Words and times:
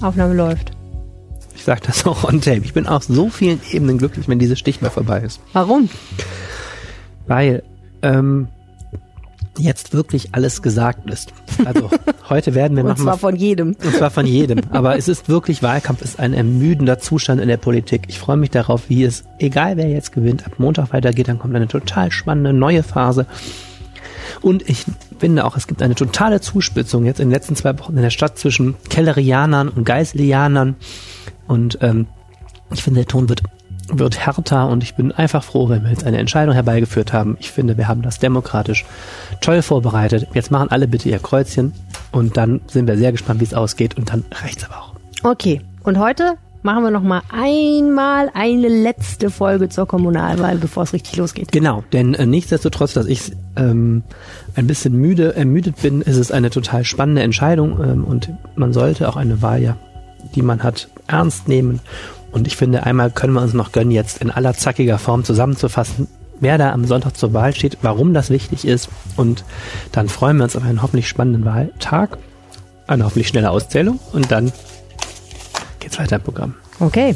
Aufnahme 0.00 0.34
läuft. 0.34 0.72
Ich 1.54 1.64
sag 1.64 1.82
das 1.82 2.06
auch 2.06 2.24
on 2.24 2.40
tape. 2.40 2.60
Ich 2.64 2.74
bin 2.74 2.86
auf 2.86 3.04
so 3.04 3.28
vielen 3.28 3.60
Ebenen 3.70 3.98
glücklich, 3.98 4.28
wenn 4.28 4.38
diese 4.38 4.56
Stichwahl 4.56 4.90
vorbei 4.90 5.20
ist. 5.20 5.40
Warum? 5.52 5.88
Weil 7.26 7.62
ähm, 8.02 8.48
jetzt 9.58 9.94
wirklich 9.94 10.34
alles 10.34 10.60
gesagt 10.62 11.08
ist. 11.10 11.32
Also 11.64 11.90
heute 12.28 12.54
werden 12.54 12.76
wir 12.76 12.84
Und 12.84 12.90
noch 12.90 12.96
zwar 12.96 13.06
mal 13.06 13.16
von 13.16 13.36
jedem. 13.36 13.68
und 13.68 13.94
zwar 13.96 14.10
von 14.10 14.26
jedem. 14.26 14.60
Aber 14.70 14.96
es 14.98 15.08
ist 15.08 15.28
wirklich 15.28 15.62
Wahlkampf 15.62 16.02
ist 16.02 16.20
ein 16.20 16.34
ermüdender 16.34 16.98
Zustand 16.98 17.40
in 17.40 17.48
der 17.48 17.56
Politik. 17.56 18.02
Ich 18.08 18.18
freue 18.18 18.36
mich 18.36 18.50
darauf, 18.50 18.88
wie 18.88 19.04
es 19.04 19.24
egal 19.38 19.76
wer 19.76 19.88
jetzt 19.88 20.12
gewinnt 20.12 20.46
ab 20.46 20.52
Montag 20.58 20.92
weitergeht. 20.92 21.28
Dann 21.28 21.38
kommt 21.38 21.56
eine 21.56 21.68
total 21.68 22.12
spannende 22.12 22.52
neue 22.52 22.82
Phase. 22.82 23.26
Und 24.42 24.68
ich 24.68 24.84
finde 25.18 25.44
auch, 25.44 25.56
es 25.56 25.66
gibt 25.66 25.82
eine 25.82 25.94
totale 25.94 26.40
Zuspitzung 26.40 27.04
jetzt 27.04 27.20
in 27.20 27.28
den 27.28 27.32
letzten 27.32 27.56
zwei 27.56 27.78
Wochen 27.78 27.96
in 27.96 28.02
der 28.02 28.10
Stadt 28.10 28.38
zwischen 28.38 28.76
Kellerianern 28.88 29.68
und 29.68 29.84
Geislianern. 29.84 30.76
Und 31.46 31.78
ähm, 31.82 32.06
ich 32.72 32.82
finde, 32.82 33.00
der 33.00 33.08
Ton 33.08 33.28
wird, 33.28 33.42
wird 33.88 34.18
härter 34.18 34.68
und 34.68 34.82
ich 34.82 34.94
bin 34.94 35.12
einfach 35.12 35.44
froh, 35.44 35.68
wenn 35.68 35.82
wir 35.82 35.90
jetzt 35.90 36.04
eine 36.04 36.18
Entscheidung 36.18 36.54
herbeigeführt 36.54 37.12
haben. 37.12 37.36
Ich 37.40 37.50
finde, 37.50 37.76
wir 37.76 37.88
haben 37.88 38.02
das 38.02 38.18
demokratisch 38.18 38.84
toll 39.40 39.62
vorbereitet. 39.62 40.28
Jetzt 40.34 40.50
machen 40.50 40.70
alle 40.70 40.88
bitte 40.88 41.08
ihr 41.08 41.18
Kreuzchen 41.18 41.72
und 42.12 42.36
dann 42.36 42.60
sind 42.66 42.86
wir 42.86 42.96
sehr 42.96 43.12
gespannt, 43.12 43.40
wie 43.40 43.44
es 43.44 43.54
ausgeht 43.54 43.96
und 43.96 44.10
dann 44.10 44.24
reicht's 44.32 44.64
aber 44.64 44.82
auch. 44.82 44.94
Okay. 45.22 45.60
Und 45.84 45.98
heute 45.98 46.36
machen 46.62 46.82
wir 46.82 46.90
noch 46.90 47.02
mal 47.02 47.22
einmal 47.30 48.30
eine 48.34 48.68
letzte 48.68 49.30
Folge 49.30 49.68
zur 49.68 49.86
Kommunalwahl, 49.86 50.56
bevor 50.56 50.82
es 50.82 50.92
richtig 50.92 51.16
losgeht. 51.16 51.52
Genau, 51.52 51.84
denn 51.92 52.14
äh, 52.14 52.26
nichtsdestotrotz, 52.26 52.94
dass 52.94 53.06
ich 53.06 53.32
ähm, 53.56 54.02
ein 54.54 54.66
bisschen 54.66 54.94
müde, 54.94 55.34
ermüdet 55.36 55.80
bin, 55.82 56.02
ist 56.02 56.16
es 56.16 56.32
eine 56.32 56.50
total 56.50 56.84
spannende 56.84 57.22
Entscheidung 57.22 57.80
ähm, 57.82 58.04
und 58.04 58.30
man 58.56 58.72
sollte 58.72 59.08
auch 59.08 59.16
eine 59.16 59.42
Wahl, 59.42 59.62
ja, 59.62 59.76
die 60.34 60.42
man 60.42 60.62
hat, 60.62 60.88
ernst 61.06 61.48
nehmen. 61.48 61.80
Und 62.32 62.46
ich 62.46 62.56
finde, 62.56 62.84
einmal 62.84 63.10
können 63.10 63.32
wir 63.32 63.42
uns 63.42 63.54
noch 63.54 63.72
gönnen, 63.72 63.92
jetzt 63.92 64.20
in 64.20 64.30
aller 64.30 64.54
zackiger 64.54 64.98
Form 64.98 65.24
zusammenzufassen, 65.24 66.08
wer 66.40 66.58
da 66.58 66.72
am 66.72 66.84
Sonntag 66.84 67.16
zur 67.16 67.32
Wahl 67.32 67.54
steht, 67.54 67.78
warum 67.82 68.12
das 68.12 68.30
wichtig 68.30 68.66
ist. 68.66 68.88
Und 69.16 69.44
dann 69.92 70.08
freuen 70.08 70.36
wir 70.36 70.44
uns 70.44 70.56
auf 70.56 70.64
einen 70.64 70.82
hoffentlich 70.82 71.08
spannenden 71.08 71.44
Wahltag, 71.44 72.18
eine 72.86 73.04
hoffentlich 73.04 73.28
schnelle 73.28 73.50
Auszählung 73.50 74.00
und 74.12 74.30
dann 74.30 74.52
geht's 75.86 76.00
weiter 76.00 76.16
im 76.16 76.22
Programm. 76.22 76.54
Okay. 76.80 77.14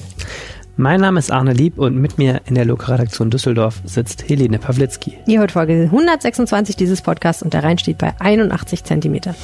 Mein 0.76 1.00
Name 1.00 1.18
ist 1.18 1.32
Arne 1.32 1.52
Lieb 1.52 1.76
und 1.76 1.96
mit 1.96 2.18
mir 2.18 2.42
in 2.46 2.54
der 2.54 2.64
Lokalredaktion 2.64 3.28
Düsseldorf 3.28 3.82
sitzt 3.84 4.28
Helene 4.28 4.60
Pawlitzki. 4.60 5.18
Ihr 5.26 5.40
hört 5.40 5.50
Folge 5.50 5.82
126 5.86 6.76
dieses 6.76 7.02
Podcasts 7.02 7.42
und 7.42 7.52
der 7.52 7.64
Rhein 7.64 7.78
steht 7.78 7.98
bei 7.98 8.14
81 8.20 8.84
Zentimeter. 8.84 9.34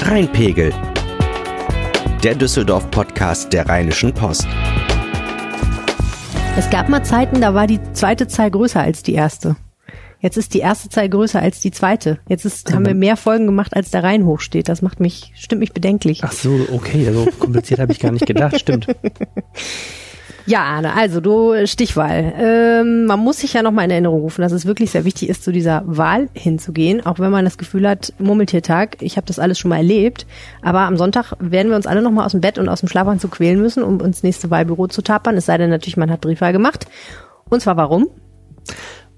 Rheinpegel. 0.00 0.72
Der 2.24 2.34
Düsseldorf-Podcast 2.34 3.52
der 3.52 3.68
Rheinischen 3.68 4.14
Post. 4.14 4.48
Es 6.56 6.70
gab 6.70 6.88
mal 6.88 7.04
Zeiten, 7.04 7.42
da 7.42 7.52
war 7.52 7.66
die 7.66 7.80
zweite 7.92 8.28
Zahl 8.28 8.50
größer 8.50 8.80
als 8.80 9.02
die 9.02 9.12
erste. 9.12 9.56
Jetzt 10.22 10.36
ist 10.36 10.54
die 10.54 10.60
erste 10.60 10.88
Zahl 10.88 11.08
größer 11.08 11.42
als 11.42 11.60
die 11.60 11.72
zweite. 11.72 12.20
Jetzt 12.28 12.44
ist, 12.44 12.72
haben 12.72 12.86
wir 12.86 12.94
mehr 12.94 13.16
Folgen 13.16 13.46
gemacht, 13.46 13.74
als 13.74 13.90
der 13.90 14.04
Rhein 14.04 14.24
hochsteht. 14.24 14.68
Das 14.68 14.80
macht 14.80 15.00
mich, 15.00 15.32
stimmt 15.34 15.58
mich 15.58 15.72
bedenklich. 15.72 16.22
Ach 16.22 16.30
so, 16.30 16.60
okay, 16.72 17.12
so 17.12 17.26
kompliziert 17.40 17.80
habe 17.80 17.90
ich 17.90 17.98
gar 17.98 18.12
nicht 18.12 18.26
gedacht, 18.26 18.58
stimmt. 18.58 18.86
Ja, 20.44 20.64
Arne, 20.64 20.94
also 20.94 21.20
du 21.20 21.66
Stichwahl. 21.66 22.32
Ähm, 22.36 23.06
man 23.06 23.20
muss 23.20 23.38
sich 23.38 23.52
ja 23.52 23.62
nochmal 23.62 23.84
in 23.84 23.92
Erinnerung 23.92 24.22
rufen, 24.22 24.42
dass 24.42 24.50
es 24.50 24.66
wirklich 24.66 24.90
sehr 24.90 25.04
wichtig 25.04 25.28
ist, 25.28 25.44
zu 25.44 25.52
dieser 25.52 25.84
Wahl 25.86 26.30
hinzugehen, 26.32 27.06
auch 27.06 27.20
wenn 27.20 27.30
man 27.30 27.44
das 27.44 27.58
Gefühl 27.58 27.88
hat, 27.88 28.12
Murmeltiertag, 28.18 28.96
ich 29.00 29.16
habe 29.16 29.26
das 29.26 29.38
alles 29.38 29.60
schon 29.60 29.68
mal 29.68 29.76
erlebt. 29.76 30.26
Aber 30.60 30.80
am 30.80 30.96
Sonntag 30.96 31.34
werden 31.38 31.68
wir 31.68 31.76
uns 31.76 31.86
alle 31.86 32.02
nochmal 32.02 32.26
aus 32.26 32.32
dem 32.32 32.40
Bett 32.40 32.58
und 32.58 32.68
aus 32.68 32.80
dem 32.80 32.88
Schlafanzug 32.88 33.30
quälen 33.30 33.62
müssen, 33.62 33.84
um 33.84 34.00
ins 34.00 34.24
nächste 34.24 34.50
Wahlbüro 34.50 34.88
zu 34.88 35.02
tapern. 35.02 35.36
Es 35.36 35.46
sei 35.46 35.58
denn 35.58 35.70
natürlich, 35.70 35.96
man 35.96 36.10
hat 36.10 36.22
Briefwahl 36.22 36.52
gemacht. 36.52 36.86
Und 37.48 37.62
zwar 37.62 37.76
warum? 37.76 38.08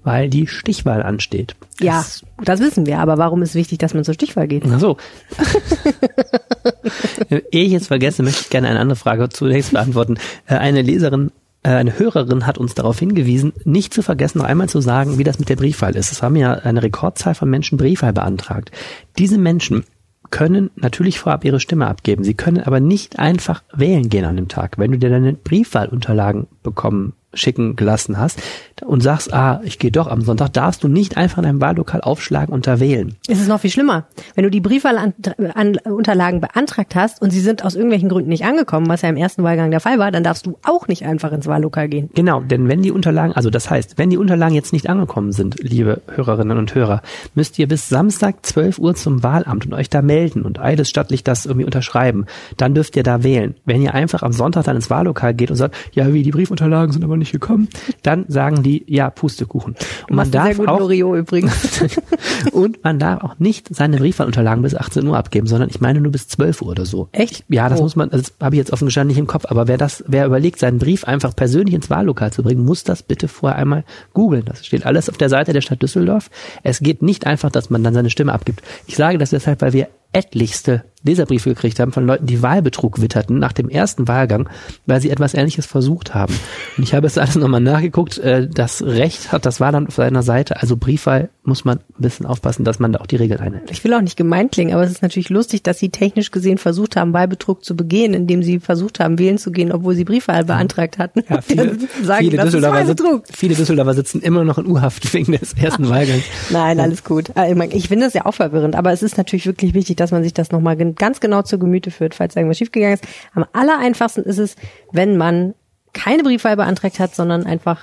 Weil 0.05 0.29
die 0.29 0.47
Stichwahl 0.47 1.03
ansteht. 1.03 1.55
Ja, 1.81 1.97
Das- 1.97 2.23
das 2.43 2.59
wissen 2.61 2.85
wir. 2.85 2.99
Aber 2.99 3.17
warum 3.17 3.41
ist 3.41 3.49
es 3.49 3.55
wichtig, 3.55 3.79
dass 3.79 3.93
man 3.93 4.03
zur 4.05 4.13
Stichwahl 4.13 4.47
geht? 4.47 4.63
Ach 4.71 4.79
so. 4.79 4.95
Ehe 7.29 7.63
ich 7.65 7.71
jetzt 7.71 7.87
vergesse, 7.87 8.23
möchte 8.23 8.41
ich 8.43 8.49
gerne 8.49 8.69
eine 8.69 8.79
andere 8.79 8.95
Frage 8.95 9.29
zunächst 9.29 9.71
beantworten. 9.71 10.17
Äh, 10.47 10.55
Eine 10.55 10.81
Leserin, 10.81 11.31
äh, 11.63 11.69
eine 11.69 11.97
Hörerin 11.97 12.45
hat 12.45 12.57
uns 12.57 12.75
darauf 12.75 12.99
hingewiesen, 12.99 13.53
nicht 13.63 13.93
zu 13.93 14.01
vergessen, 14.01 14.39
noch 14.39 14.45
einmal 14.45 14.69
zu 14.69 14.81
sagen, 14.81 15.17
wie 15.17 15.23
das 15.23 15.39
mit 15.39 15.49
der 15.49 15.55
Briefwahl 15.55 15.95
ist. 15.95 16.11
Es 16.11 16.21
haben 16.21 16.35
ja 16.35 16.53
eine 16.53 16.83
Rekordzahl 16.83 17.35
von 17.35 17.49
Menschen 17.49 17.77
Briefwahl 17.77 18.13
beantragt. 18.13 18.71
Diese 19.17 19.37
Menschen 19.37 19.83
können 20.31 20.71
natürlich 20.75 21.19
vorab 21.19 21.45
ihre 21.45 21.59
Stimme 21.59 21.87
abgeben. 21.87 22.23
Sie 22.23 22.33
können 22.33 22.61
aber 22.61 22.79
nicht 22.79 23.19
einfach 23.19 23.63
wählen 23.73 24.09
gehen 24.09 24.25
an 24.25 24.35
dem 24.35 24.47
Tag. 24.47 24.77
Wenn 24.77 24.91
du 24.91 24.97
dir 24.97 25.09
deine 25.09 25.33
Briefwahlunterlagen 25.33 26.47
bekommen 26.63 27.13
schicken 27.35 27.75
gelassen 27.75 28.17
hast 28.17 28.41
und 28.85 29.01
sagst, 29.01 29.33
ah, 29.33 29.61
ich 29.63 29.79
gehe 29.79 29.91
doch 29.91 30.07
am 30.07 30.21
Sonntag, 30.21 30.53
darfst 30.53 30.83
du 30.83 30.87
nicht 30.87 31.17
einfach 31.17 31.37
in 31.37 31.43
deinem 31.43 31.61
Wahllokal 31.61 32.01
aufschlagen 32.01 32.53
und 32.53 32.67
da 32.67 32.79
wählen. 32.79 33.15
Es 33.27 33.39
ist 33.39 33.47
noch 33.47 33.59
viel 33.61 33.69
schlimmer. 33.69 34.05
Wenn 34.35 34.43
du 34.43 34.49
die 34.49 34.61
Briefwahlunterlagen 34.61 36.41
beantragt 36.41 36.95
hast 36.95 37.21
und 37.21 37.31
sie 37.31 37.39
sind 37.39 37.63
aus 37.63 37.75
irgendwelchen 37.75 38.09
Gründen 38.09 38.29
nicht 38.29 38.45
angekommen, 38.45 38.87
was 38.89 39.01
ja 39.01 39.09
im 39.09 39.17
ersten 39.17 39.43
Wahlgang 39.43 39.71
der 39.71 39.79
Fall 39.79 39.99
war, 39.99 40.11
dann 40.11 40.23
darfst 40.23 40.45
du 40.45 40.57
auch 40.63 40.87
nicht 40.87 41.05
einfach 41.05 41.31
ins 41.31 41.47
Wahllokal 41.47 41.87
gehen. 41.87 42.09
Genau, 42.13 42.41
denn 42.41 42.67
wenn 42.67 42.81
die 42.81 42.91
Unterlagen, 42.91 43.33
also 43.33 43.49
das 43.49 43.69
heißt, 43.69 43.97
wenn 43.97 44.09
die 44.09 44.17
Unterlagen 44.17 44.55
jetzt 44.55 44.73
nicht 44.73 44.89
angekommen 44.89 45.31
sind, 45.31 45.57
liebe 45.61 46.01
Hörerinnen 46.07 46.57
und 46.57 46.73
Hörer, 46.75 47.01
müsst 47.33 47.57
ihr 47.59 47.67
bis 47.67 47.89
Samstag 47.89 48.45
12 48.45 48.79
Uhr 48.79 48.95
zum 48.95 49.23
Wahlamt 49.23 49.65
und 49.65 49.73
euch 49.73 49.89
da 49.89 50.01
melden 50.01 50.43
und 50.43 50.59
eidesstattlich 50.59 51.23
das 51.23 51.45
irgendwie 51.45 51.65
unterschreiben. 51.65 52.25
Dann 52.57 52.73
dürft 52.73 52.95
ihr 52.95 53.03
da 53.03 53.23
wählen. 53.23 53.55
Wenn 53.65 53.81
ihr 53.81 53.93
einfach 53.93 54.23
am 54.23 54.33
Sonntag 54.33 54.65
dann 54.65 54.75
ins 54.75 54.89
Wahllokal 54.89 55.33
geht 55.33 55.51
und 55.51 55.57
sagt, 55.57 55.75
ja, 55.93 56.13
wie, 56.13 56.23
die 56.23 56.31
Briefunterlagen 56.31 56.91
sind 56.91 57.03
aber 57.03 57.17
nicht 57.17 57.24
gekommen, 57.31 57.69
dann 58.03 58.25
sagen 58.27 58.63
die, 58.63 58.83
ja, 58.87 59.09
Pustekuchen. 59.09 59.75
Und 60.09 60.15
man 60.15 60.31
darf 60.31 60.59
auch, 60.59 60.79
Loriot 60.79 61.17
übrigens. 61.17 61.81
und 62.51 62.83
man 62.83 62.99
darf 62.99 63.23
auch 63.23 63.39
nicht 63.39 63.73
seine 63.73 63.97
Briefwahlunterlagen 63.97 64.61
bis 64.63 64.75
18 64.75 65.05
Uhr 65.07 65.17
abgeben, 65.17 65.47
sondern 65.47 65.69
ich 65.69 65.81
meine 65.81 66.01
nur 66.01 66.11
bis 66.11 66.27
12 66.27 66.61
Uhr 66.61 66.69
oder 66.69 66.85
so. 66.85 67.09
Echt? 67.11 67.43
Ja, 67.49 67.69
das 67.69 67.79
Oh. 67.79 67.83
muss 67.83 67.95
man, 67.95 68.09
das 68.09 68.33
habe 68.41 68.55
ich 68.55 68.59
jetzt 68.59 68.71
offen 68.73 68.85
gestanden 68.85 69.09
nicht 69.09 69.19
im 69.19 69.27
Kopf, 69.27 69.45
aber 69.47 69.67
wer 69.67 69.77
das, 69.77 70.03
wer 70.07 70.25
überlegt, 70.25 70.59
seinen 70.59 70.79
Brief 70.79 71.03
einfach 71.05 71.35
persönlich 71.35 71.75
ins 71.75 71.89
Wahllokal 71.89 72.31
zu 72.31 72.43
bringen, 72.43 72.63
muss 72.65 72.83
das 72.83 73.03
bitte 73.03 73.27
vorher 73.27 73.57
einmal 73.57 73.83
googeln. 74.13 74.45
Das 74.45 74.65
steht 74.65 74.85
alles 74.85 75.09
auf 75.09 75.17
der 75.17 75.29
Seite 75.29 75.53
der 75.53 75.61
Stadt 75.61 75.81
Düsseldorf. 75.81 76.29
Es 76.63 76.79
geht 76.79 77.01
nicht 77.01 77.25
einfach, 77.27 77.51
dass 77.51 77.69
man 77.69 77.83
dann 77.83 77.93
seine 77.93 78.09
Stimme 78.09 78.33
abgibt. 78.33 78.61
Ich 78.87 78.95
sage 78.95 79.17
das 79.17 79.31
deshalb, 79.31 79.61
weil 79.61 79.73
wir 79.73 79.87
etlichste 80.15 80.83
Leserbriefe 81.03 81.49
gekriegt 81.49 81.79
haben 81.79 81.91
von 81.91 82.07
Leuten, 82.07 82.25
die 82.25 82.41
Wahlbetrug 82.41 83.01
witterten 83.01 83.37
nach 83.37 83.51
dem 83.51 83.69
ersten 83.69 84.07
Wahlgang, 84.07 84.49
weil 84.85 85.01
sie 85.01 85.11
etwas 85.11 85.33
Ähnliches 85.33 85.65
versucht 85.65 86.15
haben. 86.15 86.33
Und 86.77 86.83
ich 86.83 86.93
habe 86.93 87.05
es 87.05 87.17
alles 87.17 87.35
nochmal 87.35 87.61
nachgeguckt. 87.61 88.17
äh, 88.17 88.47
Das 88.47 88.81
Recht 88.81 89.31
hat 89.31 89.45
das 89.45 89.59
Wahlland 89.59 89.89
auf 89.89 89.95
seiner 89.95 90.23
Seite. 90.23 90.61
Also 90.61 90.77
Briefwahl 90.77 91.29
muss 91.45 91.63
man 91.65 91.77
ein 91.79 91.83
bisschen 92.01 92.25
aufpassen, 92.25 92.63
dass 92.65 92.79
man 92.79 92.91
da 92.91 92.99
auch 92.99 93.05
die 93.05 93.15
Regeln 93.15 93.39
einhält. 93.39 93.69
Ich 93.71 93.83
will 93.83 93.93
auch 93.93 94.01
nicht 94.01 94.17
gemein 94.17 94.49
klingen, 94.51 94.73
aber 94.73 94.83
es 94.83 94.91
ist 94.91 95.01
natürlich 95.01 95.29
lustig, 95.29 95.63
dass 95.63 95.79
sie 95.79 95.89
technisch 95.89 96.31
gesehen 96.31 96.57
versucht 96.57 96.95
haben, 96.95 97.13
Wahlbetrug 97.13 97.63
zu 97.63 97.75
begehen, 97.75 98.13
indem 98.13 98.43
sie 98.43 98.59
versucht 98.59 98.99
haben, 98.99 99.19
wählen 99.19 99.37
zu 99.37 99.51
gehen, 99.51 99.71
obwohl 99.71 99.95
sie 99.95 100.03
Briefwahl 100.03 100.43
beantragt 100.45 100.97
hatten. 100.97 101.21
Ja, 101.29 101.41
viele, 101.41 101.77
sagen, 102.03 102.25
viele, 102.25 102.37
Düsseldorfer 102.43 102.85
sit- 102.85 102.99
Wahlbetrug. 102.99 103.23
viele 103.31 103.55
Düsseldorfer 103.55 103.93
sitzen 103.93 104.21
immer 104.21 104.43
noch 104.43 104.57
in 104.57 104.65
U-Haft 104.67 105.13
wegen 105.13 105.31
des 105.33 105.53
ersten 105.53 105.87
Wahlgangs. 105.89 106.23
Nein, 106.49 106.79
alles 106.79 107.03
gut. 107.03 107.31
Äh, 107.35 107.53
Ich, 107.75 107.87
finde 107.87 108.05
das 108.05 108.13
ja 108.13 108.25
auch 108.25 108.33
verwirrend, 108.33 108.75
aber 108.75 108.91
es 108.91 109.03
ist 109.03 109.17
natürlich 109.17 109.45
wirklich 109.45 109.73
wichtig, 109.73 109.97
dass 109.97 110.11
man 110.11 110.23
sich 110.23 110.33
das 110.33 110.51
nochmal 110.51 110.75
ganz 110.93 111.19
genau 111.19 111.41
zu 111.43 111.59
Gemüte 111.59 111.91
führt, 111.91 112.15
falls 112.15 112.35
irgendwas 112.35 112.57
schiefgegangen 112.57 112.95
ist. 112.95 113.03
Am 113.33 113.45
allereinfachsten 113.53 114.23
ist 114.23 114.39
es, 114.39 114.55
wenn 114.91 115.17
man 115.17 115.53
keine 115.93 116.23
Briefwahl 116.23 116.55
beantragt 116.55 116.99
hat, 116.99 117.15
sondern 117.15 117.45
einfach 117.45 117.81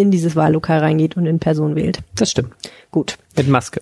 in 0.00 0.10
dieses 0.10 0.36
Wahllokal 0.36 0.78
reingeht 0.80 1.16
und 1.16 1.26
in 1.26 1.38
Person 1.38 1.76
wählt. 1.76 2.00
Das 2.14 2.30
stimmt. 2.30 2.52
Gut. 2.90 3.18
Mit 3.36 3.48
Maske. 3.48 3.80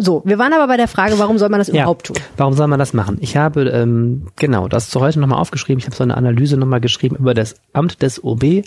So, 0.00 0.22
wir 0.24 0.38
waren 0.38 0.52
aber 0.52 0.68
bei 0.68 0.76
der 0.76 0.86
Frage, 0.86 1.18
warum 1.18 1.38
soll 1.38 1.48
man 1.48 1.58
das 1.58 1.68
überhaupt 1.68 2.06
tun? 2.06 2.16
Warum 2.36 2.54
soll 2.54 2.68
man 2.68 2.78
das 2.78 2.92
machen? 2.92 3.18
Ich 3.20 3.36
habe, 3.36 3.68
ähm, 3.68 4.28
genau, 4.36 4.68
das 4.68 4.90
zu 4.90 5.00
heute 5.00 5.18
nochmal 5.18 5.40
aufgeschrieben. 5.40 5.80
Ich 5.80 5.86
habe 5.86 5.96
so 5.96 6.04
eine 6.04 6.16
Analyse 6.16 6.56
nochmal 6.56 6.80
geschrieben 6.80 7.16
über 7.16 7.34
das 7.34 7.56
Amt 7.72 8.00
des 8.02 8.22
OB. 8.22 8.62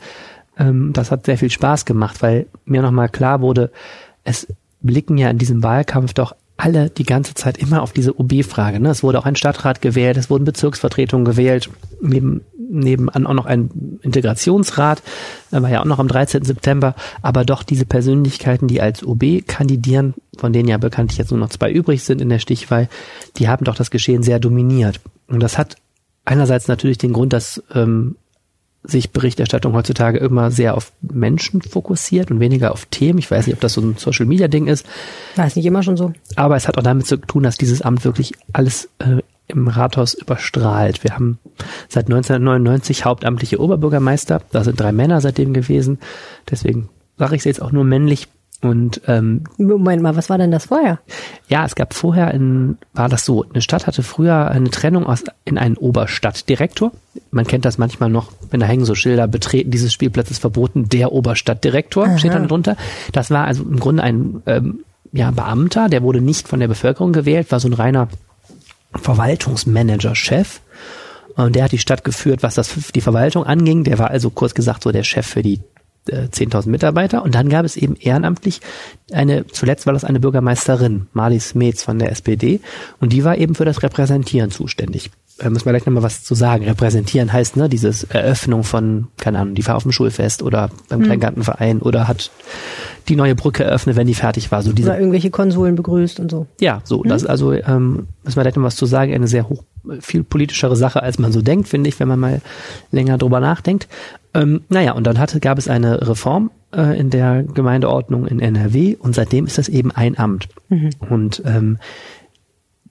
Ähm, 0.58 0.92
das 0.92 1.10
hat 1.10 1.26
sehr 1.26 1.38
viel 1.38 1.50
Spaß 1.50 1.86
gemacht, 1.86 2.22
weil 2.22 2.48
mir 2.66 2.82
nochmal 2.82 3.08
klar 3.08 3.40
wurde, 3.40 3.72
es 4.26 4.46
blicken 4.82 5.18
ja 5.18 5.30
in 5.30 5.38
diesem 5.38 5.64
Wahlkampf 5.64 6.14
doch 6.14 6.36
alle 6.62 6.92
die 6.92 7.06
ganze 7.06 7.34
Zeit 7.34 7.58
immer 7.58 7.82
auf 7.82 7.92
diese 7.92 8.20
OB-Frage. 8.20 8.80
Ne? 8.80 8.90
Es 8.90 9.02
wurde 9.02 9.18
auch 9.18 9.26
ein 9.26 9.36
Stadtrat 9.36 9.82
gewählt, 9.82 10.16
es 10.18 10.30
wurden 10.30 10.46
Bezirksvertretungen 10.46 11.26
gewählt, 11.26 11.72
neben, 12.02 12.42
nebenan 12.56 13.26
auch 13.26 13.34
noch 13.34 13.48
ein 13.48 14.00
Integrationsrat, 14.04 15.02
war 15.50 15.70
ja 15.70 15.82
auch 15.82 15.86
noch 15.86 15.98
am 15.98 16.08
13. 16.08 16.44
September, 16.44 16.94
aber 17.24 17.46
doch 17.46 17.64
diese 17.64 17.86
Persönlichkeiten, 17.86 18.68
die 18.68 18.80
als 18.80 19.04
OB 19.04 19.48
kandidieren, 19.48 20.14
von 20.38 20.54
denen 20.54 20.70
ja 20.70 20.78
bekanntlich 20.78 21.18
jetzt 21.18 21.32
nur 21.32 21.40
noch 21.40 21.50
zwei 21.50 21.72
übrig 21.72 22.04
sind 22.04 22.22
in 22.22 22.30
der 22.30 22.40
Stichwahl, 22.40 22.90
die 23.38 23.50
haben 23.50 23.66
doch 23.66 23.76
das 23.76 23.90
Geschehen 23.90 24.22
sehr 24.22 24.40
dominiert. 24.40 25.02
Und 25.28 25.42
das 25.42 25.58
hat 25.58 25.78
einerseits 26.26 26.68
natürlich 26.68 27.00
den 27.00 27.14
Grund, 27.14 27.34
dass 27.34 27.64
ähm, 27.74 28.18
sich 28.84 29.12
Berichterstattung 29.12 29.74
heutzutage 29.74 30.18
immer 30.18 30.50
sehr 30.52 30.76
auf 30.76 30.92
Menschen 31.02 31.62
fokussiert 31.62 32.32
und 32.32 32.40
weniger 32.40 32.72
auf 32.72 32.86
Themen. 32.86 33.20
Ich 33.20 33.30
weiß 33.30 33.46
nicht, 33.46 33.56
ob 33.56 33.62
das 33.62 33.74
so 33.74 33.82
ein 33.82 33.96
Social-Media-Ding 33.98 34.68
ist, 34.68 34.86
War 35.36 35.46
es 35.46 35.56
nicht 35.56 35.66
immer 35.66 35.84
schon 35.84 35.98
so? 35.98 36.14
aber 36.36 36.56
es 36.56 36.68
hat 36.68 36.78
auch 36.78 36.84
damit 36.84 37.06
zu 37.06 37.18
tun, 37.18 37.44
dass 37.44 37.58
dieses 37.58 37.82
Amt 37.82 38.04
wirklich 38.06 38.34
alles 38.54 38.90
äh, 39.00 39.22
im 39.48 39.68
Rathaus 39.68 40.14
überstrahlt. 40.14 41.04
Wir 41.04 41.14
haben 41.14 41.38
seit 41.90 42.06
1999 42.06 43.06
hauptamtliche 43.06 43.60
Oberbürgermeister. 43.60 44.42
Da 44.52 44.64
sind 44.64 44.80
drei 44.80 44.92
Männer 44.92 45.22
seitdem 45.22 45.54
gewesen. 45.54 46.00
Deswegen 46.50 46.90
sage 47.18 47.36
ich 47.36 47.42
es 47.42 47.46
jetzt 47.46 47.62
auch 47.62 47.72
nur 47.72 47.84
männlich. 47.84 48.28
Und 48.62 49.02
ähm, 49.08 49.44
Moment 49.58 50.04
mal, 50.04 50.16
was 50.16 50.30
war 50.30 50.38
denn 50.38 50.52
das 50.52 50.66
vorher? 50.66 51.00
ja, 51.52 51.66
es 51.66 51.76
gab 51.76 51.94
vorher 51.94 52.34
in, 52.34 52.78
war 52.94 53.10
das 53.10 53.26
so, 53.26 53.44
eine 53.44 53.62
Stadt 53.62 53.88
hatte 53.88 54.04
früher 54.04 54.50
eine 54.50 54.70
Trennung 54.70 55.06
aus 55.06 55.24
in 55.44 55.58
einen 55.58 55.76
Oberstadtdirektor. 55.76 56.94
Man 57.30 57.46
kennt 57.46 57.66
das 57.66 57.78
manchmal 57.78 58.10
noch, 58.10 58.32
wenn 58.52 58.62
da 58.62 58.66
hängen 58.66 58.86
so 58.86 58.96
Schilder, 58.96 59.28
betreten 59.28 59.70
dieses 59.70 59.92
Spielplatz 59.92 60.32
ist 60.32 60.40
verboten, 60.40 60.88
der 60.88 61.12
Oberstadtdirektor 61.12 62.06
Aha. 62.06 62.18
steht 62.18 62.34
dann 62.34 62.48
drunter. 62.48 62.78
Das 63.12 63.32
war 63.32 63.46
also 63.46 63.64
im 63.64 63.82
Grunde 63.82 64.04
ein 64.04 64.44
ähm, 64.46 64.86
ja, 65.12 65.32
Beamter, 65.32 65.90
der 65.90 66.04
wurde 66.04 66.22
nicht 66.22 66.48
von 66.48 66.62
der 66.62 66.70
Bevölkerung 66.70 67.12
gewählt, 67.12 67.52
war 67.52 67.60
so 67.60 67.68
ein 67.68 67.74
reiner 67.74 68.08
Verwaltungsmanager-Chef. 68.96 70.62
Und 71.36 71.56
der 71.56 71.66
hat 71.66 71.72
die 71.74 71.80
Stadt 71.80 72.06
geführt, 72.06 72.44
was 72.44 72.56
das 72.56 72.74
die 72.96 73.02
Verwaltung 73.02 73.46
anging. 73.46 73.84
Der 73.84 74.00
war 74.00 74.10
also 74.10 74.30
kurz 74.30 74.54
gesagt 74.54 74.84
so 74.84 74.92
der 74.92 75.04
Chef 75.04 75.26
für 75.26 75.42
die 75.42 75.60
äh, 76.08 76.28
10.000 76.28 76.70
Mitarbeiter. 76.70 77.24
Und 77.24 77.36
dann 77.36 77.50
gab 77.50 77.66
es 77.66 77.78
eben 77.78 77.96
ehrenamtlich 77.96 78.62
eine, 79.12 79.46
zuletzt 79.48 79.86
war 79.86 79.94
das 79.94 80.04
eine 80.04 80.20
Bürgermeisterin, 80.20 81.08
Marlies 81.14 81.56
Metz 81.56 81.84
von 81.84 82.00
der 82.00 82.12
SPD. 82.12 82.60
Und 83.00 83.14
die 83.14 83.24
war 83.24 83.38
eben 83.38 83.56
für 83.56 83.66
das 83.66 83.84
Repräsentieren 83.84 84.52
zuständig. 84.52 85.12
Da 85.38 85.50
müssen 85.50 85.66
wir 85.66 85.72
gleich 85.72 85.86
nochmal 85.86 86.04
was 86.04 86.24
zu 86.24 86.36
sagen. 86.36 86.66
Repräsentieren 86.66 87.34
heißt, 87.34 87.58
ne, 87.58 87.68
dieses 87.68 88.04
Eröffnung 88.04 88.64
von, 88.64 89.08
keine 89.18 89.40
Ahnung, 89.40 89.56
die 89.56 89.66
war 89.66 89.76
auf 89.76 89.84
dem 89.84 89.92
Schulfest 89.92 90.44
oder 90.44 90.70
beim 90.90 91.02
Kleingartenverein 91.02 91.80
oder 91.80 92.08
hat 92.08 92.30
die 93.08 93.16
neue 93.16 93.34
Brücke 93.34 93.64
eröffnet, 93.64 93.96
wenn 93.96 94.06
die 94.06 94.14
fertig 94.14 94.52
war. 94.52 94.62
So 94.62 94.72
diese 94.72 94.90
Oder 94.90 95.00
irgendwelche 95.00 95.32
Konsuln 95.32 95.76
begrüßt 95.76 96.20
und 96.20 96.30
so. 96.30 96.46
ja, 96.60 96.82
so, 96.84 97.04
das 97.04 97.24
ist 97.24 97.28
also, 97.28 97.54
ähm, 97.54 98.08
müssen 98.24 98.36
wir 98.36 98.44
gleich 98.44 98.56
noch 98.56 98.64
was 98.64 98.76
zu 98.76 98.86
sagen, 98.86 99.14
eine 99.14 99.28
sehr 99.28 99.50
hoch, 99.50 99.64
viel 100.00 100.24
politischere 100.24 100.76
Sache, 100.76 101.04
als 101.04 101.20
man 101.20 101.32
so 101.32 101.42
denkt, 101.42 101.68
finde 101.68 101.90
ich, 101.90 102.00
wenn 102.00 102.08
man 102.08 102.20
mal 102.20 102.42
länger 102.92 103.18
drüber 103.18 103.40
nachdenkt. 103.40 103.88
Ähm, 104.34 104.62
naja, 104.70 104.94
und 104.94 105.06
dann 105.06 105.20
hatte, 105.20 105.40
gab 105.40 105.58
es 105.58 105.68
eine 105.68 106.08
Reform 106.08 106.52
äh, 106.74 107.00
in 107.00 107.10
der 107.10 107.44
Gemeindeordnung 107.44 108.28
in 108.28 108.40
NRW 108.40 108.96
und 108.96 109.16
seitdem 109.16 109.46
ist 109.46 109.58
das 109.58 109.70
eben 109.70 109.92
ein 109.92 110.18
Amt. 110.18 110.50
Und 111.10 111.42
ähm, 111.46 111.80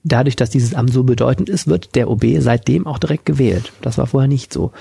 dadurch, 0.03 0.35
dass 0.35 0.49
dieses 0.49 0.73
Amt 0.73 0.91
so 0.91 1.03
bedeutend 1.03 1.49
ist, 1.49 1.67
wird 1.67 1.95
der 1.95 2.09
OB 2.09 2.25
seitdem 2.39 2.87
auch 2.87 2.99
direkt 2.99 3.25
gewählt. 3.25 3.71
Das 3.81 3.97
war 3.97 4.07
vorher 4.07 4.27
nicht 4.27 4.53
so. 4.53 4.71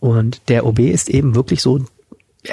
Und 0.00 0.48
der 0.48 0.66
OB 0.66 0.80
ist 0.80 1.08
eben 1.08 1.34
wirklich 1.34 1.62
so, 1.62 1.80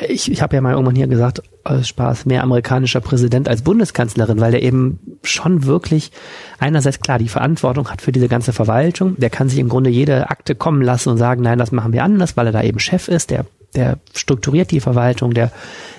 ich, 0.08 0.32
ich 0.32 0.42
habe 0.42 0.56
ja 0.56 0.62
mal 0.62 0.74
irgendwann 0.74 0.96
hier 0.96 1.08
gesagt, 1.08 1.42
aus 1.70 1.88
Spaß, 1.88 2.26
mehr 2.26 2.44
amerikanischer 2.44 3.02
Präsident 3.02 3.48
als 3.48 3.62
Bundeskanzlerin, 3.62 4.40
weil 4.40 4.52
der 4.52 4.64
eben 4.64 5.00
schon 5.24 5.66
wirklich 5.66 6.12
einerseits 6.58 7.00
klar 7.00 7.20
die 7.20 7.30
Verantwortung 7.30 7.90
hat 7.90 8.02
für 8.02 8.12
diese 8.12 8.28
ganze 8.28 8.54
Verwaltung. 8.54 9.16
Der 9.18 9.30
kann 9.30 9.50
sich 9.50 9.60
im 9.60 9.70
Grunde 9.70 9.90
jede 9.90 10.30
Akte 10.30 10.56
kommen 10.56 10.82
lassen 10.82 11.10
und 11.10 11.18
sagen, 11.18 11.44
nein, 11.44 11.60
das 11.60 11.72
machen 11.72 11.94
wir 11.94 12.04
anders, 12.04 12.38
weil 12.38 12.48
er 12.48 12.52
da 12.52 12.64
eben 12.64 12.80
Chef 12.80 13.08
ist. 13.08 13.30
Der, 13.30 13.46
der 13.76 14.00
strukturiert 14.14 14.72
die 14.72 14.80
Verwaltung, 14.80 15.34
der 15.34 15.52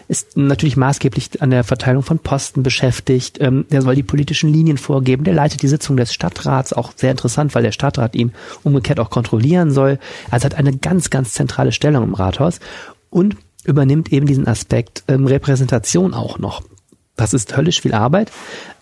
ist 0.09 0.37
natürlich 0.37 0.77
maßgeblich 0.77 1.41
an 1.41 1.51
der 1.51 1.63
Verteilung 1.63 2.03
von 2.03 2.19
Posten 2.19 2.65
beschäftigt. 2.65 3.39
Ähm, 3.41 3.67
der 3.71 3.81
soll 3.83 3.95
die 3.95 4.03
politischen 4.03 4.53
Linien 4.53 4.77
vorgeben. 4.77 5.23
Der 5.23 5.35
leitet 5.35 5.63
die 5.63 5.69
Sitzung 5.69 5.97
des 5.97 6.13
Stadtrats, 6.13 6.73
auch 6.73 6.93
sehr 6.97 7.13
interessant, 7.13 7.55
weil 7.55 7.63
der 7.63 7.71
Stadtrat 7.71 8.17
ihn 8.17 8.33
umgekehrt 8.65 8.99
auch 8.99 9.11
kontrollieren 9.11 9.71
soll. 9.71 10.01
Also 10.31 10.47
hat 10.47 10.57
eine 10.57 10.77
ganz, 10.77 11.11
ganz 11.11 11.33
zentrale 11.33 11.71
Stellung 11.71 12.03
im 12.03 12.15
Rathaus 12.15 12.59
und 13.09 13.37
übernimmt 13.65 14.13
eben 14.13 14.27
diesen 14.27 14.47
Aspekt 14.47 15.05
ähm, 15.09 15.27
Repräsentation 15.27 16.15
auch 16.15 16.39
noch. 16.39 16.63
Das 17.17 17.35
ist 17.35 17.55
höllisch 17.57 17.83
viel 17.83 17.93
Arbeit, 17.93 18.33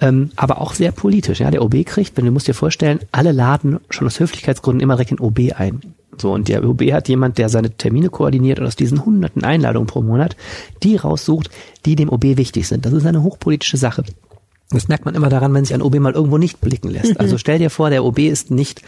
ähm, 0.00 0.30
aber 0.36 0.60
auch 0.60 0.74
sehr 0.74 0.92
politisch. 0.92 1.40
Ja, 1.40 1.50
der 1.50 1.62
OB 1.62 1.84
kriegt, 1.84 2.16
wenn 2.16 2.24
du 2.24 2.30
musst 2.30 2.46
dir 2.46 2.54
vorstellen, 2.54 3.00
alle 3.10 3.32
laden 3.32 3.80
schon 3.90 4.06
aus 4.06 4.20
Höflichkeitsgründen 4.20 4.80
immer 4.80 4.94
direkt 4.94 5.10
den 5.10 5.18
OB 5.20 5.40
ein. 5.56 5.80
So, 6.16 6.32
und 6.32 6.48
der 6.48 6.64
OB 6.64 6.82
hat 6.92 7.08
jemand, 7.08 7.38
der 7.38 7.48
seine 7.48 7.70
Termine 7.70 8.10
koordiniert 8.10 8.60
und 8.60 8.66
aus 8.66 8.76
diesen 8.76 9.04
hunderten 9.04 9.44
Einladungen 9.44 9.86
pro 9.86 10.02
Monat 10.02 10.36
die 10.82 10.96
raussucht, 10.96 11.50
die 11.84 11.96
dem 11.96 12.10
OB 12.10 12.36
wichtig 12.36 12.68
sind. 12.68 12.86
Das 12.86 12.92
ist 12.92 13.06
eine 13.06 13.22
hochpolitische 13.22 13.76
Sache. 13.76 14.04
Das 14.70 14.86
merkt 14.88 15.04
man 15.04 15.14
immer 15.14 15.30
daran, 15.30 15.54
wenn 15.54 15.64
sich 15.64 15.74
ein 15.74 15.82
OB 15.82 15.98
mal 15.98 16.12
irgendwo 16.12 16.38
nicht 16.38 16.60
blicken 16.60 16.90
lässt. 16.90 17.18
Also 17.18 17.38
stell 17.38 17.58
dir 17.58 17.70
vor, 17.70 17.90
der 17.90 18.04
OB 18.04 18.18
ist 18.18 18.50
nicht 18.50 18.82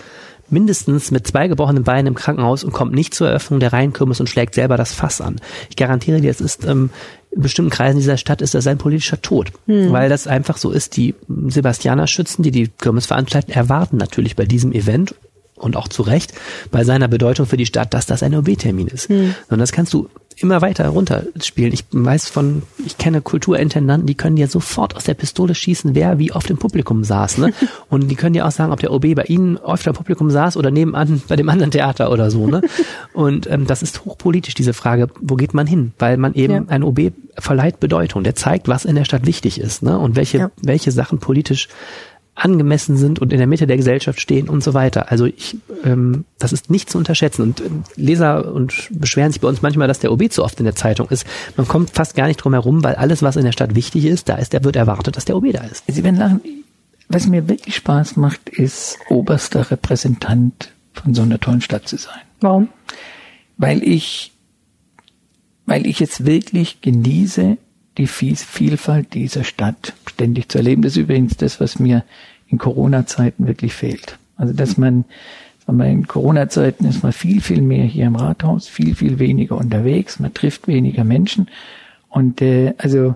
mindestens 0.53 1.11
mit 1.11 1.27
zwei 1.27 1.49
gebrochenen 1.49 1.85
Beinen 1.85 2.09
im 2.09 2.15
Krankenhaus 2.15 2.65
und 2.65 2.73
kommt 2.73 2.93
nicht 2.93 3.15
zur 3.15 3.29
Eröffnung 3.29 3.61
der 3.61 3.73
Rheinkirmes 3.73 4.21
und 4.21 4.29
schlägt 4.29 4.55
selber 4.55 4.77
das 4.77 4.93
Fass 4.93 5.21
an. 5.21 5.41
Ich 5.69 5.77
garantiere 5.77 6.21
dir, 6.21 6.31
es 6.31 6.41
ist 6.41 6.65
ähm, 6.65 6.91
in 7.31 7.43
bestimmten 7.43 7.71
Kreisen 7.71 7.99
dieser 7.99 8.17
Stadt 8.17 8.43
ist 8.43 8.55
das 8.55 8.67
ein 8.67 8.79
politischer 8.79 9.23
Tod, 9.23 9.53
weil 9.67 10.09
das 10.09 10.27
einfach 10.27 10.57
so 10.57 10.73
ist. 10.73 10.97
Die 10.97 11.15
Sebastianer-Schützen, 11.29 12.43
die 12.43 12.51
die 12.51 12.69
Kirmes 12.69 13.07
veranstalten, 13.07 13.53
erwarten 13.53 13.99
natürlich 13.99 14.35
bei 14.35 14.47
diesem 14.47 14.73
Event 14.73 15.15
und 15.61 15.77
auch 15.77 15.89
zu 15.89 16.03
Recht 16.03 16.33
bei 16.71 16.85
seiner 16.85 17.09
Bedeutung 17.09 17.47
für 17.47 17.57
die 17.57 17.67
Stadt, 17.67 17.95
dass 17.95 18.07
das 18.07 18.23
ein 18.23 18.35
OB-Termin 18.35 18.89
ist. 18.89 19.09
Und 19.11 19.59
das 19.59 19.73
kannst 19.73 19.93
du 19.95 20.09
immer 20.37 20.63
weiter 20.63 20.89
runterspielen. 20.89 21.73
Ich 21.73 21.85
weiß 21.91 22.29
von, 22.31 22.63
ich 22.87 22.97
kenne 22.97 23.21
Kulturintendanten, 23.21 24.07
die 24.07 24.15
können 24.15 24.37
dir 24.37 24.49
sofort 24.49 24.97
aus 24.97 25.05
der 25.05 25.13
Pistole 25.15 25.55
schießen, 25.55 25.95
wer 25.95 26.19
wie 26.19 26.33
oft 26.33 26.49
im 26.49 26.57
Publikum 26.57 27.05
saß. 27.05 27.39
Ne? 27.39 27.53
Und 27.91 28.09
die 28.09 28.15
können 28.15 28.33
dir 28.33 28.47
auch 28.47 28.51
sagen, 28.51 28.73
ob 28.73 28.81
der 28.81 28.91
OB 28.93 29.15
bei 29.17 29.25
ihnen 29.25 29.59
oft 29.59 29.87
im 29.87 29.93
Publikum 29.93 30.31
saß 30.31 30.57
oder 30.57 30.71
nebenan 30.71 31.23
bei 31.29 31.37
dem 31.37 31.49
anderen 31.51 31.71
Theater 31.71 32.11
oder 32.11 32.31
so. 32.31 32.47
Ne? 32.47 32.63
Und 33.13 33.51
ähm, 33.51 33.67
das 33.67 33.83
ist 33.83 34.05
hochpolitisch, 34.07 34.55
diese 34.55 34.73
Frage, 34.73 35.09
wo 35.21 35.37
geht 35.37 35.53
man 35.53 35.67
hin? 35.67 35.93
Weil 35.99 36.17
man 36.17 36.33
eben, 36.35 36.55
Ja. 36.55 36.63
ein 36.69 36.85
OB 36.85 37.13
verleiht 37.39 37.79
Bedeutung. 37.81 38.25
Der 38.25 38.35
zeigt, 38.35 38.67
was 38.69 38.85
in 38.87 38.95
der 38.97 39.05
Stadt 39.05 39.27
wichtig 39.27 39.61
ist 39.61 39.83
ne? 39.83 39.99
und 39.99 40.17
welche, 40.17 40.39
Ja. 40.39 40.51
welche 40.63 40.91
Sachen 40.91 41.19
politisch 41.19 41.69
angemessen 42.43 42.97
sind 42.97 43.19
und 43.19 43.33
in 43.33 43.39
der 43.39 43.47
Mitte 43.47 43.67
der 43.67 43.77
Gesellschaft 43.77 44.21
stehen 44.21 44.49
und 44.49 44.63
so 44.65 44.75
weiter. 44.75 45.11
Also 45.11 45.27
ich, 45.27 45.57
ähm, 45.85 46.25
das 46.39 46.53
ist 46.53 46.71
nicht 46.71 46.89
zu 46.91 46.99
unterschätzen. 46.99 47.43
Und 47.43 47.61
ähm, 47.61 47.85
Leser 47.97 48.53
und 48.53 48.89
beschweren 48.91 49.31
sich 49.33 49.41
bei 49.41 49.49
uns 49.49 49.63
manchmal, 49.63 49.89
dass 49.89 49.99
der 49.99 50.11
OB 50.13 50.31
zu 50.33 50.43
oft 50.45 50.59
in 50.59 50.65
der 50.65 50.75
Zeitung 50.75 51.09
ist. 51.11 51.27
Man 51.57 51.69
kommt 51.69 51.91
fast 51.91 52.15
gar 52.17 52.27
nicht 52.27 52.39
drum 52.39 52.53
herum, 52.55 52.83
weil 52.83 52.95
alles, 52.95 53.23
was 53.23 53.37
in 53.37 53.45
der 53.45 53.53
Stadt 53.53 53.75
wichtig 53.75 54.05
ist, 54.07 54.29
da 54.29 54.37
ist, 54.37 54.53
der 54.53 54.65
wird 54.65 54.77
erwartet, 54.77 55.17
dass 55.17 55.25
der 55.25 55.37
OB 55.37 55.53
da 55.53 55.63
ist. 55.65 55.85
Sie 55.87 56.03
werden 56.03 56.17
lachen. 56.17 56.41
Was 57.09 57.27
mir 57.27 57.49
wirklich 57.49 57.75
Spaß 57.77 58.17
macht, 58.17 58.49
ist 58.49 58.97
oberster 59.09 59.71
Repräsentant 59.71 60.73
von 60.95 61.13
so 61.15 61.23
einer 61.23 61.41
tollen 61.41 61.61
Stadt 61.61 61.89
zu 61.89 61.97
sein. 61.97 62.21
Warum? 62.41 62.69
Weil 63.59 63.83
ich, 63.83 64.33
weil 65.67 65.87
ich 65.87 66.01
es 66.01 66.25
wirklich 66.25 66.81
genieße, 66.81 67.57
die 67.99 68.07
Vie- 68.07 68.37
Vielfalt 68.37 69.15
dieser 69.15 69.45
Stadt 69.45 69.93
ständig 70.09 70.49
zu 70.51 70.59
erleben. 70.59 70.83
Das 70.83 70.93
ist 70.93 70.99
übrigens 70.99 71.37
das, 71.37 71.61
was 71.61 71.79
mir 71.79 72.05
in 72.51 72.59
Corona-Zeiten 72.59 73.47
wirklich 73.47 73.73
fehlt. 73.73 74.19
Also, 74.37 74.53
dass 74.53 74.77
man, 74.77 75.05
sagen 75.67 75.79
wir, 75.79 75.87
in 75.87 76.07
Corona-Zeiten 76.07 76.85
ist 76.87 77.03
man 77.03 77.13
viel, 77.13 77.41
viel 77.41 77.63
mehr 77.63 77.85
hier 77.85 78.07
im 78.07 78.17
Rathaus, 78.17 78.69
viel, 78.69 78.95
viel 78.95 79.19
weniger 79.19 79.57
unterwegs, 79.57 80.19
man 80.19 80.35
trifft 80.35 80.67
weniger 80.67 81.05
Menschen. 81.05 81.49
Und 82.09 82.43
äh, 82.43 82.75
also, 82.79 83.15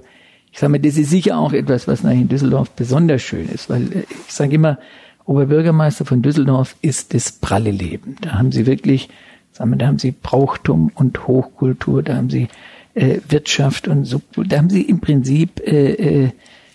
ich 0.52 0.60
sage 0.60 0.70
mal, 0.70 0.78
das 0.78 0.96
ist 0.96 1.10
sicher 1.10 1.38
auch 1.38 1.52
etwas, 1.52 1.88
was 1.88 2.04
in 2.04 2.28
Düsseldorf 2.28 2.70
besonders 2.70 3.22
schön 3.22 3.48
ist, 3.48 3.68
weil 3.68 3.82
äh, 3.92 4.04
ich 4.26 4.32
sage 4.32 4.54
immer, 4.54 4.78
Oberbürgermeister 5.26 6.04
von 6.04 6.22
Düsseldorf 6.22 6.76
ist 6.82 7.14
das 7.14 7.32
pralle 7.32 7.70
Leben. 7.70 8.16
Da 8.20 8.34
haben 8.34 8.52
sie 8.52 8.66
wirklich, 8.66 9.08
sagen 9.52 9.70
wir, 9.70 9.78
da 9.78 9.86
haben 9.86 9.98
sie 9.98 10.12
Brauchtum 10.12 10.92
und 10.94 11.26
Hochkultur, 11.26 12.02
da 12.02 12.16
haben 12.16 12.30
sie 12.30 12.48
äh, 12.94 13.18
Wirtschaft 13.28 13.88
und 13.88 14.04
Subkultur, 14.04 14.48
da 14.48 14.58
haben 14.58 14.70
sie 14.70 14.82
im 14.82 15.00
Prinzip, 15.00 15.60
äh, 15.66 16.24
äh, 16.24 16.30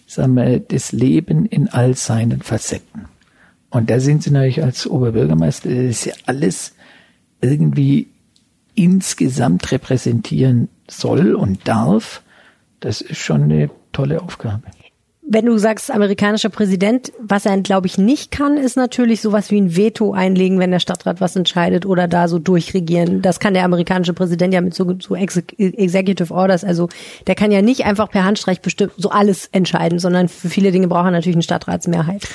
sagen 0.09 0.33
wir, 0.33 0.59
das 0.59 0.91
Leben 0.91 1.45
in 1.45 1.69
all 1.69 1.95
seinen 1.95 2.41
Facetten. 2.41 3.05
Und 3.69 3.91
da 3.91 3.99
sind 3.99 4.23
sie 4.23 4.31
natürlich 4.31 4.63
als 4.63 4.87
Oberbürgermeister, 4.87 5.69
das 5.69 5.77
ist 5.77 6.05
ja 6.05 6.13
alles 6.25 6.73
irgendwie 7.41 8.07
insgesamt 8.73 9.71
repräsentieren 9.71 10.67
soll 10.89 11.35
und 11.35 11.67
darf. 11.67 12.23
Das 12.79 13.01
ist 13.01 13.19
schon 13.19 13.43
eine 13.43 13.69
tolle 13.91 14.21
Aufgabe. 14.21 14.63
Wenn 15.31 15.45
du 15.45 15.59
sagst, 15.59 15.91
amerikanischer 15.91 16.49
Präsident, 16.49 17.13
was 17.21 17.45
er, 17.45 17.61
glaube 17.61 17.85
ich, 17.85 17.99
nicht 17.99 18.31
kann, 18.31 18.57
ist 18.57 18.75
natürlich 18.75 19.21
sowas 19.21 19.51
wie 19.51 19.61
ein 19.61 19.75
Veto 19.75 20.11
einlegen, 20.11 20.57
wenn 20.57 20.71
der 20.71 20.79
Stadtrat 20.79 21.21
was 21.21 21.35
entscheidet 21.35 21.85
oder 21.85 22.07
da 22.07 22.27
so 22.27 22.39
durchregieren. 22.39 23.21
Das 23.21 23.39
kann 23.39 23.53
der 23.53 23.63
amerikanische 23.63 24.13
Präsident 24.13 24.55
ja 24.55 24.61
mit 24.61 24.73
so, 24.73 24.85
so 24.99 25.13
Exec- 25.13 25.53
Executive 25.59 26.33
Orders. 26.33 26.63
Also 26.63 26.89
der 27.27 27.35
kann 27.35 27.51
ja 27.51 27.61
nicht 27.61 27.85
einfach 27.85 28.09
per 28.09 28.23
Handstreich 28.23 28.61
bestimmt 28.61 28.93
so 28.97 29.11
alles 29.11 29.47
entscheiden, 29.51 29.99
sondern 29.99 30.29
für 30.29 30.49
viele 30.49 30.71
Dinge 30.71 30.87
braucht 30.87 31.05
er 31.05 31.11
natürlich 31.11 31.35
eine 31.35 31.43
Stadtratsmehrheit. 31.43 32.27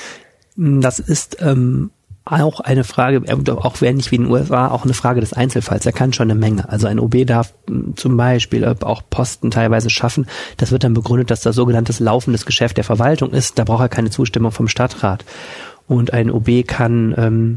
Das 0.54 1.00
ist 1.00 1.38
ähm, 1.40 1.90
auch 2.26 2.60
eine 2.60 2.84
Frage, 2.84 3.22
auch 3.56 3.80
wenn 3.80 3.96
nicht 3.96 4.10
wie 4.10 4.16
in 4.16 4.22
den 4.22 4.30
USA, 4.30 4.68
auch 4.68 4.84
eine 4.84 4.94
Frage 4.94 5.20
des 5.20 5.34
Einzelfalls. 5.34 5.84
Er 5.84 5.92
kann 5.92 6.12
schon 6.14 6.30
eine 6.30 6.38
Menge. 6.38 6.68
Also 6.68 6.86
ein 6.86 6.98
OB 6.98 7.26
darf 7.26 7.52
mh, 7.68 7.96
zum 7.96 8.16
Beispiel 8.16 8.64
äh, 8.64 8.74
auch 8.80 9.02
Posten 9.10 9.50
teilweise 9.50 9.90
schaffen. 9.90 10.26
Das 10.56 10.72
wird 10.72 10.84
dann 10.84 10.94
begründet, 10.94 11.30
dass 11.30 11.42
das 11.42 11.54
sogenanntes 11.54 12.00
laufendes 12.00 12.46
Geschäft 12.46 12.78
der 12.78 12.84
Verwaltung 12.84 13.30
ist. 13.32 13.58
Da 13.58 13.64
braucht 13.64 13.82
er 13.82 13.88
keine 13.90 14.10
Zustimmung 14.10 14.52
vom 14.52 14.68
Stadtrat. 14.68 15.24
Und 15.86 16.14
ein 16.14 16.30
OB 16.30 16.66
kann 16.66 17.14
ähm, 17.18 17.56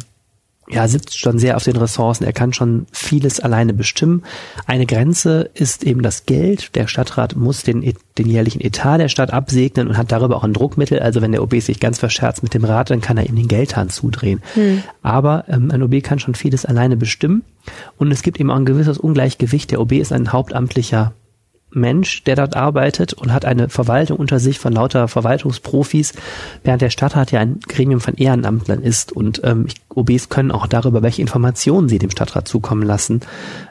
ja, 0.69 0.87
sitzt 0.87 1.17
schon 1.17 1.39
sehr 1.39 1.55
auf 1.55 1.63
den 1.63 1.77
Ressourcen. 1.77 2.25
Er 2.25 2.33
kann 2.33 2.51
schon 2.51 2.87
vieles 2.91 3.39
alleine 3.39 3.73
bestimmen. 3.73 4.23
Eine 4.65 4.85
Grenze 4.85 5.49
ist 5.53 5.85
eben 5.85 6.01
das 6.01 6.25
Geld. 6.25 6.75
Der 6.75 6.87
Stadtrat 6.87 7.37
muss 7.37 7.63
den, 7.63 7.93
den 8.17 8.27
jährlichen 8.27 8.59
Etat 8.61 8.97
der 8.97 9.07
Stadt 9.07 9.31
absegnen 9.31 9.87
und 9.87 9.97
hat 9.97 10.11
darüber 10.11 10.35
auch 10.35 10.43
ein 10.43 10.53
Druckmittel. 10.53 10.99
Also 10.99 11.21
wenn 11.21 11.31
der 11.31 11.41
OB 11.41 11.61
sich 11.61 11.79
ganz 11.79 11.99
verscherzt 11.99 12.43
mit 12.43 12.53
dem 12.53 12.65
Rat, 12.65 12.89
dann 12.89 12.99
kann 12.99 13.17
er 13.17 13.27
ihm 13.27 13.35
den 13.35 13.47
Geldhahn 13.47 13.89
zudrehen. 13.89 14.41
Hm. 14.55 14.83
Aber 15.01 15.45
ähm, 15.47 15.71
ein 15.71 15.81
OB 15.81 16.03
kann 16.03 16.19
schon 16.19 16.35
vieles 16.35 16.65
alleine 16.65 16.97
bestimmen. 16.97 17.43
Und 17.97 18.11
es 18.11 18.21
gibt 18.21 18.39
eben 18.39 18.51
auch 18.51 18.57
ein 18.57 18.65
gewisses 18.65 18.97
Ungleichgewicht. 18.97 19.71
Der 19.71 19.79
OB 19.79 19.93
ist 19.93 20.11
ein 20.11 20.33
hauptamtlicher 20.33 21.13
Mensch, 21.69 22.23
der 22.23 22.35
dort 22.35 22.55
arbeitet 22.55 23.13
und 23.13 23.33
hat 23.33 23.45
eine 23.45 23.69
Verwaltung 23.69 24.17
unter 24.17 24.39
sich 24.39 24.59
von 24.59 24.73
lauter 24.73 25.07
Verwaltungsprofis, 25.07 26.13
während 26.63 26.81
der 26.81 26.89
Stadtrat 26.89 27.31
ja 27.31 27.39
ein 27.39 27.59
Gremium 27.67 27.99
von 27.99 28.15
Ehrenamtlern 28.15 28.81
ist. 28.81 29.11
Und 29.11 29.41
ähm, 29.43 29.67
OBs 29.89 30.29
können 30.29 30.51
auch 30.51 30.67
darüber, 30.67 31.01
welche 31.01 31.21
Informationen 31.21 31.89
sie 31.89 31.99
dem 31.99 32.11
Stadtrat 32.11 32.47
zukommen 32.47 32.83
lassen, 32.83 33.21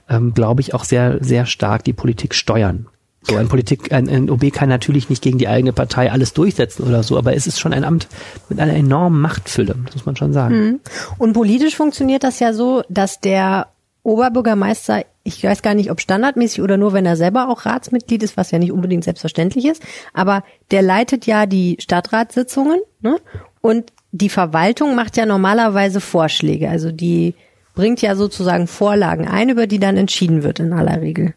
ähm, 0.08 0.34
glaube 0.34 0.60
ich, 0.60 0.74
auch 0.74 0.84
sehr, 0.84 1.18
sehr 1.22 1.46
stark 1.46 1.84
die 1.84 1.92
Politik 1.92 2.34
steuern. 2.34 2.86
So 3.28 3.36
ein 3.36 3.48
Politik, 3.48 3.92
ein, 3.92 4.08
ein 4.08 4.30
OB 4.30 4.52
kann 4.52 4.68
natürlich 4.68 5.10
nicht 5.10 5.20
gegen 5.20 5.38
die 5.38 5.48
eigene 5.48 5.72
Partei 5.72 6.12
alles 6.12 6.32
durchsetzen 6.32 6.84
oder 6.86 7.02
so, 7.02 7.18
aber 7.18 7.34
es 7.34 7.48
ist 7.48 7.58
schon 7.58 7.72
ein 7.72 7.82
Amt 7.82 8.06
mit 8.48 8.60
einer 8.60 8.74
enormen 8.74 9.20
Machtfülle, 9.20 9.74
muss 9.92 10.06
man 10.06 10.14
schon 10.14 10.32
sagen. 10.32 10.54
Mhm. 10.54 10.80
Und 11.18 11.32
politisch 11.32 11.74
funktioniert 11.74 12.22
das 12.22 12.38
ja 12.38 12.52
so, 12.52 12.84
dass 12.88 13.20
der 13.20 13.66
Oberbürgermeister, 14.06 15.04
ich 15.24 15.42
weiß 15.42 15.62
gar 15.62 15.74
nicht, 15.74 15.90
ob 15.90 16.00
standardmäßig 16.00 16.62
oder 16.62 16.76
nur, 16.76 16.92
wenn 16.92 17.04
er 17.06 17.16
selber 17.16 17.48
auch 17.48 17.66
Ratsmitglied 17.66 18.22
ist, 18.22 18.36
was 18.36 18.52
ja 18.52 18.60
nicht 18.60 18.70
unbedingt 18.70 19.02
selbstverständlich 19.02 19.66
ist, 19.66 19.82
aber 20.14 20.44
der 20.70 20.82
leitet 20.82 21.26
ja 21.26 21.46
die 21.46 21.76
Stadtratssitzungen 21.80 22.78
ne? 23.00 23.18
und 23.60 23.92
die 24.12 24.28
Verwaltung 24.28 24.94
macht 24.94 25.16
ja 25.16 25.26
normalerweise 25.26 26.00
Vorschläge, 26.00 26.70
also 26.70 26.92
die 26.92 27.34
bringt 27.74 28.00
ja 28.00 28.14
sozusagen 28.14 28.68
Vorlagen 28.68 29.26
ein, 29.26 29.48
über 29.48 29.66
die 29.66 29.80
dann 29.80 29.96
entschieden 29.96 30.44
wird 30.44 30.60
in 30.60 30.72
aller 30.72 31.02
Regel. 31.02 31.34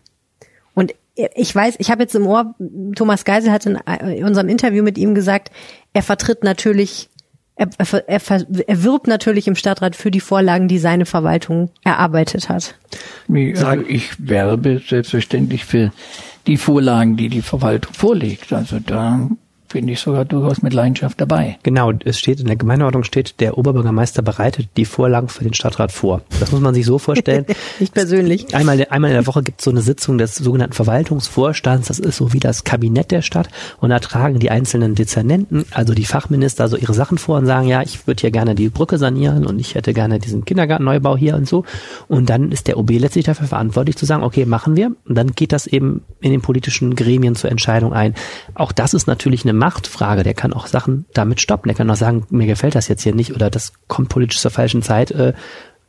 Und 0.75 0.93
ich 1.15 1.53
weiß, 1.53 1.75
ich 1.79 1.89
habe 1.89 2.03
jetzt 2.03 2.13
im 2.13 2.27
Ohr, 2.27 2.53
Thomas 2.95 3.25
Geisel 3.25 3.51
hat 3.51 3.65
in 3.65 4.23
unserem 4.23 4.47
Interview 4.47 4.83
mit 4.83 4.99
ihm 4.99 5.15
gesagt, 5.15 5.51
er 5.93 6.03
vertritt 6.03 6.43
natürlich 6.43 7.09
er, 7.59 7.69
er, 8.07 8.21
er 8.67 8.83
wirbt 8.83 9.07
natürlich 9.07 9.47
im 9.47 9.55
Stadtrat 9.55 9.95
für 9.95 10.11
die 10.11 10.21
Vorlagen, 10.21 10.69
die 10.69 10.79
seine 10.79 11.05
Verwaltung 11.05 11.69
erarbeitet 11.83 12.47
hat. 12.47 12.75
Also 13.27 13.81
ich 13.81 14.11
werbe 14.17 14.81
selbstverständlich 14.87 15.65
für 15.65 15.91
die 16.47 16.57
Vorlagen, 16.57 17.17
die 17.17 17.27
die 17.27 17.41
Verwaltung 17.41 17.93
vorlegt. 17.93 18.53
Also 18.53 18.79
da 18.79 19.29
bin 19.69 19.87
ich 19.87 19.99
sogar 19.99 20.25
durchaus 20.25 20.61
mit 20.61 20.73
Leidenschaft 20.73 21.21
dabei. 21.21 21.57
Genau, 21.63 21.93
es 22.03 22.19
steht 22.19 22.39
in 22.39 22.47
der 22.47 22.55
Gemeindeordnung 22.55 23.03
steht, 23.03 23.39
der 23.39 23.57
Oberbürgermeister 23.57 24.21
bereitet 24.21 24.69
die 24.77 24.85
Vorlagen 24.85 25.29
für 25.29 25.43
den 25.43 25.53
Stadtrat 25.53 25.91
vor. 25.91 26.21
Das 26.39 26.51
muss 26.51 26.61
man 26.61 26.73
sich 26.73 26.85
so 26.85 26.97
vorstellen. 26.97 27.45
Nicht 27.79 27.93
persönlich. 27.93 28.53
Einmal, 28.53 28.85
einmal 28.89 29.11
in 29.11 29.15
der 29.15 29.27
Woche 29.27 29.43
gibt 29.43 29.59
es 29.59 29.65
so 29.65 29.71
eine 29.71 29.81
Sitzung 29.81 30.17
des 30.17 30.35
sogenannten 30.35 30.73
Verwaltungsvorstands. 30.73 31.87
Das 31.87 31.99
ist 31.99 32.17
so 32.17 32.33
wie 32.33 32.39
das 32.39 32.63
Kabinett 32.63 33.11
der 33.11 33.21
Stadt. 33.21 33.49
Und 33.79 33.89
da 33.89 33.99
tragen 33.99 34.39
die 34.39 34.49
einzelnen 34.49 34.95
Dezernenten, 34.95 35.65
also 35.71 35.93
die 35.93 36.05
Fachminister, 36.05 36.67
so 36.67 36.75
ihre 36.75 36.93
Sachen 36.93 37.17
vor 37.17 37.37
und 37.37 37.45
sagen, 37.45 37.67
ja, 37.67 37.81
ich 37.81 38.07
würde 38.07 38.21
hier 38.21 38.31
gerne 38.31 38.55
die 38.55 38.69
Brücke 38.69 38.97
sanieren 38.97 39.45
und 39.45 39.59
ich 39.59 39.75
hätte 39.75 39.93
gerne 39.93 40.19
diesen 40.19 40.45
Kindergartenneubau 40.45 41.15
hier 41.15 41.35
und 41.35 41.47
so. 41.47 41.63
Und 42.07 42.29
dann 42.29 42.51
ist 42.51 42.67
der 42.67 42.77
OB 42.77 42.91
letztlich 42.91 43.25
dafür 43.25 43.47
verantwortlich 43.47 43.95
zu 43.95 44.05
sagen, 44.05 44.23
okay, 44.23 44.45
machen 44.45 44.75
wir. 44.75 44.91
Und 45.07 45.15
dann 45.15 45.33
geht 45.33 45.51
das 45.51 45.67
eben 45.67 46.01
in 46.21 46.31
den 46.31 46.41
politischen 46.41 46.95
Gremien 46.95 47.35
zur 47.35 47.51
Entscheidung 47.51 47.93
ein. 47.93 48.15
Auch 48.55 48.71
das 48.71 48.93
ist 48.93 49.07
natürlich 49.07 49.43
eine 49.43 49.53
Machtfrage. 49.59 50.23
Der 50.23 50.33
kann 50.33 50.53
auch 50.53 50.67
Sachen 50.67 51.05
damit 51.13 51.41
stoppen. 51.41 51.69
Der 51.69 51.75
kann 51.75 51.89
auch 51.89 51.95
sagen, 51.95 52.25
mir 52.29 52.47
gefällt 52.47 52.75
das 52.75 52.87
jetzt 52.87 53.03
hier 53.03 53.13
nicht 53.13 53.35
oder 53.35 53.49
das 53.49 53.73
kommt 53.87 54.09
politisch 54.09 54.39
zur 54.39 54.51
falschen 54.51 54.81
Zeit. 54.81 55.11
Äh, 55.11 55.33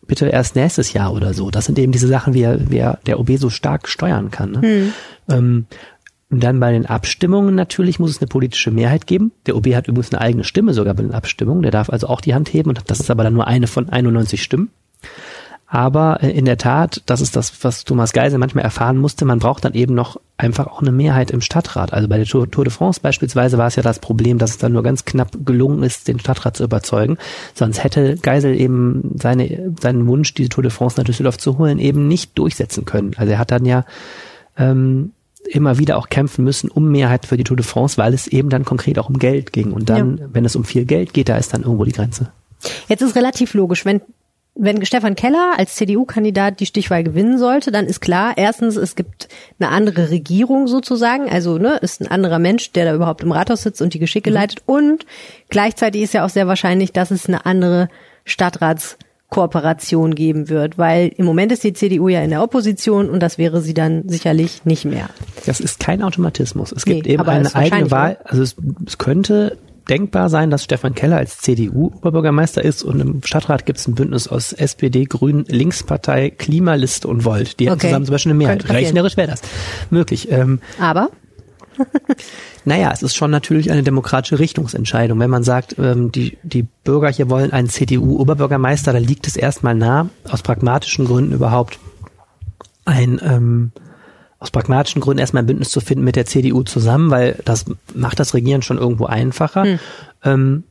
bitte 0.07 0.27
erst 0.27 0.57
nächstes 0.57 0.93
Jahr 0.93 1.13
oder 1.13 1.33
so. 1.33 1.51
Das 1.51 1.65
sind 1.65 1.79
eben 1.79 1.93
diese 1.93 2.09
Sachen, 2.09 2.35
wie 2.35 2.43
er, 2.43 2.71
wie 2.71 2.79
er 2.79 2.99
der 3.07 3.19
OB 3.21 3.39
so 3.39 3.49
stark 3.49 3.89
steuern 3.89 4.31
kann. 4.31 4.53
Ne? 4.53 4.63
Hm. 4.63 4.93
Ähm, 5.31 5.67
und 6.31 6.45
dann 6.45 6.61
bei 6.61 6.71
den 6.73 6.87
Abstimmungen 6.87 7.55
natürlich 7.55 7.99
muss 7.99 8.11
es 8.11 8.19
eine 8.19 8.29
politische 8.29 8.71
Mehrheit 8.71 9.07
geben. 9.07 9.33
Der 9.47 9.57
OB 9.57 9.75
hat 9.75 9.89
übrigens 9.89 10.13
eine 10.13 10.21
eigene 10.21 10.45
Stimme 10.45 10.75
sogar 10.75 10.95
bei 10.95 11.03
den 11.03 11.13
Abstimmungen. 11.13 11.63
Der 11.63 11.73
darf 11.73 11.91
also 11.91 12.07
auch 12.07 12.21
die 12.21 12.35
Hand 12.35 12.53
heben 12.53 12.69
und 12.69 12.81
das 12.87 13.01
ist 13.01 13.11
aber 13.11 13.25
dann 13.25 13.35
nur 13.35 13.47
eine 13.47 13.67
von 13.67 13.89
91 13.89 14.43
Stimmen. 14.43 14.71
Aber 15.73 16.21
äh, 16.21 16.31
in 16.31 16.45
der 16.45 16.59
Tat, 16.59 17.01
das 17.07 17.21
ist 17.21 17.37
das, 17.37 17.53
was 17.63 17.85
Thomas 17.85 18.13
Geisel 18.13 18.39
manchmal 18.39 18.65
erfahren 18.65 18.99
musste, 18.99 19.25
man 19.25 19.39
braucht 19.39 19.65
dann 19.65 19.75
eben 19.75 19.95
noch 19.95 20.21
einfach 20.37 20.67
auch 20.67 20.81
eine 20.81 20.91
Mehrheit 20.91 21.31
im 21.31 21.41
Stadtrat. 21.41 21.93
Also 21.93 22.09
bei 22.09 22.17
der 22.17 22.27
Tour, 22.27 22.47
de 22.47 22.71
France 22.71 23.01
beispielsweise 23.01 23.57
war 23.57 23.69
es 23.69 23.77
ja 23.77 23.83
das 23.83 24.01
Problem, 24.01 24.39
dass 24.39 24.51
es 24.51 24.59
dann 24.59 24.73
nur 24.73 24.83
ganz 24.83 25.05
knapp 25.05 25.31
gelungen 25.45 25.85
ist, 25.85 26.09
den 26.09 26.19
Stadtrat 26.19 26.57
zu 26.57 26.65
überzeugen. 26.65 27.19
Sonst 27.55 27.85
hätte 27.85 28.17
Geisel 28.17 28.61
eben 28.61 29.13
seine, 29.15 29.73
seinen 29.81 30.09
Wunsch, 30.09 30.35
diese 30.35 30.49
Tour 30.49 30.63
de 30.63 30.73
France 30.73 30.97
nach 30.99 31.05
Düsseldorf 31.05 31.39
zu 31.39 31.57
holen, 31.59 31.79
eben 31.79 32.09
nicht 32.09 32.37
durchsetzen 32.37 32.85
können. 32.85 33.13
Also 33.17 33.33
er 33.33 33.39
hat 33.39 33.53
dann 33.53 33.65
ja 33.65 33.85
ähm, 34.57 35.13
immer 35.49 35.79
wieder 35.79 35.99
auch 35.99 36.09
kämpfen 36.09 36.45
müssen 36.45 36.69
um 36.69 36.91
Mehrheit 36.91 37.27
für 37.27 37.37
die 37.37 37.45
Tour 37.45 37.57
de 37.57 37.65
France, 37.65 37.97
weil 37.97 38.13
es 38.13 38.27
eben 38.27 38.49
dann 38.49 38.65
konkret 38.65 38.99
auch 38.99 39.09
um 39.09 39.21
Geld 39.21 39.53
ging. 39.53 39.73
Und 39.73 39.89
dann, 39.89 40.19
ja. 40.19 40.25
wenn 40.33 40.45
es 40.45 40.57
um 40.57 40.65
viel 40.65 40.85
Geld 40.85 41.13
geht, 41.15 41.29
da 41.29 41.37
ist 41.37 41.55
dann 41.55 41.63
irgendwo 41.63 41.85
die 41.85 41.93
Grenze. 41.93 42.33
Jetzt 42.89 43.03
ist 43.03 43.15
relativ 43.15 43.55
logisch, 43.55 43.85
wenn 43.85 44.01
wenn 44.55 44.85
Stefan 44.85 45.15
Keller 45.15 45.55
als 45.57 45.77
CDU-Kandidat 45.77 46.61
die 46.61 46.67
Stichwahl 46.67 47.05
gewinnen 47.05 47.39
sollte, 47.39 47.71
dann 47.71 47.87
ist 47.87 48.01
klar, 48.01 48.35
erstens, 48.37 48.77
es 48.77 48.97
gibt 48.97 49.29
eine 49.59 49.71
andere 49.71 50.11
Regierung 50.11 50.67
sozusagen, 50.67 51.31
also 51.31 51.59
ne, 51.59 51.79
ist 51.81 52.01
ein 52.01 52.09
anderer 52.09 52.39
Mensch, 52.39 52.73
der 52.73 52.85
da 52.85 52.95
überhaupt 52.95 53.23
im 53.23 53.33
Rathaus 53.33 53.63
sitzt 53.63 53.81
und 53.81 53.95
die 53.95 53.99
Geschicke 53.99 54.31
mhm. 54.31 54.35
leitet 54.35 54.63
und 54.67 55.07
gleichzeitig 55.49 56.03
ist 56.03 56.15
ja 56.15 56.25
auch 56.25 56.31
sehr 56.31 56.47
wahrscheinlich, 56.47 56.93
dass 56.93 57.11
es 57.11 57.27
eine 57.27 57.47
andere 57.47 57.89
Stadtratskooperation 58.25 60.15
geben 60.15 60.49
wird, 60.49 60.77
weil 60.77 61.13
im 61.17 61.25
Moment 61.25 61.53
ist 61.53 61.65
die 61.65 61.73
CDU 61.73 62.09
ja 62.09 62.23
in 62.23 62.31
der 62.31 62.43
Opposition 62.43 63.09
und 63.09 63.21
das 63.21 63.39
wäre 63.39 63.61
sie 63.61 63.75
dann 63.75 64.09
sicherlich 64.09 64.65
nicht 64.65 64.85
mehr. 64.85 65.09
Das 65.47 65.61
ist 65.61 65.81
kein 65.81 66.03
Automatismus. 66.03 66.73
Es 66.73 66.85
gibt 66.85 67.07
nee, 67.07 67.15
eben 67.15 67.23
eine 67.23 67.55
eigene 67.55 67.91
Wahl. 67.91 68.19
Also 68.25 68.43
es, 68.43 68.57
es 68.87 68.99
könnte 68.99 69.57
denkbar 69.91 70.29
sein, 70.29 70.51
dass 70.51 70.65
Stefan 70.65 70.95
Keller 70.95 71.17
als 71.17 71.39
CDU-Oberbürgermeister 71.39 72.65
ist 72.65 72.83
und 72.83 73.01
im 73.01 73.23
Stadtrat 73.25 73.67
gibt 73.67 73.81
es 73.81 73.89
ein 73.89 73.95
Bündnis 73.95 74.29
aus 74.29 74.53
SPD, 74.53 75.05
Grünen, 75.05 75.45
Linkspartei, 75.47 76.31
Klimaliste 76.31 77.09
und 77.09 77.25
Volt. 77.25 77.59
Die 77.59 77.65
okay. 77.65 77.71
haben 77.71 77.81
zusammen 77.81 78.07
zum 78.07 78.13
Beispiel 78.13 78.31
eine 78.33 78.39
Mehrheit. 78.39 78.69
Rechnerisch 78.71 79.17
wäre 79.17 79.29
das 79.29 79.43
möglich. 79.91 80.31
Ähm, 80.31 80.61
Aber? 80.79 81.11
naja, 82.65 82.91
es 82.93 83.03
ist 83.03 83.17
schon 83.17 83.31
natürlich 83.31 83.71
eine 83.71 83.83
demokratische 83.83 84.39
Richtungsentscheidung. 84.39 85.19
Wenn 85.19 85.31
man 85.31 85.43
sagt, 85.43 85.77
ähm, 85.79 86.13
die, 86.13 86.39
die 86.43 86.67
Bürger 86.85 87.11
hier 87.11 87.29
wollen 87.29 87.53
einen 87.53 87.69
CDU-Oberbürgermeister, 87.69 88.93
dann 88.93 89.05
liegt 89.05 89.27
es 89.27 89.37
erstmal 89.37 89.75
nah, 89.75 90.09
aus 90.31 90.43
pragmatischen 90.43 91.07
Gründen 91.07 91.33
überhaupt 91.33 91.79
ein 92.85 93.21
ähm, 93.23 93.73
aus 94.41 94.51
pragmatischen 94.51 95.01
Gründen 95.01 95.21
erstmal 95.21 95.43
ein 95.43 95.47
Bündnis 95.47 95.71
zu 95.71 95.81
finden 95.81 96.03
mit 96.03 96.17
der 96.17 96.27
CDU 96.27 96.63
zusammen, 96.63 97.11
weil 97.11 97.39
das 97.45 97.67
macht 97.95 98.19
das 98.19 98.35
Regieren 98.35 98.63
schon 98.63 98.79
irgendwo 98.79 99.05
einfacher. 99.05 99.65
Hm. 99.65 99.79
Ähm, 100.25 100.65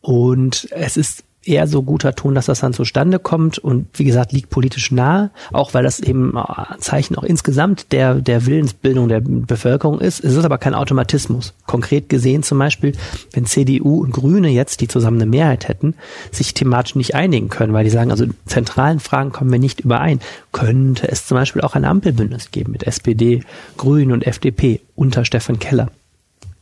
und 0.00 0.68
es 0.70 0.96
ist 0.96 1.24
eher 1.46 1.66
so 1.66 1.82
guter 1.82 2.14
Ton, 2.14 2.34
dass 2.34 2.46
das 2.46 2.60
dann 2.60 2.72
zustande 2.72 3.18
kommt 3.18 3.58
und 3.58 3.86
wie 3.94 4.04
gesagt 4.04 4.32
liegt 4.32 4.50
politisch 4.50 4.90
nahe, 4.90 5.30
auch 5.52 5.74
weil 5.74 5.82
das 5.82 6.00
eben 6.00 6.36
ein 6.36 6.80
Zeichen 6.80 7.16
auch 7.16 7.22
insgesamt 7.22 7.92
der 7.92 8.16
der 8.16 8.46
Willensbildung 8.46 9.08
der 9.08 9.20
Bevölkerung 9.20 10.00
ist. 10.00 10.24
Es 10.24 10.34
ist 10.34 10.44
aber 10.44 10.58
kein 10.58 10.74
Automatismus. 10.74 11.54
Konkret 11.66 12.08
gesehen 12.08 12.42
zum 12.42 12.58
Beispiel, 12.58 12.92
wenn 13.32 13.46
CDU 13.46 14.02
und 14.02 14.12
Grüne 14.12 14.48
jetzt, 14.48 14.80
die 14.80 14.88
zusammen 14.88 15.20
eine 15.20 15.30
Mehrheit 15.30 15.68
hätten, 15.68 15.94
sich 16.32 16.54
thematisch 16.54 16.94
nicht 16.96 17.14
einigen 17.14 17.48
können, 17.48 17.72
weil 17.72 17.84
die 17.84 17.90
sagen, 17.90 18.10
also 18.10 18.26
zentralen 18.46 19.00
Fragen 19.00 19.32
kommen 19.32 19.52
wir 19.52 19.58
nicht 19.58 19.80
überein, 19.80 20.20
könnte 20.52 21.08
es 21.08 21.26
zum 21.26 21.36
Beispiel 21.36 21.62
auch 21.62 21.74
ein 21.74 21.84
Ampelbündnis 21.84 22.50
geben 22.50 22.72
mit 22.72 22.84
SPD, 22.84 23.42
Grünen 23.76 24.12
und 24.12 24.26
FDP 24.26 24.80
unter 24.94 25.24
Stefan 25.24 25.58
Keller 25.58 25.90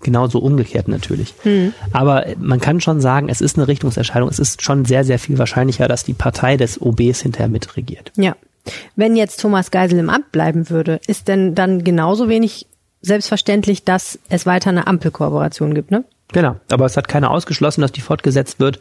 genauso 0.04 0.38
umgekehrt 0.38 0.86
natürlich. 0.86 1.34
Hm. 1.42 1.74
Aber 1.92 2.26
man 2.38 2.60
kann 2.60 2.80
schon 2.80 3.00
sagen, 3.00 3.28
es 3.28 3.40
ist 3.40 3.56
eine 3.56 3.66
Richtungserscheinung. 3.66 4.28
Es 4.28 4.38
ist 4.38 4.62
schon 4.62 4.84
sehr, 4.84 5.04
sehr 5.04 5.18
viel 5.18 5.38
wahrscheinlicher, 5.38 5.88
dass 5.88 6.04
die 6.04 6.14
Partei 6.14 6.56
des 6.56 6.80
OBs 6.80 7.20
hinterher 7.20 7.48
mitregiert. 7.48 8.12
Ja. 8.16 8.36
Wenn 8.96 9.16
jetzt 9.16 9.40
Thomas 9.40 9.70
Geisel 9.70 9.98
im 9.98 10.08
Amt 10.08 10.32
bleiben 10.32 10.70
würde, 10.70 11.00
ist 11.06 11.28
denn 11.28 11.54
dann 11.54 11.84
genauso 11.84 12.28
wenig 12.28 12.66
selbstverständlich, 13.02 13.84
dass 13.84 14.18
es 14.30 14.46
weiter 14.46 14.70
eine 14.70 14.86
Ampelkooperation 14.86 15.74
gibt, 15.74 15.90
ne? 15.90 16.04
Genau. 16.32 16.56
Aber 16.70 16.86
es 16.86 16.96
hat 16.96 17.08
keiner 17.08 17.30
ausgeschlossen, 17.30 17.82
dass 17.82 17.92
die 17.92 18.00
fortgesetzt 18.00 18.60
wird. 18.60 18.80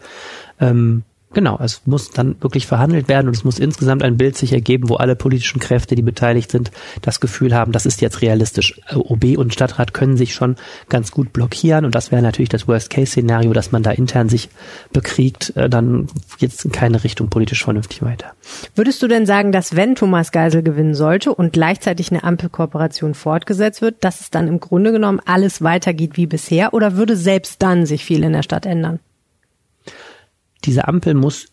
Ähm, 0.61 1.03
Genau, 1.33 1.59
es 1.61 1.81
muss 1.85 2.11
dann 2.11 2.35
wirklich 2.41 2.67
verhandelt 2.67 3.07
werden 3.07 3.27
und 3.27 3.35
es 3.35 3.43
muss 3.43 3.57
insgesamt 3.57 4.03
ein 4.03 4.17
Bild 4.17 4.37
sich 4.37 4.53
ergeben, 4.53 4.89
wo 4.89 4.95
alle 4.95 5.15
politischen 5.15 5.59
Kräfte, 5.59 5.95
die 5.95 6.01
beteiligt 6.03 6.51
sind, 6.51 6.71
das 7.01 7.19
Gefühl 7.19 7.55
haben, 7.55 7.71
das 7.71 7.85
ist 7.85 8.01
jetzt 8.01 8.21
realistisch. 8.21 8.79
OB 8.93 9.37
und 9.37 9.53
Stadtrat 9.53 9.93
können 9.93 10.15
sich 10.15 10.33
schon 10.33 10.55
ganz 10.89 11.11
gut 11.11 11.33
blockieren 11.33 11.85
und 11.85 11.95
das 11.95 12.11
wäre 12.11 12.21
natürlich 12.21 12.49
das 12.49 12.67
Worst-Case-Szenario, 12.67 13.53
dass 13.53 13.71
man 13.71 13.81
da 13.81 13.91
intern 13.91 14.29
sich 14.29 14.49
bekriegt, 14.91 15.55
äh, 15.55 15.69
dann 15.69 16.07
jetzt 16.37 16.65
in 16.65 16.71
keine 16.71 17.03
Richtung 17.03 17.29
politisch 17.29 17.63
vernünftig 17.63 18.03
weiter. 18.03 18.33
Würdest 18.75 19.01
du 19.01 19.07
denn 19.07 19.25
sagen, 19.25 19.51
dass 19.51 19.75
wenn 19.75 19.95
Thomas 19.95 20.31
Geisel 20.31 20.61
gewinnen 20.61 20.93
sollte 20.93 21.33
und 21.33 21.53
gleichzeitig 21.53 22.11
eine 22.11 22.23
Ampelkooperation 22.23 23.15
fortgesetzt 23.15 23.81
wird, 23.81 24.03
dass 24.03 24.21
es 24.21 24.29
dann 24.29 24.47
im 24.47 24.59
Grunde 24.59 24.91
genommen 24.91 25.19
alles 25.25 25.63
weitergeht 25.63 26.15
wie 26.15 26.27
bisher 26.27 26.73
oder 26.73 26.95
würde 26.95 27.15
selbst 27.15 27.61
dann 27.63 27.85
sich 27.85 28.05
viel 28.05 28.23
in 28.23 28.33
der 28.33 28.43
Stadt 28.43 28.65
ändern? 28.65 28.99
Diese 30.65 30.87
Ampel 30.87 31.13
muss 31.13 31.47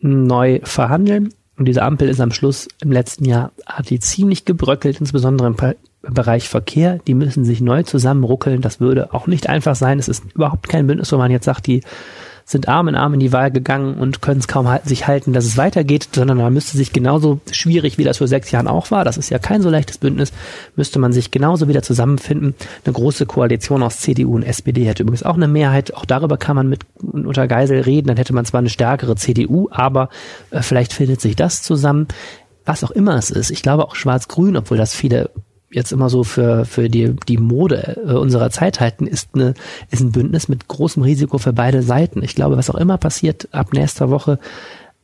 neu 0.00 0.60
verhandeln. 0.62 1.32
Und 1.56 1.64
diese 1.64 1.82
Ampel 1.82 2.08
ist 2.08 2.20
am 2.20 2.30
Schluss 2.30 2.68
im 2.80 2.92
letzten 2.92 3.24
Jahr, 3.24 3.50
hat 3.66 3.90
die 3.90 3.98
ziemlich 3.98 4.44
gebröckelt, 4.44 5.00
insbesondere 5.00 5.48
im 5.48 5.56
Bereich 6.02 6.48
Verkehr. 6.48 7.00
Die 7.06 7.14
müssen 7.14 7.44
sich 7.44 7.60
neu 7.60 7.82
zusammenruckeln. 7.82 8.60
Das 8.60 8.78
würde 8.78 9.12
auch 9.12 9.26
nicht 9.26 9.48
einfach 9.48 9.74
sein. 9.74 9.98
Es 9.98 10.08
ist 10.08 10.24
überhaupt 10.34 10.68
kein 10.68 10.86
Bündnis, 10.86 11.10
wo 11.10 11.16
man 11.16 11.32
jetzt 11.32 11.46
sagt, 11.46 11.66
die 11.66 11.82
sind 12.48 12.66
Arm 12.66 12.88
in 12.88 12.94
Arm 12.94 13.12
in 13.12 13.20
die 13.20 13.30
Wahl 13.30 13.50
gegangen 13.50 13.98
und 13.98 14.22
können 14.22 14.40
es 14.40 14.48
kaum 14.48 14.66
sich 14.82 15.06
halten, 15.06 15.34
dass 15.34 15.44
es 15.44 15.58
weitergeht, 15.58 16.08
sondern 16.14 16.38
man 16.38 16.52
müsste 16.52 16.78
sich 16.78 16.94
genauso 16.94 17.40
schwierig, 17.50 17.98
wie 17.98 18.04
das 18.04 18.16
vor 18.16 18.26
sechs 18.26 18.50
Jahren 18.50 18.66
auch 18.66 18.90
war, 18.90 19.04
das 19.04 19.18
ist 19.18 19.28
ja 19.28 19.38
kein 19.38 19.60
so 19.60 19.68
leichtes 19.68 19.98
Bündnis, 19.98 20.32
müsste 20.74 20.98
man 20.98 21.12
sich 21.12 21.30
genauso 21.30 21.68
wieder 21.68 21.82
zusammenfinden. 21.82 22.54
Eine 22.86 22.94
große 22.94 23.26
Koalition 23.26 23.82
aus 23.82 23.98
CDU 23.98 24.34
und 24.34 24.44
SPD 24.44 24.86
hätte 24.86 25.02
übrigens 25.02 25.24
auch 25.24 25.34
eine 25.34 25.46
Mehrheit. 25.46 25.92
Auch 25.92 26.06
darüber 26.06 26.38
kann 26.38 26.56
man 26.56 26.70
mit 26.70 26.86
unter 27.02 27.46
Geisel 27.46 27.82
reden. 27.82 28.08
Dann 28.08 28.16
hätte 28.16 28.32
man 28.32 28.46
zwar 28.46 28.60
eine 28.60 28.70
stärkere 28.70 29.14
CDU, 29.16 29.68
aber 29.70 30.08
äh, 30.50 30.62
vielleicht 30.62 30.94
findet 30.94 31.20
sich 31.20 31.36
das 31.36 31.62
zusammen 31.62 32.08
was 32.64 32.84
auch 32.84 32.90
immer 32.90 33.16
es 33.16 33.30
ist. 33.30 33.50
Ich 33.50 33.62
glaube 33.62 33.86
auch 33.86 33.94
Schwarz-Grün, 33.94 34.58
obwohl 34.58 34.76
das 34.76 34.94
viele 34.94 35.30
jetzt 35.70 35.92
immer 35.92 36.08
so 36.08 36.24
für, 36.24 36.64
für 36.64 36.88
die, 36.88 37.14
die 37.28 37.38
Mode 37.38 38.02
äh, 38.06 38.12
unserer 38.12 38.50
Zeit 38.50 38.80
halten, 38.80 39.06
ist, 39.06 39.30
eine, 39.34 39.54
ist 39.90 40.00
ein 40.00 40.12
Bündnis 40.12 40.48
mit 40.48 40.68
großem 40.68 41.02
Risiko 41.02 41.38
für 41.38 41.52
beide 41.52 41.82
Seiten. 41.82 42.22
Ich 42.22 42.34
glaube, 42.34 42.56
was 42.56 42.70
auch 42.70 42.76
immer 42.76 42.98
passiert 42.98 43.48
ab 43.52 43.72
nächster 43.72 44.10
Woche, 44.10 44.38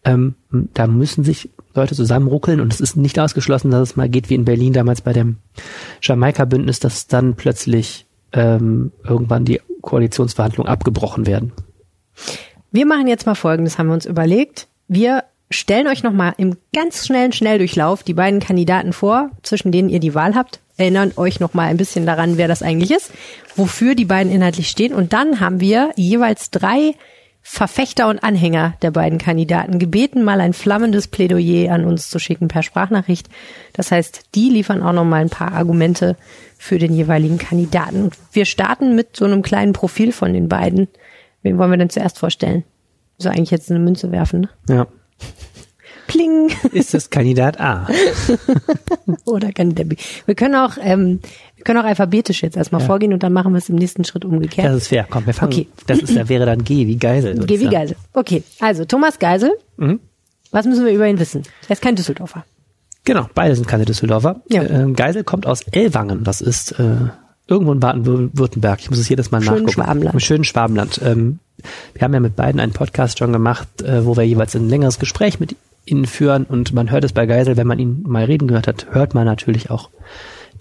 ähm, 0.04 0.34
da 0.50 0.86
müssen 0.86 1.24
sich 1.24 1.50
Leute 1.74 1.94
zusammenruckeln 1.94 2.60
und 2.60 2.72
es 2.72 2.80
ist 2.80 2.96
nicht 2.96 3.18
ausgeschlossen, 3.18 3.70
dass 3.70 3.90
es 3.90 3.96
mal 3.96 4.08
geht 4.08 4.30
wie 4.30 4.34
in 4.34 4.44
Berlin 4.44 4.72
damals 4.72 5.00
bei 5.00 5.12
dem 5.12 5.38
Jamaika-Bündnis, 6.02 6.78
dass 6.78 7.06
dann 7.06 7.34
plötzlich 7.34 8.06
ähm, 8.32 8.92
irgendwann 9.02 9.44
die 9.44 9.60
Koalitionsverhandlungen 9.80 10.70
abgebrochen 10.70 11.26
werden. 11.26 11.52
Wir 12.70 12.86
machen 12.86 13.06
jetzt 13.06 13.26
mal 13.26 13.34
Folgendes, 13.34 13.78
haben 13.78 13.88
wir 13.88 13.94
uns 13.94 14.06
überlegt. 14.06 14.68
Wir 14.88 15.24
stellen 15.54 15.86
euch 15.86 16.02
nochmal 16.02 16.34
im 16.36 16.56
ganz 16.74 17.06
schnellen 17.06 17.32
Schnelldurchlauf 17.32 18.02
die 18.02 18.14
beiden 18.14 18.40
Kandidaten 18.40 18.92
vor, 18.92 19.30
zwischen 19.42 19.72
denen 19.72 19.88
ihr 19.88 20.00
die 20.00 20.14
Wahl 20.14 20.34
habt. 20.34 20.60
Erinnern 20.76 21.12
euch 21.16 21.40
nochmal 21.40 21.68
ein 21.68 21.76
bisschen 21.76 22.04
daran, 22.04 22.36
wer 22.36 22.48
das 22.48 22.62
eigentlich 22.62 22.90
ist, 22.90 23.12
wofür 23.56 23.94
die 23.94 24.04
beiden 24.04 24.32
inhaltlich 24.32 24.68
stehen. 24.68 24.92
Und 24.92 25.12
dann 25.12 25.40
haben 25.40 25.60
wir 25.60 25.90
jeweils 25.96 26.50
drei 26.50 26.94
Verfechter 27.46 28.08
und 28.08 28.24
Anhänger 28.24 28.74
der 28.80 28.90
beiden 28.90 29.18
Kandidaten 29.18 29.78
gebeten, 29.78 30.24
mal 30.24 30.40
ein 30.40 30.54
flammendes 30.54 31.08
Plädoyer 31.08 31.72
an 31.72 31.84
uns 31.84 32.08
zu 32.08 32.18
schicken 32.18 32.48
per 32.48 32.62
Sprachnachricht. 32.62 33.28
Das 33.74 33.92
heißt, 33.92 34.30
die 34.34 34.48
liefern 34.48 34.82
auch 34.82 34.94
nochmal 34.94 35.20
ein 35.20 35.30
paar 35.30 35.52
Argumente 35.52 36.16
für 36.56 36.78
den 36.78 36.94
jeweiligen 36.94 37.36
Kandidaten. 37.36 38.04
Und 38.04 38.14
wir 38.32 38.46
starten 38.46 38.94
mit 38.94 39.14
so 39.14 39.26
einem 39.26 39.42
kleinen 39.42 39.74
Profil 39.74 40.10
von 40.10 40.32
den 40.32 40.48
beiden. 40.48 40.88
Wen 41.42 41.58
wollen 41.58 41.70
wir 41.70 41.76
denn 41.76 41.90
zuerst 41.90 42.18
vorstellen? 42.18 42.64
So 43.18 43.28
eigentlich 43.28 43.50
jetzt 43.50 43.70
eine 43.70 43.78
Münze 43.78 44.10
werfen, 44.10 44.40
ne? 44.40 44.48
Ja. 44.74 44.86
Pling. 46.06 46.50
Ist 46.72 46.94
das 46.94 47.10
Kandidat 47.10 47.60
A? 47.60 47.88
Oder 49.24 49.52
Kandidat 49.52 49.88
B. 49.88 49.96
Wir 50.26 50.34
können 50.34 50.54
auch, 50.54 50.76
ähm, 50.80 51.20
wir 51.56 51.64
können 51.64 51.80
auch 51.80 51.84
alphabetisch 51.84 52.42
jetzt 52.42 52.56
erstmal 52.56 52.82
ja. 52.82 52.86
vorgehen 52.86 53.12
und 53.12 53.22
dann 53.22 53.32
machen 53.32 53.52
wir 53.52 53.58
es 53.58 53.68
im 53.68 53.76
nächsten 53.76 54.04
Schritt 54.04 54.24
umgekehrt. 54.24 54.68
Das 54.68 54.76
ist 54.76 54.88
fair. 54.88 55.06
Komm, 55.08 55.26
wir 55.26 55.34
fangen. 55.34 55.52
Okay. 55.52 55.68
Das 55.86 55.98
ist, 55.98 56.16
da 56.16 56.28
wäre 56.28 56.46
dann 56.46 56.62
G 56.64 56.86
wie 56.86 56.96
Geisel. 56.96 57.38
G 57.46 57.60
wie 57.60 57.68
Geisel. 57.68 57.96
Okay. 58.12 58.42
Also, 58.60 58.84
Thomas 58.84 59.18
Geisel. 59.18 59.52
Mhm. 59.76 60.00
Was 60.50 60.66
müssen 60.66 60.84
wir 60.84 60.92
über 60.92 61.08
ihn 61.08 61.18
wissen? 61.18 61.42
Er 61.68 61.72
ist 61.72 61.82
kein 61.82 61.96
Düsseldorfer. 61.96 62.44
Genau, 63.04 63.26
beide 63.34 63.54
sind 63.54 63.66
keine 63.66 63.84
Düsseldorfer. 63.84 64.40
Ja. 64.48 64.62
Äh, 64.62 64.92
Geisel 64.92 65.24
kommt 65.24 65.46
aus 65.46 65.62
Ellwangen. 65.72 66.24
Das 66.24 66.40
ist 66.40 66.78
äh, 66.78 67.08
irgendwo 67.46 67.72
in 67.72 67.80
Baden-Württemberg. 67.80 68.80
Ich 68.80 68.90
muss 68.90 68.98
es 68.98 69.08
jedes 69.08 69.30
Mal 69.30 69.42
Schönen 69.42 69.56
nachgucken. 69.56 69.72
Schwabenland. 69.72 70.14
Im 70.14 70.20
schönen 70.20 70.44
Schwabenland. 70.44 71.00
Ähm, 71.04 71.38
wir 71.92 72.02
haben 72.02 72.14
ja 72.14 72.20
mit 72.20 72.36
beiden 72.36 72.60
einen 72.60 72.72
Podcast 72.72 73.18
schon 73.18 73.32
gemacht, 73.32 73.82
äh, 73.82 74.04
wo 74.06 74.16
wir 74.16 74.24
jeweils 74.24 74.54
ein 74.56 74.68
längeres 74.68 74.98
Gespräch 74.98 75.40
mit 75.40 75.56
ihnen 75.86 76.06
führen 76.06 76.44
und 76.44 76.72
man 76.72 76.90
hört 76.90 77.04
es 77.04 77.12
bei 77.12 77.26
Geisel, 77.26 77.56
wenn 77.56 77.66
man 77.66 77.78
ihn 77.78 78.02
mal 78.06 78.24
reden 78.24 78.48
gehört 78.48 78.66
hat, 78.66 78.86
hört 78.92 79.14
man 79.14 79.26
natürlich 79.26 79.70
auch 79.70 79.90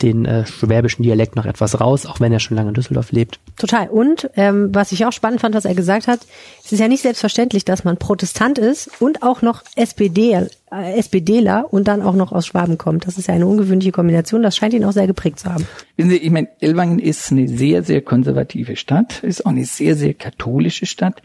den 0.01 0.25
äh, 0.25 0.45
schwäbischen 0.45 1.03
Dialekt 1.03 1.35
noch 1.35 1.45
etwas 1.45 1.79
raus, 1.79 2.05
auch 2.05 2.19
wenn 2.19 2.33
er 2.33 2.39
schon 2.39 2.57
lange 2.57 2.69
in 2.69 2.73
Düsseldorf 2.73 3.11
lebt. 3.11 3.39
Total. 3.57 3.87
Und 3.89 4.29
ähm, 4.35 4.69
was 4.73 4.91
ich 4.91 5.05
auch 5.05 5.11
spannend 5.11 5.41
fand, 5.41 5.55
was 5.55 5.65
er 5.65 5.75
gesagt 5.75 6.07
hat, 6.07 6.21
es 6.63 6.71
ist 6.71 6.79
ja 6.79 6.87
nicht 6.87 7.01
selbstverständlich, 7.01 7.65
dass 7.65 7.83
man 7.83 7.97
Protestant 7.97 8.57
ist 8.57 8.89
und 8.99 9.23
auch 9.23 9.41
noch 9.41 9.63
SPD, 9.75 10.31
äh, 10.33 10.99
SPDler 10.99 11.71
und 11.71 11.87
dann 11.87 12.01
auch 12.01 12.15
noch 12.15 12.31
aus 12.31 12.47
Schwaben 12.47 12.77
kommt. 12.77 13.07
Das 13.07 13.17
ist 13.17 13.27
ja 13.27 13.35
eine 13.35 13.47
ungewöhnliche 13.47 13.91
Kombination. 13.91 14.41
Das 14.41 14.55
scheint 14.55 14.73
ihn 14.73 14.83
auch 14.85 14.93
sehr 14.93 15.07
geprägt 15.07 15.39
zu 15.39 15.53
haben. 15.53 15.67
Wissen 15.95 16.09
Sie, 16.09 16.17
ich 16.17 16.31
meine, 16.31 16.49
Ellwangen 16.59 16.99
ist 16.99 17.31
eine 17.31 17.47
sehr, 17.47 17.83
sehr 17.83 18.01
konservative 18.01 18.75
Stadt, 18.75 19.23
ist 19.23 19.45
auch 19.45 19.51
eine 19.51 19.65
sehr, 19.65 19.95
sehr 19.95 20.13
katholische 20.13 20.85
Stadt. 20.85 21.21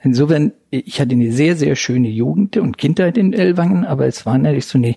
Insofern, 0.00 0.52
ich 0.70 1.00
hatte 1.00 1.12
eine 1.12 1.32
sehr, 1.32 1.56
sehr 1.56 1.74
schöne 1.74 2.08
Jugend 2.08 2.56
und 2.56 2.78
Kindheit 2.78 3.18
in 3.18 3.32
Ellwangen, 3.32 3.84
aber 3.84 4.06
es 4.06 4.24
war 4.26 4.38
natürlich 4.38 4.66
so 4.66 4.78
eine 4.78 4.94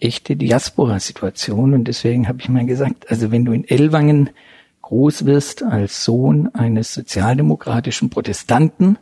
echte 0.00 0.36
Diaspora-Situation 0.36 1.74
und 1.74 1.84
deswegen 1.84 2.28
habe 2.28 2.40
ich 2.40 2.48
mal 2.48 2.66
gesagt, 2.66 3.10
also 3.10 3.30
wenn 3.30 3.44
du 3.44 3.52
in 3.52 3.68
Ellwangen 3.68 4.30
groß 4.82 5.24
wirst 5.26 5.62
als 5.62 6.04
Sohn 6.04 6.48
eines 6.54 6.92
sozialdemokratischen 6.94 8.10
Protestanten, 8.10 8.98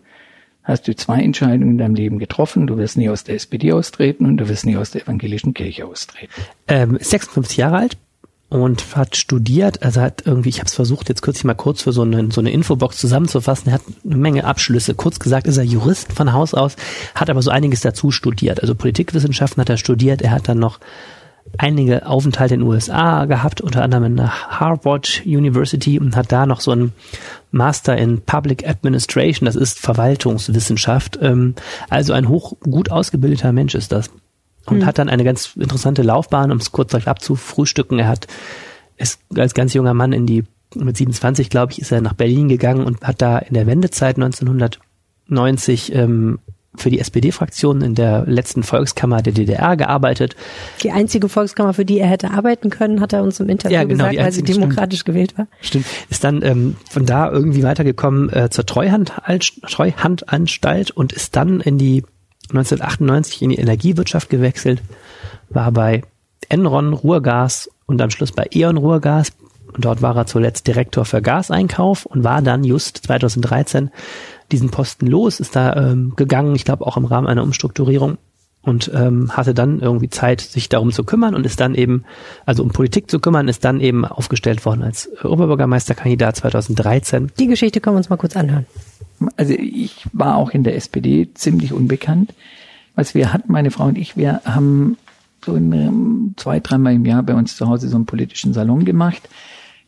hast 0.63 0.87
du 0.87 0.95
zwei 0.95 1.21
Entscheidungen 1.21 1.73
in 1.73 1.79
deinem 1.79 1.95
Leben 1.95 2.19
getroffen. 2.19 2.67
Du 2.67 2.77
wirst 2.77 2.99
nie 2.99 3.09
aus 3.09 3.25
der 3.25 3.37
SPD 3.37 3.73
austreten 3.73 4.27
und 4.27 4.37
du 4.37 4.49
wirst 4.49 4.67
nie 4.67 4.77
aus 4.77 4.91
der 4.91 5.03
evangelischen 5.03 5.55
Kirche 5.55 5.87
austreten. 5.87 6.33
Ähm, 6.69 6.99
56 7.01 7.57
Jahre 7.57 7.79
alt, 7.79 7.97
und 8.49 8.97
hat 8.97 9.17
studiert, 9.17 9.83
also 9.83 10.01
hat 10.01 10.23
irgendwie, 10.25 10.49
ich 10.49 10.59
habe 10.59 10.69
es 10.69 10.75
versucht 10.75 11.09
jetzt 11.09 11.21
kürzlich 11.21 11.45
mal 11.45 11.55
kurz 11.55 11.83
für 11.83 11.93
so 11.93 12.03
eine, 12.03 12.31
so 12.33 12.41
eine 12.41 12.51
Infobox 12.51 12.97
zusammenzufassen, 12.97 13.69
er 13.69 13.75
hat 13.75 13.83
eine 14.05 14.17
Menge 14.17 14.45
Abschlüsse. 14.45 14.95
Kurz 14.95 15.19
gesagt 15.19 15.47
ist 15.47 15.59
er 15.59 15.65
Jurist 15.65 16.13
von 16.13 16.33
Haus 16.33 16.55
aus, 16.55 16.77
hat 17.15 17.29
aber 17.29 17.43
so 17.43 17.51
einiges 17.51 17.83
dazu 17.83 18.11
studiert. 18.11 18.63
Also 18.63 18.75
Politikwissenschaften 18.75 19.61
hat 19.61 19.69
er 19.69 19.77
studiert, 19.77 20.23
er 20.23 20.31
hat 20.31 20.49
dann 20.49 20.59
noch 20.59 20.81
einige 21.57 22.07
Aufenthalte 22.07 22.55
in 22.55 22.61
den 22.61 22.69
USA 22.69 23.25
gehabt, 23.25 23.61
unter 23.61 23.83
anderem 23.83 24.05
in 24.05 24.17
der 24.17 24.61
Harvard 24.61 25.23
University 25.25 25.99
und 25.99 26.17
hat 26.17 26.33
da 26.33 26.47
noch 26.47 26.61
so 26.61 26.73
einen 26.73 26.93
Master 27.51 27.97
in 27.97 28.21
Public 28.23 28.69
Administration, 28.69 29.47
das 29.47 29.57
ist 29.57 29.79
Verwaltungswissenschaft. 29.79 31.19
Ähm, 31.23 31.55
also 31.89 32.13
ein 32.13 32.29
hoch 32.29 32.55
gut 32.61 32.91
ausgebildeter 32.91 33.53
Mensch 33.53 33.75
ist 33.75 33.93
das 33.93 34.11
und 34.71 34.79
mhm. 34.79 34.87
hat 34.87 34.99
dann 34.99 35.09
eine 35.09 35.25
ganz 35.25 35.57
interessante 35.57 36.03
Laufbahn, 36.03 36.51
um 36.51 36.59
es 36.59 36.73
kurz 36.73 36.95
abzufrühstücken. 36.95 37.99
Er 37.99 38.09
hat 38.09 38.27
ist 38.99 39.21
als 39.37 39.55
ganz 39.55 39.75
junger 39.75 39.95
Mann 39.95 40.13
in 40.13 40.27
die 40.27 40.45
mit 40.75 40.97
27, 40.97 41.49
glaube 41.49 41.73
ich, 41.73 41.81
ist 41.81 41.93
er 41.93 42.01
nach 42.03 42.13
Berlin 42.13 42.49
gegangen 42.49 42.85
und 42.85 43.03
hat 43.03 43.23
da 43.23 43.39
in 43.39 43.55
der 43.55 43.67
Wendezeit 43.67 44.17
1990 44.17 45.95
ähm, 45.95 46.41
für 46.77 46.91
die 46.91 47.01
SPD-Fraktion 47.01 47.81
in 47.81 47.95
der 47.95 48.25
letzten 48.27 48.63
Volkskammer 48.63 49.23
der 49.23 49.33
DDR 49.33 49.77
gearbeitet. 49.77 50.37
Die 50.83 50.91
einzige 50.91 51.29
Volkskammer, 51.29 51.73
für 51.73 51.87
die 51.87 51.99
er 51.99 52.09
hätte 52.09 52.31
arbeiten 52.31 52.71
können, 52.71 53.01
hat 53.01 53.15
er 53.15 53.23
uns 53.23 53.41
im 53.41 53.49
Interview 53.49 53.75
ja, 53.75 53.85
genau, 53.85 54.05
gesagt, 54.05 54.19
weil 54.19 54.33
sie 54.33 54.43
demokratisch 54.43 55.01
stimmt. 55.01 55.15
gewählt 55.15 55.39
war. 55.39 55.49
Stimmt. 55.61 55.87
Ist 56.11 56.23
dann 56.23 56.43
ähm, 56.43 56.77
von 56.89 57.07
da 57.07 57.31
irgendwie 57.31 57.63
weitergekommen 57.63 58.31
äh, 58.31 58.51
zur 58.51 58.67
Treuhand, 58.67 59.13
Treuhandanstalt 59.67 60.91
und 60.91 61.13
ist 61.13 61.35
dann 61.35 61.61
in 61.61 61.79
die 61.79 62.05
1998 62.51 63.43
in 63.43 63.51
die 63.51 63.59
Energiewirtschaft 63.59 64.31
gewechselt, 64.31 64.83
war 65.51 65.73
bei 65.73 66.03
Enron 66.49 66.93
Ruhrgas 66.93 67.71
und 67.87 68.01
am 68.01 68.11
Schluss 68.11 68.33
bei 68.33 68.47
E.ON 68.53 68.77
Ruhrgas. 68.77 69.33
Und 69.73 69.85
dort 69.85 70.01
war 70.01 70.17
er 70.17 70.27
zuletzt 70.27 70.67
Direktor 70.67 71.05
für 71.05 71.21
Gaseinkauf 71.21 72.07
und 72.07 72.25
war 72.25 72.41
dann 72.41 72.65
just 72.65 72.99
2013 72.99 73.91
diesen 74.51 74.71
Posten 74.71 75.07
los, 75.07 75.41
ist 75.41 75.57
da 75.57 75.75
ähm, 75.77 76.15
gegangen, 76.17 76.57
ich 76.57 76.65
glaube 76.65 76.87
auch 76.87 76.97
im 76.97 77.05
Rahmen 77.05 77.27
einer 77.27 77.43
Umstrukturierung 77.43 78.17
und 78.63 78.91
ähm, 78.95 79.37
hatte 79.37 79.53
dann 79.53 79.81
irgendwie 79.81 80.09
Zeit, 80.09 80.41
sich 80.41 80.71
darum 80.71 80.91
zu 80.91 81.05
kümmern 81.05 81.35
und 81.35 81.45
ist 81.45 81.61
dann 81.61 81.75
eben, 81.75 82.05
also 82.47 82.63
um 82.63 82.71
Politik 82.71 83.11
zu 83.11 83.21
kümmern, 83.21 83.49
ist 83.49 83.65
dann 83.65 83.81
eben 83.81 84.07
aufgestellt 84.07 84.65
worden 84.65 84.83
als 84.83 85.11
Oberbürgermeisterkandidat 85.23 86.37
2013. 86.37 87.31
Die 87.39 87.47
Geschichte 87.47 87.81
können 87.81 87.97
wir 87.97 87.99
uns 87.99 88.09
mal 88.09 88.17
kurz 88.17 88.37
anhören 88.37 88.67
also 89.37 89.55
ich 89.55 90.07
war 90.13 90.37
auch 90.37 90.51
in 90.51 90.65
der 90.65 90.77
SPD 90.77 91.29
ziemlich 91.35 91.73
unbekannt. 91.73 92.35
Was 92.95 93.15
wir 93.15 93.33
hatten, 93.33 93.53
meine 93.53 93.71
Frau 93.71 93.85
und 93.85 93.99
ich, 93.99 94.17
wir 94.17 94.43
haben 94.45 94.97
so 95.45 95.55
in, 95.55 95.73
ähm, 95.73 96.35
zwei, 96.37 96.61
dreimal 96.61 96.95
im 96.95 97.05
Jahr 97.05 97.23
bei 97.23 97.35
uns 97.35 97.57
zu 97.57 97.69
Hause 97.69 97.89
so 97.89 97.97
einen 97.97 98.07
politischen 98.07 98.53
Salon 98.53 98.85
gemacht. 98.85 99.29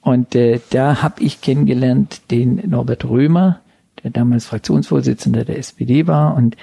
Und 0.00 0.34
äh, 0.34 0.60
da 0.70 1.02
habe 1.02 1.22
ich 1.22 1.40
kennengelernt 1.40 2.22
den 2.30 2.62
Norbert 2.68 3.04
Römer, 3.04 3.60
der 4.02 4.10
damals 4.10 4.46
Fraktionsvorsitzender 4.46 5.44
der 5.44 5.58
SPD 5.58 6.06
war 6.06 6.36
und 6.36 6.56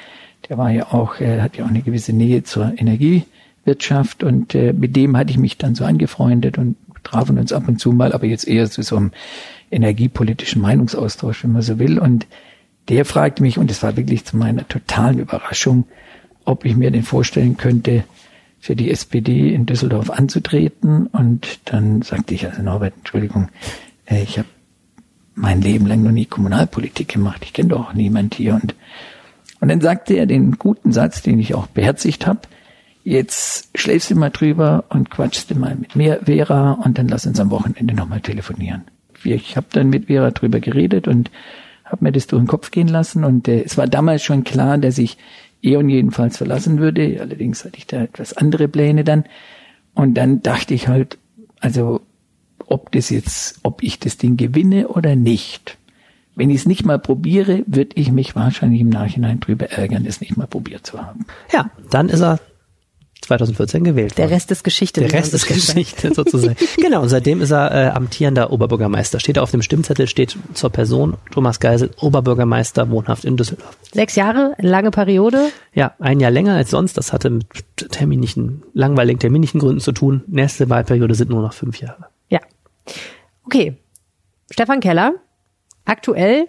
der 0.49 0.57
war 0.57 0.71
ja 0.71 0.91
auch, 0.91 1.19
äh, 1.19 1.41
hat 1.41 1.57
ja 1.57 1.65
auch 1.65 1.69
eine 1.69 1.81
gewisse 1.81 2.13
Nähe 2.13 2.43
zur 2.43 2.73
Energiewirtschaft 2.77 4.23
und 4.23 4.55
äh, 4.55 4.73
mit 4.73 4.95
dem 4.95 5.17
hatte 5.17 5.31
ich 5.31 5.37
mich 5.37 5.57
dann 5.57 5.75
so 5.75 5.85
angefreundet 5.85 6.57
und 6.57 6.77
trafen 7.03 7.37
uns 7.37 7.53
ab 7.53 7.67
und 7.67 7.79
zu 7.79 7.91
mal, 7.91 8.13
aber 8.13 8.25
jetzt 8.25 8.47
eher 8.47 8.69
zu 8.69 8.81
so 8.81 8.97
einem 8.97 9.11
energiepolitischen 9.71 10.61
Meinungsaustausch, 10.61 11.43
wenn 11.43 11.51
man 11.51 11.61
so 11.61 11.79
will. 11.79 11.99
Und 11.99 12.25
der 12.89 13.05
fragte 13.05 13.41
mich, 13.41 13.57
und 13.57 13.71
es 13.71 13.83
war 13.83 13.97
wirklich 13.97 14.25
zu 14.25 14.37
meiner 14.37 14.67
totalen 14.67 15.19
Überraschung, 15.19 15.85
ob 16.45 16.65
ich 16.65 16.75
mir 16.75 16.91
den 16.91 17.03
vorstellen 17.03 17.57
könnte, 17.57 18.03
für 18.59 18.75
die 18.75 18.89
SPD 18.89 19.53
in 19.53 19.65
Düsseldorf 19.65 20.09
anzutreten. 20.09 21.07
Und 21.07 21.59
dann 21.65 22.01
sagte 22.01 22.33
ich, 22.33 22.45
also 22.47 22.61
Norbert, 22.61 22.93
Entschuldigung, 22.97 23.49
äh, 24.05 24.23
ich 24.23 24.37
habe 24.37 24.47
mein 25.35 25.61
Leben 25.61 25.85
lang 25.85 26.01
noch 26.01 26.11
nie 26.11 26.25
Kommunalpolitik 26.25 27.07
gemacht. 27.09 27.41
Ich 27.43 27.53
kenne 27.53 27.69
doch 27.69 27.93
niemand 27.93 28.35
hier. 28.35 28.55
Und 28.55 28.73
Und 29.59 29.69
dann 29.69 29.81
sagte 29.81 30.15
er 30.15 30.25
den 30.25 30.53
guten 30.53 30.91
Satz, 30.91 31.21
den 31.21 31.39
ich 31.39 31.53
auch 31.53 31.67
beherzigt 31.67 32.25
habe, 32.25 32.41
jetzt 33.03 33.69
schläfst 33.75 34.09
du 34.11 34.15
mal 34.15 34.31
drüber 34.31 34.85
und 34.89 35.09
quatschst 35.09 35.51
du 35.51 35.55
mal 35.55 35.75
mit 35.75 35.95
mir, 35.95 36.21
Vera, 36.25 36.73
und 36.73 36.97
dann 36.97 37.07
lass 37.07 37.25
uns 37.25 37.39
am 37.39 37.51
Wochenende 37.51 37.93
nochmal 37.93 38.21
telefonieren. 38.21 38.83
Ich 39.23 39.55
habe 39.55 39.67
dann 39.71 39.89
mit 39.89 40.07
Vera 40.07 40.31
drüber 40.31 40.59
geredet 40.59 41.07
und 41.07 41.31
habe 41.87 42.05
mir 42.05 42.11
das 42.11 42.27
durch 42.27 42.41
den 42.41 42.47
Kopf 42.47 42.71
gehen 42.71 42.87
lassen 42.87 43.23
und 43.23 43.47
äh, 43.47 43.63
es 43.63 43.77
war 43.77 43.87
damals 43.87 44.23
schon 44.23 44.43
klar, 44.43 44.77
dass 44.77 44.97
ich 44.97 45.17
Eon 45.61 45.89
jedenfalls 45.89 46.37
verlassen 46.37 46.79
würde. 46.79 47.17
Allerdings 47.19 47.65
hatte 47.65 47.77
ich 47.77 47.87
da 47.87 48.01
etwas 48.01 48.33
andere 48.33 48.67
Pläne 48.67 49.03
dann. 49.03 49.25
Und 49.93 50.13
dann 50.13 50.43
dachte 50.43 50.73
ich 50.73 50.87
halt, 50.87 51.17
also 51.59 52.01
ob 52.67 52.91
das 52.91 53.09
jetzt, 53.09 53.59
ob 53.63 53.81
ich 53.81 53.99
das 53.99 54.17
Ding 54.17 54.37
gewinne 54.37 54.89
oder 54.89 55.15
nicht. 55.15 55.77
Wenn 56.35 56.51
ich 56.51 56.57
es 56.57 56.65
nicht 56.67 56.85
mal 56.85 56.99
probiere, 56.99 57.63
würde 57.65 57.95
ich 57.95 58.11
mich 58.11 58.35
wahrscheinlich 58.35 58.81
im 58.81 58.89
Nachhinein 58.89 59.39
drüber 59.39 59.71
ärgern, 59.71 60.05
es 60.05 60.21
nicht 60.21 60.37
mal 60.37 60.45
probiert 60.45 60.85
zu 60.85 61.01
haben. 61.01 61.25
Ja, 61.51 61.71
dann 61.89 62.09
ist 62.09 62.21
er 62.21 62.39
2014 63.27 63.83
gewählt 63.83 64.17
Der 64.17 64.25
worden. 64.25 64.33
Rest 64.33 64.51
ist 64.51 64.63
Geschichte. 64.63 65.01
Der 65.01 65.11
Rest 65.13 65.33
ist. 65.33 65.45
Geschichte 65.47 66.13
sozusagen. 66.15 66.55
genau, 66.77 67.01
und 67.03 67.09
seitdem 67.09 67.41
ist 67.41 67.51
er 67.51 67.71
äh, 67.71 67.89
amtierender 67.89 68.51
Oberbürgermeister. 68.51 69.19
Steht 69.19 69.37
auf 69.37 69.51
dem 69.51 69.61
Stimmzettel, 69.61 70.07
steht 70.07 70.37
zur 70.53 70.69
Person 70.69 71.17
Thomas 71.31 71.59
Geisel, 71.59 71.91
Oberbürgermeister, 71.99 72.89
wohnhaft 72.89 73.25
in 73.25 73.37
Düsseldorf. 73.37 73.77
Sechs 73.93 74.15
Jahre, 74.15 74.55
lange 74.59 74.91
Periode. 74.91 75.49
Ja, 75.73 75.93
ein 75.99 76.19
Jahr 76.19 76.31
länger 76.31 76.55
als 76.55 76.71
sonst. 76.71 76.97
Das 76.97 77.13
hatte 77.13 77.29
mit 77.29 77.45
terminlichen, 77.91 78.63
langweiligen 78.73 79.19
terminlichen 79.19 79.59
Gründen 79.59 79.79
zu 79.81 79.91
tun. 79.91 80.23
Nächste 80.27 80.69
Wahlperiode 80.69 81.15
sind 81.15 81.29
nur 81.29 81.41
noch 81.41 81.53
fünf 81.53 81.79
Jahre. 81.79 82.07
Ja. 82.29 82.39
Okay. 83.43 83.77
Stefan 84.49 84.79
Keller, 84.79 85.13
aktuell 85.85 86.47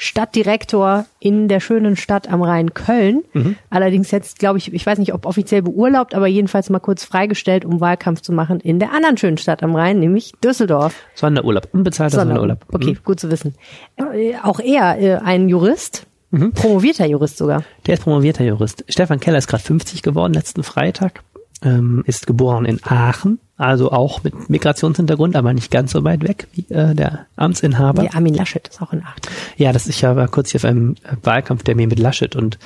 Stadtdirektor 0.00 1.06
in 1.18 1.48
der 1.48 1.58
schönen 1.58 1.96
Stadt 1.96 2.30
am 2.30 2.40
Rhein 2.40 2.72
Köln. 2.72 3.24
Allerdings 3.68 4.12
jetzt, 4.12 4.38
glaube 4.38 4.56
ich, 4.58 4.72
ich 4.72 4.86
weiß 4.86 4.98
nicht, 4.98 5.12
ob 5.12 5.26
offiziell 5.26 5.60
beurlaubt, 5.60 6.14
aber 6.14 6.28
jedenfalls 6.28 6.70
mal 6.70 6.78
kurz 6.78 7.02
freigestellt, 7.02 7.64
um 7.64 7.80
Wahlkampf 7.80 8.20
zu 8.20 8.32
machen 8.32 8.60
in 8.60 8.78
der 8.78 8.92
anderen 8.92 9.16
schönen 9.16 9.38
Stadt 9.38 9.64
am 9.64 9.74
Rhein, 9.74 9.98
nämlich 9.98 10.32
Düsseldorf. 10.42 10.94
Sonderurlaub, 11.16 11.68
unbezahlter 11.72 12.20
Sonderurlaub. 12.20 12.64
Okay, 12.72 12.96
gut 13.04 13.18
zu 13.18 13.28
wissen. 13.28 13.56
Äh, 13.96 14.36
auch 14.40 14.60
er, 14.60 15.00
äh, 15.00 15.16
ein 15.16 15.48
Jurist, 15.48 16.06
promovierter 16.30 17.06
Jurist 17.06 17.36
sogar. 17.36 17.64
Der 17.88 17.94
ist 17.94 18.04
promovierter 18.04 18.44
Jurist. 18.44 18.84
Stefan 18.88 19.18
Keller 19.18 19.38
ist 19.38 19.48
gerade 19.48 19.64
50 19.64 20.02
geworden, 20.02 20.32
letzten 20.32 20.62
Freitag. 20.62 21.24
Ähm, 21.62 22.04
ist 22.06 22.28
geboren 22.28 22.66
in 22.66 22.78
Aachen, 22.84 23.40
also 23.58 23.90
auch 23.90 24.22
mit 24.22 24.48
Migrationshintergrund, 24.48 25.34
aber 25.36 25.52
nicht 25.52 25.70
ganz 25.70 25.92
so 25.92 26.04
weit 26.04 26.26
weg 26.26 26.46
wie 26.52 26.72
äh, 26.72 26.94
der 26.94 27.26
Amtsinhaber. 27.36 28.02
Der 28.02 28.14
Armin 28.14 28.34
Laschet 28.34 28.66
ist 28.68 28.80
auch 28.80 28.92
in 28.92 29.02
Aachen. 29.02 29.20
Ja, 29.56 29.72
das 29.72 29.88
ich 29.88 30.00
ja 30.00 30.14
war 30.14 30.28
kurz 30.28 30.52
hier 30.52 30.60
auf 30.60 30.64
einem 30.64 30.94
äh, 31.02 31.16
Wahlkampftermin 31.22 31.88
mit 31.88 31.98
Laschet 31.98 32.36
und 32.36 32.58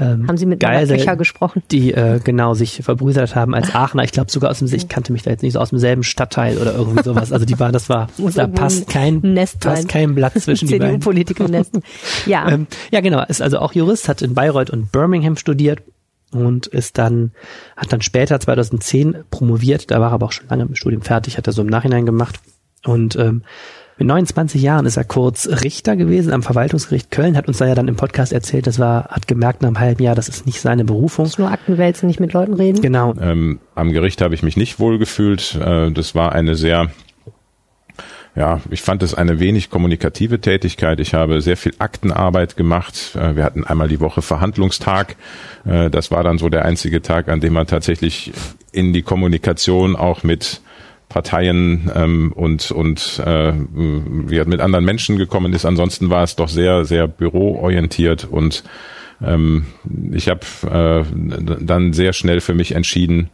ähm, 0.00 0.26
Haben 0.26 0.36
Sie 0.36 0.46
mit 0.46 0.60
Geisel, 0.60 0.98
gesprochen? 1.16 1.62
die 1.70 1.92
äh, 1.92 2.20
genau 2.22 2.54
sich 2.54 2.80
verbrüdert 2.82 3.34
haben 3.34 3.54
als 3.54 3.74
Aachener. 3.74 4.02
Ich 4.02 4.12
glaube 4.12 4.30
sogar 4.30 4.50
aus 4.50 4.60
dem, 4.60 4.72
ich 4.72 4.88
kannte 4.88 5.12
mich 5.12 5.22
da 5.22 5.30
jetzt 5.30 5.42
nicht 5.42 5.52
so 5.52 5.60
aus 5.60 5.70
demselben 5.70 6.02
Stadtteil 6.02 6.58
oder 6.58 6.74
irgendwie 6.74 7.02
sowas. 7.02 7.32
Also 7.32 7.44
die 7.44 7.58
war, 7.58 7.70
das 7.70 7.88
war, 7.88 8.08
da 8.34 8.46
passt 8.46 8.88
ein 8.88 8.92
kein, 8.92 9.32
Nest 9.34 9.60
passt 9.60 9.88
kein 9.88 10.14
Blatt 10.14 10.40
zwischen 10.40 10.68
die 10.68 10.78
beiden. 10.78 10.94
CDU-Politiker-Nest. 11.00 11.80
Ja. 12.26 12.48
Ähm, 12.48 12.66
ja, 12.90 13.00
genau. 13.00 13.22
Ist 13.24 13.42
also 13.42 13.58
auch 13.58 13.72
Jurist, 13.72 14.08
hat 14.08 14.22
in 14.22 14.34
Bayreuth 14.34 14.70
und 14.70 14.90
Birmingham 14.92 15.36
studiert 15.36 15.82
und 16.32 16.66
ist 16.66 16.98
dann, 16.98 17.32
hat 17.76 17.92
dann 17.92 18.02
später 18.02 18.38
2010 18.38 19.24
promoviert. 19.30 19.90
Da 19.90 20.00
war 20.00 20.10
er 20.10 20.14
aber 20.14 20.26
auch 20.26 20.32
schon 20.32 20.48
lange 20.48 20.64
im 20.64 20.74
Studium 20.74 21.02
fertig, 21.02 21.36
hat 21.36 21.46
er 21.46 21.52
so 21.52 21.62
im 21.62 21.68
Nachhinein 21.68 22.06
gemacht. 22.06 22.40
Und 22.84 23.16
ähm, 23.16 23.42
mit 24.00 24.08
29 24.08 24.62
Jahren 24.62 24.86
ist 24.86 24.96
er 24.96 25.04
kurz 25.04 25.46
Richter 25.62 25.94
gewesen 25.94 26.32
am 26.32 26.42
Verwaltungsgericht 26.42 27.10
Köln, 27.10 27.36
hat 27.36 27.48
uns 27.48 27.58
da 27.58 27.66
ja 27.66 27.74
dann 27.74 27.86
im 27.86 27.96
Podcast 27.96 28.32
erzählt, 28.32 28.66
das 28.66 28.78
war, 28.78 29.08
hat 29.08 29.28
gemerkt 29.28 29.60
nach 29.60 29.68
einem 29.68 29.78
halben 29.78 30.02
Jahr, 30.02 30.14
das 30.14 30.30
ist 30.30 30.46
nicht 30.46 30.62
seine 30.62 30.86
Berufung. 30.86 31.26
Muss 31.26 31.36
nur 31.36 31.50
Akten 31.50 31.76
wälzen, 31.76 32.06
nicht 32.06 32.18
mit 32.18 32.32
Leuten 32.32 32.54
reden. 32.54 32.80
Genau. 32.80 33.14
Ähm, 33.20 33.60
am 33.74 33.92
Gericht 33.92 34.22
habe 34.22 34.34
ich 34.34 34.42
mich 34.42 34.56
nicht 34.56 34.80
wohl 34.80 34.98
gefühlt. 34.98 35.54
Äh, 35.54 35.90
das 35.90 36.14
war 36.14 36.32
eine 36.32 36.54
sehr, 36.54 36.90
ja, 38.40 38.62
ich 38.70 38.80
fand 38.80 39.02
es 39.02 39.12
eine 39.12 39.38
wenig 39.38 39.68
kommunikative 39.68 40.40
Tätigkeit. 40.40 40.98
Ich 40.98 41.12
habe 41.12 41.42
sehr 41.42 41.58
viel 41.58 41.74
Aktenarbeit 41.78 42.56
gemacht. 42.56 43.14
Äh, 43.14 43.36
wir 43.36 43.44
hatten 43.44 43.64
einmal 43.64 43.86
die 43.86 44.00
Woche 44.00 44.22
Verhandlungstag. 44.22 45.16
Äh, 45.66 45.90
das 45.90 46.10
war 46.10 46.24
dann 46.24 46.38
so 46.38 46.48
der 46.48 46.64
einzige 46.64 47.02
Tag, 47.02 47.28
an 47.28 47.40
dem 47.40 47.52
man 47.52 47.66
tatsächlich 47.66 48.32
in 48.72 48.94
die 48.94 49.02
Kommunikation 49.02 49.94
auch 49.94 50.22
mit 50.22 50.62
Parteien 51.10 51.90
ähm, 51.94 52.32
und 52.32 52.70
und 52.70 53.20
äh, 53.26 53.52
wie 53.52 54.42
mit 54.46 54.60
anderen 54.62 54.86
Menschen 54.86 55.18
gekommen 55.18 55.52
ist. 55.52 55.66
Ansonsten 55.66 56.08
war 56.08 56.22
es 56.22 56.34
doch 56.34 56.48
sehr 56.48 56.86
sehr 56.86 57.08
büroorientiert 57.08 58.24
und 58.24 58.64
ähm, 59.22 59.66
ich 60.12 60.30
habe 60.30 60.40
äh, 60.66 61.04
dann 61.60 61.92
sehr 61.92 62.14
schnell 62.14 62.40
für 62.40 62.54
mich 62.54 62.72
entschieden, 62.72 63.28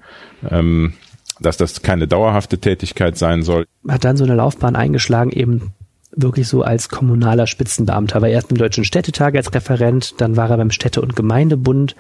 ähm, 0.50 0.94
dass 1.40 1.56
das 1.56 1.82
keine 1.82 2.08
dauerhafte 2.08 2.58
Tätigkeit 2.58 3.18
sein 3.18 3.42
soll. 3.42 3.66
hat 3.88 4.04
dann 4.04 4.16
so 4.16 4.24
eine 4.24 4.34
Laufbahn 4.34 4.76
eingeschlagen, 4.76 5.30
eben 5.30 5.72
wirklich 6.12 6.48
so 6.48 6.62
als 6.62 6.88
kommunaler 6.88 7.46
Spitzenbeamter. 7.46 8.22
War 8.22 8.28
erst 8.28 8.50
im 8.50 8.56
Deutschen 8.56 8.84
Städtetag 8.84 9.34
als 9.36 9.52
Referent, 9.54 10.14
dann 10.20 10.36
war 10.36 10.50
er 10.50 10.56
beim 10.56 10.70
Städte- 10.70 11.02
und 11.02 11.14
Gemeindebund 11.14 11.94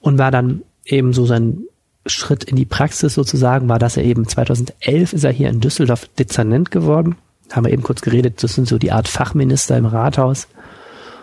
und 0.00 0.18
war 0.18 0.30
dann 0.30 0.62
eben 0.84 1.12
so 1.12 1.26
sein 1.26 1.64
Schritt 2.06 2.44
in 2.44 2.56
die 2.56 2.64
Praxis 2.64 3.14
sozusagen, 3.14 3.68
war, 3.68 3.78
dass 3.78 3.96
er 3.96 4.04
eben 4.04 4.26
2011 4.26 5.12
ist 5.12 5.24
er 5.24 5.32
hier 5.32 5.48
in 5.48 5.60
Düsseldorf 5.60 6.08
Dezernent 6.18 6.70
geworden. 6.70 7.16
Haben 7.50 7.66
wir 7.66 7.72
eben 7.72 7.82
kurz 7.82 8.02
geredet, 8.02 8.42
das 8.42 8.54
sind 8.54 8.68
so 8.68 8.78
die 8.78 8.92
Art 8.92 9.08
Fachminister 9.08 9.76
im 9.76 9.86
Rathaus. 9.86 10.48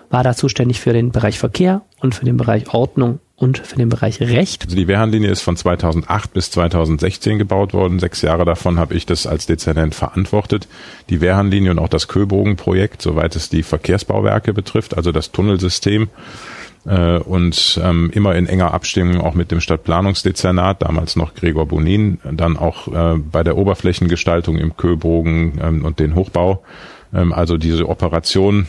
War 0.09 0.23
da 0.23 0.35
zuständig 0.35 0.79
für 0.79 0.93
den 0.93 1.11
Bereich 1.11 1.39
Verkehr 1.39 1.81
und 1.99 2.15
für 2.15 2.25
den 2.25 2.37
Bereich 2.37 2.73
Ordnung 2.73 3.19
und 3.37 3.57
für 3.57 3.75
den 3.75 3.89
Bereich 3.89 4.21
Recht. 4.21 4.63
Also 4.63 4.75
die 4.75 4.87
Wehrhahnlinie 4.87 5.29
ist 5.29 5.41
von 5.41 5.57
2008 5.57 6.33
bis 6.33 6.51
2016 6.51 7.37
gebaut 7.37 7.73
worden. 7.73 7.99
Sechs 7.99 8.21
Jahre 8.21 8.45
davon 8.45 8.79
habe 8.79 8.93
ich 8.93 9.05
das 9.05 9.27
als 9.27 9.45
Dezernent 9.45 9.93
verantwortet. 9.93 10.67
Die 11.09 11.19
Wehrhahnlinie 11.19 11.71
und 11.71 11.79
auch 11.79 11.89
das 11.89 12.07
Köbogenprojekt, 12.07 13.01
soweit 13.01 13.35
es 13.35 13.49
die 13.49 13.63
Verkehrsbauwerke 13.63 14.53
betrifft, 14.53 14.95
also 14.95 15.11
das 15.11 15.31
Tunnelsystem. 15.31 16.07
Äh, 16.85 17.17
und 17.17 17.79
ähm, 17.83 18.09
immer 18.13 18.35
in 18.35 18.47
enger 18.47 18.73
Abstimmung 18.73 19.19
auch 19.19 19.33
mit 19.33 19.51
dem 19.51 19.59
Stadtplanungsdezernat, 19.59 20.83
damals 20.83 21.15
noch 21.15 21.33
Gregor 21.33 21.65
Bonin, 21.65 22.19
dann 22.31 22.57
auch 22.57 22.87
äh, 22.87 23.17
bei 23.17 23.43
der 23.43 23.57
Oberflächengestaltung 23.57 24.57
im 24.57 24.77
Köbogen 24.77 25.59
ähm, 25.61 25.83
und 25.83 25.99
den 25.99 26.15
Hochbau. 26.15 26.63
Ähm, 27.13 27.33
also 27.33 27.57
diese 27.57 27.89
Operation 27.89 28.67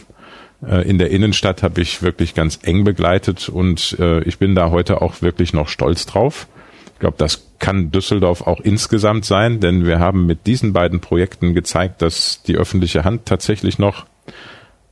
in 0.63 0.99
der 0.99 1.11
Innenstadt 1.11 1.63
habe 1.63 1.81
ich 1.81 2.03
wirklich 2.03 2.35
ganz 2.35 2.61
eng 2.63 2.85
begleitet 2.85 3.49
und 3.49 3.97
äh, 3.99 4.23
ich 4.23 4.39
bin 4.39 4.55
da 4.55 4.71
heute 4.71 5.03
auch 5.03 5.21
wirklich 5.21 5.53
noch 5.53 5.69
stolz 5.69 6.07
drauf. 6.07 6.49
Ich 6.95 7.01
glaube, 7.01 7.17
das 7.19 7.47
kann 7.59 7.91
Düsseldorf 7.91 8.43
auch 8.43 8.61
insgesamt 8.61 9.27
sein, 9.27 9.61
denn 9.61 9.85
wir 9.85 9.99
haben 9.99 10.25
mit 10.25 10.47
diesen 10.47 10.73
beiden 10.73 11.01
Projekten 11.01 11.53
gezeigt, 11.55 12.01
dass 12.01 12.43
die 12.43 12.57
öffentliche 12.57 13.05
Hand 13.05 13.27
tatsächlich 13.27 13.79
noch 13.79 14.07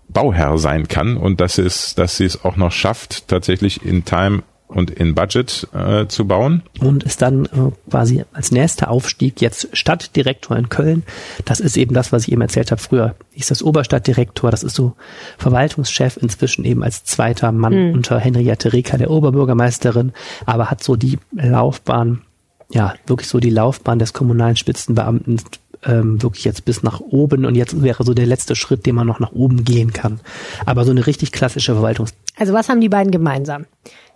Bauherr 0.09 0.59
sein 0.59 0.87
kann 0.87 1.17
und 1.17 1.41
dass 1.41 1.59
es, 1.59 1.95
dass 1.95 2.19
sie 2.19 2.27
es 2.27 2.45
auch 2.45 2.57
noch 2.57 2.73
schafft, 2.73 3.29
tatsächlich 3.29 3.85
in 3.85 4.05
Time 4.05 4.43
und 4.67 4.91
in 4.91 5.15
Budget 5.15 5.69
äh, 5.73 6.07
zu 6.07 6.27
bauen. 6.27 6.63
und 6.81 7.05
ist 7.05 7.23
dann 7.23 7.45
äh, 7.47 7.91
quasi 7.91 8.25
als 8.33 8.51
nächster 8.51 8.91
Aufstieg 8.91 9.41
jetzt 9.41 9.69
Stadtdirektor 9.73 10.57
in 10.57 10.69
Köln. 10.69 11.03
Das 11.45 11.61
ist 11.61 11.77
eben 11.77 11.95
das, 11.95 12.13
was 12.13 12.27
ich 12.27 12.33
eben 12.33 12.41
erzählt 12.41 12.71
habe. 12.71 12.81
Früher 12.81 13.15
hieß 13.33 13.49
das 13.49 13.63
Oberstadtdirektor, 13.63 14.51
das 14.51 14.63
ist 14.63 14.75
so 14.75 14.95
Verwaltungschef, 15.39 16.17
inzwischen 16.17 16.65
eben 16.65 16.83
als 16.83 17.05
zweiter 17.05 17.53
Mann 17.53 17.93
unter 17.93 18.19
Henriette 18.19 18.73
Reker, 18.73 18.99
der 18.99 19.11
Oberbürgermeisterin, 19.11 20.13
aber 20.47 20.71
hat 20.71 20.83
so 20.83 20.97
die 20.97 21.19
Laufbahn, 21.33 22.23
ja, 22.71 22.95
wirklich 23.07 23.29
so 23.29 23.41
die 23.41 23.51
Laufbahn 23.51 23.99
des 23.99 24.13
kommunalen 24.13 24.57
Spitzenbeamten 24.57 25.41
ähm, 25.87 26.23
wirklich 26.23 26.45
jetzt 26.45 26.65
bis 26.65 26.83
nach 26.83 27.01
oben 27.01 27.45
und 27.45 27.55
jetzt 27.55 27.83
wäre 27.83 28.05
so 28.05 28.15
der 28.15 28.27
letzte 28.27 28.57
Schritt, 28.57 28.87
den 28.87 28.95
man 28.95 29.07
noch 29.07 29.21
nach 29.21 29.33
oben 29.33 29.65
gehen 29.65 29.93
kann. 29.93 30.21
Aber 30.67 30.85
so 30.85 30.91
eine 30.91 31.07
richtig 31.07 31.33
klassische 31.33 31.75
Verwaltungs 31.75 32.15
Also 32.39 32.53
was 32.53 32.69
haben 32.69 32.81
die 32.81 32.89
beiden 32.89 33.11
gemeinsam? 33.11 33.67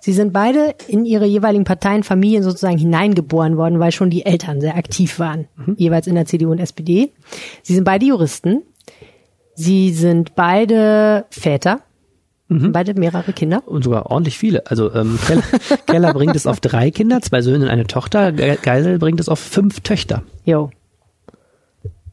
Sie 0.00 0.12
sind 0.12 0.32
beide 0.32 0.74
in 0.86 1.04
ihre 1.04 1.26
jeweiligen 1.26 1.64
Parteien, 1.64 2.02
Familien 2.04 2.42
sozusagen 2.42 2.78
hineingeboren 2.78 3.56
worden, 3.56 3.78
weil 3.80 3.92
schon 3.92 4.10
die 4.10 4.24
Eltern 4.24 4.60
sehr 4.60 4.76
aktiv 4.76 5.18
waren, 5.18 5.48
jeweils 5.76 6.06
in 6.06 6.14
der 6.14 6.24
CDU 6.26 6.52
und 6.52 6.60
SPD. 6.60 7.12
Sie 7.62 7.74
sind 7.74 7.84
beide 7.84 8.06
Juristen. 8.06 8.62
Sie 9.54 9.90
sind 9.92 10.36
beide 10.36 11.26
Väter, 11.30 11.80
beide 12.48 12.94
mehrere 12.94 13.32
Kinder. 13.32 13.62
und 13.66 13.82
sogar 13.82 14.06
ordentlich 14.10 14.38
viele. 14.38 14.66
Also 14.70 14.94
ähm, 14.94 15.18
Keller, 15.26 15.42
Keller 15.86 16.14
bringt 16.14 16.36
es 16.36 16.46
auf 16.46 16.60
drei 16.60 16.90
Kinder, 16.92 17.20
zwei 17.20 17.42
Söhne 17.42 17.64
und 17.64 17.70
eine 17.70 17.86
Tochter. 17.86 18.30
Ge- 18.32 18.56
Geisel 18.62 18.98
bringt 19.00 19.18
es 19.20 19.28
auf 19.28 19.40
fünf 19.40 19.80
Töchter. 19.80 20.22
Jo. 20.44 20.70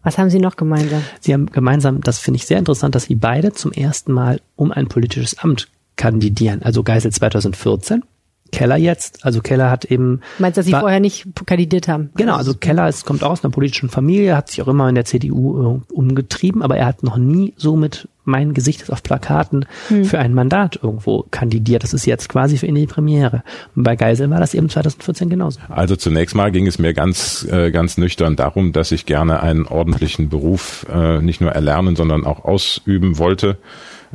Was 0.03 0.17
haben 0.17 0.29
sie 0.29 0.39
noch 0.39 0.55
gemeinsam? 0.55 1.01
Sie 1.19 1.33
haben 1.33 1.47
gemeinsam, 1.47 2.01
das 2.01 2.19
finde 2.19 2.37
ich 2.37 2.45
sehr 2.45 2.57
interessant, 2.59 2.93
dass 2.95 3.03
sie 3.05 3.15
beide 3.15 3.53
zum 3.53 3.71
ersten 3.71 4.11
Mal 4.11 4.41
um 4.55 4.71
ein 4.71 4.87
politisches 4.87 5.37
Amt 5.39 5.67
kandidieren. 5.95 6.61
Also 6.63 6.83
Geisel 6.83 7.11
2014, 7.11 8.03
Keller 8.51 8.77
jetzt. 8.77 9.25
Also 9.25 9.41
Keller 9.41 9.69
hat 9.69 9.85
eben 9.85 10.21
Meinst 10.39 10.57
du, 10.57 10.59
dass 10.59 10.65
sie 10.65 10.71
vorher 10.71 10.99
nicht 10.99 11.27
kandidiert 11.45 11.87
haben? 11.87 12.11
Genau, 12.15 12.35
also 12.35 12.53
Keller 12.53 12.87
ist, 12.87 13.05
kommt 13.05 13.23
aus 13.23 13.43
einer 13.43 13.51
politischen 13.51 13.89
Familie, 13.89 14.37
hat 14.37 14.49
sich 14.49 14.61
auch 14.61 14.67
immer 14.67 14.87
in 14.87 14.95
der 14.95 15.05
CDU 15.05 15.81
äh, 15.89 15.93
umgetrieben, 15.93 16.61
aber 16.61 16.77
er 16.77 16.85
hat 16.85 17.03
noch 17.03 17.17
nie 17.17 17.53
so 17.57 17.75
mit 17.75 18.07
mein 18.25 18.55
Gesicht 18.55 18.81
ist 18.81 18.89
auf 18.89 19.03
Plakaten 19.03 19.65
für 20.03 20.17
ein 20.17 20.33
Mandat 20.33 20.79
irgendwo 20.81 21.25
kandidiert. 21.29 21.83
Das 21.83 21.93
ist 21.93 22.05
jetzt 22.07 22.27
quasi 22.27 22.57
für 22.57 22.65
ihn 22.65 22.73
die 22.73 22.87
Premiere. 22.87 23.43
Und 23.75 23.83
bei 23.83 23.95
Geisel 23.95 24.31
war 24.31 24.39
das 24.39 24.55
eben 24.55 24.67
2014 24.67 25.29
genauso. 25.29 25.59
Also 25.69 25.95
zunächst 25.95 26.35
mal 26.35 26.51
ging 26.51 26.65
es 26.65 26.79
mir 26.79 26.95
ganz, 26.95 27.47
äh, 27.49 27.69
ganz 27.69 27.97
nüchtern 27.99 28.35
darum, 28.35 28.73
dass 28.73 28.91
ich 28.91 29.05
gerne 29.05 29.41
einen 29.41 29.67
ordentlichen 29.67 30.29
Beruf 30.29 30.87
äh, 30.91 31.21
nicht 31.21 31.39
nur 31.39 31.51
erlernen, 31.51 31.95
sondern 31.95 32.25
auch 32.25 32.43
ausüben 32.43 33.19
wollte. 33.19 33.57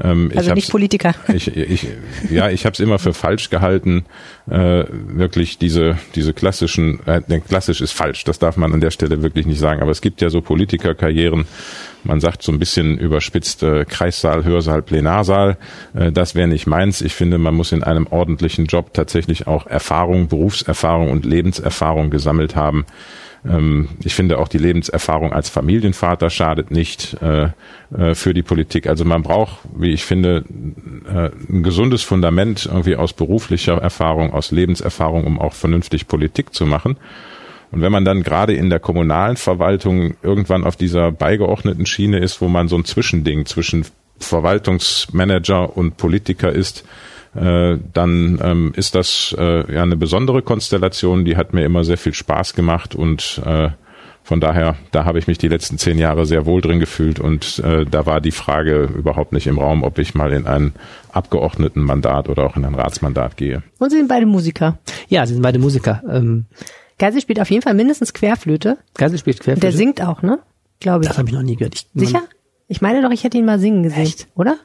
Ähm, 0.02 0.30
Also 0.34 0.50
ich 0.50 0.54
nicht 0.54 0.70
Politiker. 0.70 1.14
Ich, 1.34 1.54
ich, 1.56 1.86
ja, 2.30 2.50
ich 2.50 2.66
habe 2.66 2.74
es 2.74 2.80
immer 2.80 2.98
für 2.98 3.14
falsch 3.14 3.50
gehalten, 3.50 4.04
äh, 4.50 4.84
wirklich 4.90 5.58
diese 5.58 5.96
diese 6.14 6.32
klassischen, 6.32 7.00
äh, 7.06 7.20
klassisch 7.40 7.80
ist 7.80 7.92
falsch, 7.92 8.24
das 8.24 8.38
darf 8.38 8.56
man 8.56 8.72
an 8.72 8.80
der 8.80 8.90
Stelle 8.90 9.22
wirklich 9.22 9.46
nicht 9.46 9.60
sagen. 9.60 9.80
Aber 9.80 9.90
es 9.90 10.00
gibt 10.00 10.20
ja 10.20 10.30
so 10.30 10.40
Politikerkarrieren, 10.40 11.46
man 12.04 12.20
sagt 12.20 12.42
so 12.42 12.52
ein 12.52 12.58
bisschen 12.58 12.98
überspitzt 12.98 13.62
äh, 13.62 13.84
Kreissaal, 13.84 14.44
Hörsaal, 14.44 14.82
Plenarsaal. 14.82 15.58
Äh, 15.94 16.12
das 16.12 16.34
wäre 16.34 16.48
nicht 16.48 16.66
meins. 16.66 17.00
Ich 17.00 17.14
finde, 17.14 17.38
man 17.38 17.54
muss 17.54 17.72
in 17.72 17.82
einem 17.82 18.06
ordentlichen 18.06 18.66
Job 18.66 18.94
tatsächlich 18.94 19.46
auch 19.46 19.66
Erfahrung, 19.66 20.28
Berufserfahrung 20.28 21.10
und 21.10 21.24
Lebenserfahrung 21.24 22.10
gesammelt 22.10 22.56
haben. 22.56 22.86
Ähm, 23.48 23.88
ich 24.02 24.14
finde 24.14 24.38
auch 24.38 24.48
die 24.48 24.58
Lebenserfahrung 24.58 25.32
als 25.32 25.48
Familienvater 25.48 26.30
schadet 26.30 26.70
nicht 26.70 27.16
äh, 27.22 27.50
äh, 27.96 28.14
für 28.14 28.34
die 28.34 28.42
Politik. 28.42 28.86
Also 28.86 29.04
man 29.04 29.22
braucht, 29.22 29.58
wie 29.74 29.92
ich 29.92 30.04
finde, 30.04 30.44
äh, 31.08 31.30
ein 31.50 31.62
gesundes 31.62 32.02
Fundament 32.02 32.66
irgendwie 32.66 32.96
aus 32.96 33.12
beruflicher 33.12 33.78
Erfahrung, 33.78 34.32
aus 34.32 34.50
Lebenserfahrung, 34.50 35.24
um 35.24 35.38
auch 35.38 35.54
vernünftig 35.54 36.08
Politik 36.08 36.54
zu 36.54 36.66
machen. 36.66 36.96
Und 37.72 37.82
wenn 37.82 37.92
man 37.92 38.04
dann 38.04 38.22
gerade 38.22 38.52
in 38.54 38.68
der 38.68 38.80
kommunalen 38.80 39.36
Verwaltung 39.36 40.14
irgendwann 40.22 40.64
auf 40.64 40.76
dieser 40.76 41.12
beigeordneten 41.12 41.86
Schiene 41.86 42.18
ist, 42.18 42.40
wo 42.40 42.48
man 42.48 42.68
so 42.68 42.76
ein 42.76 42.84
Zwischending 42.84 43.46
zwischen 43.46 43.86
Verwaltungsmanager 44.18 45.76
und 45.76 45.96
Politiker 45.96 46.52
ist, 46.52 46.84
äh, 47.34 47.78
dann 47.92 48.40
ähm, 48.42 48.72
ist 48.76 48.94
das 48.94 49.34
äh, 49.38 49.72
ja 49.72 49.82
eine 49.82 49.96
besondere 49.96 50.42
Konstellation, 50.42 51.24
die 51.24 51.36
hat 51.36 51.54
mir 51.54 51.64
immer 51.64 51.84
sehr 51.84 51.98
viel 51.98 52.14
Spaß 52.14 52.54
gemacht 52.54 52.94
und 52.94 53.40
äh, 53.44 53.70
von 54.22 54.38
daher, 54.40 54.76
da 54.92 55.06
habe 55.06 55.18
ich 55.18 55.26
mich 55.26 55.38
die 55.38 55.48
letzten 55.48 55.78
zehn 55.78 55.98
Jahre 55.98 56.26
sehr 56.26 56.44
wohl 56.46 56.60
drin 56.60 56.78
gefühlt 56.78 57.18
und 57.18 57.58
äh, 57.60 57.84
da 57.84 58.06
war 58.06 58.20
die 58.20 58.30
Frage 58.30 58.84
überhaupt 58.96 59.32
nicht 59.32 59.46
im 59.46 59.58
Raum, 59.58 59.82
ob 59.82 59.98
ich 59.98 60.14
mal 60.14 60.32
in 60.32 60.46
ein 60.46 60.72
Abgeordnetenmandat 61.12 62.28
oder 62.28 62.44
auch 62.44 62.56
in 62.56 62.64
ein 62.64 62.74
Ratsmandat 62.74 63.36
gehe. 63.36 63.62
Und 63.78 63.90
sie 63.90 63.96
sind 63.96 64.08
beide 64.08 64.26
Musiker. 64.26 64.78
Ja, 65.08 65.26
sie 65.26 65.32
sind 65.34 65.42
beide 65.42 65.58
Musiker. 65.58 66.02
Ähm, 66.08 66.44
Geisel 66.98 67.20
spielt 67.22 67.40
auf 67.40 67.50
jeden 67.50 67.62
Fall 67.62 67.74
mindestens 67.74 68.12
Querflöte. 68.12 68.76
Geisel 68.94 69.18
spielt 69.18 69.38
Und 69.38 69.44
Querflöte. 69.44 69.60
der 69.66 69.72
singt 69.72 70.02
auch, 70.02 70.22
ne? 70.22 70.38
Glaube 70.80 71.02
ich. 71.04 71.08
Das 71.08 71.18
habe 71.18 71.28
ich 71.28 71.34
noch 71.34 71.42
nie 71.42 71.56
gehört. 71.56 71.74
Ich, 71.74 71.86
Sicher? 71.94 72.22
Ich 72.70 72.80
meine 72.80 73.02
doch, 73.02 73.10
ich 73.10 73.24
hätte 73.24 73.36
ihn 73.36 73.44
mal 73.44 73.58
singen 73.58 73.82
gesehen, 73.82 74.14
oder? 74.36 74.56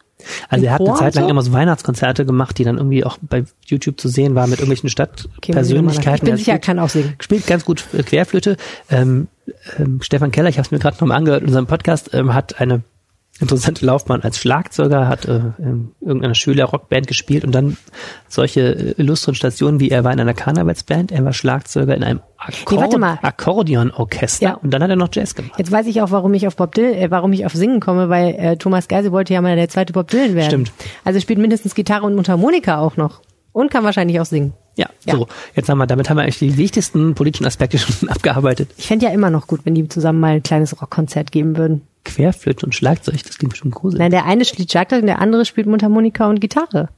Also 0.47 0.63
Im 0.63 0.67
er 0.69 0.73
hat 0.73 0.79
eine 0.81 0.89
Chor 0.89 0.97
Zeit 0.99 1.13
und 1.13 1.15
lang 1.15 1.23
so? 1.25 1.29
immer 1.31 1.41
so 1.41 1.51
Weihnachtskonzerte 1.53 2.25
gemacht, 2.25 2.57
die 2.57 2.63
dann 2.63 2.77
irgendwie 2.77 3.03
auch 3.03 3.17
bei 3.21 3.43
YouTube 3.65 3.99
zu 3.99 4.07
sehen 4.09 4.35
waren 4.35 4.49
mit 4.51 4.59
irgendwelchen 4.59 4.87
Okay, 4.87 5.53
muss 5.53 5.67
ich 5.97 6.01
Stadtpersönlichkeiten. 6.01 6.25
Bin 6.25 6.33
Er 6.33 6.37
sicher, 6.37 6.51
er 6.51 6.55
spielt- 6.57 6.65
kann 6.65 6.79
auch 6.79 6.89
singen. 6.89 7.15
Spielt 7.19 7.47
ganz 7.47 7.65
gut 7.65 7.83
äh, 7.97 8.03
Querflöte. 8.03 8.57
Ähm, 8.91 9.27
ähm, 9.79 9.99
Stefan 10.01 10.31
Keller, 10.31 10.49
ich 10.49 10.57
habe 10.57 10.65
es 10.65 10.71
mir 10.71 10.77
gerade 10.79 10.97
nochmal 10.99 11.17
angehört 11.17 11.41
in 11.41 11.47
unserem 11.47 11.65
Podcast, 11.67 12.11
ähm, 12.13 12.33
hat 12.33 12.61
eine 12.61 12.83
interessante 13.41 13.85
Laufbahn 13.85 14.21
als 14.21 14.39
Schlagzeuger, 14.39 15.07
hat 15.09 15.25
äh, 15.25 15.41
in 15.59 15.91
irgendeiner 15.99 16.35
Schüler-Rockband 16.35 17.07
gespielt 17.07 17.43
und 17.43 17.51
dann 17.53 17.75
solche 18.29 18.61
äh, 18.61 18.91
illustren 18.97 19.35
Stationen 19.35 19.79
wie 19.79 19.89
er 19.89 20.03
war 20.03 20.13
in 20.13 20.19
einer 20.19 20.33
Karnevalsband, 20.33 21.11
er 21.11 21.25
war 21.25 21.33
Schlagzeuger 21.33 21.95
in 21.95 22.03
einem 22.03 22.19
warte 22.69 22.97
mal. 22.97 23.19
Akkordeonorchester 23.21 24.45
Ja. 24.45 24.53
und 24.55 24.71
dann 24.71 24.81
hat 24.83 24.89
er 24.89 24.95
noch 24.95 25.09
Jazz 25.11 25.35
gemacht. 25.35 25.53
Jetzt 25.57 25.71
weiß 25.71 25.85
ich 25.87 26.01
auch, 26.01 26.11
warum 26.11 26.33
ich 26.33 26.47
auf 26.47 26.55
Bob 26.55 26.73
Dylan, 26.75 26.93
äh, 26.93 27.11
warum 27.11 27.33
ich 27.33 27.45
auf 27.45 27.53
Singen 27.53 27.79
komme, 27.79 28.09
weil 28.09 28.35
äh, 28.35 28.57
Thomas 28.57 28.87
Geisel 28.87 29.11
wollte 29.11 29.33
ja 29.33 29.41
mal 29.41 29.55
der 29.55 29.67
zweite 29.69 29.93
Bob 29.93 30.09
Dylan 30.09 30.35
werden. 30.35 30.47
Stimmt. 30.47 30.71
Also 31.03 31.19
spielt 31.19 31.39
mindestens 31.39 31.75
Gitarre 31.75 32.05
und 32.05 32.15
Mundharmonika 32.15 32.77
auch 32.79 32.97
noch. 32.97 33.21
Und 33.51 33.71
kann 33.71 33.85
wahrscheinlich 33.85 34.19
auch 34.19 34.25
singen. 34.25 34.53
Ja, 34.75 34.87
Ja. 35.05 35.15
so. 35.15 35.27
Jetzt 35.55 35.69
haben 35.69 35.77
wir, 35.77 35.87
damit 35.87 36.09
haben 36.09 36.17
wir 36.17 36.23
eigentlich 36.23 36.39
die 36.39 36.57
wichtigsten 36.57 37.15
politischen 37.15 37.45
Aspekte 37.45 37.77
schon 37.79 38.09
abgearbeitet. 38.09 38.69
Ich 38.77 38.87
fände 38.87 39.05
ja 39.05 39.11
immer 39.13 39.29
noch 39.29 39.47
gut, 39.47 39.61
wenn 39.63 39.75
die 39.75 39.87
zusammen 39.87 40.19
mal 40.19 40.35
ein 40.35 40.43
kleines 40.43 40.81
Rockkonzert 40.81 41.31
geben 41.31 41.55
würden. 41.57 41.81
Querflöte 42.05 42.65
und 42.65 42.73
Schlagzeug, 42.73 43.21
das 43.23 43.37
klingt 43.37 43.51
bestimmt 43.51 43.75
gruselig. 43.75 43.99
Nein, 43.99 44.11
der 44.11 44.25
eine 44.25 44.45
spielt 44.45 44.71
Schlagzeug 44.71 45.01
und 45.01 45.07
der 45.07 45.19
andere 45.19 45.43
spielt 45.45 45.67
Mundharmonika 45.67 46.27
und 46.29 46.39
Gitarre. 46.39 46.89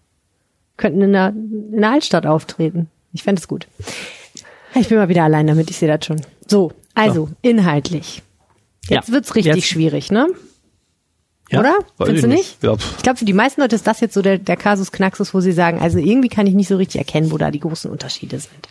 Könnten 0.77 1.01
in 1.01 1.13
der, 1.13 1.29
in 1.29 1.81
der 1.81 1.89
Altstadt 1.91 2.25
auftreten. 2.27 2.89
Ich 3.13 3.23
fände 3.23 3.39
es 3.39 3.47
gut. 3.47 3.67
Ich 4.75 4.89
bin 4.89 4.97
mal 4.99 5.09
wieder 5.09 5.23
allein 5.23 5.47
damit, 5.47 5.69
ich 5.71 5.77
sehe 5.77 5.87
das 5.87 6.05
schon. 6.05 6.21
So, 6.45 6.71
also, 6.93 7.29
inhaltlich. 7.41 8.21
Jetzt 8.89 9.07
Ja, 9.07 9.13
wird's 9.13 9.33
richtig 9.35 9.55
jetzt- 9.55 9.65
schwierig, 9.67 10.11
ne? 10.11 10.27
Ja, 11.49 11.61
Oder? 11.61 11.77
Findest 11.97 12.25
du 12.25 12.27
nicht? 12.27 12.63
Ja, 12.63 12.75
pff. 12.75 12.95
Ich 12.97 13.03
glaube, 13.03 13.19
für 13.19 13.25
die 13.25 13.33
meisten 13.33 13.61
Leute 13.61 13.75
ist 13.75 13.87
das 13.87 14.01
jetzt 14.01 14.13
so 14.13 14.21
der, 14.21 14.37
der 14.37 14.57
Kasus 14.57 14.91
Knaxus, 14.91 15.33
wo 15.33 15.39
sie 15.39 15.53
sagen, 15.53 15.79
also 15.79 15.97
irgendwie 15.97 16.27
kann 16.27 16.45
ich 16.45 16.53
nicht 16.53 16.67
so 16.67 16.75
richtig 16.75 16.99
erkennen, 16.99 17.31
wo 17.31 17.37
da 17.37 17.51
die 17.51 17.59
großen 17.59 17.89
Unterschiede 17.89 18.39
sind. 18.39 18.67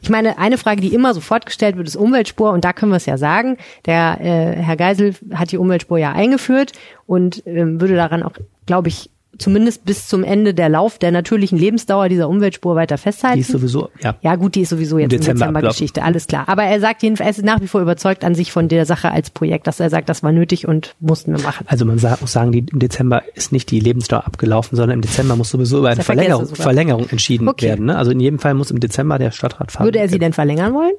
Ich 0.00 0.10
meine, 0.10 0.38
eine 0.38 0.58
Frage, 0.58 0.80
die 0.80 0.94
immer 0.94 1.14
sofort 1.14 1.46
gestellt 1.46 1.76
wird, 1.76 1.86
ist 1.86 1.96
Umweltspur 1.96 2.50
und 2.50 2.64
da 2.64 2.72
können 2.72 2.92
wir 2.92 2.96
es 2.96 3.06
ja 3.06 3.18
sagen. 3.18 3.56
Der 3.86 4.18
äh, 4.20 4.62
Herr 4.62 4.76
Geisel 4.76 5.14
hat 5.32 5.52
die 5.52 5.58
Umweltspur 5.58 5.98
ja 5.98 6.12
eingeführt 6.12 6.72
und 7.06 7.44
ähm, 7.46 7.80
würde 7.80 7.94
daran 7.94 8.22
auch, 8.22 8.32
glaube 8.66 8.88
ich, 8.88 9.10
zumindest 9.36 9.84
bis 9.84 10.08
zum 10.08 10.24
Ende 10.24 10.54
der 10.54 10.68
Lauf 10.68 10.98
der 10.98 11.10
natürlichen 11.12 11.58
Lebensdauer 11.58 12.08
dieser 12.08 12.28
Umweltspur 12.28 12.74
weiter 12.74 12.96
festhalten. 12.98 13.36
Die 13.36 13.40
ist 13.42 13.52
sowieso, 13.52 13.90
ja. 14.02 14.16
Ja, 14.22 14.36
gut, 14.36 14.54
die 14.54 14.62
ist 14.62 14.70
sowieso 14.70 14.98
jetzt 14.98 15.12
Dezember 15.12 15.34
Dezember 15.40 15.58
ablaufen. 15.58 15.74
Geschichte, 15.74 16.02
alles 16.02 16.26
klar. 16.26 16.48
Aber 16.48 16.64
er 16.64 16.80
sagt 16.80 17.02
jedenfalls, 17.02 17.36
er 17.38 17.42
ist 17.42 17.44
nach 17.44 17.60
wie 17.60 17.66
vor 17.68 17.80
überzeugt 17.80 18.24
an 18.24 18.34
sich 18.34 18.50
von 18.52 18.68
der 18.68 18.86
Sache 18.86 19.10
als 19.12 19.30
Projekt, 19.30 19.66
dass 19.66 19.78
er 19.80 19.90
sagt, 19.90 20.08
das 20.08 20.22
war 20.22 20.32
nötig 20.32 20.66
und 20.66 20.94
mussten 20.98 21.36
wir 21.36 21.42
machen. 21.42 21.66
Also 21.68 21.84
man 21.84 22.00
muss 22.20 22.32
sagen, 22.32 22.52
die, 22.52 22.60
im 22.72 22.78
Dezember 22.78 23.22
ist 23.34 23.52
nicht 23.52 23.70
die 23.70 23.80
Lebensdauer 23.80 24.26
abgelaufen, 24.26 24.76
sondern 24.76 24.96
im 24.96 25.02
Dezember 25.02 25.36
muss 25.36 25.50
sowieso 25.50 25.78
über 25.78 25.90
eine 25.90 26.02
Verlängerung. 26.02 26.46
Verlängerung 26.46 27.08
entschieden 27.10 27.48
Okay. 27.48 27.66
werden. 27.66 27.86
Ne? 27.86 27.96
Also 27.98 28.10
in 28.12 28.20
jedem 28.20 28.38
Fall 28.38 28.54
muss 28.54 28.70
im 28.70 28.80
Dezember 28.80 29.18
der 29.18 29.30
Stadtrat 29.30 29.72
fahren. 29.72 29.84
Würde 29.84 29.98
er 29.98 30.08
sie 30.08 30.18
denn 30.18 30.32
verlängern 30.32 30.74
wollen? 30.74 30.94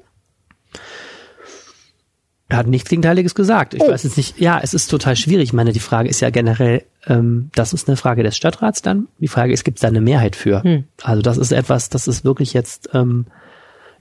Er 2.48 2.58
hat 2.58 2.68
nichts 2.68 2.90
Gegenteiliges 2.90 3.36
gesagt. 3.36 3.74
Ich 3.76 3.82
Oh. 3.82 3.90
weiß 3.92 4.04
jetzt 4.04 4.18
nicht, 4.18 4.40
ja, 4.40 4.60
es 4.62 4.74
ist 4.74 4.88
total 4.88 5.16
schwierig. 5.16 5.46
Ich 5.50 5.54
meine, 5.54 5.72
die 5.72 5.80
Frage 5.80 6.10
ist 6.10 6.20
ja 6.20 6.32
generell, 6.32 6.84
ähm, 7.08 7.50
das 7.56 7.74
ist 7.74 7.88
eine 7.88 7.98
Frage 7.98 8.24
des 8.24 8.36
Stadtrats 8.36 8.82
dann. 8.82 9.08
Die 9.20 9.28
Frage 9.28 9.54
ist, 9.54 9.64
gibt 9.64 9.78
es 9.78 9.82
da 9.82 9.88
eine 9.88 10.02
Mehrheit 10.02 10.36
für? 10.36 10.64
Hm. 10.64 10.84
Also 11.02 11.22
das 11.22 11.38
ist 11.38 11.52
etwas, 11.52 11.90
das 11.90 12.08
ist 12.08 12.26
wirklich 12.26 12.54
jetzt 12.54 12.90
ähm, 12.94 13.26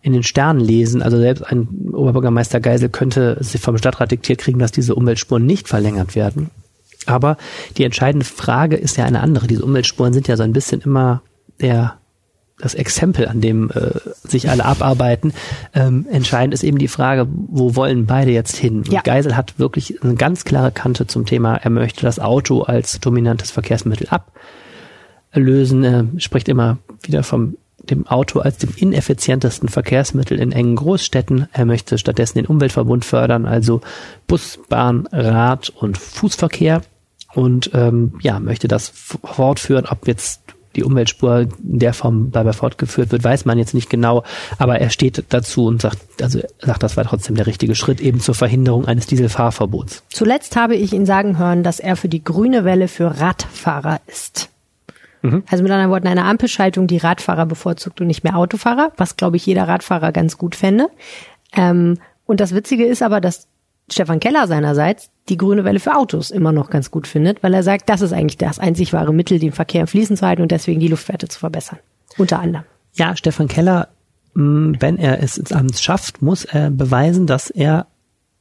in 0.02 0.12
den 0.12 0.22
Sternen 0.22 0.60
lesen. 0.60 1.02
Also 1.02 1.18
selbst 1.18 1.42
ein 1.42 1.68
Oberbürgermeister 1.92 2.60
Geisel 2.60 2.88
könnte 2.88 3.36
sich 3.40 3.60
vom 3.60 3.78
Stadtrat 3.78 4.10
diktiert 4.10 4.40
kriegen, 4.40 4.58
dass 4.58 4.72
diese 4.72 4.94
Umweltspuren 4.94 5.46
nicht 5.46 5.68
verlängert 5.68 6.14
werden. 6.14 6.50
Aber 7.06 7.36
die 7.76 7.84
entscheidende 7.84 8.26
Frage 8.26 8.76
ist 8.76 8.96
ja 8.96 9.04
eine 9.04 9.20
andere. 9.20 9.46
Diese 9.46 9.64
Umweltspuren 9.64 10.12
sind 10.12 10.28
ja 10.28 10.36
so 10.36 10.42
ein 10.42 10.52
bisschen 10.52 10.80
immer 10.80 11.22
der 11.60 11.98
das 12.60 12.74
Exempel, 12.74 13.28
an 13.28 13.40
dem 13.40 13.70
äh, 13.70 13.90
sich 14.26 14.50
alle 14.50 14.64
abarbeiten. 14.64 15.32
Ähm, 15.74 16.06
entscheidend 16.10 16.54
ist 16.54 16.64
eben 16.64 16.78
die 16.78 16.88
Frage, 16.88 17.26
wo 17.30 17.76
wollen 17.76 18.06
beide 18.06 18.30
jetzt 18.30 18.56
hin? 18.56 18.84
Ja. 18.88 19.00
Geisel 19.02 19.36
hat 19.36 19.58
wirklich 19.58 20.02
eine 20.02 20.14
ganz 20.14 20.44
klare 20.44 20.72
Kante 20.72 21.06
zum 21.06 21.26
Thema, 21.26 21.56
er 21.56 21.70
möchte 21.70 22.02
das 22.02 22.18
Auto 22.18 22.62
als 22.62 23.00
dominantes 23.00 23.50
Verkehrsmittel 23.50 24.08
ablösen. 25.30 25.84
Er 25.84 26.06
spricht 26.18 26.48
immer 26.48 26.78
wieder 27.02 27.22
vom 27.22 27.56
dem 27.90 28.06
Auto 28.06 28.40
als 28.40 28.58
dem 28.58 28.70
ineffizientesten 28.76 29.68
Verkehrsmittel 29.68 30.38
in 30.38 30.52
engen 30.52 30.76
Großstädten. 30.76 31.48
Er 31.52 31.64
möchte 31.64 31.96
stattdessen 31.96 32.38
den 32.38 32.46
Umweltverbund 32.46 33.04
fördern, 33.04 33.46
also 33.46 33.80
Bus, 34.26 34.58
Bahn, 34.68 35.08
Rad 35.10 35.70
und 35.70 35.96
Fußverkehr 35.96 36.82
und 37.34 37.70
ähm, 37.74 38.14
ja, 38.20 38.40
möchte 38.40 38.68
das 38.68 38.88
fortführen, 38.88 39.86
ob 39.86 40.06
jetzt 40.06 40.40
die 40.78 40.84
Umweltspur 40.84 41.48
in 41.62 41.78
der 41.78 41.92
Form 41.92 42.30
dabei 42.30 42.52
fortgeführt 42.52 43.12
wird, 43.12 43.24
weiß 43.24 43.44
man 43.44 43.58
jetzt 43.58 43.74
nicht 43.74 43.90
genau, 43.90 44.24
aber 44.58 44.78
er 44.80 44.90
steht 44.90 45.24
dazu 45.28 45.66
und 45.66 45.82
sagt, 45.82 45.98
also 46.22 46.40
sagt, 46.60 46.82
das 46.82 46.96
war 46.96 47.04
trotzdem 47.04 47.36
der 47.36 47.46
richtige 47.46 47.74
Schritt 47.74 48.00
eben 48.00 48.20
zur 48.20 48.34
Verhinderung 48.34 48.86
eines 48.86 49.06
Dieselfahrverbots. 49.06 50.04
Zuletzt 50.08 50.56
habe 50.56 50.76
ich 50.76 50.92
ihn 50.92 51.06
sagen 51.06 51.38
hören, 51.38 51.62
dass 51.62 51.80
er 51.80 51.96
für 51.96 52.08
die 52.08 52.22
grüne 52.22 52.64
Welle 52.64 52.88
für 52.88 53.20
Radfahrer 53.20 54.00
ist. 54.06 54.50
Also 55.50 55.64
mit 55.64 55.72
anderen 55.72 55.90
Worten, 55.90 56.06
eine 56.06 56.24
Ampelschaltung, 56.24 56.86
die 56.86 56.98
Radfahrer 56.98 57.44
bevorzugt 57.44 58.00
und 58.00 58.06
nicht 58.06 58.22
mehr 58.22 58.36
Autofahrer, 58.36 58.92
was, 58.96 59.16
glaube 59.16 59.36
ich, 59.36 59.46
jeder 59.46 59.66
Radfahrer 59.66 60.12
ganz 60.12 60.38
gut 60.38 60.54
fände. 60.54 60.88
Ähm, 61.52 61.98
und 62.24 62.40
das 62.40 62.54
Witzige 62.54 62.84
ist 62.84 63.02
aber, 63.02 63.20
dass 63.20 63.48
Stefan 63.90 64.20
Keller 64.20 64.46
seinerseits 64.46 65.10
die 65.28 65.36
grüne 65.36 65.64
Welle 65.64 65.80
für 65.80 65.96
Autos 65.96 66.30
immer 66.30 66.52
noch 66.52 66.70
ganz 66.70 66.90
gut 66.90 67.06
findet, 67.06 67.42
weil 67.42 67.54
er 67.54 67.62
sagt, 67.62 67.88
das 67.88 68.00
ist 68.00 68.12
eigentlich 68.12 68.38
das 68.38 68.58
einzig 68.58 68.92
wahre 68.92 69.12
Mittel, 69.12 69.38
den 69.38 69.52
Verkehr 69.52 69.82
im 69.82 69.86
Fließen 69.86 70.16
zu 70.16 70.26
halten 70.26 70.42
und 70.42 70.50
deswegen 70.50 70.80
die 70.80 70.88
Luftwerte 70.88 71.28
zu 71.28 71.38
verbessern. 71.38 71.78
Unter 72.16 72.40
anderem. 72.40 72.64
Ja, 72.94 73.16
Stefan 73.16 73.48
Keller, 73.48 73.88
mh, 74.34 74.78
wenn 74.80 74.98
er 74.98 75.22
es 75.22 75.38
ins 75.38 75.52
Amt 75.52 75.78
schafft, 75.78 76.22
muss 76.22 76.44
er 76.44 76.70
beweisen, 76.70 77.26
dass 77.26 77.50
er 77.50 77.86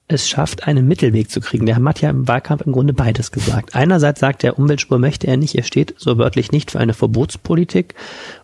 es 0.07 0.29
schafft, 0.29 0.67
einen 0.67 0.87
Mittelweg 0.87 1.29
zu 1.29 1.41
kriegen. 1.41 1.65
Der 1.65 1.75
hat 1.75 2.01
ja 2.01 2.09
im 2.09 2.27
Wahlkampf 2.27 2.61
im 2.65 2.71
Grunde 2.71 2.93
beides 2.93 3.31
gesagt. 3.31 3.75
Einerseits 3.75 4.21
sagt 4.21 4.43
er, 4.43 4.57
Umweltspur 4.57 4.99
möchte 4.99 5.27
er 5.27 5.37
nicht, 5.37 5.55
er 5.55 5.63
steht 5.63 5.95
so 5.97 6.17
wörtlich 6.17 6.51
nicht 6.51 6.71
für 6.71 6.79
eine 6.79 6.93
Verbotspolitik 6.93 7.93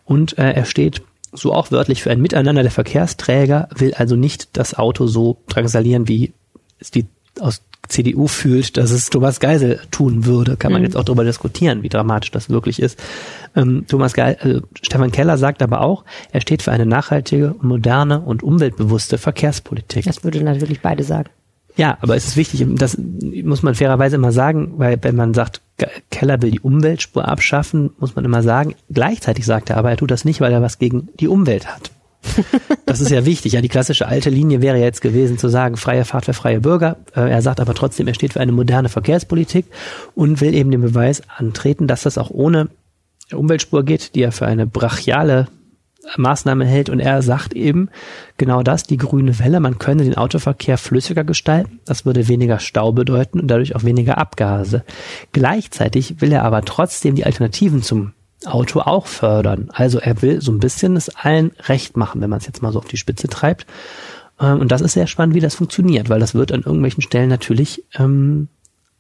und 0.03 0.37
äh, 0.37 0.51
er 0.51 0.65
steht 0.65 1.01
so 1.31 1.53
auch 1.53 1.71
wörtlich 1.71 2.03
für 2.03 2.11
ein 2.11 2.21
Miteinander 2.21 2.61
der 2.61 2.71
Verkehrsträger, 2.71 3.69
will 3.75 3.93
also 3.93 4.15
nicht 4.15 4.55
das 4.57 4.75
Auto 4.77 5.07
so 5.07 5.37
drangsalieren, 5.47 6.07
wie 6.07 6.33
die 6.91 7.05
aus 7.39 7.61
CDU 7.89 8.27
fühlt, 8.27 8.77
dass 8.77 8.91
es 8.91 9.09
Thomas 9.09 9.39
Geisel 9.39 9.79
tun 9.91 10.25
würde. 10.25 10.55
Kann 10.55 10.71
man 10.71 10.81
mhm. 10.81 10.85
jetzt 10.85 10.97
auch 10.97 11.03
darüber 11.03 11.23
diskutieren, 11.23 11.83
wie 11.83 11.89
dramatisch 11.89 12.31
das 12.31 12.49
wirklich 12.49 12.81
ist. 12.81 12.97
Ähm, 13.55 13.85
Thomas 13.87 14.13
Geisel, 14.13 14.57
äh, 14.57 14.61
Stefan 14.81 15.11
Keller 15.11 15.37
sagt 15.37 15.61
aber 15.61 15.81
auch, 15.81 16.05
er 16.31 16.41
steht 16.41 16.61
für 16.61 16.71
eine 16.71 16.85
nachhaltige, 16.85 17.55
moderne 17.61 18.21
und 18.21 18.41
umweltbewusste 18.41 19.17
Verkehrspolitik. 19.17 20.05
Das 20.05 20.23
würde 20.23 20.43
natürlich 20.43 20.81
beide 20.81 21.03
sagen. 21.03 21.29
Ja, 21.75 21.97
aber 22.01 22.15
es 22.15 22.27
ist 22.27 22.37
wichtig, 22.37 22.65
das 22.75 22.97
muss 22.97 23.63
man 23.63 23.73
fairerweise 23.73 24.15
immer 24.17 24.31
sagen, 24.31 24.73
weil 24.77 24.99
wenn 25.01 25.15
man 25.15 25.33
sagt, 25.33 25.61
Keller 26.11 26.41
will 26.41 26.51
die 26.51 26.59
Umweltspur 26.59 27.27
abschaffen, 27.27 27.89
muss 27.97 28.15
man 28.15 28.25
immer 28.25 28.43
sagen, 28.43 28.75
gleichzeitig 28.91 29.45
sagt 29.45 29.71
er 29.71 29.77
aber, 29.77 29.89
er 29.89 29.97
tut 29.97 30.11
das 30.11 30.23
nicht, 30.23 30.39
weil 30.39 30.53
er 30.53 30.61
was 30.61 30.77
gegen 30.77 31.09
die 31.19 31.27
Umwelt 31.27 31.67
hat. 31.67 31.91
Das 32.85 33.01
ist 33.01 33.11
ja 33.11 33.25
wichtig. 33.25 33.53
Ja, 33.53 33.61
die 33.61 33.69
klassische 33.69 34.07
alte 34.07 34.29
Linie 34.29 34.61
wäre 34.61 34.77
jetzt 34.77 35.01
gewesen 35.01 35.37
zu 35.37 35.47
sagen, 35.47 35.77
freie 35.77 36.05
Fahrt 36.05 36.25
für 36.25 36.33
freie 36.33 36.59
Bürger. 36.59 36.97
Äh, 37.15 37.31
er 37.31 37.41
sagt 37.41 37.59
aber 37.59 37.73
trotzdem, 37.73 38.07
er 38.07 38.13
steht 38.13 38.33
für 38.33 38.39
eine 38.39 38.51
moderne 38.51 38.89
Verkehrspolitik 38.89 39.65
und 40.13 40.41
will 40.41 40.53
eben 40.53 40.69
den 40.69 40.81
Beweis 40.81 41.23
antreten, 41.35 41.87
dass 41.87 42.03
das 42.03 42.17
auch 42.17 42.29
ohne 42.29 42.69
Umweltspur 43.31 43.83
geht, 43.83 44.15
die 44.15 44.21
er 44.21 44.31
für 44.31 44.45
eine 44.45 44.67
brachiale 44.67 45.47
Maßnahme 46.17 46.65
hält. 46.65 46.89
Und 46.89 46.99
er 46.99 47.21
sagt 47.21 47.53
eben 47.53 47.89
genau 48.37 48.63
das, 48.63 48.83
die 48.83 48.97
grüne 48.97 49.39
Welle, 49.39 49.59
man 49.59 49.79
könne 49.79 50.03
den 50.03 50.17
Autoverkehr 50.17 50.77
flüssiger 50.77 51.23
gestalten. 51.23 51.79
Das 51.85 52.05
würde 52.05 52.27
weniger 52.27 52.59
Stau 52.59 52.91
bedeuten 52.91 53.39
und 53.39 53.47
dadurch 53.47 53.75
auch 53.75 53.83
weniger 53.83 54.17
Abgase. 54.17 54.83
Gleichzeitig 55.31 56.21
will 56.21 56.31
er 56.31 56.43
aber 56.43 56.63
trotzdem 56.63 57.15
die 57.15 57.25
Alternativen 57.25 57.81
zum 57.81 58.13
Auto 58.47 58.79
auch 58.79 59.07
fördern. 59.07 59.69
Also 59.73 59.99
er 59.99 60.21
will 60.21 60.41
so 60.41 60.51
ein 60.51 60.59
bisschen 60.59 60.95
es 60.95 61.09
allen 61.09 61.51
recht 61.67 61.97
machen, 61.97 62.21
wenn 62.21 62.29
man 62.29 62.39
es 62.39 62.47
jetzt 62.47 62.61
mal 62.61 62.71
so 62.71 62.79
auf 62.79 62.87
die 62.87 62.97
Spitze 62.97 63.27
treibt. 63.27 63.65
Ähm, 64.39 64.59
und 64.59 64.71
das 64.71 64.81
ist 64.81 64.93
sehr 64.93 65.07
spannend, 65.07 65.35
wie 65.35 65.39
das 65.39 65.55
funktioniert, 65.55 66.09
weil 66.09 66.19
das 66.19 66.35
wird 66.35 66.51
an 66.51 66.61
irgendwelchen 66.61 67.01
Stellen 67.01 67.29
natürlich 67.29 67.83
ähm, 67.97 68.47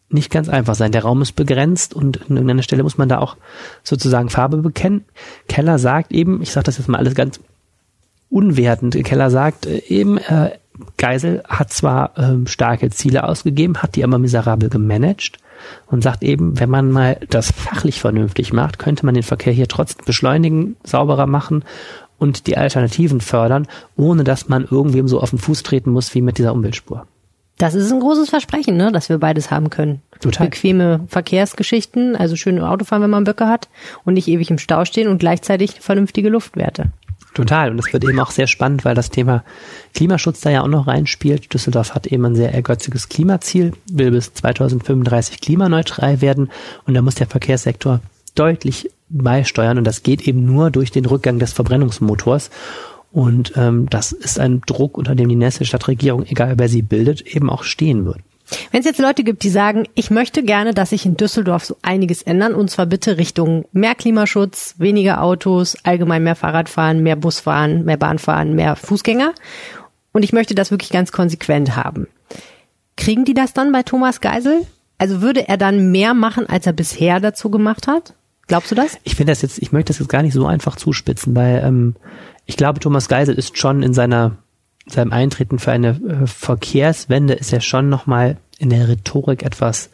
nicht 0.09 0.31
ganz 0.31 0.49
einfach 0.49 0.75
sein. 0.75 0.91
Der 0.91 1.03
Raum 1.03 1.21
ist 1.21 1.33
begrenzt 1.33 1.93
und 1.93 2.21
an 2.21 2.37
irgendeiner 2.37 2.63
Stelle 2.63 2.83
muss 2.83 2.97
man 2.97 3.09
da 3.09 3.19
auch 3.19 3.35
sozusagen 3.83 4.29
Farbe 4.29 4.57
bekennen. 4.57 5.05
Keller 5.47 5.79
sagt 5.79 6.11
eben, 6.11 6.41
ich 6.41 6.51
sage 6.51 6.65
das 6.65 6.77
jetzt 6.77 6.87
mal 6.87 6.97
alles 6.97 7.15
ganz 7.15 7.39
unwertend, 8.29 8.95
Keller 9.03 9.29
sagt 9.29 9.65
äh, 9.65 9.79
eben, 9.87 10.17
äh, 10.17 10.51
Geisel 10.97 11.43
hat 11.47 11.71
zwar 11.71 12.17
ähm, 12.17 12.47
starke 12.47 12.89
Ziele 12.89 13.27
ausgegeben, 13.27 13.77
hat 13.83 13.95
die 13.95 14.03
aber 14.03 14.17
miserabel 14.17 14.69
gemanagt 14.69 15.37
und 15.87 16.03
sagt 16.03 16.23
eben, 16.23 16.59
wenn 16.59 16.69
man 16.69 16.91
mal 16.91 17.17
das 17.29 17.51
fachlich 17.51 17.99
vernünftig 17.99 18.53
macht, 18.53 18.79
könnte 18.79 19.05
man 19.05 19.15
den 19.15 19.23
Verkehr 19.23 19.53
hier 19.53 19.67
trotzdem 19.67 20.05
beschleunigen, 20.05 20.75
sauberer 20.83 21.27
machen 21.27 21.63
und 22.17 22.47
die 22.47 22.57
Alternativen 22.57 23.21
fördern, 23.21 23.67
ohne 23.95 24.23
dass 24.23 24.49
man 24.49 24.65
irgendwem 24.69 25.07
so 25.07 25.19
auf 25.19 25.31
den 25.31 25.39
Fuß 25.39 25.63
treten 25.63 25.91
muss 25.91 26.13
wie 26.15 26.21
mit 26.21 26.37
dieser 26.37 26.53
Umweltspur. 26.53 27.05
Das 27.57 27.75
ist 27.75 27.91
ein 27.91 27.99
großes 27.99 28.29
Versprechen, 28.29 28.77
ne, 28.77 28.91
dass 28.91 29.09
wir 29.09 29.19
beides 29.19 29.51
haben 29.51 29.69
können. 29.69 30.01
Total. 30.19 30.47
Bequeme 30.47 31.01
Verkehrsgeschichten, 31.07 32.15
also 32.15 32.35
schön 32.35 32.59
Autofahren, 32.59 33.03
wenn 33.03 33.09
man 33.09 33.25
Böcke 33.25 33.47
hat 33.47 33.69
und 34.05 34.15
nicht 34.15 34.27
ewig 34.27 34.49
im 34.49 34.57
Stau 34.57 34.85
stehen 34.85 35.07
und 35.07 35.19
gleichzeitig 35.19 35.79
vernünftige 35.79 36.29
Luftwerte. 36.29 36.91
Total. 37.33 37.71
Und 37.71 37.79
es 37.79 37.91
wird 37.91 38.03
eben 38.03 38.19
auch 38.19 38.31
sehr 38.31 38.47
spannend, 38.47 38.85
weil 38.85 38.93
das 38.93 39.09
Thema 39.09 39.43
Klimaschutz 39.95 40.41
da 40.41 40.51
ja 40.51 40.61
auch 40.61 40.67
noch 40.67 40.87
reinspielt. 40.87 41.51
Düsseldorf 41.53 41.95
hat 41.95 42.05
eben 42.07 42.25
ein 42.25 42.35
sehr 42.35 42.53
ehrgeiziges 42.53 43.09
Klimaziel, 43.09 43.73
will 43.91 44.11
bis 44.11 44.33
2035 44.33 45.41
klimaneutral 45.41 46.21
werden. 46.21 46.51
Und 46.85 46.93
da 46.93 47.01
muss 47.01 47.15
der 47.15 47.27
Verkehrssektor 47.27 48.01
deutlich 48.35 48.91
beisteuern. 49.09 49.79
Und 49.79 49.85
das 49.85 50.03
geht 50.03 50.27
eben 50.27 50.45
nur 50.45 50.69
durch 50.69 50.91
den 50.91 51.05
Rückgang 51.05 51.39
des 51.39 51.53
Verbrennungsmotors. 51.53 52.51
Und 53.11 53.53
ähm, 53.55 53.89
das 53.89 54.11
ist 54.11 54.39
ein 54.39 54.61
Druck, 54.61 54.97
unter 54.97 55.15
dem 55.15 55.29
die 55.29 55.35
nächste 55.35 55.65
Stadtregierung, 55.65 56.25
egal 56.25 56.55
wer 56.57 56.69
sie 56.69 56.81
bildet, 56.81 57.21
eben 57.21 57.49
auch 57.49 57.63
stehen 57.63 58.05
wird. 58.05 58.19
Wenn 58.71 58.79
es 58.79 58.85
jetzt 58.85 58.99
Leute 58.99 59.23
gibt, 59.23 59.43
die 59.43 59.49
sagen, 59.49 59.87
ich 59.95 60.11
möchte 60.11 60.43
gerne, 60.43 60.73
dass 60.73 60.91
sich 60.91 61.05
in 61.05 61.17
Düsseldorf 61.17 61.65
so 61.65 61.77
einiges 61.81 62.21
ändern, 62.21 62.53
und 62.53 62.69
zwar 62.69 62.85
bitte 62.85 63.17
Richtung 63.17 63.65
mehr 63.71 63.95
Klimaschutz, 63.95 64.75
weniger 64.77 65.21
Autos, 65.21 65.77
allgemein 65.83 66.23
mehr 66.23 66.35
Fahrradfahren, 66.35 67.03
mehr 67.03 67.15
Busfahren, 67.15 67.85
mehr 67.85 67.97
Bahnfahren, 67.97 68.55
mehr 68.55 68.75
Fußgänger. 68.75 69.33
Und 70.11 70.23
ich 70.23 70.33
möchte 70.33 70.55
das 70.55 70.71
wirklich 70.71 70.91
ganz 70.91 71.11
konsequent 71.11 71.75
haben. 71.75 72.07
Kriegen 72.95 73.25
die 73.25 73.33
das 73.33 73.53
dann 73.53 73.71
bei 73.71 73.83
Thomas 73.83 74.21
Geisel? 74.21 74.65
Also 74.97 75.21
würde 75.21 75.47
er 75.47 75.57
dann 75.57 75.91
mehr 75.91 76.13
machen, 76.13 76.47
als 76.47 76.65
er 76.67 76.73
bisher 76.73 77.19
dazu 77.19 77.49
gemacht 77.49 77.87
hat? 77.87 78.13
Glaubst 78.47 78.71
du 78.71 78.75
das? 78.75 78.97
Ich 79.03 79.15
finde 79.15 79.31
das 79.31 79.41
jetzt, 79.41 79.59
ich 79.59 79.71
möchte 79.71 79.91
das 79.91 79.99
jetzt 79.99 80.09
gar 80.09 80.21
nicht 80.21 80.33
so 80.33 80.45
einfach 80.45 80.75
zuspitzen, 80.75 81.35
weil 81.35 81.63
ähm, 81.63 81.95
ich 82.45 82.57
glaube, 82.57 82.79
Thomas 82.79 83.07
Geisel 83.07 83.35
ist 83.35 83.57
schon 83.57 83.83
in 83.83 83.93
seiner 83.93 84.37
seinem 84.85 85.11
Eintreten 85.11 85.59
für 85.59 85.71
eine 85.71 85.89
äh, 85.89 86.27
Verkehrswende 86.27 87.33
ist 87.33 87.53
er 87.53 87.61
schon 87.61 87.89
nochmal 87.89 88.37
in 88.59 88.69
der 88.69 88.87
Rhetorik 88.87 89.43
etwas 89.43 89.89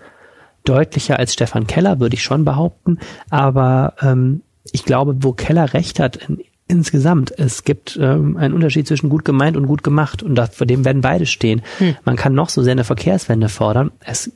deutlicher 0.66 1.18
als 1.20 1.34
Stefan 1.34 1.68
Keller, 1.68 2.00
würde 2.00 2.16
ich 2.16 2.24
schon 2.24 2.46
behaupten. 2.46 3.00
Aber 3.30 3.94
ähm, 4.02 4.42
ich 4.72 4.86
glaube, 4.86 5.16
wo 5.20 5.34
Keller 5.34 5.74
recht 5.74 6.00
hat, 6.00 6.18
in, 6.18 6.40
insgesamt, 6.68 7.34
es 7.38 7.64
gibt 7.64 7.98
ähm, 8.02 8.38
einen 8.38 8.54
Unterschied 8.54 8.88
zwischen 8.88 9.10
gut 9.10 9.26
gemeint 9.26 9.58
und 9.58 9.68
gut 9.68 9.84
gemacht 9.84 10.22
und 10.22 10.36
das, 10.36 10.56
vor 10.56 10.68
dem 10.68 10.86
werden 10.86 11.02
beide 11.02 11.26
stehen. 11.26 11.62
Hm. 11.80 11.96
Man 12.06 12.16
kann 12.16 12.34
noch 12.34 12.50
so 12.50 12.62
sehr 12.62 12.74
eine 12.74 12.84
Verkehrswende 12.84 13.50
fordern. 13.50 13.92
Es 14.02 14.32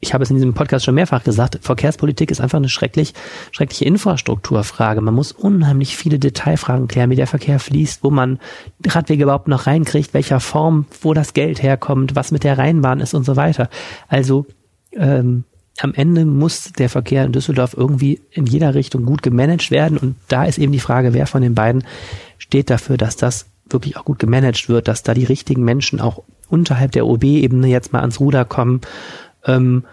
ich 0.00 0.14
habe 0.14 0.24
es 0.24 0.30
in 0.30 0.36
diesem 0.36 0.54
Podcast 0.54 0.86
schon 0.86 0.94
mehrfach 0.94 1.22
gesagt, 1.22 1.58
Verkehrspolitik 1.60 2.30
ist 2.30 2.40
einfach 2.40 2.56
eine 2.56 2.70
schrecklich, 2.70 3.12
schreckliche 3.52 3.84
Infrastrukturfrage. 3.84 5.02
Man 5.02 5.14
muss 5.14 5.30
unheimlich 5.30 5.96
viele 5.96 6.18
Detailfragen 6.18 6.88
klären, 6.88 7.10
wie 7.10 7.16
der 7.16 7.26
Verkehr 7.26 7.60
fließt, 7.60 8.02
wo 8.02 8.10
man 8.10 8.38
Radwege 8.86 9.24
überhaupt 9.24 9.48
noch 9.48 9.66
reinkriegt, 9.66 10.14
welcher 10.14 10.40
Form, 10.40 10.86
wo 11.02 11.12
das 11.12 11.34
Geld 11.34 11.62
herkommt, 11.62 12.16
was 12.16 12.32
mit 12.32 12.44
der 12.44 12.56
Rheinbahn 12.56 13.00
ist 13.00 13.12
und 13.12 13.24
so 13.24 13.36
weiter. 13.36 13.68
Also 14.08 14.46
ähm, 14.92 15.44
am 15.80 15.92
Ende 15.92 16.24
muss 16.24 16.72
der 16.72 16.88
Verkehr 16.88 17.24
in 17.24 17.32
Düsseldorf 17.32 17.74
irgendwie 17.76 18.20
in 18.30 18.46
jeder 18.46 18.74
Richtung 18.74 19.04
gut 19.04 19.22
gemanagt 19.22 19.70
werden. 19.70 19.98
Und 19.98 20.16
da 20.28 20.44
ist 20.44 20.58
eben 20.58 20.72
die 20.72 20.80
Frage, 20.80 21.12
wer 21.12 21.26
von 21.26 21.42
den 21.42 21.54
beiden 21.54 21.84
steht 22.38 22.70
dafür, 22.70 22.96
dass 22.96 23.16
das 23.16 23.46
wirklich 23.68 23.98
auch 23.98 24.04
gut 24.04 24.18
gemanagt 24.18 24.68
wird, 24.68 24.88
dass 24.88 25.02
da 25.02 25.12
die 25.12 25.24
richtigen 25.24 25.62
Menschen 25.62 26.00
auch 26.00 26.22
unterhalb 26.48 26.92
der 26.92 27.06
OB-Ebene 27.06 27.68
jetzt 27.68 27.92
mal 27.92 28.00
ans 28.00 28.18
Ruder 28.18 28.44
kommen 28.44 28.80
ähm, 29.44 29.84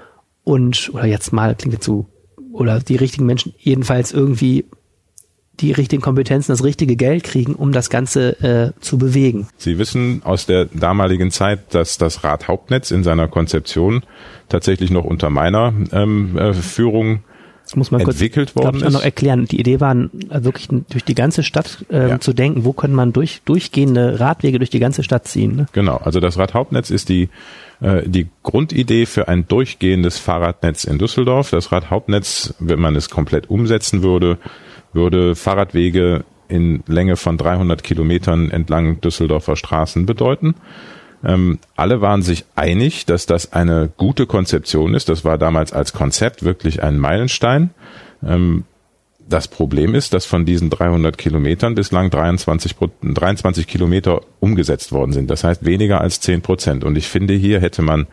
und, 0.44 0.92
oder 0.94 1.06
jetzt 1.06 1.34
mal, 1.34 1.56
klingt 1.56 1.74
jetzt 1.74 1.86
so, 1.86 2.08
oder 2.52 2.80
die 2.80 2.96
richtigen 2.96 3.26
Menschen 3.26 3.54
jedenfalls 3.58 4.12
irgendwie 4.12 4.66
die 5.60 5.72
richtigen 5.72 6.02
Kompetenzen, 6.02 6.52
das 6.52 6.64
richtige 6.64 6.96
Geld 6.96 7.24
kriegen, 7.24 7.56
um 7.56 7.72
das 7.72 7.90
Ganze 7.90 8.40
äh, 8.42 8.80
zu 8.80 8.98
bewegen. 8.98 9.48
Sie 9.58 9.80
wissen 9.80 10.22
aus 10.24 10.46
der 10.46 10.66
damaligen 10.66 11.32
Zeit, 11.32 11.74
dass 11.74 11.98
das 11.98 12.24
Radhauptnetz 12.24 12.92
in 12.92 13.04
seiner 13.04 13.28
Konzeption 13.28 14.04
tatsächlich 14.50 14.92
noch 14.92 15.04
unter 15.04 15.30
meiner 15.30 15.74
ähm, 15.92 16.38
äh, 16.38 16.54
Führung 16.54 17.24
das 17.64 17.76
muss 17.76 17.92
man 17.92 18.00
entwickelt 18.00 18.54
kurz, 18.54 18.64
worden 18.64 18.82
ich, 18.82 18.94
noch 18.94 19.04
erklären. 19.04 19.44
Die 19.44 19.60
Idee 19.60 19.82
war 19.82 19.94
äh, 19.94 20.08
wirklich 20.30 20.70
durch 20.70 21.04
die 21.04 21.16
ganze 21.16 21.44
Stadt 21.44 21.86
äh, 21.92 22.12
ja. 22.12 22.20
zu 22.22 22.32
denken, 22.32 22.64
wo 22.64 22.72
kann 22.72 22.94
man 22.94 23.12
durch 23.12 23.42
durchgehende 23.44 24.22
Radwege 24.22 24.58
durch 24.58 24.70
die 24.70 24.80
ganze 24.80 25.04
Stadt 25.04 25.28
ziehen. 25.28 25.58
Ne? 25.58 25.66
Genau, 25.74 25.98
also 25.98 26.22
das 26.22 26.38
Radhauptnetz 26.38 26.90
ist 26.92 27.10
die 27.10 27.28
die 27.80 28.28
Grundidee 28.42 29.06
für 29.06 29.28
ein 29.28 29.48
durchgehendes 29.48 30.18
Fahrradnetz 30.18 30.84
in 30.84 30.98
Düsseldorf. 30.98 31.52
Das 31.52 31.72
Radhauptnetz, 31.72 32.56
wenn 32.60 32.80
man 32.80 32.96
es 32.96 33.10
komplett 33.10 33.50
umsetzen 33.50 34.02
würde, 34.02 34.40
würde 34.94 35.36
Fahrradwege 35.36 36.26
in 36.48 36.84
Länge 36.88 37.18
von 37.18 37.38
300 37.38 37.84
Kilometern 37.84 38.50
entlang 38.50 39.02
Düsseldorfer 39.02 39.56
Straßen 39.56 40.06
bedeuten. 40.06 40.56
Ähm, 41.24 41.60
alle 41.76 42.02
waren 42.02 42.22
sich 42.22 42.46
einig, 42.56 43.06
dass 43.06 43.26
das 43.26 43.54
eine 43.54 43.90
gute 43.98 44.28
Konzeption 44.28 44.94
ist. 44.94 45.10
Das 45.10 45.26
war 45.26 45.38
damals 45.38 45.74
als 45.74 45.94
Konzept 45.94 46.44
wirklich 46.44 46.84
ein 46.84 47.00
Meilenstein. 47.00 47.72
Ähm, 48.26 48.66
das 49.30 49.48
Problem 49.48 49.96
ist, 49.96 50.14
dass 50.14 50.26
von 50.26 50.46
diesen 50.46 50.70
300 50.70 51.18
Kilometern 51.18 51.76
bislang 51.76 52.10
23, 52.10 52.76
23 53.02 53.68
Kilometer 53.68 54.22
umgesetzt 54.40 54.92
worden 54.92 55.12
sind. 55.12 55.30
Das 55.30 55.44
heißt 55.44 55.66
weniger 55.66 56.02
als 56.02 56.20
10 56.22 56.42
Prozent. 56.42 56.84
Und 56.84 56.98
ich 56.98 57.08
finde, 57.08 57.34
hier 57.34 57.60
hätte 57.60 57.82
man 57.82 58.08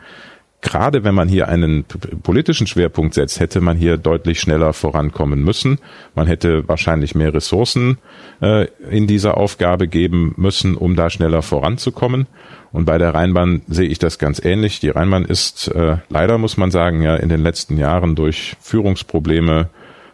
gerade 0.65 1.03
wenn 1.03 1.13
man 1.13 1.29
hier 1.29 1.47
einen 1.47 1.85
politischen 2.23 2.65
Schwerpunkt 2.65 3.13
setzt, 3.13 3.39
hätte 3.39 3.61
man 3.61 3.77
hier 3.77 3.97
deutlich 3.97 4.39
schneller 4.39 4.73
vorankommen 4.73 5.43
müssen. 5.43 5.77
Man 6.15 6.25
hätte 6.25 6.67
wahrscheinlich 6.67 7.13
mehr 7.13 7.33
Ressourcen 7.33 7.99
äh, 8.41 8.67
in 8.89 9.05
dieser 9.05 9.37
Aufgabe 9.37 9.87
geben 9.87 10.33
müssen, 10.37 10.75
um 10.75 10.95
da 10.95 11.11
schneller 11.11 11.43
voranzukommen. 11.43 12.25
Und 12.71 12.85
bei 12.85 12.97
der 12.97 13.13
Rheinbahn 13.13 13.61
sehe 13.67 13.87
ich 13.87 13.99
das 13.99 14.17
ganz 14.17 14.43
ähnlich. 14.43 14.79
Die 14.79 14.89
Rheinbahn 14.89 15.23
ist 15.23 15.67
äh, 15.67 15.97
leider, 16.09 16.39
muss 16.39 16.57
man 16.57 16.71
sagen, 16.71 17.03
ja 17.03 17.15
in 17.15 17.29
den 17.29 17.41
letzten 17.41 17.77
Jahren 17.77 18.15
durch 18.15 18.55
Führungsprobleme 18.59 19.69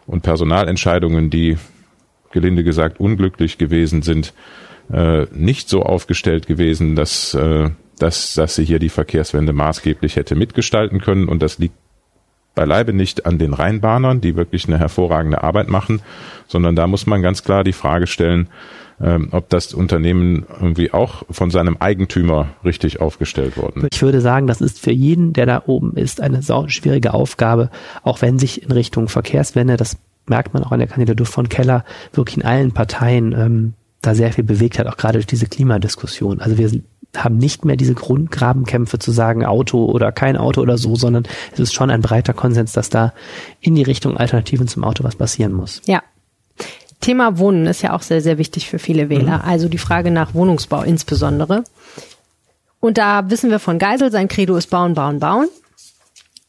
und 0.06 0.22
Personalentscheidungen, 0.22 1.30
die 1.30 1.58
gelinde 2.30 2.64
gesagt 2.64 3.00
unglücklich 3.00 3.58
gewesen 3.58 4.02
sind, 4.02 4.32
äh, 4.92 5.26
nicht 5.32 5.68
so 5.68 5.82
aufgestellt 5.82 6.46
gewesen, 6.46 6.96
dass, 6.96 7.34
äh, 7.34 7.70
dass, 7.98 8.34
dass 8.34 8.54
sie 8.54 8.64
hier 8.64 8.78
die 8.78 8.88
Verkehrswende 8.88 9.52
maßgeblich 9.52 10.16
hätte 10.16 10.34
mitgestalten 10.34 11.00
können. 11.00 11.28
Und 11.28 11.42
das 11.42 11.58
liegt 11.58 11.74
beileibe 12.54 12.92
nicht 12.92 13.26
an 13.26 13.38
den 13.38 13.54
Rheinbahnern, 13.54 14.20
die 14.20 14.36
wirklich 14.36 14.66
eine 14.66 14.78
hervorragende 14.78 15.42
Arbeit 15.42 15.68
machen, 15.68 16.02
sondern 16.48 16.76
da 16.76 16.86
muss 16.86 17.06
man 17.06 17.22
ganz 17.22 17.42
klar 17.44 17.64
die 17.64 17.72
Frage 17.72 18.06
stellen, 18.06 18.48
ähm, 19.02 19.28
ob 19.32 19.48
das 19.48 19.74
Unternehmen 19.74 20.46
irgendwie 20.60 20.92
auch 20.92 21.24
von 21.30 21.50
seinem 21.50 21.76
Eigentümer 21.78 22.48
richtig 22.64 23.00
aufgestellt 23.00 23.56
worden 23.56 23.82
ist. 23.82 23.88
Ich 23.94 24.02
würde 24.02 24.20
sagen, 24.20 24.46
das 24.46 24.60
ist 24.60 24.78
für 24.78 24.92
jeden, 24.92 25.32
der 25.32 25.46
da 25.46 25.62
oben 25.66 25.96
ist, 25.96 26.20
eine 26.20 26.42
schwierige 26.42 27.14
Aufgabe, 27.14 27.70
auch 28.02 28.22
wenn 28.22 28.38
sich 28.38 28.62
in 28.62 28.70
Richtung 28.70 29.08
Verkehrswende, 29.08 29.76
das 29.76 29.96
merkt 30.26 30.54
man 30.54 30.62
auch 30.62 30.72
an 30.72 30.78
der 30.78 30.88
Kandidatur 30.88 31.26
von 31.26 31.48
Keller, 31.48 31.84
wirklich 32.12 32.36
in 32.36 32.44
allen 32.44 32.72
Parteien 32.72 33.32
ähm, 33.32 33.74
da 34.02 34.14
sehr 34.14 34.32
viel 34.32 34.44
bewegt 34.44 34.78
hat, 34.78 34.86
auch 34.86 34.96
gerade 34.96 35.14
durch 35.14 35.26
diese 35.26 35.46
Klimadiskussion. 35.46 36.40
Also 36.40 36.58
wir 36.58 36.70
haben 37.16 37.38
nicht 37.38 37.64
mehr 37.64 37.76
diese 37.76 37.94
Grundgrabenkämpfe 37.94 38.98
zu 38.98 39.10
sagen, 39.10 39.44
Auto 39.44 39.84
oder 39.84 40.12
kein 40.12 40.36
Auto 40.36 40.60
oder 40.60 40.78
so, 40.78 40.96
sondern 40.96 41.24
es 41.52 41.60
ist 41.60 41.74
schon 41.74 41.90
ein 41.90 42.00
breiter 42.00 42.32
Konsens, 42.32 42.72
dass 42.72 42.88
da 42.88 43.12
in 43.60 43.74
die 43.74 43.82
Richtung 43.82 44.16
Alternativen 44.16 44.66
zum 44.66 44.84
Auto 44.84 45.04
was 45.04 45.16
passieren 45.16 45.52
muss. 45.52 45.82
Ja. 45.86 46.02
Thema 47.02 47.36
Wohnen 47.38 47.66
ist 47.66 47.82
ja 47.82 47.92
auch 47.92 48.00
sehr, 48.00 48.22
sehr 48.22 48.38
wichtig 48.38 48.70
für 48.70 48.78
viele 48.78 49.10
Wähler. 49.10 49.38
Mhm. 49.38 49.44
Also 49.44 49.68
die 49.68 49.78
Frage 49.78 50.10
nach 50.10 50.32
Wohnungsbau 50.32 50.82
insbesondere. 50.82 51.64
Und 52.80 52.96
da 52.96 53.28
wissen 53.30 53.50
wir 53.50 53.58
von 53.58 53.78
Geisel, 53.78 54.10
sein 54.10 54.28
Credo 54.28 54.56
ist 54.56 54.70
bauen, 54.70 54.94
bauen, 54.94 55.20
bauen. 55.20 55.48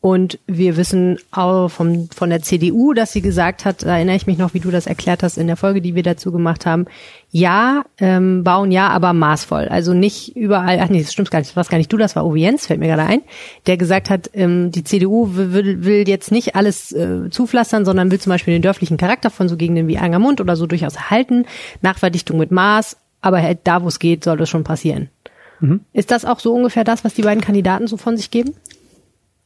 Und 0.03 0.37
wir 0.47 0.75
wissen 0.75 1.17
auch 1.31 1.69
vom, 1.69 2.09
von 2.09 2.29
der 2.29 2.41
CDU, 2.41 2.91
dass 2.91 3.13
sie 3.13 3.21
gesagt 3.21 3.63
hat, 3.63 3.83
da 3.83 3.95
erinnere 3.95 4.17
ich 4.17 4.27
mich 4.27 4.37
noch, 4.37 4.53
wie 4.53 4.59
du 4.59 4.69
das 4.69 4.85
erklärt 4.85 5.23
hast 5.23 5.37
in 5.37 5.47
der 5.47 5.55
Folge, 5.55 5.79
die 5.81 5.95
wir 5.95 6.03
dazu 6.03 6.33
gemacht 6.33 6.65
haben, 6.65 6.87
ja, 7.31 7.85
ähm, 7.99 8.43
bauen 8.43 8.73
ja, 8.73 8.89
aber 8.89 9.13
maßvoll. 9.13 9.69
Also 9.69 9.93
nicht 9.93 10.35
überall, 10.35 10.81
ach 10.81 10.89
nee, 10.89 11.01
das 11.01 11.13
stimmt 11.13 11.31
gar 11.31 11.39
nicht, 11.39 11.51
das 11.51 11.55
war 11.55 11.63
gar 11.63 11.77
nicht 11.77 11.93
du, 11.93 11.95
das 11.95 12.17
war 12.17 12.25
Uwe 12.25 12.39
Jens, 12.39 12.67
fällt 12.67 12.81
mir 12.81 12.87
gerade 12.87 13.03
ein, 13.03 13.21
der 13.65 13.77
gesagt 13.77 14.09
hat, 14.09 14.29
ähm, 14.33 14.71
die 14.71 14.83
CDU 14.83 15.29
will, 15.35 15.85
will 15.85 16.05
jetzt 16.05 16.33
nicht 16.33 16.57
alles 16.57 16.91
äh, 16.91 17.29
zupflastern, 17.29 17.85
sondern 17.85 18.11
will 18.11 18.19
zum 18.19 18.31
Beispiel 18.31 18.53
den 18.53 18.61
dörflichen 18.61 18.97
Charakter 18.97 19.29
von 19.29 19.47
so 19.47 19.55
Gegenden 19.55 19.87
wie 19.87 19.99
Angermund 19.99 20.41
oder 20.41 20.57
so 20.57 20.67
durchaus 20.67 20.95
erhalten, 20.97 21.45
Nachverdichtung 21.81 22.39
mit 22.39 22.51
Maß, 22.51 22.97
aber 23.21 23.41
halt 23.41 23.59
da, 23.63 23.83
wo 23.83 23.87
es 23.87 23.99
geht, 23.99 24.25
soll 24.25 24.35
das 24.35 24.49
schon 24.49 24.65
passieren. 24.65 25.07
Mhm. 25.61 25.79
Ist 25.93 26.11
das 26.11 26.25
auch 26.25 26.41
so 26.41 26.53
ungefähr 26.53 26.83
das, 26.83 27.05
was 27.05 27.13
die 27.13 27.21
beiden 27.21 27.41
Kandidaten 27.41 27.87
so 27.87 27.95
von 27.95 28.17
sich 28.17 28.31
geben? 28.31 28.53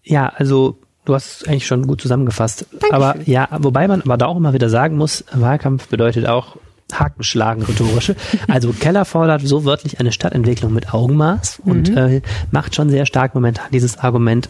Ja, 0.08 0.32
also 0.36 0.78
du 1.06 1.14
hast 1.14 1.42
es 1.42 1.48
eigentlich 1.48 1.68
schon 1.68 1.88
gut 1.88 2.02
zusammengefasst. 2.02 2.66
Dankeschön. 2.72 2.94
Aber 2.94 3.16
ja, 3.26 3.48
wobei 3.60 3.88
man 3.88 4.02
aber 4.02 4.18
da 4.18 4.28
auch 4.28 4.38
immer 4.38 4.54
wieder 4.54 4.70
sagen 4.70 4.98
muss, 4.98 5.24
Wahlkampf 5.34 5.88
bedeutet 5.88 6.28
auch 6.28 6.58
Haken 6.92 7.24
schlagen, 7.24 7.64
rhetorische. 7.64 8.16
Also 8.48 8.72
Keller 8.72 9.06
fordert 9.06 9.42
so 9.42 9.66
wörtlich 9.66 10.00
eine 10.00 10.12
Stadtentwicklung 10.12 10.74
mit 10.74 10.94
Augenmaß 10.94 11.62
und 11.66 11.92
mhm. 11.92 11.98
äh, 11.98 12.22
macht 12.52 12.76
schon 12.76 12.90
sehr 12.90 13.06
stark 13.06 13.36
momentan 13.36 13.68
dieses 13.72 13.98
Argument, 13.98 14.48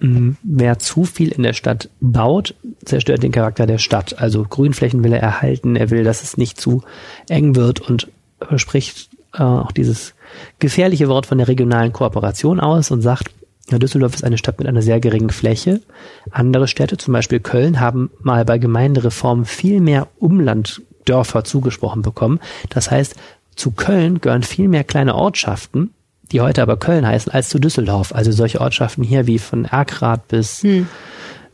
mh, 0.00 0.36
wer 0.42 0.78
zu 0.78 1.04
viel 1.04 1.30
in 1.30 1.42
der 1.42 1.52
Stadt 1.52 1.88
baut, 2.00 2.54
zerstört 2.84 3.22
den 3.22 3.32
Charakter 3.32 3.66
der 3.66 3.78
Stadt. 3.78 4.18
Also 4.18 4.44
Grünflächen 4.44 5.02
will 5.02 5.12
er 5.12 5.20
erhalten, 5.20 5.74
er 5.74 5.90
will, 5.90 6.04
dass 6.04 6.22
es 6.22 6.36
nicht 6.36 6.60
zu 6.60 6.82
eng 7.28 7.56
wird 7.56 7.80
und 7.80 8.08
spricht 8.56 9.08
äh, 9.34 9.42
auch 9.42 9.72
dieses 9.72 10.14
gefährliche 10.58 11.08
Wort 11.08 11.26
von 11.26 11.38
der 11.38 11.48
regionalen 11.48 11.92
Kooperation 11.92 12.60
aus 12.60 12.90
und 12.90 13.02
sagt, 13.02 13.30
Düsseldorf 13.70 14.14
ist 14.14 14.24
eine 14.24 14.38
Stadt 14.38 14.58
mit 14.58 14.68
einer 14.68 14.82
sehr 14.82 15.00
geringen 15.00 15.30
Fläche. 15.30 15.80
Andere 16.30 16.68
Städte, 16.68 16.96
zum 16.96 17.12
Beispiel 17.12 17.40
Köln, 17.40 17.80
haben 17.80 18.10
mal 18.20 18.44
bei 18.44 18.58
Gemeindereformen 18.58 19.44
viel 19.44 19.80
mehr 19.80 20.08
Umlanddörfer 20.18 21.44
zugesprochen 21.44 22.02
bekommen. 22.02 22.40
Das 22.68 22.90
heißt, 22.90 23.14
zu 23.56 23.70
Köln 23.70 24.20
gehören 24.20 24.42
viel 24.42 24.68
mehr 24.68 24.84
kleine 24.84 25.14
Ortschaften, 25.14 25.94
die 26.32 26.40
heute 26.40 26.62
aber 26.62 26.76
Köln 26.76 27.06
heißen, 27.06 27.32
als 27.32 27.48
zu 27.48 27.58
Düsseldorf. 27.58 28.14
Also 28.14 28.32
solche 28.32 28.60
Ortschaften 28.60 29.02
hier 29.02 29.26
wie 29.26 29.38
von 29.38 29.64
Erkrath 29.64 30.28
bis 30.28 30.62
hm. 30.62 30.88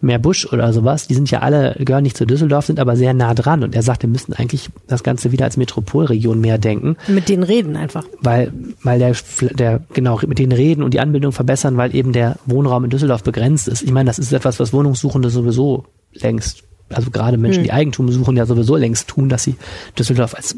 Meerbusch 0.02 0.46
oder 0.52 0.72
sowas, 0.72 1.06
die 1.06 1.14
sind 1.14 1.30
ja 1.30 1.40
alle, 1.40 1.76
gehören 1.78 2.02
nicht 2.02 2.16
zu 2.16 2.26
Düsseldorf, 2.26 2.66
sind 2.66 2.80
aber 2.80 2.96
sehr 2.96 3.12
nah 3.12 3.34
dran. 3.34 3.62
Und 3.62 3.74
er 3.74 3.82
sagt, 3.82 4.02
wir 4.02 4.08
müssen 4.08 4.32
eigentlich 4.32 4.70
das 4.86 5.02
Ganze 5.02 5.32
wieder 5.32 5.44
als 5.44 5.56
Metropolregion 5.56 6.40
mehr 6.40 6.58
denken. 6.58 6.96
Mit 7.08 7.28
denen 7.28 7.42
reden 7.42 7.76
einfach. 7.76 8.04
Weil, 8.20 8.52
weil 8.82 8.98
der, 8.98 9.14
der, 9.52 9.82
genau, 9.92 10.20
mit 10.26 10.38
denen 10.38 10.52
reden 10.52 10.82
und 10.82 10.94
die 10.94 11.00
Anbindung 11.00 11.32
verbessern, 11.32 11.76
weil 11.76 11.94
eben 11.94 12.12
der 12.12 12.36
Wohnraum 12.46 12.84
in 12.84 12.90
Düsseldorf 12.90 13.22
begrenzt 13.22 13.68
ist. 13.68 13.82
Ich 13.82 13.92
meine, 13.92 14.08
das 14.08 14.18
ist 14.18 14.32
etwas, 14.32 14.58
was 14.58 14.72
Wohnungssuchende 14.72 15.30
sowieso 15.30 15.84
längst, 16.14 16.64
also 16.88 17.10
gerade 17.10 17.36
Menschen, 17.36 17.58
hm. 17.58 17.64
die 17.64 17.72
Eigentum 17.72 18.10
suchen, 18.10 18.36
ja 18.36 18.46
sowieso 18.46 18.76
längst 18.76 19.08
tun, 19.08 19.28
dass 19.28 19.42
sie 19.42 19.56
Düsseldorf 19.98 20.34
als 20.34 20.56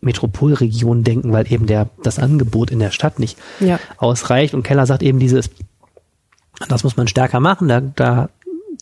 Metropolregion 0.00 1.04
denken, 1.04 1.32
weil 1.32 1.52
eben 1.52 1.66
der, 1.66 1.90
das 2.02 2.18
Angebot 2.18 2.70
in 2.70 2.78
der 2.78 2.90
Stadt 2.90 3.18
nicht 3.18 3.36
ja. 3.60 3.78
ausreicht. 3.96 4.54
Und 4.54 4.62
Keller 4.62 4.86
sagt 4.86 5.02
eben 5.02 5.18
dieses, 5.18 5.50
das 6.68 6.84
muss 6.84 6.96
man 6.96 7.08
stärker 7.08 7.40
machen. 7.40 7.68
Da, 7.68 7.80
da 7.80 8.28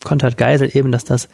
kontert 0.07 0.39
Geisel 0.39 0.71
eben, 0.75 0.93
dass 0.93 1.05
das 1.05 1.29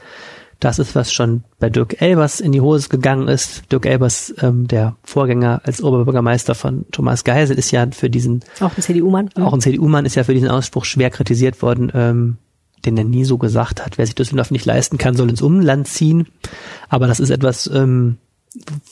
das 0.63 0.79
ist, 0.79 0.95
was 0.95 1.13
schon 1.13 1.43
bei 1.59 1.71
Dirk 1.71 2.01
Elbers 2.01 2.39
in 2.39 2.53
die 2.53 2.61
Hose 2.61 2.89
gegangen 2.89 3.27
ist. 3.27 3.71
Dirk 3.73 3.85
Elbers, 3.85 4.33
ähm, 4.41 4.69
der 4.69 4.97
Vorgänger 5.03 5.61
als 5.65 5.83
Oberbürgermeister 5.83 6.55
von 6.55 6.87
Thomas 6.93 7.25
Geisel, 7.25 7.59
ist 7.59 7.73
ja 7.73 7.85
für 7.91 8.09
diesen 8.09 8.45
auch 8.61 8.71
ein 8.77 8.83
CDU-Mann, 8.83 9.31
auch 9.41 9.53
ein 9.53 9.61
CDU-Mann 9.61 10.07
ist 10.07 10.15
ja 10.15 10.23
für 10.23 10.35
diesen 10.35 10.49
Ausspruch 10.49 10.85
schwer 10.85 11.11
kritisiert 11.11 11.63
worden, 11.63 11.91
ähm, 11.95 12.37
den 12.85 12.97
er 12.97 13.03
nie 13.03 13.25
so 13.25 13.39
gesagt 13.39 13.85
hat. 13.85 13.99
Wer 13.99 14.07
sich 14.07 14.15
Düsseldorf 14.15 14.53
nicht 14.53 14.65
leisten 14.65 14.99
kann, 14.99 15.17
soll 15.17 15.31
ins 15.31 15.43
Umland 15.43 15.89
ziehen. 15.89 16.29
Aber 16.89 17.09
das 17.09 17.19
ist 17.19 17.31
etwas, 17.31 17.69
ähm, 17.73 18.19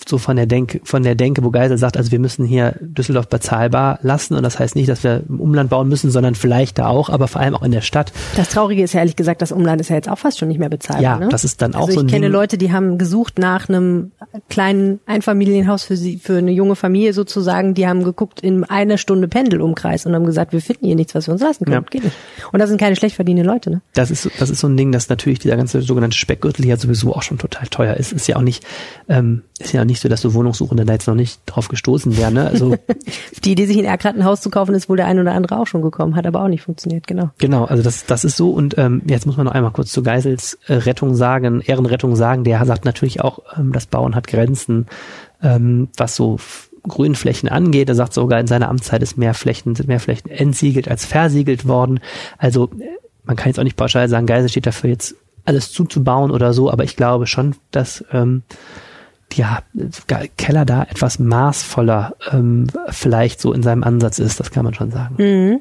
so 0.07 0.19
von 0.19 0.37
der 0.37 0.47
Denke, 0.47 0.81
von 0.85 1.03
der 1.03 1.15
Denke, 1.15 1.45
wo 1.45 1.51
Geisel 1.51 1.77
sagt, 1.77 1.97
also 1.97 2.11
wir 2.11 2.19
müssen 2.19 2.47
hier 2.47 2.77
Düsseldorf 2.81 3.29
bezahlbar 3.29 3.99
lassen 4.03 4.35
und 4.35 4.43
das 4.43 4.59
heißt 4.59 4.75
nicht, 4.75 4.89
dass 4.89 5.05
wir 5.05 5.23
im 5.29 5.41
Umland 5.41 5.69
bauen 5.71 5.89
müssen, 5.89 6.11
sondern 6.11 6.35
vielleicht 6.35 6.79
da 6.79 6.89
auch, 6.89 7.11
aber 7.11 7.29
vor 7.29 7.41
allem 7.41 7.55
auch 7.55 7.63
in 7.63 7.73
der 7.73 7.83
Stadt. 7.83 8.13
Das 8.37 8.49
Traurige 8.49 8.83
ist 8.83 8.95
ja 8.95 9.01
ehrlich 9.01 9.17
gesagt, 9.17 9.43
das 9.43 9.53
Umland 9.53 9.81
ist 9.81 9.91
ja 9.91 9.97
jetzt 9.97 10.09
auch 10.09 10.19
fast 10.19 10.39
schon 10.39 10.49
nicht 10.49 10.59
mehr 10.59 10.71
bezahlbar. 10.71 11.03
Ja, 11.03 11.19
ne? 11.19 11.29
das 11.29 11.45
ist 11.45 11.61
dann 11.61 11.75
auch 11.75 11.89
also 11.89 11.95
so 11.95 12.01
ein 12.01 12.07
Ich 12.07 12.13
kenne 12.13 12.27
Ding. 12.27 12.33
Leute, 12.33 12.57
die 12.57 12.73
haben 12.73 12.97
gesucht 12.97 13.39
nach 13.39 13.69
einem 13.69 14.13
kleinen 14.49 15.01
Einfamilienhaus 15.07 15.85
für 15.85 15.97
sie, 15.97 16.19
für 16.19 16.39
eine 16.39 16.53
junge 16.53 16.77
Familie 16.77 17.13
sozusagen, 17.13 17.75
die 17.75 17.87
haben 17.87 18.03
geguckt 18.03 18.41
in 18.41 18.65
einer 18.65 18.97
Stunde 18.97 19.29
Pendelumkreis 19.29 20.07
und 20.07 20.15
haben 20.15 20.25
gesagt, 20.25 20.53
wir 20.53 20.63
finden 20.63 20.87
hier 20.87 20.97
nichts, 20.97 21.15
was 21.15 21.29
wir 21.29 21.33
uns 21.33 21.43
leisten 21.43 21.67
können. 21.67 21.83
Ja. 21.83 21.91
Geht 21.91 22.05
nicht. 22.05 22.17
Und 22.53 22.61
das 22.61 22.71
sind 22.71 22.81
keine 22.81 22.97
schlecht 22.97 23.17
verdienende 23.17 23.51
Leute, 23.51 23.71
ne? 23.71 23.83
Das 23.95 24.11
ist, 24.11 24.31
das 24.39 24.49
ist 24.49 24.61
so 24.61 24.69
ein 24.69 24.77
Ding, 24.77 24.91
dass 24.93 25.09
natürlich 25.09 25.39
dieser 25.39 25.57
ganze 25.57 25.83
sogenannte 25.83 26.17
Speckgürtel 26.17 26.65
ja 26.65 26.77
sowieso 26.77 27.15
auch 27.15 27.23
schon 27.23 27.39
total 27.39 27.67
teuer 27.69 27.95
ist. 27.95 28.13
Ist 28.13 28.27
ja 28.27 28.37
auch 28.37 28.43
nicht, 28.43 28.65
ähm, 29.09 29.43
ist 29.61 29.73
ja 29.73 29.83
auch 29.83 29.87
nicht 29.87 30.01
so, 30.01 30.09
dass 30.09 30.23
du 30.23 30.35
Wohnungssuchende 30.35 30.85
da 30.85 30.95
jetzt 30.95 31.07
noch 31.07 31.15
nicht 31.15 31.41
drauf 31.47 31.69
gestoßen 31.69 32.17
wären. 32.17 32.35
Ne? 32.35 32.47
Also 32.47 32.77
die 33.45 33.53
Idee, 33.53 33.67
sich 33.67 33.79
in 33.79 33.85
Erkrath 33.85 34.17
ein 34.17 34.25
Haus 34.25 34.41
zu 34.41 34.51
kaufen, 34.51 34.75
ist 34.75 34.89
wohl 34.89 34.97
der 34.97 35.07
ein 35.07 35.19
oder 35.19 35.33
andere 35.33 35.59
auch 35.59 35.67
schon 35.67 35.83
gekommen, 35.83 36.17
hat 36.17 36.27
aber 36.27 36.43
auch 36.43 36.49
nicht 36.49 36.63
funktioniert, 36.63 37.07
genau. 37.07 37.31
Genau, 37.39 37.65
also 37.65 37.83
das, 37.83 38.07
das 38.07 38.25
ist 38.25 38.37
so. 38.37 38.51
Und 38.51 38.79
ähm, 38.79 39.03
jetzt 39.07 39.27
muss 39.27 39.37
man 39.37 39.47
noch 39.47 39.53
einmal 39.53 39.73
kurz 39.73 39.93
zu 39.93 40.03
Geisels 40.03 40.59
äh, 40.67 40.75
Rettung 40.75 41.15
sagen, 41.15 41.61
Ehrenrettung 41.61 42.17
sagen. 42.17 42.45
Der 42.45 42.65
sagt 42.65 42.85
natürlich 42.85 43.21
auch, 43.21 43.41
ähm, 43.57 43.73
das 43.73 43.87
Bauen 43.87 44.15
hat 44.15 44.27
Grenzen, 44.27 44.87
ähm, 45.43 45.89
was 45.97 46.17
so 46.17 46.39
Grünflächen 46.83 47.49
angeht. 47.49 47.89
Er 47.89 47.95
sagt 47.95 48.15
sogar, 48.15 48.41
in 48.41 48.47
seiner 48.47 48.69
Amtszeit 48.69 49.03
ist 49.03 49.19
mehr 49.19 49.35
Flächen, 49.35 49.75
sind 49.75 49.89
mehr 49.89 50.01
Flächen 50.01 50.31
entsiegelt 50.31 50.89
als 50.89 51.05
versiegelt 51.05 51.69
worden. 51.69 52.01
Also 52.39 52.71
äh, 52.79 52.87
man 53.25 53.37
kann 53.37 53.49
jetzt 53.49 53.59
auch 53.59 53.65
nicht 53.65 53.77
pauschal 53.77 54.09
sagen, 54.09 54.27
Geisel 54.27 54.49
steht 54.49 54.67
dafür 54.67 54.91
jetzt 54.91 55.15
alles 55.45 55.73
zuzubauen 55.73 56.31
oder 56.31 56.53
so, 56.53 56.71
aber 56.71 56.85
ich 56.85 56.97
glaube 56.97 57.27
schon, 57.27 57.57
dass 57.71 58.05
ähm, 58.13 58.43
ja, 59.35 59.61
Keller 60.37 60.65
da 60.65 60.83
etwas 60.85 61.19
maßvoller 61.19 62.17
ähm, 62.33 62.67
vielleicht 62.89 63.41
so 63.41 63.53
in 63.53 63.63
seinem 63.63 63.85
Ansatz 63.85 64.19
ist, 64.19 64.41
das 64.41 64.51
kann 64.51 64.65
man 64.65 64.75
schon 64.75 64.91
sagen. 64.91 65.15
Mhm. 65.19 65.61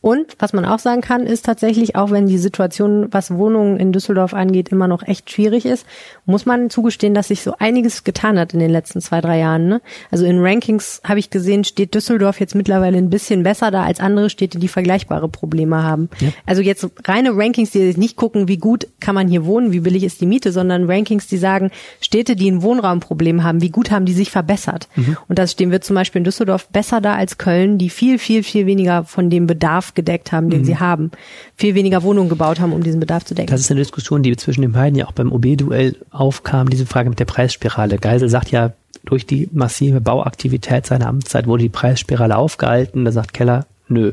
Und 0.00 0.36
was 0.38 0.52
man 0.52 0.64
auch 0.64 0.78
sagen 0.78 1.00
kann, 1.00 1.26
ist 1.26 1.44
tatsächlich, 1.44 1.96
auch 1.96 2.10
wenn 2.10 2.26
die 2.26 2.38
Situation, 2.38 3.08
was 3.10 3.32
Wohnungen 3.32 3.78
in 3.78 3.92
Düsseldorf 3.92 4.34
angeht, 4.34 4.68
immer 4.70 4.88
noch 4.88 5.02
echt 5.02 5.30
schwierig 5.30 5.66
ist, 5.66 5.86
muss 6.26 6.46
man 6.46 6.70
zugestehen, 6.70 7.14
dass 7.14 7.28
sich 7.28 7.42
so 7.42 7.54
einiges 7.58 8.04
getan 8.04 8.38
hat 8.38 8.54
in 8.54 8.60
den 8.60 8.70
letzten 8.70 9.00
zwei, 9.00 9.20
drei 9.20 9.38
Jahren. 9.38 9.68
Ne? 9.68 9.80
Also 10.10 10.24
in 10.24 10.40
Rankings 10.40 11.00
habe 11.04 11.18
ich 11.18 11.30
gesehen, 11.30 11.64
steht 11.64 11.94
Düsseldorf 11.94 12.40
jetzt 12.40 12.54
mittlerweile 12.54 12.98
ein 12.98 13.10
bisschen 13.10 13.42
besser 13.42 13.70
da 13.70 13.84
als 13.84 14.00
andere 14.00 14.30
Städte, 14.30 14.58
die 14.58 14.68
vergleichbare 14.68 15.28
Probleme 15.28 15.82
haben. 15.82 16.08
Ja. 16.20 16.28
Also 16.46 16.62
jetzt 16.62 16.86
reine 17.06 17.36
Rankings, 17.36 17.70
die 17.70 17.94
nicht 17.96 18.16
gucken, 18.16 18.48
wie 18.48 18.58
gut 18.58 18.88
kann 19.00 19.14
man 19.14 19.28
hier 19.28 19.44
wohnen, 19.44 19.72
wie 19.72 19.80
billig 19.80 20.04
ist 20.04 20.20
die 20.20 20.26
Miete, 20.26 20.52
sondern 20.52 20.90
Rankings, 20.90 21.26
die 21.26 21.36
sagen, 21.36 21.70
Städte, 22.00 22.36
die 22.36 22.50
ein 22.50 22.62
Wohnraumproblem 22.62 23.42
haben, 23.42 23.62
wie 23.62 23.70
gut 23.70 23.90
haben 23.90 24.06
die 24.06 24.12
sich 24.12 24.30
verbessert. 24.30 24.88
Mhm. 24.96 25.16
Und 25.28 25.38
das 25.38 25.52
stehen 25.52 25.70
wir 25.70 25.80
zum 25.80 25.94
Beispiel 25.94 26.20
in 26.20 26.24
Düsseldorf 26.24 26.68
besser 26.68 27.00
da 27.00 27.14
als 27.14 27.38
Köln, 27.38 27.78
die 27.78 27.90
viel, 27.90 28.18
viel, 28.18 28.42
viel 28.42 28.66
weniger 28.66 29.04
von 29.04 29.30
dem 29.30 29.46
Bedarf 29.46 29.63
gedeckt 29.94 30.32
haben, 30.32 30.50
den 30.50 30.60
mhm. 30.60 30.64
sie 30.64 30.78
haben. 30.78 31.10
Viel 31.56 31.74
weniger 31.74 32.02
Wohnungen 32.02 32.28
gebaut 32.28 32.60
haben, 32.60 32.72
um 32.72 32.82
diesen 32.82 33.00
Bedarf 33.00 33.24
zu 33.24 33.34
decken. 33.34 33.50
Das 33.50 33.60
ist 33.60 33.70
eine 33.70 33.80
Diskussion, 33.80 34.22
die 34.22 34.36
zwischen 34.36 34.62
den 34.62 34.72
beiden 34.72 34.98
ja 34.98 35.06
auch 35.06 35.12
beim 35.12 35.32
OB-Duell 35.32 35.96
aufkam, 36.10 36.70
diese 36.70 36.86
Frage 36.86 37.10
mit 37.10 37.18
der 37.18 37.24
Preisspirale. 37.24 37.98
Geisel 37.98 38.28
sagt 38.28 38.50
ja, 38.50 38.72
durch 39.04 39.26
die 39.26 39.48
massive 39.52 40.00
Bauaktivität 40.00 40.86
seiner 40.86 41.08
Amtszeit 41.08 41.46
wurde 41.46 41.64
die 41.64 41.68
Preisspirale 41.68 42.36
aufgehalten. 42.36 43.04
Da 43.04 43.12
sagt 43.12 43.34
Keller, 43.34 43.66
nö, 43.88 44.12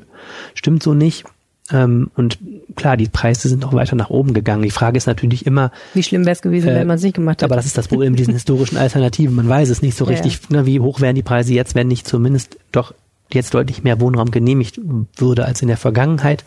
stimmt 0.53 0.83
so 0.83 0.93
nicht. 0.93 1.25
Ähm, 1.71 2.11
und 2.15 2.37
klar, 2.75 2.97
die 2.97 3.07
Preise 3.07 3.47
sind 3.47 3.61
noch 3.61 3.73
weiter 3.73 3.95
nach 3.95 4.09
oben 4.09 4.33
gegangen. 4.33 4.63
Die 4.63 4.71
Frage 4.71 4.97
ist 4.97 5.07
natürlich 5.07 5.45
immer. 5.45 5.71
Wie 5.93 6.03
schlimm 6.03 6.25
wäre 6.25 6.33
es 6.33 6.41
gewesen, 6.41 6.69
äh, 6.69 6.75
wenn 6.75 6.87
man 6.87 6.97
es 6.97 7.03
nicht 7.03 7.15
gemacht 7.15 7.37
hätte? 7.37 7.45
Aber 7.45 7.55
das 7.55 7.65
ist 7.65 7.77
das 7.77 7.87
Problem 7.87 8.11
mit 8.11 8.19
diesen 8.19 8.33
historischen 8.33 8.77
Alternativen. 8.77 9.35
Man 9.35 9.47
weiß 9.47 9.69
es 9.69 9.81
nicht 9.81 9.95
so 9.95 10.05
richtig, 10.05 10.39
ja. 10.49 10.57
ne, 10.57 10.65
wie 10.65 10.79
hoch 10.79 10.99
wären 10.99 11.15
die 11.15 11.23
Preise 11.23 11.53
jetzt, 11.53 11.75
wenn 11.75 11.87
nicht 11.87 12.07
zumindest 12.07 12.57
doch 12.71 12.93
jetzt 13.35 13.53
deutlich 13.53 13.83
mehr 13.83 13.99
Wohnraum 13.99 14.31
genehmigt 14.31 14.79
würde 15.15 15.45
als 15.45 15.61
in 15.61 15.67
der 15.67 15.77
Vergangenheit. 15.77 16.43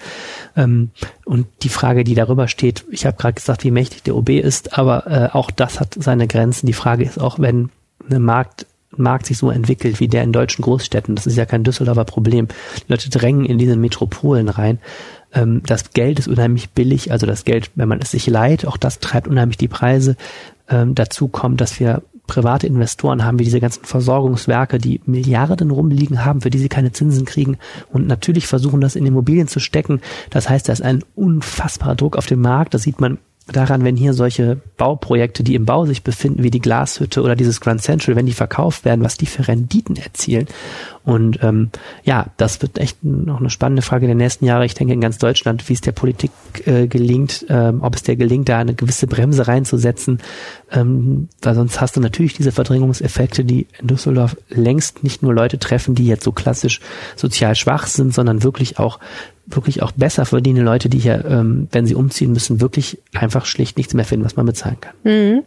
Ähm, 0.57 0.91
und 1.25 1.47
die 1.63 1.69
Frage, 1.69 2.05
die 2.05 2.15
darüber 2.15 2.49
steht, 2.49 2.85
ich 2.91 3.07
habe 3.07 3.17
gerade 3.17 3.35
gesagt, 3.35 3.65
wie 3.65 3.71
mächtig 3.71 4.03
der 4.03 4.17
OB 4.17 4.31
ist, 4.31 4.79
aber 4.79 5.07
äh, 5.07 5.29
auch 5.33 5.51
das 5.51 5.81
hat 5.81 5.95
seine 5.99 6.27
Grenzen. 6.27 6.67
Die 6.67 6.73
Frage 6.73 7.05
ist 7.05 7.21
auch, 7.21 7.39
wenn 7.39 7.71
eine 8.09 8.19
Markt, 8.19 8.67
Markt 8.97 9.27
sich 9.27 9.39
so 9.39 9.51
entwickelt 9.51 9.99
wie 9.99 10.09
der 10.09 10.23
in 10.23 10.33
deutschen 10.33 10.63
Großstädten, 10.63 11.17
das 11.17 11.27
ist 11.27 11.37
ja 11.37 11.47
kein 11.47 11.65
Düsseldorfer 11.65 12.05
Problem. 12.05 12.49
Die 12.77 12.93
Leute 12.93 13.11
drängen 13.11 13.45
in 13.45 13.59
diese 13.59 13.77
Metropolen 13.77 14.49
rein. 14.49 14.79
Ähm, 15.33 15.63
das 15.67 15.93
Geld 15.93 16.19
ist 16.19 16.29
unheimlich 16.29 16.71
billig, 16.71 17.11
also 17.11 17.27
das 17.27 17.45
Geld, 17.45 17.71
wenn 17.75 17.89
man 17.89 18.01
es 18.01 18.13
sich 18.13 18.27
leiht, 18.27 18.67
auch 18.67 18.77
das 18.77 19.01
treibt 19.01 19.29
unheimlich 19.29 19.59
die 19.59 19.69
Preise. 19.69 20.17
Ähm, 20.69 20.95
dazu 20.95 21.29
kommt, 21.29 21.61
dass 21.61 21.81
wir 21.81 22.03
private 22.27 22.67
Investoren 22.67 23.25
haben, 23.25 23.39
wie 23.39 23.45
diese 23.45 23.61
ganzen 23.61 23.85
Versorgungswerke, 23.85 24.79
die 24.79 25.01
Milliarden 25.07 25.71
rumliegen 25.71 26.25
haben, 26.25 26.41
für 26.41 26.51
die 26.51 26.59
sie 26.59 26.69
keine 26.69 26.93
Zinsen 26.93 27.25
kriegen 27.25 27.59
und 27.93 28.07
natürlich 28.07 28.47
versuchen, 28.47 28.81
das 28.81 28.97
in 28.97 29.07
Immobilien 29.07 29.49
zu 29.49 29.61
stecken. 29.61 30.01
Das 30.31 30.49
heißt, 30.49 30.69
da 30.69 30.73
ist 30.73 30.83
ein 30.83 31.05
unfassbarer 31.15 31.97
Druck 31.97 32.17
auf 32.17 32.27
dem 32.27 32.41
Markt. 32.41 32.75
Das 32.75 32.83
sieht 32.83 33.01
man 33.01 33.19
daran, 33.47 33.85
wenn 33.85 33.97
hier 33.97 34.15
solche 34.15 34.57
Bauprojekte, 34.77 35.43
die 35.43 35.55
im 35.55 35.67
Bau 35.67 35.85
sich 35.85 36.03
befinden, 36.03 36.43
wie 36.43 36.51
die 36.51 36.61
Glashütte 36.61 37.23
oder 37.23 37.37
dieses 37.37 37.61
Grand 37.61 37.83
Central, 37.83 38.17
wenn 38.17 38.27
die 38.27 38.33
verkauft 38.33 38.85
werden, 38.85 39.05
was 39.05 39.19
die 39.19 39.27
für 39.27 39.47
Renditen 39.47 39.97
erzielen. 39.97 40.47
Und 41.05 41.43
ähm, 41.43 41.71
ja, 42.03 42.27
das 42.39 42.63
wird 42.63 42.79
echt 42.79 43.05
noch 43.05 43.39
eine 43.39 43.51
spannende 43.51 43.83
Frage 43.83 44.07
der 44.07 44.15
nächsten 44.15 44.47
Jahre. 44.47 44.65
Ich 44.65 44.75
denke 44.75 44.95
in 44.95 45.03
ganz 45.03 45.19
Deutschland, 45.19 45.69
wie 45.69 45.75
es 45.75 45.83
der 45.83 45.93
Politik 45.93 46.31
äh, 46.65 46.87
gelingt, 46.87 47.45
ähm, 47.51 47.83
ob 47.83 47.95
es 47.95 48.03
der 48.03 48.17
gelingt, 48.17 48.49
da 48.49 48.59
eine 48.59 48.75
gewisse 48.75 49.07
Bremse 49.07 49.47
reinzusetzen. 49.47 50.21
Ähm, 50.73 51.29
weil 51.43 51.55
sonst 51.55 51.81
hast 51.81 51.97
du 51.97 52.01
natürlich 52.01 52.33
diese 52.33 52.53
Verdrängungseffekte, 52.53 53.45
die 53.45 53.67
in 53.81 53.89
Düsseldorf 53.89 54.37
längst 54.49 55.05
nicht 55.05 55.23
nur 55.23 55.35
Leute 55.35 55.59
treffen, 55.59 55.95
die 55.95 56.07
jetzt 56.07 56.25
so 56.25 56.33
klassisch 56.33 56.81
sozial 57.17 57.55
schwach 57.55 57.87
sind, 57.87 58.15
sondern 58.15 58.43
wirklich 58.43 58.79
auch 58.79 58.99
wirklich 59.47 59.83
auch 59.83 59.93
besser 59.93 60.25
verdienende 60.25 60.65
Leute, 60.65 60.89
die 60.89 60.99
hier, 60.99 61.25
ähm, 61.27 61.69
wenn 61.71 61.87
sie 61.87 61.95
umziehen 61.95 62.33
müssen, 62.33 62.63
wirklich 62.63 62.99
einfach 63.13 63.45
schlicht 63.45 63.77
nichts 63.77 63.93
mehr 63.93 64.07
finden, 64.07 64.25
was 64.25 64.37
man 64.37 64.47
bezahlen 64.47 64.79
kann. 64.81 64.95
Mhm. 65.05 65.43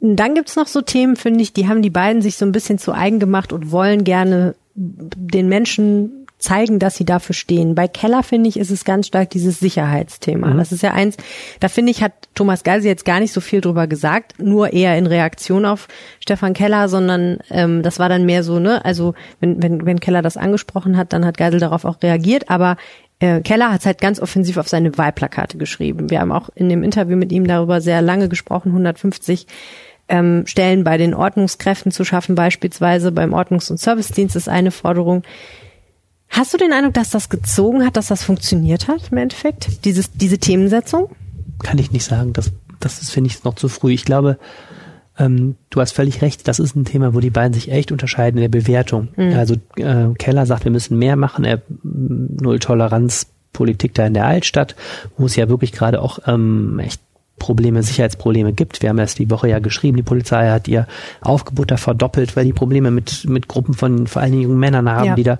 Dann 0.00 0.34
gibt's 0.34 0.56
noch 0.56 0.66
so 0.66 0.82
Themen, 0.82 1.16
finde 1.16 1.40
ich, 1.40 1.52
die 1.52 1.68
haben 1.68 1.82
die 1.82 1.90
beiden 1.90 2.22
sich 2.22 2.36
so 2.36 2.44
ein 2.44 2.52
bisschen 2.52 2.78
zu 2.78 2.92
eigen 2.92 3.18
gemacht 3.18 3.52
und 3.52 3.70
wollen 3.70 4.04
gerne 4.04 4.54
den 4.74 5.48
Menschen 5.48 6.26
zeigen, 6.38 6.78
dass 6.78 6.96
sie 6.96 7.06
dafür 7.06 7.34
stehen. 7.34 7.74
Bei 7.74 7.88
Keller 7.88 8.22
finde 8.22 8.48
ich, 8.48 8.58
ist 8.58 8.70
es 8.70 8.84
ganz 8.84 9.06
stark 9.06 9.30
dieses 9.30 9.58
Sicherheitsthema. 9.58 10.48
Mhm. 10.48 10.58
Das 10.58 10.70
ist 10.70 10.82
ja 10.82 10.92
eins, 10.92 11.16
da 11.60 11.68
finde 11.68 11.92
ich, 11.92 12.02
hat 12.02 12.12
Thomas 12.34 12.62
Geisel 12.62 12.88
jetzt 12.88 13.06
gar 13.06 13.20
nicht 13.20 13.32
so 13.32 13.40
viel 13.40 13.62
drüber 13.62 13.86
gesagt, 13.86 14.34
nur 14.38 14.72
eher 14.72 14.98
in 14.98 15.06
Reaktion 15.06 15.64
auf 15.64 15.88
Stefan 16.20 16.52
Keller, 16.52 16.88
sondern 16.88 17.38
ähm, 17.50 17.82
das 17.82 17.98
war 17.98 18.10
dann 18.10 18.26
mehr 18.26 18.42
so, 18.42 18.58
ne, 18.58 18.84
also 18.84 19.14
wenn, 19.40 19.62
wenn, 19.62 19.86
wenn 19.86 19.98
Keller 19.98 20.20
das 20.20 20.36
angesprochen 20.36 20.98
hat, 20.98 21.14
dann 21.14 21.24
hat 21.24 21.38
Geisel 21.38 21.58
darauf 21.58 21.86
auch 21.86 22.02
reagiert, 22.02 22.50
aber 22.50 22.76
äh, 23.18 23.40
Keller 23.40 23.72
hat 23.72 23.80
es 23.80 23.86
halt 23.86 24.00
ganz 24.00 24.20
offensiv 24.20 24.58
auf 24.58 24.68
seine 24.68 24.96
Wahlplakate 24.98 25.56
geschrieben. 25.56 26.10
Wir 26.10 26.20
haben 26.20 26.32
auch 26.32 26.50
in 26.54 26.68
dem 26.68 26.82
Interview 26.82 27.16
mit 27.16 27.32
ihm 27.32 27.46
darüber 27.46 27.80
sehr 27.80 28.02
lange 28.02 28.28
gesprochen, 28.28 28.68
150 28.68 29.46
ähm, 30.08 30.44
Stellen 30.46 30.84
bei 30.84 30.96
den 30.98 31.14
Ordnungskräften 31.14 31.92
zu 31.92 32.04
schaffen, 32.04 32.34
beispielsweise 32.34 33.12
beim 33.12 33.32
Ordnungs- 33.34 33.70
und 33.70 33.80
Servicedienst 33.80 34.36
ist 34.36 34.48
eine 34.48 34.70
Forderung. 34.70 35.22
Hast 36.28 36.52
du 36.52 36.58
den 36.58 36.72
Eindruck, 36.72 36.94
dass 36.94 37.10
das 37.10 37.28
gezogen 37.28 37.84
hat, 37.84 37.96
dass 37.96 38.08
das 38.08 38.22
funktioniert 38.22 38.88
hat 38.88 39.10
im 39.10 39.18
Endeffekt? 39.18 39.84
Dieses, 39.84 40.12
diese 40.12 40.38
Themensetzung? 40.38 41.10
Kann 41.62 41.78
ich 41.78 41.92
nicht 41.92 42.04
sagen. 42.04 42.32
Das, 42.32 42.52
das 42.80 43.00
ist, 43.00 43.10
finde 43.10 43.28
ich, 43.28 43.44
noch 43.44 43.54
zu 43.54 43.68
früh. 43.68 43.92
Ich 43.92 44.04
glaube, 44.04 44.38
ähm, 45.18 45.56
du 45.70 45.80
hast 45.80 45.92
völlig 45.92 46.22
recht. 46.22 46.46
Das 46.48 46.58
ist 46.58 46.76
ein 46.76 46.84
Thema, 46.84 47.14
wo 47.14 47.20
die 47.20 47.30
beiden 47.30 47.54
sich 47.54 47.70
echt 47.70 47.92
unterscheiden 47.92 48.38
in 48.38 48.42
der 48.42 48.60
Bewertung. 48.60 49.08
Mhm. 49.16 49.34
Also 49.34 49.54
äh, 49.76 50.12
Keller 50.18 50.46
sagt, 50.46 50.64
wir 50.64 50.72
müssen 50.72 50.98
mehr 50.98 51.16
machen. 51.16 51.44
Er 51.44 51.62
null 51.82 52.58
Toleranz 52.58 53.28
Politik 53.52 53.94
da 53.94 54.06
in 54.06 54.12
der 54.12 54.26
Altstadt, 54.26 54.76
wo 55.16 55.24
es 55.24 55.36
ja 55.36 55.48
wirklich 55.48 55.72
gerade 55.72 56.02
auch 56.02 56.18
ähm, 56.26 56.78
echt 56.78 57.00
Probleme, 57.38 57.82
Sicherheitsprobleme 57.82 58.52
gibt. 58.52 58.82
Wir 58.82 58.88
haben 58.88 58.98
erst 58.98 59.18
die 59.18 59.30
Woche 59.30 59.48
ja 59.48 59.58
geschrieben, 59.58 59.96
die 59.96 60.02
Polizei 60.02 60.48
hat 60.48 60.68
ihr 60.68 60.86
Aufgebot 61.20 61.70
da 61.70 61.76
verdoppelt, 61.76 62.36
weil 62.36 62.44
die 62.44 62.52
Probleme 62.52 62.90
mit, 62.90 63.28
mit 63.28 63.46
Gruppen 63.48 63.74
von 63.74 64.06
vor 64.06 64.22
allen 64.22 64.32
Dingen 64.32 64.44
jungen 64.44 64.58
Männern 64.58 64.90
haben, 64.90 65.06
ja. 65.06 65.14
die 65.14 65.22
da 65.22 65.38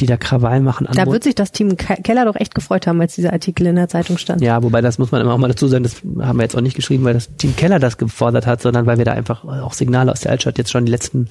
die 0.00 0.06
da 0.06 0.16
Krawall 0.16 0.60
machen. 0.60 0.88
Da 0.92 1.06
wird 1.06 1.22
sich 1.22 1.34
das 1.34 1.52
Team 1.52 1.76
Keller 1.76 2.24
doch 2.24 2.34
echt 2.34 2.54
gefreut 2.54 2.86
haben, 2.86 3.00
als 3.00 3.14
dieser 3.14 3.32
Artikel 3.32 3.66
in 3.66 3.76
der 3.76 3.88
Zeitung 3.88 4.18
stand. 4.18 4.40
Ja, 4.40 4.62
wobei 4.62 4.80
das 4.80 4.98
muss 4.98 5.12
man 5.12 5.20
immer 5.20 5.34
auch 5.34 5.38
mal 5.38 5.48
dazu 5.48 5.68
sagen, 5.68 5.84
das 5.84 6.02
haben 6.20 6.38
wir 6.38 6.42
jetzt 6.42 6.56
auch 6.56 6.60
nicht 6.62 6.74
geschrieben, 6.74 7.04
weil 7.04 7.14
das 7.14 7.34
Team 7.36 7.54
Keller 7.56 7.78
das 7.78 7.98
gefordert 7.98 8.46
hat, 8.46 8.62
sondern 8.62 8.86
weil 8.86 8.98
wir 8.98 9.04
da 9.04 9.12
einfach 9.12 9.44
auch 9.44 9.74
Signale 9.74 10.10
aus 10.10 10.20
der 10.20 10.32
Altstadt 10.32 10.58
jetzt 10.58 10.70
schon 10.70 10.86
die 10.86 10.90
letzten 10.90 11.28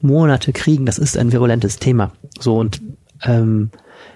Monate 0.00 0.52
kriegen. 0.52 0.86
Das 0.86 0.98
ist 0.98 1.16
ein 1.16 1.32
virulentes 1.32 1.78
Thema. 1.78 2.10
So 2.38 2.56
und 2.58 2.82
ähm, 3.22 3.70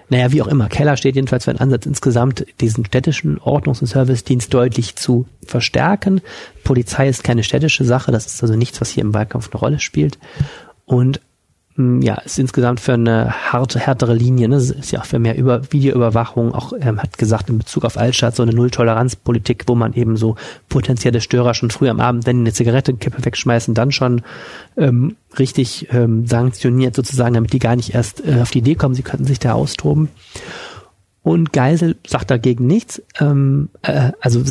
naja, 0.09 0.31
wie 0.31 0.41
auch 0.41 0.47
immer. 0.47 0.67
Keller 0.69 0.97
steht 0.97 1.15
jedenfalls 1.15 1.45
für 1.45 1.51
einen 1.51 1.59
Ansatz 1.59 1.85
insgesamt, 1.85 2.45
diesen 2.61 2.85
städtischen 2.85 3.39
Ordnungs- 3.39 3.81
und 3.81 3.87
Servicedienst 3.87 4.53
deutlich 4.53 4.95
zu 4.95 5.27
verstärken. 5.45 6.21
Polizei 6.63 7.07
ist 7.07 7.23
keine 7.23 7.43
städtische 7.43 7.85
Sache, 7.85 8.11
das 8.11 8.25
ist 8.25 8.41
also 8.41 8.55
nichts, 8.55 8.81
was 8.81 8.89
hier 8.89 9.03
im 9.03 9.13
Wahlkampf 9.13 9.49
eine 9.51 9.59
Rolle 9.59 9.79
spielt. 9.79 10.17
Und 10.85 11.21
ja, 12.01 12.15
ist 12.15 12.39
insgesamt 12.39 12.79
für 12.79 12.93
eine 12.93 13.33
harte, 13.51 13.79
härtere 13.79 14.13
Linie, 14.13 14.49
ne? 14.49 14.57
ist 14.57 14.91
ja 14.91 14.99
auch 14.99 15.05
für 15.05 15.19
mehr 15.19 15.37
über 15.37 15.71
Videoüberwachung, 15.71 16.53
auch 16.53 16.73
ähm, 16.79 17.01
hat 17.01 17.17
gesagt 17.17 17.49
in 17.49 17.57
Bezug 17.57 17.85
auf 17.85 17.97
Altstadt 17.97 18.35
so 18.35 18.43
eine 18.43 18.53
Null-Toleranz-Politik, 18.53 19.63
wo 19.67 19.75
man 19.75 19.93
eben 19.93 20.17
so 20.17 20.35
potenzielle 20.67 21.21
Störer 21.21 21.53
schon 21.53 21.71
früh 21.71 21.89
am 21.89 21.99
Abend, 21.99 22.25
wenn 22.25 22.37
die 22.37 22.41
eine 22.41 22.53
Zigarettenkippe 22.53 23.23
wegschmeißen, 23.23 23.73
dann 23.73 23.91
schon 23.91 24.21
ähm, 24.77 25.15
richtig 25.37 25.87
ähm, 25.91 26.27
sanktioniert 26.27 26.95
sozusagen, 26.95 27.33
damit 27.33 27.53
die 27.53 27.59
gar 27.59 27.75
nicht 27.75 27.93
erst 27.93 28.25
äh, 28.25 28.41
auf 28.41 28.51
die 28.51 28.59
Idee 28.59 28.75
kommen, 28.75 28.95
sie 28.95 29.03
könnten 29.03 29.25
sich 29.25 29.39
da 29.39 29.53
austoben. 29.53 30.09
Und 31.23 31.53
Geisel 31.53 31.95
sagt 32.05 32.31
dagegen 32.31 32.67
nichts, 32.67 33.01
ähm, 33.19 33.69
äh, 33.83 34.11
also 34.19 34.43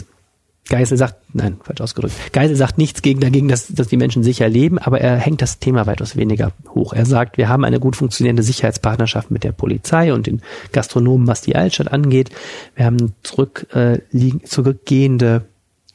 Geisel 0.68 0.98
sagt, 0.98 1.16
nein, 1.32 1.56
falsch 1.62 1.80
ausgedrückt. 1.80 2.14
Geisel 2.32 2.54
sagt 2.54 2.76
nichts 2.76 3.00
gegen 3.00 3.20
dagegen, 3.20 3.48
dass, 3.48 3.68
dass 3.68 3.88
die 3.88 3.96
Menschen 3.96 4.22
sicher 4.22 4.48
leben, 4.48 4.78
aber 4.78 5.00
er 5.00 5.16
hängt 5.16 5.40
das 5.40 5.58
Thema 5.58 5.86
weitaus 5.86 6.16
weniger 6.16 6.52
hoch. 6.74 6.92
Er 6.92 7.06
sagt, 7.06 7.38
wir 7.38 7.48
haben 7.48 7.64
eine 7.64 7.80
gut 7.80 7.96
funktionierende 7.96 8.42
Sicherheitspartnerschaft 8.42 9.30
mit 9.30 9.44
der 9.44 9.52
Polizei 9.52 10.12
und 10.12 10.26
den 10.26 10.42
Gastronomen, 10.72 11.26
was 11.26 11.40
die 11.40 11.56
Altstadt 11.56 11.90
angeht. 11.90 12.30
Wir 12.76 12.84
haben 12.84 13.14
zurück, 13.22 13.66
äh, 13.74 14.00
liegen, 14.10 14.44
zurückgehende 14.44 15.46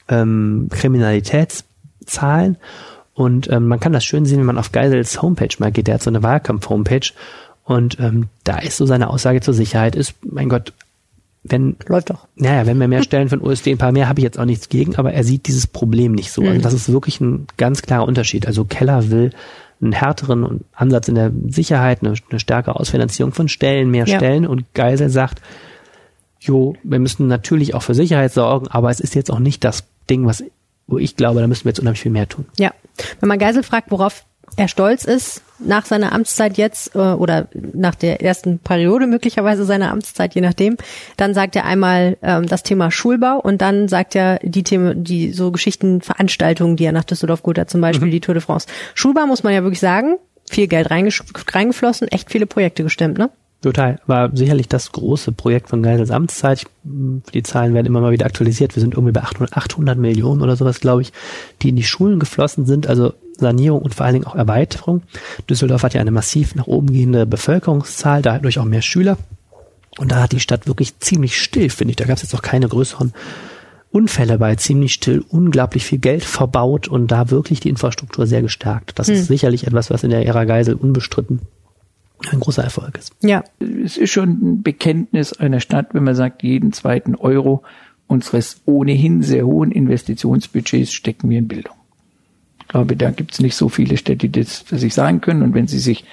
ähm, 0.10 0.70
Kriminalitätszahlen 0.72 2.58
und 3.14 3.52
ähm, 3.52 3.68
man 3.68 3.80
kann 3.80 3.94
das 3.94 4.04
schön 4.04 4.26
sehen, 4.26 4.40
wenn 4.40 4.48
man 4.48 4.58
auf 4.58 4.72
Geisels 4.72 5.22
Homepage 5.22 5.56
mal 5.60 5.72
geht. 5.72 5.88
Der 5.88 5.96
hat 5.96 6.04
so 6.04 6.10
eine 6.10 6.24
Wahlkampf-Homepage 6.24 7.12
und 7.64 8.00
ähm, 8.00 8.28
da 8.44 8.58
ist 8.58 8.78
so 8.78 8.86
seine 8.86 9.10
Aussage 9.10 9.42
zur 9.42 9.54
Sicherheit 9.54 9.96
ist, 9.96 10.16
mein 10.24 10.50
Gott, 10.50 10.74
wenn 11.44 11.76
läuft 11.88 12.10
doch. 12.10 12.28
Naja, 12.36 12.66
wenn 12.66 12.80
wir 12.80 12.88
mehr 12.88 13.04
Stellen 13.04 13.30
von 13.30 13.42
USD, 13.42 13.72
ein 13.72 13.78
paar 13.78 13.92
mehr 13.92 14.08
habe 14.08 14.20
ich 14.20 14.24
jetzt 14.24 14.40
auch 14.40 14.46
nichts 14.46 14.70
gegen, 14.70 14.96
aber 14.96 15.14
er 15.14 15.24
sieht 15.24 15.48
dieses 15.48 15.68
Problem 15.68 16.14
nicht 16.14 16.32
so. 16.32 16.42
Also 16.42 16.54
mhm. 16.54 16.62
Das 16.62 16.74
ist 16.74 16.92
wirklich 16.92 17.20
ein 17.22 17.48
ganz 17.58 17.82
klarer 17.82 18.08
Unterschied. 18.08 18.48
Also 18.48 18.64
Keller 18.66 19.10
will 19.12 19.32
einen 19.82 19.92
härteren 19.92 20.62
Ansatz 20.74 21.10
in 21.10 21.16
der 21.16 21.32
Sicherheit, 21.50 22.02
eine, 22.02 22.14
eine 22.30 22.40
stärkere 22.40 22.80
Ausfinanzierung 22.80 23.34
von 23.34 23.50
Stellen, 23.50 23.92
mehr 23.92 24.06
ja. 24.06 24.18
Stellen 24.18 24.48
und 24.48 24.74
Geisel 24.74 25.10
sagt, 25.10 25.42
jo, 26.40 26.76
wir 26.84 27.00
müssen 27.00 27.28
natürlich 27.28 27.74
auch 27.74 27.84
für 27.84 27.94
Sicherheit 27.94 28.32
sorgen, 28.32 28.68
aber 28.68 28.90
es 28.90 29.00
ist 29.00 29.16
jetzt 29.16 29.32
auch 29.32 29.40
nicht 29.40 29.64
das 29.64 29.84
Ding, 30.10 30.26
was 30.26 30.44
wo 30.88 30.98
ich 30.98 31.16
glaube, 31.16 31.40
da 31.40 31.48
müssen 31.48 31.66
wir 31.66 31.70
jetzt 31.70 31.80
unheimlich 31.80 32.02
viel 32.02 32.12
mehr 32.12 32.28
tun. 32.28 32.46
Ja. 32.58 32.72
Wenn 33.20 33.30
man 33.30 33.40
Geisel 33.40 33.64
fragt, 33.64 33.90
worauf 33.90 34.26
er 34.58 34.68
stolz 34.68 35.06
ist 35.06 35.42
nach 35.66 35.86
seiner 35.86 36.14
Amtszeit 36.14 36.58
jetzt 36.58 36.96
äh, 36.96 37.00
oder 37.00 37.48
nach 37.74 37.96
der 37.96 38.22
ersten 38.22 38.60
Periode 38.60 39.08
möglicherweise 39.08 39.66
seiner 39.66 39.92
Amtszeit, 39.92 40.36
je 40.36 40.42
nachdem, 40.42 40.78
dann 41.18 41.34
sagt 41.34 41.56
er 41.56 41.66
einmal 41.66 42.18
ähm, 42.22 42.48
das 42.48 42.64
Thema 42.64 42.92
Schulbau 42.92 43.40
und 43.40 43.62
dann 43.62 43.88
sagt 43.88 44.16
er 44.16 44.40
die 44.44 44.64
Themen, 44.64 45.04
die 45.04 45.32
so 45.32 45.52
Geschichten, 45.52 46.02
Veranstaltungen, 46.02 46.76
die 46.76 46.86
er 46.86 46.92
nach 46.92 47.04
Düsseldorf 47.04 47.44
gut 47.44 47.58
hat, 47.58 47.70
zum 47.70 47.82
Beispiel 47.82 48.08
mhm. 48.08 48.12
die 48.12 48.22
Tour 48.22 48.36
de 48.36 48.42
France. 48.42 48.68
Schulbau 48.94 49.26
muss 49.26 49.44
man 49.44 49.54
ja 49.54 49.64
wirklich 49.64 49.80
sagen, 49.80 50.18
viel 50.50 50.68
Geld 50.68 50.90
reingeflossen, 50.92 52.08
echt 52.10 52.32
viele 52.32 52.46
Projekte 52.46 52.84
gestemmt, 52.84 53.18
ne? 53.18 53.30
Total. 53.64 53.98
War 54.08 54.36
sicherlich 54.36 54.68
das 54.68 54.92
große 54.92 55.32
Projekt 55.32 55.70
von 55.70 55.82
Geisels 55.82 56.12
Amtszeit. 56.12 56.66
Die 56.84 57.44
Zahlen 57.44 57.74
werden 57.74 57.88
immer 57.88 58.02
mal 58.02 58.12
wieder 58.12 58.26
aktualisiert. 58.26 58.76
Wir 58.76 58.82
sind 58.82 58.94
irgendwie 58.94 59.14
bei 59.14 59.22
800, 59.22 59.56
800 59.56 59.98
Millionen 59.98 60.42
oder 60.42 60.58
sowas, 60.58 60.82
glaube 60.82 61.02
ich, 61.02 61.14
die 61.62 61.70
in 61.70 61.78
die 61.78 61.84
Schulen 61.84 62.20
geflossen 62.20 62.66
sind. 62.66 62.88
Also 62.88 63.14
Sanierung 63.38 63.82
und 63.82 63.96
vor 63.96 64.06
allen 64.06 64.14
Dingen 64.14 64.28
auch 64.28 64.36
Erweiterung. 64.36 65.04
Düsseldorf 65.50 65.84
hat 65.84 65.94
ja 65.94 66.02
eine 66.02 66.12
massiv 66.12 66.56
nach 66.56 66.68
oben 66.68 66.88
gehende 66.88 67.26
Bevölkerungszahl, 67.26 68.22
dadurch 68.22 68.60
auch 68.60 68.66
mehr 68.66 68.82
Schüler. 68.82 69.18
Und 69.98 70.12
da 70.12 70.24
hat 70.24 70.32
die 70.32 70.40
Stadt 70.40 70.68
wirklich 70.68 71.00
ziemlich 71.00 71.40
still, 71.40 71.70
finde 71.70 71.92
ich. 71.92 71.96
Da 71.98 72.06
gab 72.06 72.18
es 72.18 72.24
jetzt 72.24 72.34
auch 72.36 72.42
keine 72.42 72.68
größeren 72.68 73.14
Unfälle 73.92 74.40
bei, 74.40 74.56
ziemlich 74.56 74.94
still, 74.94 75.24
unglaublich 75.30 75.86
viel 75.86 76.00
Geld 76.00 76.24
verbaut 76.24 76.88
und 76.88 77.12
da 77.12 77.30
wirklich 77.30 77.60
die 77.60 77.70
Infrastruktur 77.70 78.26
sehr 78.26 78.42
gestärkt. 78.42 78.98
Das 78.98 79.08
hm. 79.08 79.16
ist 79.16 79.28
sicherlich 79.28 79.68
etwas, 79.68 79.92
was 79.92 80.04
in 80.04 80.10
der 80.10 80.26
Ära 80.26 80.46
Geisel 80.46 80.74
unbestritten 80.74 81.42
ein 82.32 82.40
großer 82.40 82.64
Erfolg 82.64 82.98
ist. 82.98 83.12
Ja. 83.22 83.44
Es 83.60 83.98
ist 83.98 84.12
schon 84.12 84.30
ein 84.30 84.64
Bekenntnis 84.64 85.34
einer 85.34 85.60
Stadt, 85.60 85.94
wenn 85.94 86.04
man 86.04 86.16
sagt, 86.16 86.42
jeden 86.42 86.72
zweiten 86.72 87.16
Euro 87.16 87.64
unseres 88.08 88.62
ohnehin 88.66 89.22
sehr 89.22 89.46
hohen 89.46 89.72
Investitionsbudgets 89.72 90.92
stecken 90.92 91.30
wir 91.30 91.38
in 91.38 91.48
Bildung 91.48 91.76
glaube, 92.74 92.98
da 92.98 93.12
gibt 93.12 93.34
es 93.34 93.40
nicht 93.40 93.56
so 93.56 93.70
viele 93.70 93.98
Städte, 93.98 94.28
die 94.28 94.42
das 94.42 94.58
für 94.58 94.80
sich 94.80 94.94
sagen 94.94 95.22
können. 95.22 95.44
Und 95.44 95.54
wenn 95.54 95.68
Sie 95.68 95.80
sich 95.80 96.06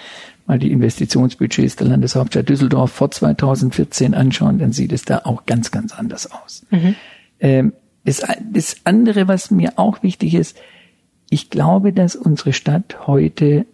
mal 0.46 0.58
die 0.58 0.70
Investitionsbudgets 0.70 1.76
der 1.76 1.88
Landeshauptstadt 1.88 2.48
Düsseldorf 2.48 2.92
vor 2.92 3.10
2014 3.10 4.14
anschauen, 4.14 4.58
dann 4.58 4.72
sieht 4.72 4.92
es 4.92 5.04
da 5.04 5.22
auch 5.24 5.46
ganz, 5.46 5.70
ganz 5.70 5.94
anders 5.94 6.30
aus. 6.30 6.66
Mhm. 6.70 6.94
Ähm, 7.40 7.72
das, 8.04 8.22
das 8.52 8.76
andere, 8.84 9.26
was 9.26 9.50
mir 9.50 9.78
auch 9.78 10.02
wichtig 10.02 10.34
ist, 10.34 10.56
ich 11.30 11.48
glaube, 11.48 11.92
dass 11.92 12.14
unsere 12.14 12.52
Stadt 12.52 13.06
heute 13.06 13.64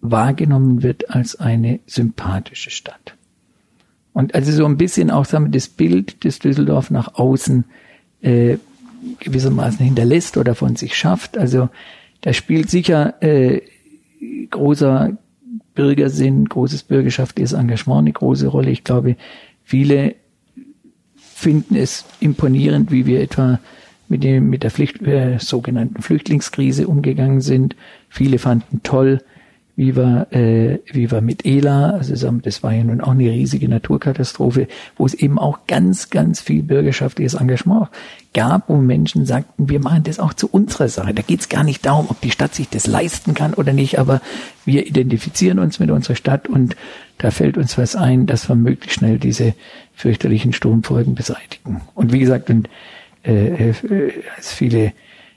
wahrgenommen 0.00 0.82
wird 0.82 1.10
als 1.10 1.38
eine 1.38 1.78
sympathische 1.86 2.70
Stadt. 2.70 3.14
Und 4.12 4.34
also 4.34 4.50
so 4.50 4.64
ein 4.64 4.76
bisschen 4.76 5.10
auch 5.10 5.24
sagen 5.24 5.46
wir, 5.46 5.50
das 5.52 5.68
Bild 5.68 6.24
des 6.24 6.40
Düsseldorf 6.40 6.90
nach 6.90 7.14
außen 7.14 7.64
äh, 8.22 8.56
gewissermaßen 9.20 9.84
hinterlässt 9.84 10.36
oder 10.36 10.54
von 10.54 10.76
sich 10.76 10.96
schafft. 10.96 11.36
Also 11.38 11.68
da 12.20 12.32
spielt 12.32 12.70
sicher 12.70 13.22
äh, 13.22 13.60
großer 14.50 15.16
Bürgersinn, 15.74 16.46
großes 16.46 16.84
bürgerschaftliches 16.84 17.52
Engagement 17.52 18.00
eine 18.00 18.12
große 18.12 18.46
Rolle. 18.46 18.70
Ich 18.70 18.84
glaube, 18.84 19.16
viele 19.62 20.14
finden 21.16 21.76
es 21.76 22.04
imponierend, 22.20 22.90
wie 22.90 23.06
wir 23.06 23.20
etwa 23.20 23.58
mit 24.08 24.22
dem 24.22 24.50
mit 24.50 24.62
der 24.62 24.70
Pflicht, 24.70 25.02
äh, 25.02 25.38
sogenannten 25.38 26.02
Flüchtlingskrise 26.02 26.86
umgegangen 26.86 27.40
sind. 27.40 27.74
Viele 28.08 28.38
fanden 28.38 28.82
toll, 28.82 29.20
wie 29.76 29.96
wir, 29.96 30.28
äh, 30.30 30.78
wie 30.92 31.10
wir 31.10 31.20
mit 31.20 31.44
Ela, 31.44 31.90
also 31.90 32.30
das 32.30 32.62
war 32.62 32.72
ja 32.72 32.84
nun 32.84 33.00
auch 33.00 33.10
eine 33.10 33.30
riesige 33.30 33.68
Naturkatastrophe, 33.68 34.68
wo 34.96 35.04
es 35.04 35.14
eben 35.14 35.38
auch 35.38 35.66
ganz, 35.66 36.10
ganz 36.10 36.40
viel 36.40 36.62
bürgerschaftliches 36.62 37.34
Engagement 37.34 37.88
gab, 38.34 38.68
wo 38.68 38.76
Menschen 38.76 39.26
sagten, 39.26 39.68
wir 39.68 39.80
machen 39.80 40.04
das 40.04 40.20
auch 40.20 40.32
zu 40.32 40.48
unserer 40.48 40.88
Sache. 40.88 41.12
Da 41.12 41.22
geht 41.22 41.40
es 41.40 41.48
gar 41.48 41.64
nicht 41.64 41.84
darum, 41.84 42.06
ob 42.08 42.20
die 42.20 42.30
Stadt 42.30 42.54
sich 42.54 42.68
das 42.68 42.86
leisten 42.86 43.34
kann 43.34 43.54
oder 43.54 43.72
nicht, 43.72 43.98
aber 43.98 44.20
wir 44.64 44.86
identifizieren 44.86 45.58
uns 45.58 45.80
mit 45.80 45.90
unserer 45.90 46.16
Stadt 46.16 46.48
und 46.48 46.76
da 47.18 47.32
fällt 47.32 47.56
uns 47.56 47.76
was 47.76 47.96
ein, 47.96 48.26
dass 48.26 48.48
wir 48.48 48.54
möglichst 48.54 48.98
schnell 48.98 49.18
diese 49.18 49.54
fürchterlichen 49.94 50.52
Sturmfolgen 50.52 51.14
beseitigen. 51.14 51.80
Und 51.94 52.12
wie 52.12 52.20
gesagt, 52.20 52.48
und 52.48 52.68
äh, 53.24 53.70
äh 53.70 54.12
als 54.36 54.52
viele 54.52 54.92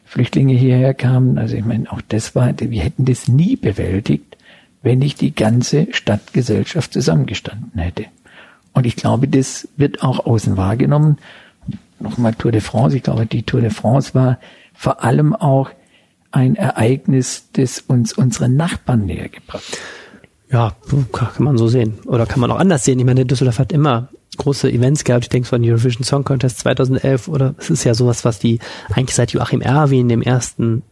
Flüchtlinge 0.08 0.54
hierher 0.54 0.94
kamen. 0.94 1.38
Also 1.38 1.56
ich 1.56 1.66
meine, 1.66 1.92
auch 1.92 2.02
das 2.08 2.34
war, 2.34 2.52
wir 2.58 2.82
hätten 2.82 3.06
das 3.06 3.28
nie 3.28 3.58
bewältigt, 3.58 4.38
wenn 4.82 5.00
nicht 5.00 5.20
die 5.20 5.36
ganze 5.36 5.88
Stadtgesellschaft 5.92 6.94
zusammengestanden 6.94 7.80
hätte. 7.80 8.06
Und 8.74 8.86
ich 8.86 8.96
glaube, 8.96 9.28
das 9.28 9.68
wird 9.76 10.04
auch 10.04 10.26
außen 10.26 10.56
wahrgenommen. 10.56 11.18
Nochmal 12.00 12.34
Tour 12.36 12.52
de 12.52 12.62
France. 12.62 12.96
Ich 12.96 13.04
glaube, 13.04 13.26
die 13.26 13.44
Tour 13.44 13.60
de 13.60 13.70
France 13.70 14.14
war 14.14 14.40
vor 14.74 15.04
allem 15.04 15.36
auch 15.36 15.72
ein 16.32 16.56
Ereignis, 16.56 17.50
das 17.54 17.80
uns 17.80 18.14
unsere 18.14 18.48
Nachbarn 18.48 19.06
näher 19.06 19.30
gebracht. 19.30 19.78
Ja, 20.50 20.76
kann 21.12 21.44
man 21.44 21.58
so 21.58 21.68
sehen. 21.68 21.96
Oder 22.06 22.26
kann 22.26 22.40
man 22.40 22.52
auch 22.52 22.60
anders 22.60 22.86
sehen. 22.86 23.00
Ich 23.00 23.06
meine, 23.06 23.26
Düsseldorf 23.26 23.60
hat 23.60 23.74
immer 23.74 24.10
große 24.38 24.72
Events 24.72 25.04
gehabt. 25.04 25.26
Ich 25.26 25.30
denke 25.30 25.48
von 25.48 25.64
Eurovision 25.64 26.04
Song 26.04 26.24
Contest 26.24 26.60
2011 26.60 27.28
oder 27.28 27.56
es 27.58 27.70
ist 27.70 27.84
ja 27.84 27.94
sowas, 27.94 28.26
was 28.26 28.40
die 28.40 28.60
eigentlich 28.94 29.16
seit 29.16 29.32
Joachim 29.32 29.62
Erwin, 29.62 30.10
dem 30.10 30.22
ersten 30.22 30.84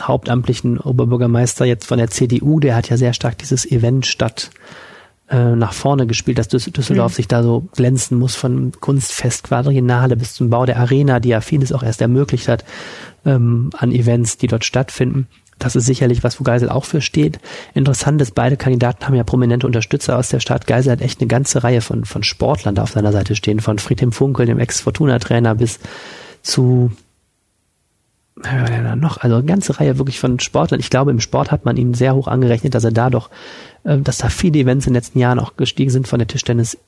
hauptamtlichen 0.00 0.78
Oberbürgermeister 0.78 1.64
jetzt 1.64 1.86
von 1.86 1.98
der 1.98 2.10
CDU, 2.10 2.60
der 2.60 2.76
hat 2.76 2.88
ja 2.88 2.96
sehr 2.96 3.12
stark 3.12 3.38
dieses 3.38 3.70
Event 3.70 4.06
statt 4.06 4.50
äh, 5.30 5.56
nach 5.56 5.72
vorne 5.72 6.06
gespielt, 6.06 6.38
dass 6.38 6.48
Düsseldorf 6.48 7.12
mhm. 7.12 7.16
sich 7.16 7.28
da 7.28 7.42
so 7.42 7.68
glänzen 7.74 8.18
muss 8.18 8.34
von 8.34 8.72
Kunstfest, 8.80 9.44
Quadriennale 9.44 10.16
bis 10.16 10.34
zum 10.34 10.50
Bau 10.50 10.66
der 10.66 10.78
Arena, 10.78 11.20
die 11.20 11.30
ja 11.30 11.40
vieles 11.40 11.72
auch 11.72 11.82
erst 11.82 12.02
ermöglicht 12.02 12.48
hat 12.48 12.64
ähm, 13.24 13.70
an 13.76 13.92
Events, 13.92 14.36
die 14.36 14.46
dort 14.46 14.64
stattfinden. 14.64 15.26
Das 15.58 15.76
ist 15.76 15.86
sicherlich 15.86 16.24
was, 16.24 16.40
wo 16.40 16.44
Geisel 16.44 16.68
auch 16.68 16.84
für 16.84 17.00
steht. 17.00 17.38
Interessant 17.74 18.20
ist, 18.20 18.34
beide 18.34 18.56
Kandidaten 18.56 19.06
haben 19.06 19.14
ja 19.14 19.24
prominente 19.24 19.66
Unterstützer 19.66 20.18
aus 20.18 20.28
der 20.28 20.40
Stadt. 20.40 20.66
Geisel 20.66 20.92
hat 20.92 21.00
echt 21.00 21.20
eine 21.20 21.28
ganze 21.28 21.62
Reihe 21.62 21.80
von, 21.80 22.04
von 22.04 22.22
Sportlern 22.22 22.74
da 22.74 22.82
auf 22.82 22.92
seiner 22.92 23.12
Seite 23.12 23.36
stehen, 23.36 23.60
von 23.60 23.78
Friedhelm 23.78 24.12
Funkel, 24.12 24.46
dem 24.46 24.58
Ex-Fortuna-Trainer, 24.58 25.54
bis 25.54 25.78
zu 26.42 26.90
ja, 28.44 28.96
noch, 28.96 29.18
also 29.18 29.36
eine 29.36 29.44
ganze 29.44 29.78
Reihe 29.78 29.98
wirklich 29.98 30.18
von 30.18 30.40
Sportlern. 30.40 30.80
Ich 30.80 30.90
glaube, 30.90 31.10
im 31.10 31.20
Sport 31.20 31.50
hat 31.50 31.64
man 31.64 31.76
ihn 31.76 31.94
sehr 31.94 32.14
hoch 32.14 32.28
angerechnet, 32.28 32.74
dass 32.74 32.84
er 32.84 32.90
da 32.90 33.10
doch, 33.10 33.30
äh, 33.84 33.98
dass 33.98 34.18
da 34.18 34.28
viele 34.28 34.58
Events 34.58 34.86
in 34.86 34.92
den 34.92 34.98
letzten 34.98 35.18
Jahren 35.18 35.38
auch 35.38 35.56
gestiegen 35.56 35.90
sind 35.90 36.08
von 36.08 36.18
der 36.18 36.28
Tischtennis 36.28 36.78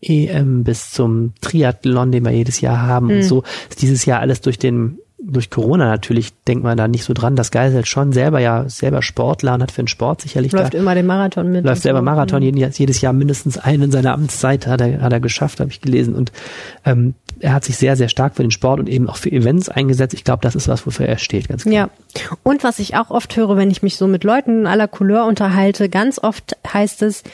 EM 0.00 0.62
bis 0.62 0.90
zum 0.90 1.32
Triathlon, 1.40 2.12
den 2.12 2.24
wir 2.24 2.30
jedes 2.30 2.60
Jahr 2.60 2.82
haben. 2.82 3.06
Mhm. 3.06 3.12
Und 3.16 3.22
so 3.22 3.42
ist 3.68 3.82
dieses 3.82 4.04
Jahr 4.04 4.20
alles 4.20 4.40
durch 4.40 4.58
den 4.58 4.98
durch 5.28 5.50
Corona 5.50 5.86
natürlich 5.86 6.32
denkt 6.44 6.62
man 6.62 6.76
da 6.76 6.86
nicht 6.86 7.04
so 7.04 7.12
dran. 7.12 7.36
Das 7.36 7.50
Geisel 7.50 7.84
schon 7.84 8.12
selber 8.12 8.38
ja 8.38 8.68
selber 8.68 9.02
Sportler 9.02 9.54
und 9.54 9.62
hat 9.62 9.72
für 9.72 9.82
den 9.82 9.88
Sport 9.88 10.20
sicherlich 10.20 10.52
läuft 10.52 10.74
da, 10.74 10.78
immer 10.78 10.94
den 10.94 11.06
Marathon 11.06 11.50
mit. 11.50 11.64
Läuft 11.64 11.82
selber 11.82 12.00
Marathon 12.00 12.40
mhm. 12.40 12.56
jedes, 12.56 12.78
jedes 12.78 13.00
Jahr 13.00 13.12
mindestens 13.12 13.58
einen 13.58 13.84
in 13.84 13.90
seiner 13.90 14.12
Amtszeit 14.12 14.66
hat 14.66 14.80
er 14.80 15.00
hat 15.00 15.12
er 15.12 15.20
geschafft, 15.20 15.60
habe 15.60 15.70
ich 15.70 15.80
gelesen 15.80 16.14
und 16.14 16.32
ähm, 16.84 17.14
er 17.40 17.52
hat 17.52 17.64
sich 17.64 17.76
sehr 17.76 17.96
sehr 17.96 18.08
stark 18.08 18.36
für 18.36 18.42
den 18.42 18.50
Sport 18.50 18.80
und 18.80 18.88
eben 18.88 19.08
auch 19.08 19.16
für 19.16 19.32
Events 19.32 19.68
eingesetzt. 19.68 20.14
Ich 20.14 20.24
glaube, 20.24 20.42
das 20.42 20.54
ist 20.54 20.68
was, 20.68 20.86
wofür 20.86 21.06
er 21.06 21.18
steht, 21.18 21.48
ganz 21.48 21.64
klar. 21.64 21.74
Ja. 21.74 21.88
Und 22.42 22.62
was 22.62 22.78
ich 22.78 22.96
auch 22.96 23.10
oft 23.10 23.36
höre, 23.36 23.56
wenn 23.56 23.70
ich 23.70 23.82
mich 23.82 23.96
so 23.96 24.06
mit 24.06 24.22
Leuten 24.22 24.66
aller 24.66 24.88
Couleur 24.88 25.26
unterhalte, 25.26 25.88
ganz 25.88 26.18
oft 26.18 26.56
heißt 26.72 27.02
es 27.02 27.24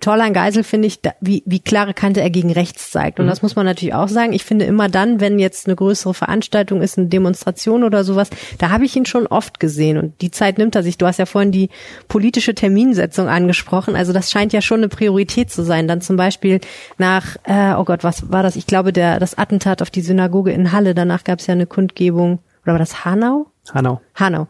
toll 0.00 0.20
an 0.20 0.32
Geisel 0.32 0.64
finde 0.64 0.88
ich, 0.88 1.00
wie, 1.20 1.42
wie 1.46 1.60
klare 1.60 1.94
Kante 1.94 2.20
er 2.20 2.30
gegen 2.30 2.52
rechts 2.52 2.90
zeigt. 2.90 3.18
Und 3.18 3.26
mhm. 3.26 3.30
das 3.30 3.42
muss 3.42 3.56
man 3.56 3.66
natürlich 3.66 3.94
auch 3.94 4.08
sagen. 4.08 4.32
Ich 4.32 4.44
finde 4.44 4.64
immer 4.64 4.88
dann, 4.88 5.20
wenn 5.20 5.38
jetzt 5.38 5.66
eine 5.66 5.76
größere 5.76 6.14
Veranstaltung 6.14 6.82
ist, 6.82 6.98
eine 6.98 7.08
Demonstration 7.08 7.84
oder 7.84 8.04
sowas, 8.04 8.30
da 8.58 8.70
habe 8.70 8.84
ich 8.84 8.96
ihn 8.96 9.06
schon 9.06 9.26
oft 9.26 9.60
gesehen. 9.60 9.98
Und 9.98 10.20
die 10.20 10.30
Zeit 10.30 10.58
nimmt 10.58 10.74
er 10.74 10.82
sich. 10.82 10.98
Du 10.98 11.06
hast 11.06 11.18
ja 11.18 11.26
vorhin 11.26 11.52
die 11.52 11.70
politische 12.08 12.54
Terminsetzung 12.54 13.28
angesprochen. 13.28 13.96
Also 13.96 14.12
das 14.12 14.30
scheint 14.30 14.52
ja 14.52 14.60
schon 14.60 14.80
eine 14.80 14.88
Priorität 14.88 15.50
zu 15.50 15.62
sein. 15.62 15.86
Dann 15.86 16.00
zum 16.00 16.16
Beispiel 16.16 16.60
nach, 16.98 17.36
äh, 17.44 17.74
oh 17.74 17.84
Gott, 17.84 18.02
was 18.02 18.32
war 18.32 18.42
das? 18.42 18.56
Ich 18.56 18.66
glaube, 18.66 18.92
der, 18.92 19.20
das 19.20 19.38
Attentat 19.38 19.82
auf 19.82 19.90
die 19.90 20.02
Synagoge 20.02 20.52
in 20.52 20.72
Halle. 20.72 20.94
Danach 20.94 21.24
gab 21.24 21.38
es 21.38 21.46
ja 21.46 21.52
eine 21.52 21.66
Kundgebung. 21.66 22.40
Oder 22.64 22.72
war 22.72 22.78
das 22.78 23.04
Hanau? 23.04 23.46
Hanau. 23.72 24.00
Hanau. 24.14 24.48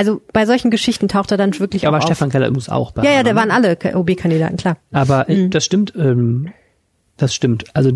Also 0.00 0.22
bei 0.32 0.46
solchen 0.46 0.70
Geschichten 0.70 1.08
taucht 1.08 1.30
er 1.30 1.36
dann 1.36 1.58
wirklich 1.60 1.82
ja, 1.82 1.90
auch 1.90 1.92
aber 1.92 2.00
Stefan 2.00 2.30
Keller 2.30 2.50
muss 2.50 2.70
auch 2.70 2.92
bei. 2.92 3.02
Ja, 3.02 3.10
ja, 3.10 3.22
der 3.22 3.36
waren 3.36 3.50
alle 3.50 3.76
OB-Kandidaten, 3.94 4.56
klar. 4.56 4.78
Aber 4.92 5.28
äh, 5.28 5.36
mhm. 5.36 5.50
das 5.50 5.62
stimmt, 5.62 5.92
ähm, 5.94 6.54
das 7.18 7.34
stimmt. 7.34 7.64
Also 7.74 7.92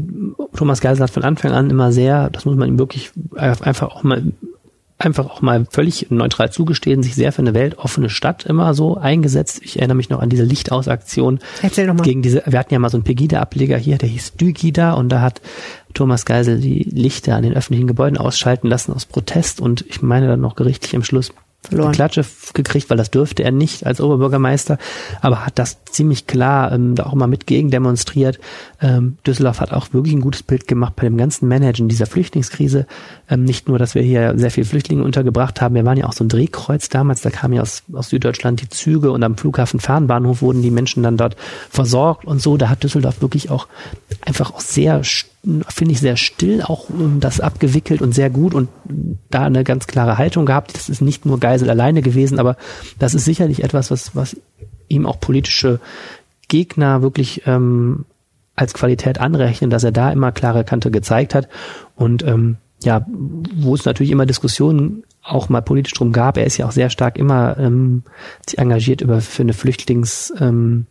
Thomas 0.54 0.82
Geisel 0.82 1.02
hat 1.02 1.08
von 1.08 1.24
Anfang 1.24 1.52
an 1.52 1.70
immer 1.70 1.92
sehr, 1.92 2.28
das 2.28 2.44
muss 2.44 2.56
man 2.56 2.68
ihm 2.68 2.78
wirklich 2.78 3.10
einfach 3.36 3.88
auch 3.88 4.02
mal 4.02 4.22
einfach 4.98 5.30
auch 5.30 5.40
mal 5.40 5.64
völlig 5.70 6.10
neutral 6.10 6.52
zugestehen, 6.52 7.02
sich 7.02 7.14
sehr 7.14 7.32
für 7.32 7.40
eine 7.40 7.54
weltoffene 7.54 8.10
Stadt 8.10 8.44
immer 8.44 8.74
so 8.74 8.98
eingesetzt. 8.98 9.62
Ich 9.64 9.78
erinnere 9.78 9.96
mich 9.96 10.10
noch 10.10 10.20
an 10.20 10.28
diese 10.28 10.44
Lichtausaktion 10.44 11.38
Erzähl 11.62 11.86
doch 11.86 11.94
mal. 11.94 12.02
gegen 12.02 12.20
diese, 12.20 12.42
wir 12.44 12.58
hatten 12.58 12.74
ja 12.74 12.78
mal 12.78 12.90
so 12.90 12.98
einen 12.98 13.04
Pegida-Ableger 13.04 13.78
hier, 13.78 13.96
der 13.96 14.10
hieß 14.10 14.34
Dygida 14.34 14.92
und 14.92 15.08
da 15.08 15.22
hat 15.22 15.40
Thomas 15.94 16.26
Geisel 16.26 16.60
die 16.60 16.82
Lichter 16.82 17.34
an 17.34 17.44
den 17.44 17.54
öffentlichen 17.54 17.86
Gebäuden 17.86 18.18
ausschalten 18.18 18.68
lassen 18.68 18.92
aus 18.92 19.06
Protest 19.06 19.62
und 19.62 19.86
ich 19.88 20.02
meine 20.02 20.28
dann 20.28 20.42
noch 20.42 20.54
gerichtlich 20.54 20.92
im 20.92 21.02
Schluss 21.02 21.32
verloren. 21.68 21.92
Klatsche 21.92 22.24
gekriegt, 22.54 22.90
weil 22.90 22.96
das 22.96 23.10
dürfte 23.10 23.42
er 23.42 23.50
nicht 23.50 23.86
als 23.86 24.00
Oberbürgermeister, 24.00 24.78
aber 25.20 25.46
hat 25.46 25.58
das 25.58 25.84
ziemlich 25.84 26.26
klar 26.26 26.72
ähm, 26.72 26.94
da 26.94 27.04
auch 27.04 27.14
mal 27.14 27.26
mit 27.26 27.46
gegen 27.46 27.70
demonstriert. 27.70 28.38
Ähm, 28.80 29.18
Düsseldorf 29.26 29.60
hat 29.60 29.72
auch 29.72 29.92
wirklich 29.92 30.14
ein 30.14 30.20
gutes 30.20 30.42
Bild 30.42 30.68
gemacht 30.68 30.94
bei 30.96 31.02
dem 31.02 31.16
ganzen 31.16 31.48
Managen 31.48 31.88
dieser 31.88 32.06
Flüchtlingskrise. 32.06 32.86
Ähm, 33.28 33.44
nicht 33.44 33.68
nur, 33.68 33.78
dass 33.78 33.94
wir 33.94 34.02
hier 34.02 34.34
sehr 34.36 34.50
viele 34.50 34.66
Flüchtlinge 34.66 35.02
untergebracht 35.02 35.60
haben, 35.60 35.74
wir 35.74 35.84
waren 35.84 35.98
ja 35.98 36.06
auch 36.06 36.12
so 36.12 36.24
ein 36.24 36.28
Drehkreuz 36.28 36.88
damals, 36.88 37.22
da 37.22 37.30
kamen 37.30 37.54
ja 37.54 37.62
aus, 37.62 37.82
aus 37.92 38.10
Süddeutschland 38.10 38.60
die 38.60 38.68
Züge 38.68 39.10
und 39.10 39.22
am 39.22 39.36
Flughafen 39.36 39.80
Fernbahnhof 39.80 40.42
wurden 40.42 40.62
die 40.62 40.70
Menschen 40.70 41.02
dann 41.02 41.16
dort 41.16 41.36
versorgt 41.70 42.24
und 42.24 42.40
so. 42.40 42.56
Da 42.56 42.68
hat 42.68 42.82
Düsseldorf 42.82 43.22
wirklich 43.22 43.50
auch 43.50 43.68
einfach 44.24 44.52
auch 44.52 44.60
sehr 44.60 45.02
finde 45.68 45.92
ich 45.92 46.00
sehr 46.00 46.16
still 46.16 46.62
auch 46.62 46.88
um, 46.88 47.20
das 47.20 47.40
abgewickelt 47.40 48.02
und 48.02 48.14
sehr 48.14 48.30
gut 48.30 48.54
und 48.54 48.68
da 49.30 49.44
eine 49.44 49.64
ganz 49.64 49.86
klare 49.86 50.18
Haltung 50.18 50.46
gehabt. 50.46 50.74
Das 50.74 50.88
ist 50.88 51.02
nicht 51.02 51.26
nur 51.26 51.38
Geisel 51.38 51.70
alleine 51.70 52.02
gewesen, 52.02 52.38
aber 52.38 52.56
das 52.98 53.14
ist 53.14 53.24
sicherlich 53.24 53.62
etwas, 53.62 53.90
was, 53.90 54.16
was 54.16 54.36
ihm 54.88 55.06
auch 55.06 55.20
politische 55.20 55.80
Gegner 56.48 57.02
wirklich 57.02 57.42
ähm, 57.46 58.04
als 58.56 58.74
Qualität 58.74 59.18
anrechnen, 59.18 59.70
dass 59.70 59.84
er 59.84 59.92
da 59.92 60.12
immer 60.12 60.32
klare 60.32 60.64
Kante 60.64 60.90
gezeigt 60.90 61.34
hat. 61.34 61.48
Und 61.96 62.22
ähm, 62.22 62.56
ja, 62.82 63.06
wo 63.06 63.74
es 63.74 63.84
natürlich 63.84 64.10
immer 64.10 64.26
Diskussionen 64.26 65.04
auch 65.22 65.48
mal 65.48 65.62
politisch 65.62 65.94
drum 65.94 66.12
gab, 66.12 66.36
er 66.36 66.44
ist 66.44 66.58
ja 66.58 66.66
auch 66.66 66.72
sehr 66.72 66.90
stark 66.90 67.16
immer 67.16 67.56
ähm, 67.58 68.02
sich 68.46 68.58
engagiert 68.58 69.00
über 69.00 69.20
für 69.20 69.42
eine 69.42 69.54
Flüchtlings 69.54 70.32
ähm, 70.38 70.86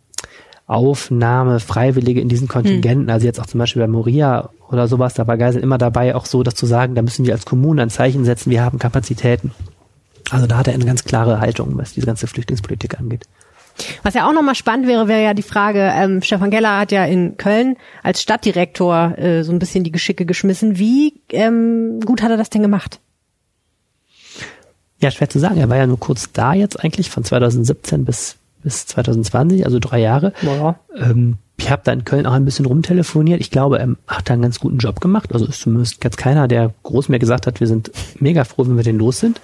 Aufnahme 0.66 1.60
Freiwillige 1.60 2.20
in 2.20 2.28
diesen 2.28 2.48
Kontingenten, 2.48 3.06
hm. 3.06 3.10
also 3.10 3.26
jetzt 3.26 3.40
auch 3.40 3.46
zum 3.46 3.58
Beispiel 3.58 3.82
bei 3.82 3.88
Moria 3.88 4.48
oder 4.70 4.88
sowas, 4.88 5.14
da 5.14 5.26
war 5.26 5.36
Geisel 5.36 5.62
immer 5.62 5.78
dabei, 5.78 6.14
auch 6.14 6.26
so 6.26 6.42
das 6.42 6.54
zu 6.54 6.66
sagen, 6.66 6.94
da 6.94 7.02
müssen 7.02 7.26
wir 7.26 7.34
als 7.34 7.44
Kommune 7.44 7.82
ein 7.82 7.90
Zeichen 7.90 8.24
setzen, 8.24 8.50
wir 8.50 8.62
haben 8.62 8.78
Kapazitäten. 8.78 9.52
Also 10.30 10.46
da 10.46 10.56
hat 10.56 10.68
er 10.68 10.74
eine 10.74 10.86
ganz 10.86 11.04
klare 11.04 11.40
Haltung, 11.40 11.76
was 11.76 11.92
diese 11.92 12.06
ganze 12.06 12.26
Flüchtlingspolitik 12.26 12.98
angeht. 12.98 13.26
Was 14.02 14.14
ja 14.14 14.28
auch 14.28 14.32
nochmal 14.32 14.54
spannend 14.54 14.86
wäre, 14.86 15.08
wäre 15.08 15.22
ja 15.22 15.34
die 15.34 15.42
Frage, 15.42 15.92
ähm, 15.94 16.22
Stefan 16.22 16.50
Keller 16.50 16.78
hat 16.78 16.92
ja 16.92 17.04
in 17.04 17.36
Köln 17.36 17.76
als 18.02 18.22
Stadtdirektor 18.22 19.18
äh, 19.18 19.42
so 19.42 19.52
ein 19.52 19.58
bisschen 19.58 19.84
die 19.84 19.92
Geschicke 19.92 20.24
geschmissen. 20.24 20.78
Wie 20.78 21.20
ähm, 21.30 22.00
gut 22.00 22.22
hat 22.22 22.30
er 22.30 22.36
das 22.36 22.50
denn 22.50 22.62
gemacht? 22.62 23.00
Ja, 25.00 25.10
schwer 25.10 25.28
zu 25.28 25.38
sagen. 25.38 25.58
Er 25.58 25.68
war 25.68 25.76
ja 25.76 25.86
nur 25.86 25.98
kurz 25.98 26.32
da 26.32 26.54
jetzt 26.54 26.82
eigentlich, 26.82 27.10
von 27.10 27.24
2017 27.24 28.04
bis 28.04 28.36
bis 28.64 28.86
2020, 28.86 29.64
also 29.64 29.78
drei 29.78 30.00
Jahre. 30.00 30.32
Ja. 30.42 30.76
Ähm, 30.96 31.36
Ich 31.56 31.70
habe 31.70 31.82
da 31.84 31.92
in 31.92 32.04
Köln 32.04 32.26
auch 32.26 32.32
ein 32.32 32.44
bisschen 32.44 32.66
rumtelefoniert. 32.66 33.40
Ich 33.40 33.52
glaube, 33.52 33.78
er 33.78 33.94
hat 34.08 34.28
da 34.28 34.32
einen 34.32 34.42
ganz 34.42 34.58
guten 34.58 34.78
Job 34.78 35.00
gemacht. 35.00 35.32
Also 35.32 35.46
ist 35.46 35.60
zumindest 35.60 36.02
jetzt 36.02 36.16
keiner, 36.16 36.48
der 36.48 36.74
groß 36.82 37.08
mir 37.08 37.20
gesagt 37.20 37.46
hat, 37.46 37.60
wir 37.60 37.68
sind 37.68 37.92
mega 38.18 38.42
froh, 38.42 38.66
wenn 38.66 38.76
wir 38.76 38.82
den 38.82 38.98
los 38.98 39.20
sind 39.20 39.40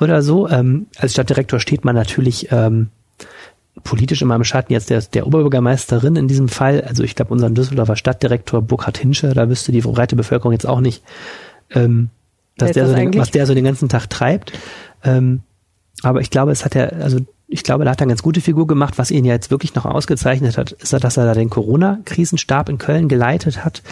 oder 0.00 0.22
so. 0.22 0.48
Ähm, 0.48 0.86
als 0.98 1.12
Stadtdirektor 1.12 1.60
steht 1.60 1.84
man 1.84 1.94
natürlich 1.94 2.48
ähm, 2.50 2.88
politisch 3.84 4.22
immer 4.22 4.34
im 4.34 4.44
Schatten 4.44 4.72
jetzt 4.72 4.90
der, 4.90 5.00
der 5.02 5.26
Oberbürgermeisterin 5.26 6.16
in 6.16 6.26
diesem 6.26 6.48
Fall. 6.48 6.80
Also 6.82 7.04
ich 7.04 7.14
glaube, 7.14 7.32
unseren 7.32 7.54
Düsseldorfer 7.54 7.96
Stadtdirektor 7.96 8.60
Burkhard 8.60 8.98
Hinsche, 8.98 9.32
da 9.32 9.48
wüsste 9.48 9.70
die 9.70 9.82
breite 9.82 10.16
Bevölkerung 10.16 10.52
jetzt 10.52 10.66
auch 10.66 10.80
nicht, 10.80 11.04
ähm, 11.70 12.08
dass 12.58 12.72
der 12.72 12.88
so 12.88 12.94
den, 12.94 13.14
was 13.14 13.30
der 13.30 13.46
so 13.46 13.54
den 13.54 13.64
ganzen 13.64 13.88
Tag 13.88 14.10
treibt. 14.10 14.52
Ähm, 15.04 15.42
aber 16.02 16.20
ich 16.20 16.30
glaube, 16.30 16.50
es 16.50 16.64
hat 16.64 16.74
ja, 16.74 16.86
also 16.86 17.20
ich 17.52 17.64
glaube, 17.64 17.84
da 17.84 17.90
hat 17.90 18.00
er 18.00 18.04
eine 18.04 18.12
ganz 18.12 18.22
gute 18.22 18.40
Figur 18.40 18.66
gemacht. 18.66 18.96
Was 18.96 19.10
ihn 19.10 19.24
ja 19.24 19.34
jetzt 19.34 19.50
wirklich 19.50 19.74
noch 19.74 19.84
ausgezeichnet 19.84 20.56
hat, 20.56 20.72
ist, 20.72 20.92
dass 20.92 21.16
er 21.16 21.26
da 21.26 21.34
den 21.34 21.50
Corona-Krisenstab 21.50 22.68
in 22.70 22.78
Köln 22.78 23.08
geleitet 23.08 23.64
hat 23.64 23.82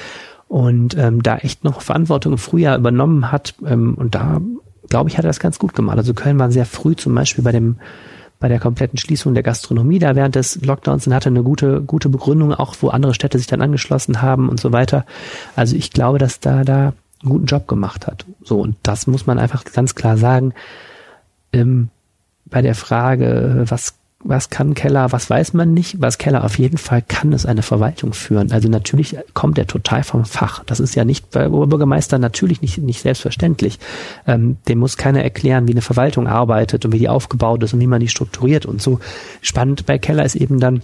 und 0.48 0.96
ähm, 0.96 1.22
da 1.22 1.36
echt 1.36 1.62
noch 1.62 1.82
Verantwortung 1.82 2.32
im 2.32 2.38
Frühjahr 2.38 2.78
übernommen 2.78 3.30
hat. 3.30 3.54
Ähm, 3.66 3.94
und 3.94 4.14
da, 4.14 4.40
glaube 4.88 5.10
ich, 5.10 5.18
hat 5.18 5.24
er 5.24 5.28
das 5.28 5.40
ganz 5.40 5.58
gut 5.58 5.74
gemacht. 5.74 5.98
Also 5.98 6.14
Köln 6.14 6.38
war 6.38 6.50
sehr 6.50 6.64
früh 6.64 6.96
zum 6.96 7.14
Beispiel 7.14 7.44
bei 7.44 7.52
dem 7.52 7.76
bei 8.38 8.48
der 8.48 8.58
kompletten 8.58 8.98
Schließung 8.98 9.34
der 9.34 9.42
Gastronomie 9.42 9.98
da 9.98 10.16
während 10.16 10.34
des 10.34 10.64
Lockdowns 10.64 11.06
und 11.06 11.12
hatte 11.12 11.28
eine 11.28 11.42
gute, 11.42 11.82
gute 11.82 12.08
Begründung, 12.08 12.54
auch 12.54 12.74
wo 12.80 12.88
andere 12.88 13.12
Städte 13.12 13.36
sich 13.36 13.46
dann 13.46 13.60
angeschlossen 13.60 14.22
haben 14.22 14.48
und 14.48 14.58
so 14.58 14.72
weiter. 14.72 15.04
Also 15.56 15.76
ich 15.76 15.90
glaube, 15.90 16.18
dass 16.18 16.40
da 16.40 16.64
da 16.64 16.94
einen 17.22 17.32
guten 17.32 17.44
Job 17.44 17.68
gemacht 17.68 18.06
hat. 18.06 18.24
So, 18.42 18.58
und 18.58 18.76
das 18.82 19.06
muss 19.06 19.26
man 19.26 19.38
einfach 19.38 19.62
ganz 19.64 19.94
klar 19.94 20.16
sagen. 20.16 20.54
Ähm, 21.52 21.90
bei 22.50 22.62
der 22.62 22.74
Frage, 22.74 23.64
was, 23.68 23.94
was 24.22 24.50
kann 24.50 24.74
Keller, 24.74 25.12
was 25.12 25.30
weiß 25.30 25.54
man 25.54 25.72
nicht, 25.72 26.00
was 26.00 26.18
Keller 26.18 26.44
auf 26.44 26.58
jeden 26.58 26.78
Fall 26.78 27.02
kann, 27.06 27.32
ist 27.32 27.46
eine 27.46 27.62
Verwaltung 27.62 28.12
führen. 28.12 28.52
Also 28.52 28.68
natürlich 28.68 29.16
kommt 29.32 29.58
er 29.58 29.66
total 29.66 30.02
vom 30.02 30.24
Fach. 30.24 30.62
Das 30.64 30.80
ist 30.80 30.94
ja 30.94 31.04
nicht 31.04 31.30
bei 31.30 31.48
Oberbürgermeister 31.48 32.18
natürlich 32.18 32.60
nicht, 32.60 32.78
nicht 32.78 33.00
selbstverständlich. 33.00 33.78
Ähm, 34.26 34.58
dem 34.68 34.78
muss 34.78 34.96
keiner 34.96 35.22
erklären, 35.22 35.68
wie 35.68 35.72
eine 35.72 35.82
Verwaltung 35.82 36.26
arbeitet 36.26 36.84
und 36.84 36.92
wie 36.92 36.98
die 36.98 37.08
aufgebaut 37.08 37.62
ist 37.62 37.72
und 37.72 37.80
wie 37.80 37.86
man 37.86 38.00
die 38.00 38.08
strukturiert 38.08 38.66
und 38.66 38.82
so. 38.82 39.00
Spannend 39.40 39.86
bei 39.86 39.98
Keller 39.98 40.24
ist 40.24 40.36
eben 40.36 40.60
dann, 40.60 40.82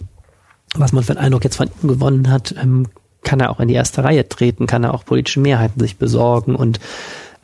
was 0.75 0.93
man 0.93 1.05
für 1.05 1.13
einen 1.13 1.25
Eindruck 1.25 1.45
jetzt 1.45 1.57
von 1.57 1.69
ihm 1.83 1.89
gewonnen 1.89 2.31
hat, 2.31 2.55
ähm, 2.61 2.87
kann 3.23 3.41
er 3.41 3.51
auch 3.51 3.61
in 3.61 3.69
die 3.69 3.75
erste 3.75 4.05
Reihe 4.05 4.29
treten, 4.29 4.67
kann 4.67 4.85
er 4.85 4.95
auch 4.95 5.05
politische 5.05 5.41
Mehrheiten 5.41 5.81
sich 5.81 5.99
besorgen 5.99 6.55
und 6.55 6.79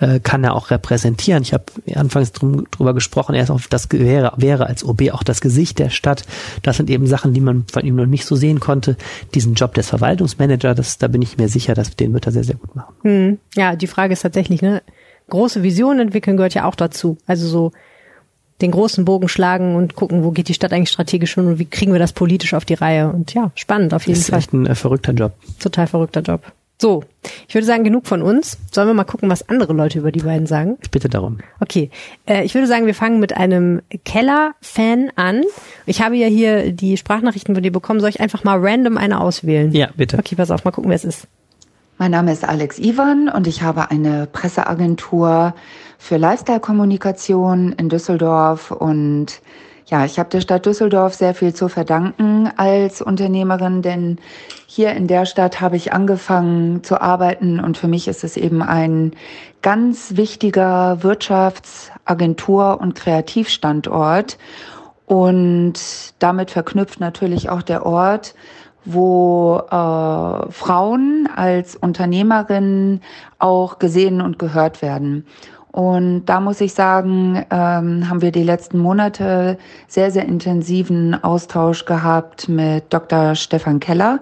äh, 0.03 0.18
kann 0.20 0.42
er 0.42 0.55
auch 0.55 0.70
repräsentieren. 0.70 1.42
Ich 1.42 1.55
habe 1.55 1.64
anfangs 1.94 2.32
drum, 2.32 2.66
drüber 2.70 2.92
gesprochen, 2.92 3.36
er 3.36 3.44
ist 3.44 3.50
auch 3.50 3.61
das 3.70 3.88
wäre, 3.92 4.32
wäre 4.36 4.66
als 4.66 4.84
OB 4.84 5.11
auch 5.12 5.22
das 5.22 5.40
Gesicht 5.40 5.78
der 5.78 5.90
Stadt. 5.90 6.24
Das 6.62 6.76
sind 6.76 6.90
eben 6.90 7.07
Sachen, 7.07 7.32
die 7.32 7.40
man 7.40 7.64
von 7.72 7.84
ihm 7.84 7.94
noch 7.94 8.07
nicht 8.07 8.26
so 8.26 8.34
sehen 8.34 8.59
konnte. 8.59 8.96
Diesen 9.34 9.55
Job 9.55 9.74
des 9.74 9.88
Verwaltungsmanagers, 9.88 10.76
das, 10.76 10.98
da 10.98 11.07
bin 11.07 11.22
ich 11.22 11.38
mir 11.38 11.48
sicher, 11.48 11.74
dass 11.74 11.94
den 11.94 12.12
wird 12.12 12.26
er 12.26 12.32
sehr, 12.32 12.42
sehr 12.42 12.57
gut 12.57 12.74
machen. 12.74 12.94
Hm. 13.03 13.38
Ja, 13.55 13.76
die 13.76 13.86
Frage 13.86 14.12
ist 14.12 14.22
tatsächlich, 14.22 14.61
ne, 14.61 14.82
große 15.30 15.62
Visionen 15.62 16.00
entwickeln 16.00 16.36
gehört 16.36 16.55
ja 16.55 16.64
auch 16.64 16.74
dazu. 16.74 17.16
Also 17.26 17.46
so 17.46 17.72
den 18.61 18.72
großen 18.72 19.05
Bogen 19.05 19.28
schlagen 19.28 19.76
und 19.76 19.94
gucken, 19.94 20.24
wo 20.24 20.32
geht 20.32 20.48
die 20.48 20.55
Stadt 20.55 20.72
eigentlich 20.72 20.90
strategisch 20.90 21.34
hin 21.34 21.46
und 21.46 21.59
wie 21.61 21.64
kriegen 21.64 21.92
wir 21.92 22.00
das 22.00 22.12
politisch 22.12 22.55
auf 22.55 22.64
die 22.64 22.74
Reihe. 22.74 23.09
Und 23.09 23.34
ja, 23.34 23.53
spannend 23.55 23.94
auf 23.94 24.07
jeden 24.07 24.18
das 24.18 24.24
ist 24.24 24.30
Fall. 24.30 24.38
echt 24.40 24.53
ein 24.53 24.66
äh, 24.66 24.74
verrückter 24.74 25.12
Job. 25.12 25.32
Total 25.61 25.86
verrückter 25.86 26.22
Job. 26.22 26.42
So, 26.83 27.05
ich 27.47 27.55
würde 27.55 27.64
sagen, 27.64 27.85
genug 27.85 28.09
von 28.09 28.22
uns. 28.22 28.59
Sollen 28.72 28.89
wir 28.89 28.95
mal 28.95 29.05
gucken, 29.05 29.30
was 29.30 29.49
andere 29.49 29.72
Leute 29.72 30.01
über 30.01 30.11
die 30.11 30.18
beiden 30.18 30.49
sagen? 30.49 30.78
Ich 30.83 30.91
bitte 30.91 31.09
darum. 31.09 31.39
Okay, 31.61 31.93
äh, 32.26 32.43
ich 32.43 32.57
würde 32.57 32.66
sagen, 32.66 32.87
wir 32.87 32.95
fangen 32.97 33.20
mit 33.20 33.37
einem 33.37 33.83
Keller-Fan 34.05 35.12
an. 35.14 35.45
Ich 35.87 36.03
habe 36.03 36.16
ja 36.16 36.26
hier 36.26 36.72
die 36.72 36.97
Sprachnachrichten 36.97 37.55
von 37.55 37.62
dir 37.62 37.70
bekommen. 37.70 38.01
Soll 38.01 38.09
ich 38.09 38.20
einfach 38.20 38.43
mal 38.43 38.59
random 38.59 38.99
eine 38.99 39.20
auswählen? 39.20 39.70
Ja, 39.70 39.91
bitte. 39.97 40.18
Okay, 40.18 40.35
pass 40.35 40.51
auf, 40.51 40.64
mal 40.64 40.72
gucken, 40.72 40.91
wer 40.91 40.97
es 40.97 41.05
ist. 41.05 41.28
Mein 41.99 42.11
Name 42.11 42.33
ist 42.33 42.43
Alex 42.43 42.80
Ivan 42.80 43.28
und 43.28 43.47
ich 43.47 43.62
habe 43.62 43.93
eine 43.93 44.26
Presseagentur 44.26 45.55
für 45.99 46.16
Lifestyle-Kommunikation 46.16 47.74
in 47.74 47.91
Düsseldorf 47.91 48.72
und 48.72 49.41
ja, 49.87 50.05
ich 50.05 50.18
habe 50.18 50.30
der 50.30 50.41
Stadt 50.41 50.66
Düsseldorf 50.66 51.14
sehr 51.14 51.35
viel 51.35 51.55
zu 51.55 51.68
verdanken 51.68 52.51
als 52.57 53.03
Unternehmerin, 53.03 53.83
denn 53.83 54.18
hier 54.66 54.93
in 54.93 55.07
der 55.07 55.26
Stadt 55.26 55.61
habe 55.61 55.76
ich 55.76 55.93
angefangen 55.93 56.83
zu 56.83 57.01
arbeiten 57.01 57.61
und 57.61 57.76
für 57.76 57.89
mich 57.89 58.09
ist 58.09 58.24
es 58.24 58.37
eben 58.37 58.62
ein 58.62 59.12
ganz 59.61 60.16
wichtiger 60.16 61.03
Wirtschaftsagentur 61.03 62.80
und 62.80 62.95
Kreativstandort 62.95 64.39
und 65.07 65.74
damit 66.20 66.51
verknüpft 66.51 67.01
natürlich 67.01 67.51
auch 67.51 67.62
der 67.62 67.85
Ort, 67.85 68.35
wo 68.85 69.59
äh, 69.59 70.51
Frauen 70.51 71.28
als 71.35 71.76
Unternehmerinnen 71.76 73.03
auch 73.39 73.78
gesehen 73.78 74.20
und 74.20 74.39
gehört 74.39 74.83
werden. 74.83 75.26
Und 75.73 76.27
da 76.27 76.41
muss 76.41 76.61
ich 76.61 76.75
sagen, 76.75 77.45
ähm, 77.51 78.09
haben 78.09 78.20
wir 78.20 78.31
die 78.31 78.43
letzten 78.43 78.79
Monate 78.79 79.59
sehr, 79.89 80.11
sehr 80.11 80.27
intensiven 80.27 81.23
Austausch 81.25 81.87
gehabt 81.87 82.49
mit 82.49 82.93
Dr. 82.93 83.35
Stefan 83.35 83.81
Keller. 83.81 84.20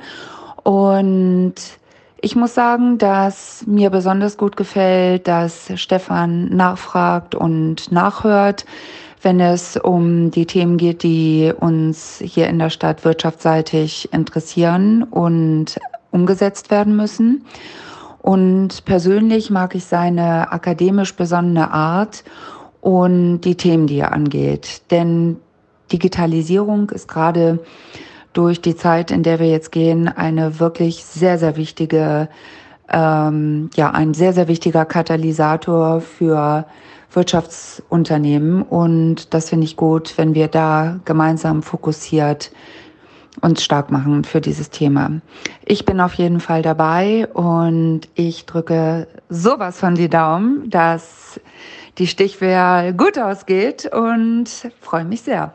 Und 0.62 1.54
ich 2.20 2.36
muss 2.36 2.54
sagen, 2.54 2.98
dass 2.98 3.64
mir 3.66 3.90
besonders 3.90 4.36
gut 4.36 4.56
gefällt, 4.56 5.26
dass 5.26 5.72
Stefan 5.74 6.54
nachfragt 6.54 7.34
und 7.34 7.90
nachhört, 7.90 8.64
wenn 9.22 9.40
es 9.40 9.76
um 9.76 10.30
die 10.30 10.46
Themen 10.46 10.76
geht, 10.76 11.02
die 11.02 11.52
uns 11.58 12.22
hier 12.24 12.46
in 12.48 12.58
der 12.60 12.70
Stadt 12.70 13.04
wirtschaftsseitig 13.04 14.12
interessieren 14.12 15.02
und 15.02 15.80
umgesetzt 16.12 16.70
werden 16.70 16.96
müssen. 16.96 17.44
Und 18.22 18.84
persönlich 18.84 19.50
mag 19.50 19.74
ich 19.74 19.84
seine 19.84 20.52
akademisch 20.52 21.14
besonnene 21.16 21.70
Art 21.70 22.22
und 22.80 23.40
die 23.42 23.56
Themen, 23.56 23.86
die 23.86 23.98
er 23.98 24.12
angeht. 24.12 24.82
Denn 24.90 25.36
Digitalisierung 25.92 26.90
ist 26.90 27.08
gerade 27.08 27.60
durch 28.32 28.60
die 28.60 28.76
Zeit, 28.76 29.10
in 29.10 29.22
der 29.22 29.38
wir 29.38 29.48
jetzt 29.48 29.72
gehen, 29.72 30.08
eine 30.08 30.60
wirklich 30.60 31.04
sehr, 31.04 31.38
sehr 31.38 31.56
wichtige, 31.56 32.28
ähm, 32.92 33.70
ja, 33.74 33.90
ein 33.90 34.14
sehr, 34.14 34.32
sehr 34.32 34.48
wichtiger 34.48 34.84
Katalysator 34.84 36.00
für 36.00 36.66
Wirtschaftsunternehmen. 37.12 38.62
Und 38.62 39.34
das 39.34 39.48
finde 39.48 39.64
ich 39.64 39.76
gut, 39.76 40.16
wenn 40.16 40.34
wir 40.34 40.48
da 40.48 41.00
gemeinsam 41.04 41.62
fokussiert 41.62 42.52
uns 43.40 43.62
stark 43.62 43.90
machen 43.90 44.24
für 44.24 44.40
dieses 44.40 44.70
Thema. 44.70 45.20
Ich 45.64 45.84
bin 45.84 46.00
auf 46.00 46.14
jeden 46.14 46.40
Fall 46.40 46.62
dabei 46.62 47.28
und 47.28 48.02
ich 48.14 48.46
drücke 48.46 49.06
sowas 49.28 49.78
von 49.78 49.94
die 49.94 50.08
Daumen, 50.08 50.68
dass 50.68 51.40
die 51.98 52.06
Stichwahl 52.06 52.92
gut 52.92 53.18
ausgeht 53.18 53.90
und 53.92 54.48
freue 54.80 55.04
mich 55.04 55.22
sehr. 55.22 55.54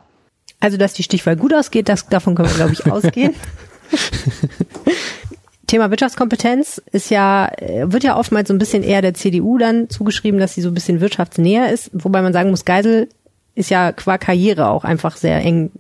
Also, 0.60 0.78
dass 0.78 0.94
die 0.94 1.04
Stichwahl 1.04 1.36
gut 1.36 1.54
ausgeht, 1.54 1.90
das, 1.90 2.08
davon 2.08 2.36
können 2.36 2.50
wir, 2.50 2.56
glaube 2.56 2.74
ich, 2.74 2.86
ausgehen. 2.92 3.36
Thema 5.68 5.90
Wirtschaftskompetenz 5.90 6.82
ist 6.92 7.10
ja, 7.10 7.52
wird 7.84 8.04
ja 8.04 8.18
oftmals 8.18 8.48
so 8.48 8.54
ein 8.54 8.60
bisschen 8.60 8.84
eher 8.84 9.02
der 9.02 9.14
CDU 9.14 9.58
dann 9.58 9.90
zugeschrieben, 9.90 10.40
dass 10.40 10.54
sie 10.54 10.62
so 10.62 10.70
ein 10.70 10.74
bisschen 10.74 11.02
wirtschaftsnäher 11.02 11.72
ist, 11.72 11.90
wobei 11.94 12.22
man 12.22 12.34
sagen 12.34 12.52
muss, 12.52 12.66
Geisel 12.66 13.10
ist 13.56 13.70
ja 13.70 13.92
qua 13.92 14.18
Karriere 14.18 14.70
auch 14.70 14.84
einfach 14.84 15.18
sehr 15.18 15.42
eng 15.42 15.72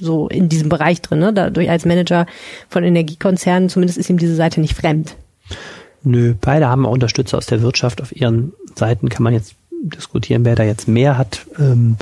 so 0.00 0.28
in 0.28 0.48
diesem 0.48 0.68
Bereich 0.68 1.00
drin, 1.00 1.20
ne? 1.20 1.32
Dadurch 1.32 1.70
als 1.70 1.84
Manager 1.84 2.26
von 2.68 2.84
Energiekonzernen, 2.84 3.68
zumindest 3.68 3.98
ist 3.98 4.10
ihm 4.10 4.18
diese 4.18 4.36
Seite 4.36 4.60
nicht 4.60 4.74
fremd. 4.74 5.16
Nö, 6.02 6.34
beide 6.38 6.68
haben 6.68 6.84
auch 6.84 6.92
Unterstützer 6.92 7.38
aus 7.38 7.46
der 7.46 7.62
Wirtschaft 7.62 8.02
auf 8.02 8.14
ihren 8.14 8.52
Seiten, 8.74 9.08
kann 9.08 9.22
man 9.22 9.32
jetzt 9.32 9.54
diskutieren, 9.70 10.44
wer 10.44 10.54
da 10.54 10.64
jetzt 10.64 10.86
mehr 10.86 11.16
hat. 11.16 11.46
Ähm, 11.58 11.96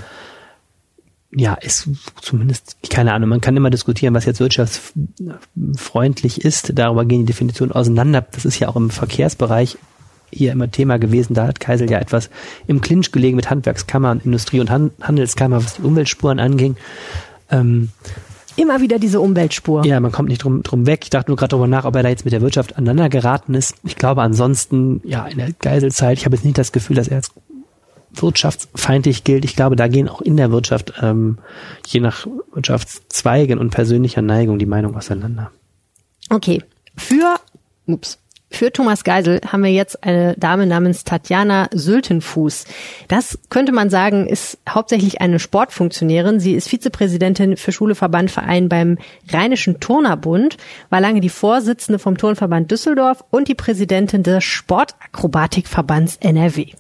ja, 1.35 1.55
ist 1.55 1.89
zumindest, 2.21 2.77
keine 2.91 3.15
Ahnung, 3.15 3.29
man 3.29 3.41
kann 3.41 3.57
immer 3.57 3.71
diskutieren, 3.71 4.15
was 4.15 4.27
jetzt 4.27 4.41
wirtschaftsfreundlich 4.41 6.45
ist. 6.45 6.73
Darüber 6.75 7.05
gehen 7.05 7.21
die 7.21 7.27
Definitionen 7.27 7.73
auseinander. 7.73 8.27
Das 8.33 8.45
ist 8.45 8.59
ja 8.59 8.69
auch 8.69 8.77
im 8.77 8.91
Verkehrsbereich 8.91 9.79
hier 10.33 10.53
immer 10.53 10.71
Thema 10.71 10.99
gewesen. 10.99 11.35
Da 11.35 11.47
hat 11.47 11.61
Kaisel 11.61 11.91
ja 11.91 11.99
etwas 11.99 12.31
im 12.67 12.81
Clinch 12.81 13.13
gelegen 13.13 13.37
mit 13.37 13.51
Handwerkskammer, 13.51 14.19
Industrie- 14.25 14.61
und 14.61 14.71
Handelskammer, 14.71 15.63
was 15.65 15.75
die 15.75 15.83
Umweltspuren 15.83 16.39
anging. 16.39 16.77
Ähm, 17.51 17.91
Immer 18.57 18.81
wieder 18.81 18.99
diese 18.99 19.21
Umweltspur. 19.21 19.85
Ja, 19.87 19.99
man 20.01 20.13
kommt 20.13 20.29
nicht 20.29 20.45
drum, 20.45 20.63
drum 20.63 20.87
weg. 20.87 21.01
Ich 21.05 21.11
dachte 21.11 21.31
nur 21.31 21.37
gerade 21.37 21.51
darüber 21.51 21.67
nach, 21.67 21.85
ob 21.85 21.97
er 21.97 22.03
da 22.03 22.11
jetzt 22.11 22.25
mit 22.25 22.33
der 22.33 22.43
Wirtschaft 22.43 22.77
aneinander 22.77 23.09
geraten 23.09 23.55
ist. 23.55 23.77
Ich 23.83 23.97
glaube 23.97 24.23
ansonsten, 24.23 25.01
ja, 25.05 25.27
in 25.27 25.39
der 25.39 25.53
Geiselzeit, 25.53 26.19
ich 26.19 26.27
habe 26.27 26.37
jetzt 26.37 26.45
nicht 26.45 26.59
das 26.59 26.73
Gefühl, 26.73 26.97
dass 26.97 27.09
er 27.09 27.17
jetzt 27.17 27.33
wirtschaftsfeindlich 28.15 29.25
gilt. 29.25 29.47
Ich 29.47 29.57
glaube, 29.57 29.77
da 29.77 29.89
gehen 29.89 30.09
auch 30.09 30.21
in 30.21 30.37
der 30.37 30.51
Wirtschaft, 30.51 30.93
ähm, 31.01 31.39
je 31.87 32.01
nach 32.01 32.27
Wirtschaftszweigen 32.53 33.59
und 33.59 33.71
persönlicher 33.71 34.21
Neigung, 34.21 34.59
die 34.59 34.67
Meinung 34.67 34.97
auseinander. 34.97 35.51
Okay. 36.29 36.63
Für, 36.95 37.37
ups, 37.87 38.19
Für 38.53 38.71
Thomas 38.71 39.03
Geisel 39.03 39.41
haben 39.51 39.65
wir 39.65 39.73
jetzt 39.73 40.05
eine 40.05 40.35
Dame 40.37 40.67
namens 40.67 41.05
Tatjana 41.05 41.69
Sültenfuß. 41.73 42.67
Das 43.09 43.39
könnte 43.49 43.73
man 43.73 43.89
sagen, 43.89 44.29
ist 44.29 44.59
hauptsächlich 44.69 45.21
eine 45.23 45.39
Sportfunktionärin. 45.39 46.39
Sie 46.39 46.53
ist 46.53 46.69
Vizepräsidentin 46.69 47.57
für 47.57 47.73
Schule, 47.73 47.95
Verband, 47.95 48.31
Verein 48.31 48.69
beim 48.69 48.99
Rheinischen 49.33 49.81
Turnerbund, 49.81 50.59
war 50.91 51.01
lange 51.01 51.21
die 51.21 51.31
Vorsitzende 51.31 51.99
vom 51.99 52.19
Turnverband 52.19 52.71
Düsseldorf 52.71 53.25
und 53.31 53.49
die 53.49 53.55
Präsidentin 53.55 54.23
des 54.23 54.45
Sportakrobatikverbands 54.45 56.19
NRW. 56.21 56.73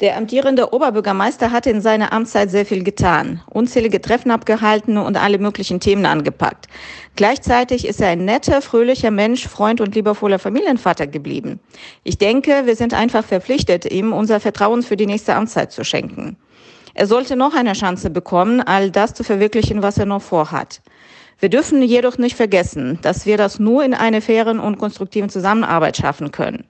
Der 0.00 0.16
amtierende 0.16 0.72
Oberbürgermeister 0.72 1.52
hatte 1.52 1.70
in 1.70 1.80
seiner 1.80 2.12
Amtszeit 2.12 2.50
sehr 2.50 2.66
viel 2.66 2.82
getan, 2.82 3.40
unzählige 3.48 4.00
Treffen 4.00 4.32
abgehalten 4.32 4.98
und 4.98 5.16
alle 5.16 5.38
möglichen 5.38 5.78
Themen 5.78 6.04
angepackt. 6.04 6.66
Gleichzeitig 7.14 7.86
ist 7.86 8.00
er 8.00 8.08
ein 8.08 8.24
netter, 8.24 8.60
fröhlicher 8.60 9.12
Mensch, 9.12 9.46
Freund 9.46 9.80
und 9.80 9.94
liebevoller 9.94 10.40
Familienvater 10.40 11.06
geblieben. 11.06 11.60
Ich 12.02 12.18
denke, 12.18 12.62
wir 12.64 12.74
sind 12.74 12.92
einfach 12.92 13.24
verpflichtet, 13.24 13.84
ihm 13.84 14.12
unser 14.12 14.40
Vertrauen 14.40 14.82
für 14.82 14.96
die 14.96 15.06
nächste 15.06 15.36
Amtszeit 15.36 15.70
zu 15.70 15.84
schenken. 15.84 16.36
Er 16.94 17.06
sollte 17.06 17.36
noch 17.36 17.54
eine 17.54 17.74
Chance 17.74 18.10
bekommen, 18.10 18.62
all 18.62 18.90
das 18.90 19.14
zu 19.14 19.22
verwirklichen, 19.22 19.82
was 19.82 19.98
er 19.98 20.06
noch 20.06 20.22
vorhat. 20.22 20.80
Wir 21.38 21.50
dürfen 21.50 21.82
jedoch 21.82 22.18
nicht 22.18 22.36
vergessen, 22.36 22.98
dass 23.02 23.26
wir 23.26 23.36
das 23.36 23.60
nur 23.60 23.84
in 23.84 23.94
einer 23.94 24.22
fairen 24.22 24.58
und 24.58 24.78
konstruktiven 24.78 25.28
Zusammenarbeit 25.28 25.96
schaffen 25.96 26.32
können. 26.32 26.64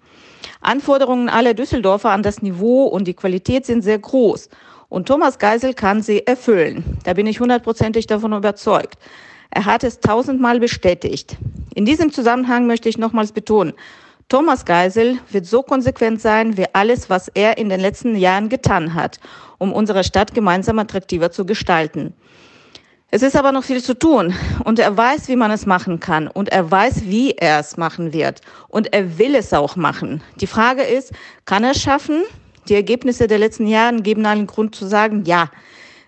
Anforderungen 0.64 1.28
aller 1.28 1.54
Düsseldorfer 1.54 2.10
an 2.10 2.22
das 2.22 2.42
Niveau 2.42 2.84
und 2.84 3.06
die 3.06 3.14
Qualität 3.14 3.66
sind 3.66 3.82
sehr 3.82 3.98
groß. 3.98 4.48
Und 4.88 5.08
Thomas 5.08 5.38
Geisel 5.38 5.74
kann 5.74 6.02
sie 6.02 6.26
erfüllen. 6.26 6.98
Da 7.04 7.14
bin 7.14 7.26
ich 7.26 7.40
hundertprozentig 7.40 8.06
davon 8.06 8.32
überzeugt. 8.32 8.98
Er 9.50 9.64
hat 9.64 9.84
es 9.84 10.00
tausendmal 10.00 10.60
bestätigt. 10.60 11.36
In 11.74 11.84
diesem 11.84 12.12
Zusammenhang 12.12 12.66
möchte 12.66 12.88
ich 12.88 12.98
nochmals 12.98 13.32
betonen, 13.32 13.74
Thomas 14.30 14.64
Geisel 14.64 15.18
wird 15.30 15.44
so 15.44 15.62
konsequent 15.62 16.20
sein 16.20 16.56
wie 16.56 16.64
alles, 16.72 17.10
was 17.10 17.28
er 17.28 17.58
in 17.58 17.68
den 17.68 17.78
letzten 17.78 18.16
Jahren 18.16 18.48
getan 18.48 18.94
hat, 18.94 19.20
um 19.58 19.72
unsere 19.72 20.02
Stadt 20.02 20.34
gemeinsam 20.34 20.78
attraktiver 20.78 21.30
zu 21.30 21.44
gestalten. 21.44 22.14
Es 23.14 23.22
ist 23.22 23.36
aber 23.36 23.52
noch 23.52 23.62
viel 23.62 23.80
zu 23.80 23.96
tun 23.96 24.34
und 24.64 24.80
er 24.80 24.96
weiß, 24.96 25.28
wie 25.28 25.36
man 25.36 25.52
es 25.52 25.66
machen 25.66 26.00
kann 26.00 26.26
und 26.26 26.48
er 26.48 26.68
weiß, 26.68 27.04
wie 27.04 27.30
er 27.30 27.60
es 27.60 27.76
machen 27.76 28.12
wird 28.12 28.40
und 28.66 28.92
er 28.92 29.18
will 29.18 29.36
es 29.36 29.52
auch 29.52 29.76
machen. 29.76 30.20
Die 30.40 30.48
Frage 30.48 30.82
ist, 30.82 31.12
kann 31.44 31.62
er 31.62 31.70
es 31.70 31.80
schaffen? 31.80 32.24
Die 32.68 32.74
Ergebnisse 32.74 33.28
der 33.28 33.38
letzten 33.38 33.68
Jahre 33.68 34.02
geben 34.02 34.26
allen 34.26 34.48
Grund 34.48 34.74
zu 34.74 34.88
sagen, 34.88 35.22
ja, 35.26 35.48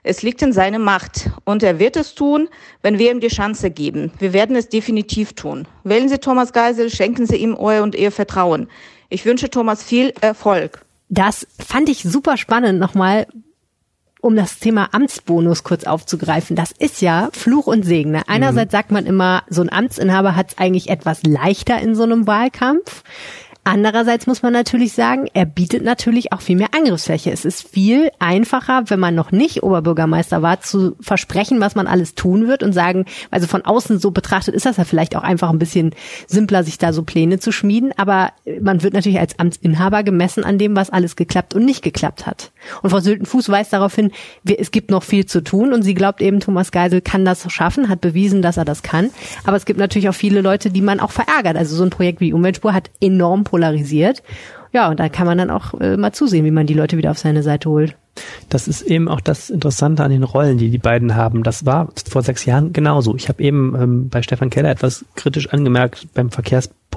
es 0.03 0.23
liegt 0.23 0.43
in 0.43 0.53
seiner 0.53 0.81
Macht 0.81 1.31
und 1.45 1.63
er 1.63 1.79
wird 1.79 1.95
es 1.95 2.17
tun, 2.17 2.49
wenn 2.83 2.99
wir 2.99 3.13
ihm 3.13 3.21
die 3.21 3.29
Chance 3.29 3.71
geben. 3.71 4.11
Wir 4.19 4.33
werden 4.33 4.57
es 4.57 4.69
definitiv 4.69 5.35
tun. 5.35 5.69
Wählen 5.85 6.09
Sie 6.09 6.19
Thomas 6.19 6.53
Geisel, 6.53 6.91
schenken 6.91 7.25
Sie 7.25 7.37
ihm 7.37 7.55
euer 7.55 7.85
und 7.85 7.95
ihr 7.95 8.11
Vertrauen. 8.11 8.67
Ich 9.11 9.25
wünsche 9.25 9.49
Thomas 9.49 9.81
viel 9.81 10.13
Erfolg. 10.23 10.85
Das 11.09 11.47
fand 11.65 11.89
ich 11.89 12.03
super 12.03 12.37
spannend 12.37 12.81
nochmal, 12.81 13.29
um 14.27 14.35
das 14.35 14.59
Thema 14.59 14.89
Amtsbonus 14.91 15.63
kurz 15.63 15.85
aufzugreifen, 15.85 16.57
das 16.57 16.73
ist 16.73 17.01
ja 17.01 17.29
Fluch 17.33 17.69
und 17.69 17.85
Segen. 17.85 18.11
Ne? 18.11 18.23
Einerseits 18.27 18.73
mhm. 18.73 18.77
sagt 18.77 18.91
man 18.91 19.07
immer, 19.07 19.45
so 19.49 19.63
ein 19.63 19.73
Amtsinhaber 19.73 20.35
hat 20.35 20.49
es 20.51 20.59
eigentlich 20.59 20.91
etwas 20.91 21.23
leichter 21.23 21.79
in 21.79 21.95
so 21.95 22.03
einem 22.03 22.27
Wahlkampf. 22.27 23.05
Andererseits 23.63 24.29
muss 24.29 24.43
man 24.43 24.53
natürlich 24.53 24.93
sagen, 24.93 25.29
er 25.33 25.45
bietet 25.45 25.83
natürlich 25.83 26.33
auch 26.33 26.41
viel 26.41 26.57
mehr 26.57 26.69
Angriffsfläche. 26.73 27.33
Es 27.33 27.45
ist 27.45 27.69
viel 27.69 28.11
einfacher, 28.21 28.85
wenn 28.87 29.01
man 29.01 29.17
noch 29.17 29.33
nicht 29.33 29.65
Oberbürgermeister 29.65 30.41
war, 30.41 30.61
zu 30.61 30.97
versprechen, 31.01 31.61
was 31.61 31.75
man 31.75 31.89
alles 31.89 32.15
tun 32.15 32.47
wird 32.47 32.63
und 32.63 32.73
sagen, 32.73 33.07
also 33.33 33.49
von 33.49 33.63
außen 33.63 33.99
so 33.99 34.13
betrachtet 34.13 34.55
ist 34.55 34.67
das 34.67 34.77
ja 34.77 34.85
vielleicht 34.85 35.17
auch 35.17 35.25
einfach 35.25 35.51
ein 35.51 35.59
bisschen 35.59 35.95
simpler, 36.29 36.63
sich 36.63 36.79
da 36.79 36.93
so 36.93 37.03
Pläne 37.03 37.41
zu 37.41 37.51
schmieden. 37.51 37.93
Aber 37.97 38.31
man 38.61 38.85
wird 38.85 38.95
natürlich 38.95 39.19
als 39.19 39.39
Amtsinhaber 39.39 40.05
gemessen 40.05 40.45
an 40.45 40.59
dem, 40.59 40.77
was 40.77 40.91
alles 40.91 41.17
geklappt 41.17 41.55
und 41.55 41.65
nicht 41.65 41.83
geklappt 41.83 42.25
hat. 42.25 42.53
Und 42.83 42.91
Frau 42.91 43.01
Sültenfuß 43.01 43.49
weist 43.49 43.73
darauf 43.73 43.95
hin, 43.95 44.11
es 44.45 44.71
gibt 44.71 44.91
noch 44.91 45.03
viel 45.03 45.27
zu 45.27 45.43
tun 45.43 45.73
und 45.73 45.83
sie 45.83 45.95
glaubt 45.95 46.21
eben, 46.21 46.41
Thomas 46.41 46.73
Geisel 46.73 47.01
kann 47.01 47.25
das 47.25 47.51
schaffen, 47.53 47.89
hat 47.89 48.01
bewiesen, 48.01 48.43
dass 48.43 48.57
er 48.57 48.65
das 48.65 48.83
kann. 48.83 49.11
Aber 49.45 49.57
es 49.57 49.65
gibt 49.65 49.79
natürlich 49.79 50.09
auch 50.09 50.15
viele 50.15 50.41
Leute, 50.41 50.71
die 50.71 50.83
man 50.83 51.01
auch 51.01 51.13
verärgert. 51.13 51.57
Also 51.57 51.77
so 51.77 51.85
ein 51.85 51.91
Projekt 51.91 52.21
wie 52.21 52.33
Umweltspur 52.33 52.73
hat 52.73 52.91
enorm 53.01 53.45
polarisiert. 53.45 54.23
Ja, 54.73 54.91
und 54.91 55.01
da 55.01 55.09
kann 55.09 55.27
man 55.27 55.39
dann 55.39 55.51
auch 55.51 55.75
äh, 55.81 55.97
mal 55.97 56.13
zusehen, 56.13 56.45
wie 56.45 56.51
man 56.51 56.67
die 56.67 56.75
Leute 56.75 56.99
wieder 56.99 57.11
auf 57.11 57.19
seine 57.19 57.43
Seite 57.43 57.71
holt. 57.71 57.97
Das 58.49 58.69
ist 58.69 58.83
eben 58.83 59.09
auch 59.09 59.21
das 59.21 59.51
Interessante 59.51 60.03
an 60.05 60.11
den 60.11 60.23
Rollen, 60.23 60.59
die 60.59 60.71
die 60.71 60.79
beiden 60.79 61.15
haben. 61.15 61.43
Das 61.43 61.67
war 61.67 61.89
vor 62.09 62.23
sechs 62.23 62.45
Jahren 62.45 62.73
genauso. 62.73 63.17
Ich 63.17 63.29
habe 63.29 63.43
eben 63.43 63.75
ähm, 63.75 64.09
bei 64.09 64.23
Stefan 64.23 64.51
Keller 64.51 64.71
etwas 64.71 65.05
kritisch 65.15 65.51
angemerkt 65.51 66.09
beim 66.15 66.31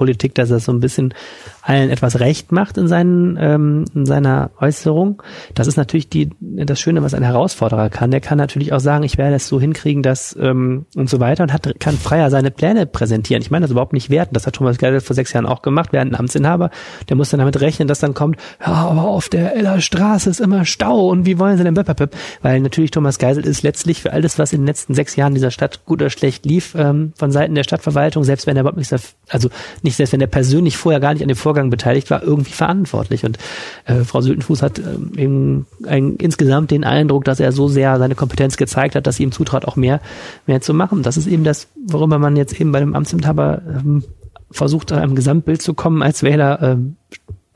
Verkehrspolitik, 0.00 0.34
dass 0.34 0.50
er 0.50 0.60
so 0.60 0.72
ein 0.72 0.80
bisschen 0.80 1.14
allen 1.62 1.90
etwas 1.90 2.20
recht 2.20 2.52
macht 2.52 2.78
in, 2.78 2.88
seinen, 2.88 3.36
ähm, 3.38 3.84
in 3.94 4.06
seiner 4.06 4.50
Äußerung. 4.58 5.22
Das 5.54 5.66
ist 5.66 5.76
natürlich 5.76 6.08
die, 6.08 6.30
das 6.40 6.80
Schöne, 6.80 7.02
was 7.02 7.14
ein 7.14 7.22
Herausforderer 7.22 7.90
kann. 7.90 8.10
Der 8.10 8.20
kann 8.20 8.38
natürlich 8.38 8.72
auch 8.72 8.80
sagen, 8.80 9.04
ich 9.04 9.18
werde 9.18 9.36
es 9.36 9.46
so 9.46 9.60
hinkriegen, 9.60 10.02
dass 10.02 10.36
ähm, 10.40 10.86
und 10.96 11.10
so 11.10 11.20
weiter 11.20 11.42
und 11.42 11.52
hat, 11.52 11.78
kann 11.78 11.96
freier 11.96 12.30
seine 12.30 12.50
Pläne 12.50 12.86
präsentieren. 12.86 13.42
Ich 13.42 13.50
meine 13.50 13.64
das 13.64 13.70
überhaupt 13.70 13.92
nicht 13.92 14.10
werten. 14.10 14.34
Das 14.34 14.46
hat 14.46 14.54
Thomas 14.54 14.78
Geisel 14.78 15.00
vor 15.00 15.14
sechs 15.14 15.32
Jahren 15.32 15.46
auch 15.46 15.62
gemacht. 15.62 15.90
Hatten 15.90 15.98
einen 15.98 16.14
Amtsinhaber, 16.14 16.70
der 17.08 17.16
muss 17.16 17.30
dann 17.30 17.40
damit 17.40 17.60
rechnen, 17.60 17.88
dass 17.88 17.98
dann 17.98 18.14
kommt, 18.14 18.36
ja, 18.60 18.72
aber 18.72 19.02
auf 19.02 19.28
der 19.28 19.54
Eller 19.54 19.80
Straße 19.80 20.30
ist 20.30 20.40
immer 20.40 20.64
Stau 20.64 21.08
und 21.08 21.26
wie 21.26 21.38
wollen 21.38 21.58
sie 21.58 21.64
denn 21.64 21.74
Böpperpöp? 21.74 22.16
Weil 22.42 22.60
natürlich 22.60 22.90
Thomas 22.90 23.18
Geisel 23.18 23.44
ist 23.44 23.62
letztlich 23.62 24.02
für 24.02 24.12
alles, 24.12 24.38
was 24.38 24.52
in 24.52 24.62
den 24.62 24.66
letzten 24.66 24.94
sechs 24.94 25.16
Jahren 25.16 25.34
dieser 25.34 25.50
Stadt 25.50 25.84
gut 25.84 26.00
oder 26.00 26.10
schlecht 26.10 26.46
lief, 26.46 26.74
ähm, 26.76 27.12
von 27.16 27.30
Seiten 27.32 27.54
der 27.54 27.64
Stadtverwaltung, 27.64 28.24
selbst 28.24 28.46
wenn 28.46 28.56
er 28.56 28.60
überhaupt 28.62 28.78
nicht, 28.78 28.92
also 29.28 29.50
nicht 29.84 29.96
selbst 29.96 30.12
wenn 30.12 30.20
er 30.20 30.26
persönlich 30.26 30.76
vorher 30.76 31.00
gar 31.00 31.12
nicht 31.12 31.22
an 31.22 31.28
dem 31.28 31.36
Vorgang 31.36 31.70
beteiligt 31.70 32.10
war, 32.10 32.22
irgendwie 32.22 32.52
verantwortlich. 32.52 33.24
Und 33.24 33.38
äh, 33.86 34.04
Frau 34.04 34.20
Sültenfuß 34.20 34.62
hat 34.62 34.78
ähm, 34.78 35.12
eben 35.16 35.66
ein, 35.86 36.16
insgesamt 36.16 36.70
den 36.70 36.84
Eindruck, 36.84 37.24
dass 37.24 37.40
er 37.40 37.52
so 37.52 37.68
sehr 37.68 37.98
seine 37.98 38.14
Kompetenz 38.14 38.56
gezeigt 38.56 38.94
hat, 38.94 39.06
dass 39.06 39.16
sie 39.16 39.22
ihm 39.22 39.32
zutraut, 39.32 39.64
auch 39.64 39.76
mehr, 39.76 40.00
mehr 40.46 40.60
zu 40.60 40.74
machen. 40.74 41.02
Das 41.02 41.16
ist 41.16 41.26
eben 41.26 41.44
das, 41.44 41.68
worüber 41.86 42.18
man 42.18 42.36
jetzt 42.36 42.60
eben 42.60 42.72
bei 42.72 42.80
dem 42.80 42.94
Amtsinhaber 42.94 43.62
ähm, 43.66 44.04
versucht, 44.50 44.92
einem 44.92 45.14
Gesamtbild 45.14 45.62
zu 45.62 45.74
kommen 45.74 46.02
als 46.02 46.22
Wähler. 46.22 46.60
Ähm, 46.62 46.96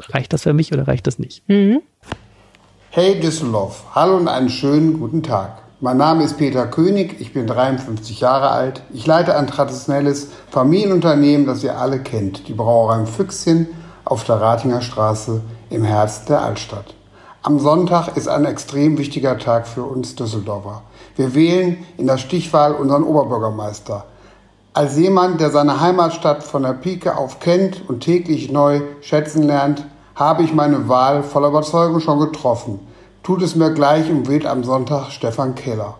reicht 0.00 0.32
das 0.32 0.42
für 0.42 0.52
mich 0.52 0.72
oder 0.72 0.86
reicht 0.86 1.06
das 1.06 1.18
nicht? 1.18 1.48
Mhm. 1.48 1.80
Hey 2.90 3.18
Düsseldorf, 3.18 3.84
hallo 3.92 4.16
und 4.16 4.28
einen 4.28 4.48
schönen 4.48 5.00
guten 5.00 5.22
Tag. 5.22 5.63
Mein 5.84 5.98
Name 5.98 6.24
ist 6.24 6.38
Peter 6.38 6.66
König, 6.66 7.20
ich 7.20 7.34
bin 7.34 7.46
53 7.46 8.18
Jahre 8.20 8.48
alt. 8.48 8.82
Ich 8.94 9.06
leite 9.06 9.36
ein 9.36 9.46
traditionelles 9.46 10.28
Familienunternehmen, 10.50 11.46
das 11.46 11.62
ihr 11.62 11.76
alle 11.76 12.00
kennt, 12.00 12.48
die 12.48 12.54
Brauerei 12.54 13.04
Füchschen 13.04 13.66
auf 14.06 14.24
der 14.24 14.40
Ratinger 14.40 14.80
Straße 14.80 15.42
im 15.68 15.84
Herzen 15.84 16.24
der 16.28 16.40
Altstadt. 16.40 16.94
Am 17.42 17.58
Sonntag 17.58 18.16
ist 18.16 18.28
ein 18.28 18.46
extrem 18.46 18.96
wichtiger 18.96 19.36
Tag 19.36 19.68
für 19.68 19.82
uns 19.82 20.16
Düsseldorfer. 20.16 20.80
Wir 21.16 21.34
wählen 21.34 21.84
in 21.98 22.06
der 22.06 22.16
Stichwahl 22.16 22.72
unseren 22.72 23.02
Oberbürgermeister. 23.02 24.06
Als 24.72 24.96
jemand, 24.96 25.38
der 25.38 25.50
seine 25.50 25.82
Heimatstadt 25.82 26.44
von 26.44 26.62
der 26.62 26.72
Pike 26.72 27.14
auf 27.18 27.40
kennt 27.40 27.86
und 27.90 28.00
täglich 28.00 28.50
neu 28.50 28.80
schätzen 29.02 29.42
lernt, 29.42 29.84
habe 30.14 30.44
ich 30.44 30.54
meine 30.54 30.88
Wahl 30.88 31.22
voller 31.22 31.48
Überzeugung 31.48 32.00
schon 32.00 32.20
getroffen. 32.20 32.80
Tut 33.24 33.40
es 33.40 33.56
mir 33.56 33.72
gleich 33.72 34.10
und 34.10 34.28
wählt 34.28 34.44
am 34.44 34.64
Sonntag 34.64 35.10
Stefan 35.10 35.54
Keller. 35.54 35.94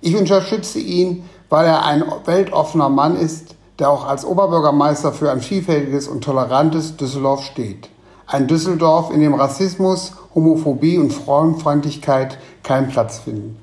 Ich 0.00 0.16
unterstütze 0.16 0.78
ihn, 0.78 1.28
weil 1.48 1.66
er 1.66 1.84
ein 1.84 2.04
weltoffener 2.24 2.88
Mann 2.88 3.16
ist, 3.16 3.56
der 3.80 3.90
auch 3.90 4.06
als 4.06 4.24
Oberbürgermeister 4.24 5.12
für 5.12 5.32
ein 5.32 5.40
vielfältiges 5.40 6.06
und 6.06 6.22
tolerantes 6.22 6.96
Düsseldorf 6.96 7.42
steht. 7.42 7.90
Ein 8.28 8.46
Düsseldorf, 8.46 9.10
in 9.10 9.20
dem 9.20 9.34
Rassismus, 9.34 10.12
Homophobie 10.36 10.98
und 10.98 11.12
Frauenfeindlichkeit 11.12 12.38
keinen 12.62 12.90
Platz 12.90 13.18
finden. 13.18 13.60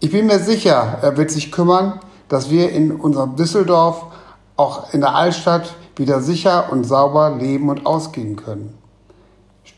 Ich 0.00 0.10
bin 0.10 0.26
mir 0.26 0.38
sicher, 0.38 1.00
er 1.02 1.18
wird 1.18 1.30
sich 1.30 1.52
kümmern, 1.52 2.00
dass 2.30 2.48
wir 2.48 2.70
in 2.70 2.92
unserem 2.92 3.36
Düsseldorf, 3.36 4.06
auch 4.56 4.94
in 4.94 5.02
der 5.02 5.14
Altstadt, 5.14 5.74
wieder 5.96 6.22
sicher 6.22 6.72
und 6.72 6.84
sauber 6.84 7.36
leben 7.38 7.68
und 7.68 7.84
ausgehen 7.84 8.36
können. 8.36 8.81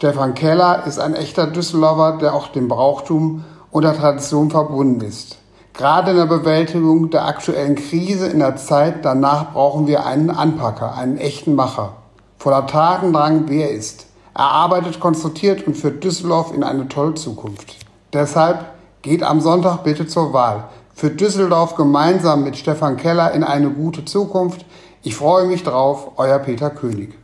Stefan 0.05 0.35
Keller 0.35 0.85
ist 0.87 0.99
ein 0.99 1.15
echter 1.15 1.47
Düsseldorfer, 1.47 2.19
der 2.19 2.35
auch 2.35 2.49
dem 2.49 2.69
Brauchtum 2.69 3.43
und 3.71 3.85
der 3.85 3.97
Tradition 3.97 4.51
verbunden 4.51 5.01
ist. 5.01 5.39
Gerade 5.73 6.11
in 6.11 6.19
der 6.19 6.27
Bewältigung 6.27 7.09
der 7.09 7.25
aktuellen 7.25 7.75
Krise 7.75 8.27
in 8.27 8.41
der 8.41 8.57
Zeit 8.57 9.03
danach 9.07 9.55
brauchen 9.55 9.87
wir 9.87 10.05
einen 10.05 10.29
Anpacker, 10.29 10.95
einen 10.95 11.17
echten 11.17 11.55
Macher. 11.55 11.95
Voller 12.37 12.67
Tatendrang, 12.67 13.49
wie 13.49 13.63
er 13.63 13.71
ist. 13.71 14.05
Er 14.35 14.51
arbeitet 14.51 15.01
konstruktiert 15.01 15.67
und 15.67 15.75
führt 15.75 16.05
Düsseldorf 16.05 16.53
in 16.55 16.65
eine 16.65 16.87
tolle 16.87 17.15
Zukunft. 17.15 17.75
Deshalb 18.13 18.63
geht 19.01 19.23
am 19.23 19.41
Sonntag 19.41 19.85
bitte 19.85 20.07
zur 20.07 20.35
Wahl. 20.35 20.65
Für 20.93 21.09
Düsseldorf 21.09 21.77
gemeinsam 21.77 22.45
mit 22.45 22.59
Stefan 22.59 22.99
Keller 22.99 23.33
in 23.33 23.43
eine 23.43 23.71
gute 23.71 24.05
Zukunft. 24.05 24.67
Ich 25.03 25.17
freue 25.17 25.47
mich 25.47 25.63
drauf, 25.63 26.11
euer 26.19 26.41
Peter 26.41 26.69
König. 26.69 27.15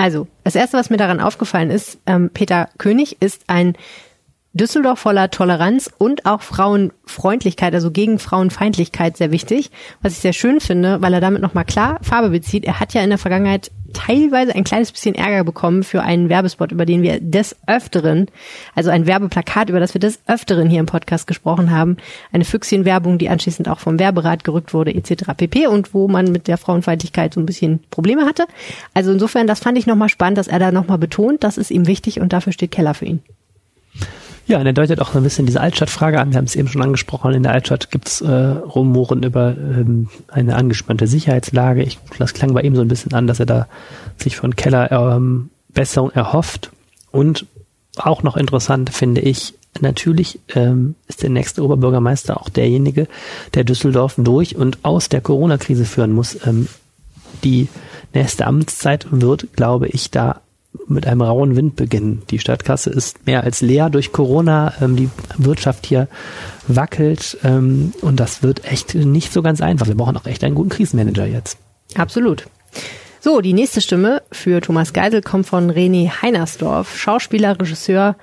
Also, 0.00 0.28
das 0.44 0.54
erste, 0.54 0.78
was 0.78 0.88
mir 0.88 0.96
daran 0.96 1.20
aufgefallen 1.20 1.68
ist, 1.68 1.98
ähm, 2.06 2.30
Peter 2.32 2.70
König 2.78 3.20
ist 3.20 3.42
ein 3.48 3.76
Düsseldorf 4.52 4.98
voller 4.98 5.30
Toleranz 5.30 5.88
und 5.96 6.26
auch 6.26 6.42
Frauenfreundlichkeit, 6.42 7.72
also 7.72 7.92
gegen 7.92 8.18
Frauenfeindlichkeit 8.18 9.16
sehr 9.16 9.30
wichtig, 9.30 9.70
was 10.02 10.14
ich 10.14 10.18
sehr 10.18 10.32
schön 10.32 10.60
finde, 10.60 11.00
weil 11.00 11.14
er 11.14 11.20
damit 11.20 11.40
nochmal 11.40 11.64
klar 11.64 12.00
Farbe 12.02 12.30
bezieht. 12.30 12.64
Er 12.64 12.80
hat 12.80 12.92
ja 12.92 13.02
in 13.02 13.10
der 13.10 13.18
Vergangenheit 13.18 13.70
teilweise 13.92 14.54
ein 14.54 14.64
kleines 14.64 14.90
bisschen 14.90 15.14
Ärger 15.14 15.44
bekommen 15.44 15.84
für 15.84 16.02
einen 16.02 16.28
Werbespot, 16.28 16.72
über 16.72 16.84
den 16.84 17.02
wir 17.02 17.20
des 17.20 17.56
Öfteren, 17.68 18.26
also 18.74 18.90
ein 18.90 19.06
Werbeplakat, 19.06 19.70
über 19.70 19.78
das 19.78 19.94
wir 19.94 20.00
des 20.00 20.20
Öfteren 20.26 20.68
hier 20.68 20.80
im 20.80 20.86
Podcast 20.86 21.28
gesprochen 21.28 21.70
haben, 21.70 21.96
eine 22.32 22.44
Füchschenwerbung, 22.44 23.18
die 23.18 23.28
anschließend 23.28 23.68
auch 23.68 23.78
vom 23.78 24.00
Werberat 24.00 24.42
gerückt 24.42 24.74
wurde, 24.74 24.92
etc. 24.92 25.30
pp. 25.36 25.68
und 25.68 25.94
wo 25.94 26.08
man 26.08 26.32
mit 26.32 26.48
der 26.48 26.58
Frauenfeindlichkeit 26.58 27.34
so 27.34 27.40
ein 27.40 27.46
bisschen 27.46 27.84
Probleme 27.90 28.26
hatte. 28.26 28.46
Also 28.94 29.12
insofern, 29.12 29.46
das 29.46 29.60
fand 29.60 29.78
ich 29.78 29.86
nochmal 29.86 30.08
spannend, 30.08 30.38
dass 30.38 30.48
er 30.48 30.58
da 30.58 30.72
nochmal 30.72 30.98
betont, 30.98 31.44
das 31.44 31.56
ist 31.56 31.70
ihm 31.70 31.86
wichtig 31.86 32.20
und 32.20 32.32
dafür 32.32 32.52
steht 32.52 32.72
Keller 32.72 32.94
für 32.94 33.06
ihn. 33.06 33.22
Ja, 34.50 34.58
und 34.58 34.66
er 34.66 34.72
deutet 34.72 35.00
auch 35.00 35.12
so 35.12 35.18
ein 35.18 35.22
bisschen 35.22 35.46
diese 35.46 35.60
Altstadtfrage 35.60 36.18
an. 36.18 36.32
Wir 36.32 36.38
haben 36.38 36.46
es 36.46 36.56
eben 36.56 36.66
schon 36.66 36.82
angesprochen. 36.82 37.34
In 37.34 37.44
der 37.44 37.52
Altstadt 37.52 37.92
gibt 37.92 38.08
es 38.08 38.20
äh, 38.20 38.28
Rumoren 38.28 39.22
über 39.22 39.56
ähm, 39.56 40.08
eine 40.26 40.56
angespannte 40.56 41.06
Sicherheitslage. 41.06 41.84
Ich, 41.84 42.00
das 42.18 42.34
klang 42.34 42.52
bei 42.52 42.62
ihm 42.62 42.74
so 42.74 42.82
ein 42.82 42.88
bisschen 42.88 43.14
an, 43.14 43.28
dass 43.28 43.38
er 43.38 43.46
da 43.46 43.68
sich 44.16 44.34
von 44.36 44.56
Keller 44.56 44.90
ähm, 44.90 45.50
Besserung 45.68 46.10
erhofft. 46.10 46.72
Und 47.12 47.46
auch 47.96 48.24
noch 48.24 48.36
interessant 48.36 48.90
finde 48.90 49.20
ich, 49.20 49.54
natürlich 49.80 50.40
ähm, 50.56 50.96
ist 51.06 51.22
der 51.22 51.30
nächste 51.30 51.62
Oberbürgermeister 51.62 52.40
auch 52.40 52.48
derjenige, 52.48 53.06
der 53.54 53.62
Düsseldorf 53.62 54.16
durch 54.18 54.56
und 54.56 54.78
aus 54.82 55.08
der 55.08 55.20
Corona-Krise 55.20 55.84
führen 55.84 56.10
muss. 56.10 56.44
Ähm, 56.44 56.66
die 57.44 57.68
nächste 58.12 58.48
Amtszeit 58.48 59.06
wird, 59.12 59.52
glaube 59.54 59.86
ich, 59.86 60.10
da 60.10 60.40
mit 60.86 61.06
einem 61.06 61.22
rauen 61.22 61.56
Wind 61.56 61.76
beginnen. 61.76 62.22
Die 62.30 62.38
Stadtkasse 62.38 62.90
ist 62.90 63.26
mehr 63.26 63.44
als 63.44 63.60
leer 63.60 63.90
durch 63.90 64.12
Corona. 64.12 64.74
Ähm, 64.80 64.96
die 64.96 65.10
Wirtschaft 65.36 65.86
hier 65.86 66.08
wackelt 66.68 67.38
ähm, 67.42 67.92
und 68.02 68.20
das 68.20 68.42
wird 68.42 68.64
echt 68.64 68.94
nicht 68.94 69.32
so 69.32 69.42
ganz 69.42 69.60
einfach. 69.60 69.86
Wir 69.86 69.96
brauchen 69.96 70.16
auch 70.16 70.26
echt 70.26 70.44
einen 70.44 70.54
guten 70.54 70.70
Krisenmanager 70.70 71.26
jetzt. 71.26 71.58
Absolut. 71.94 72.46
So, 73.20 73.40
die 73.40 73.52
nächste 73.52 73.80
Stimme 73.80 74.22
für 74.32 74.60
Thomas 74.60 74.92
Geisel 74.92 75.20
kommt 75.22 75.46
von 75.46 75.70
René 75.70 76.22
Heinersdorf, 76.22 76.96
Schauspieler, 76.96 77.60
Regisseur, 77.60 78.16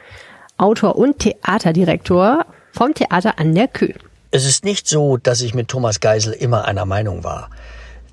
Autor 0.57 0.95
und 0.95 1.19
Theaterdirektor 1.19 2.45
vom 2.71 2.93
Theater 2.93 3.37
an 3.39 3.53
der 3.53 3.67
Kö. 3.67 3.89
Es 4.31 4.45
ist 4.45 4.65
nicht 4.65 4.87
so, 4.87 5.17
dass 5.17 5.41
ich 5.41 5.53
mit 5.53 5.67
Thomas 5.67 5.99
Geisel 5.99 6.33
immer 6.33 6.65
einer 6.65 6.85
Meinung 6.85 7.23
war. 7.23 7.49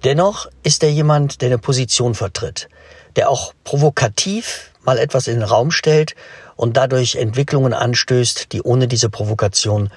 Dennoch 0.04 0.48
ist 0.62 0.82
er 0.82 0.90
jemand, 0.90 1.40
der 1.40 1.48
eine 1.48 1.58
Position 1.58 2.14
vertritt 2.14 2.68
der 3.16 3.30
auch 3.30 3.54
provokativ 3.64 4.70
mal 4.84 4.98
etwas 4.98 5.28
in 5.28 5.40
den 5.40 5.48
Raum 5.48 5.70
stellt 5.70 6.14
und 6.56 6.76
dadurch 6.76 7.16
Entwicklungen 7.16 7.72
anstößt, 7.72 8.52
die 8.52 8.62
ohne 8.62 8.88
diese 8.88 9.08
Provokation 9.08 9.90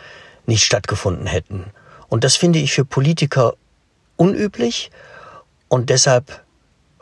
nicht 0.45 0.63
stattgefunden 0.63 1.27
hätten. 1.27 1.65
Und 2.07 2.23
das 2.23 2.35
finde 2.35 2.59
ich 2.59 2.73
für 2.73 2.85
Politiker 2.85 3.55
unüblich 4.15 4.91
und 5.67 5.89
deshalb 5.89 6.43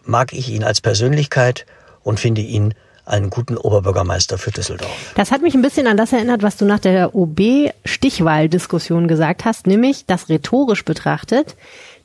mag 0.04 0.34
ich 0.34 0.50
ihn 0.50 0.64
als 0.64 0.82
Persönlichkeit 0.82 1.66
und 2.04 2.20
finde 2.20 2.42
ihn 2.42 2.74
einen 3.06 3.30
guten 3.30 3.56
Oberbürgermeister 3.58 4.38
für 4.40 4.52
Düsseldorf. 4.52 5.14
Das 5.16 5.32
hat 5.32 5.42
mich 5.44 5.54
ein 5.54 5.62
bisschen 5.62 5.86
an 5.88 5.96
das 5.96 6.12
erinnert, 6.12 6.42
was 6.42 6.58
du 6.58 6.66
nach 6.66 6.80
der 6.80 7.14
OB-Stichwahl-Diskussion 7.14 9.08
gesagt 9.08 9.46
hast, 9.46 9.68
nämlich, 9.68 10.08
dass 10.08 10.28
rhetorisch 10.28 10.84
betrachtet 10.84 11.56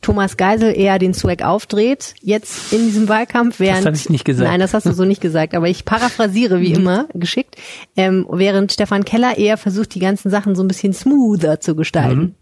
Thomas 0.01 0.37
Geisel 0.37 0.75
eher 0.77 0.99
den 0.99 1.13
Swag 1.13 1.43
aufdreht, 1.43 2.15
jetzt 2.23 2.73
in 2.73 2.87
diesem 2.87 3.09
Wahlkampf, 3.09 3.61
während... 3.61 3.81
Das 3.81 3.87
habe 3.87 3.97
ich 3.97 4.09
nicht 4.09 4.25
gesagt. 4.25 4.51
Nein, 4.51 4.61
das 4.61 4.73
hast 4.73 4.87
du 4.87 4.93
so 4.93 5.05
nicht 5.05 5.21
gesagt, 5.21 5.55
aber 5.55 5.69
ich 5.69 5.85
paraphrasiere 5.85 6.61
wie 6.61 6.71
mhm. 6.71 6.77
immer, 6.77 7.09
geschickt, 7.15 7.57
ähm, 7.97 8.27
während 8.31 8.73
Stefan 8.73 9.05
Keller 9.05 9.37
eher 9.37 9.59
versucht, 9.59 9.95
die 9.95 10.01
ganzen 10.01 10.31
Sachen 10.31 10.55
so 10.55 10.63
ein 10.63 10.69
bisschen 10.69 10.93
smoother 10.93 11.61
zu 11.61 11.75
gestalten. 11.77 12.21
Mhm. 12.21 12.35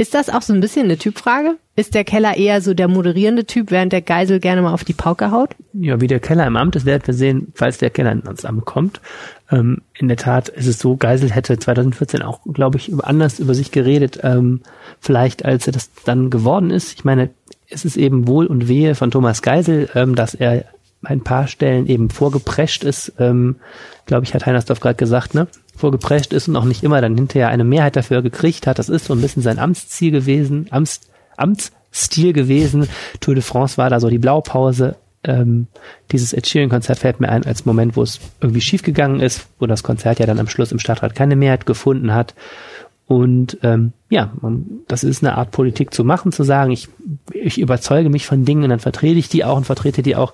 Ist 0.00 0.14
das 0.14 0.30
auch 0.30 0.40
so 0.40 0.54
ein 0.54 0.60
bisschen 0.60 0.84
eine 0.84 0.96
Typfrage? 0.96 1.56
Ist 1.76 1.94
der 1.94 2.04
Keller 2.04 2.34
eher 2.34 2.62
so 2.62 2.72
der 2.72 2.88
moderierende 2.88 3.44
Typ, 3.44 3.70
während 3.70 3.92
der 3.92 4.00
Geisel 4.00 4.40
gerne 4.40 4.62
mal 4.62 4.72
auf 4.72 4.82
die 4.82 4.94
Pauke 4.94 5.30
haut? 5.30 5.50
Ja, 5.74 6.00
wie 6.00 6.06
der 6.06 6.20
Keller 6.20 6.46
im 6.46 6.56
Amt 6.56 6.74
ist, 6.74 6.86
werden 6.86 7.02
wir 7.04 7.12
sehen, 7.12 7.52
falls 7.54 7.76
der 7.76 7.90
Keller 7.90 8.12
ins 8.12 8.46
Amt 8.46 8.64
kommt. 8.64 9.02
Ähm, 9.50 9.82
in 9.92 10.08
der 10.08 10.16
Tat 10.16 10.48
ist 10.48 10.66
es 10.66 10.78
so, 10.78 10.96
Geisel 10.96 11.30
hätte 11.30 11.58
2014 11.58 12.22
auch, 12.22 12.40
glaube 12.50 12.78
ich, 12.78 12.90
anders 13.04 13.40
über 13.40 13.54
sich 13.54 13.72
geredet, 13.72 14.20
ähm, 14.22 14.62
vielleicht 15.00 15.44
als 15.44 15.66
er 15.66 15.74
das 15.74 15.90
dann 16.06 16.30
geworden 16.30 16.70
ist. 16.70 16.94
Ich 16.94 17.04
meine, 17.04 17.28
es 17.68 17.84
ist 17.84 17.98
eben 17.98 18.26
Wohl 18.26 18.46
und 18.46 18.68
Wehe 18.68 18.94
von 18.94 19.10
Thomas 19.10 19.42
Geisel, 19.42 19.90
ähm, 19.94 20.14
dass 20.14 20.32
er 20.34 20.64
ein 21.02 21.20
paar 21.20 21.46
Stellen 21.46 21.86
eben 21.86 22.08
vorgeprescht 22.08 22.84
ist, 22.84 23.12
ähm, 23.18 23.56
glaube 24.06 24.24
ich, 24.24 24.32
hat 24.32 24.46
Heinersdorf 24.46 24.80
gerade 24.80 24.96
gesagt, 24.96 25.34
ne? 25.34 25.46
Vorgeprescht 25.76 26.32
ist 26.32 26.48
und 26.48 26.56
auch 26.56 26.64
nicht 26.64 26.82
immer 26.82 27.00
dann 27.00 27.14
hinterher 27.14 27.48
eine 27.48 27.64
Mehrheit 27.64 27.96
dafür 27.96 28.22
gekriegt 28.22 28.66
hat. 28.66 28.78
Das 28.78 28.88
ist 28.88 29.06
so 29.06 29.14
ein 29.14 29.20
bisschen 29.20 29.42
sein 29.42 29.58
Amtsziel 29.58 30.10
gewesen, 30.10 30.66
Amts, 30.70 31.00
Amtsstil 31.36 32.32
gewesen. 32.32 32.88
Tour 33.20 33.34
de 33.34 33.42
France 33.42 33.78
war 33.78 33.90
da 33.90 34.00
so 34.00 34.08
die 34.08 34.18
Blaupause. 34.18 34.96
Ähm, 35.22 35.66
dieses 36.12 36.32
Ed 36.32 36.46
Sheeran-Konzert 36.46 36.98
fällt 36.98 37.20
mir 37.20 37.28
ein 37.28 37.44
als 37.44 37.66
Moment, 37.66 37.96
wo 37.96 38.02
es 38.02 38.20
irgendwie 38.40 38.62
schiefgegangen 38.62 39.20
ist, 39.20 39.46
wo 39.58 39.66
das 39.66 39.82
Konzert 39.82 40.18
ja 40.18 40.26
dann 40.26 40.38
am 40.38 40.48
Schluss 40.48 40.72
im 40.72 40.78
Stadtrat 40.78 41.14
keine 41.14 41.36
Mehrheit 41.36 41.66
gefunden 41.66 42.14
hat. 42.14 42.34
Und 43.06 43.58
ähm, 43.64 43.92
ja, 44.08 44.32
man, 44.40 44.66
das 44.86 45.02
ist 45.02 45.24
eine 45.24 45.36
Art 45.36 45.50
Politik 45.50 45.92
zu 45.92 46.04
machen, 46.04 46.30
zu 46.30 46.44
sagen, 46.44 46.70
ich, 46.70 46.88
ich 47.32 47.58
überzeuge 47.58 48.08
mich 48.08 48.24
von 48.24 48.44
Dingen 48.44 48.62
und 48.62 48.70
dann 48.70 48.78
vertrete 48.78 49.18
ich 49.18 49.28
die 49.28 49.44
auch 49.44 49.56
und 49.56 49.64
vertrete 49.64 50.02
die 50.02 50.14
auch 50.14 50.32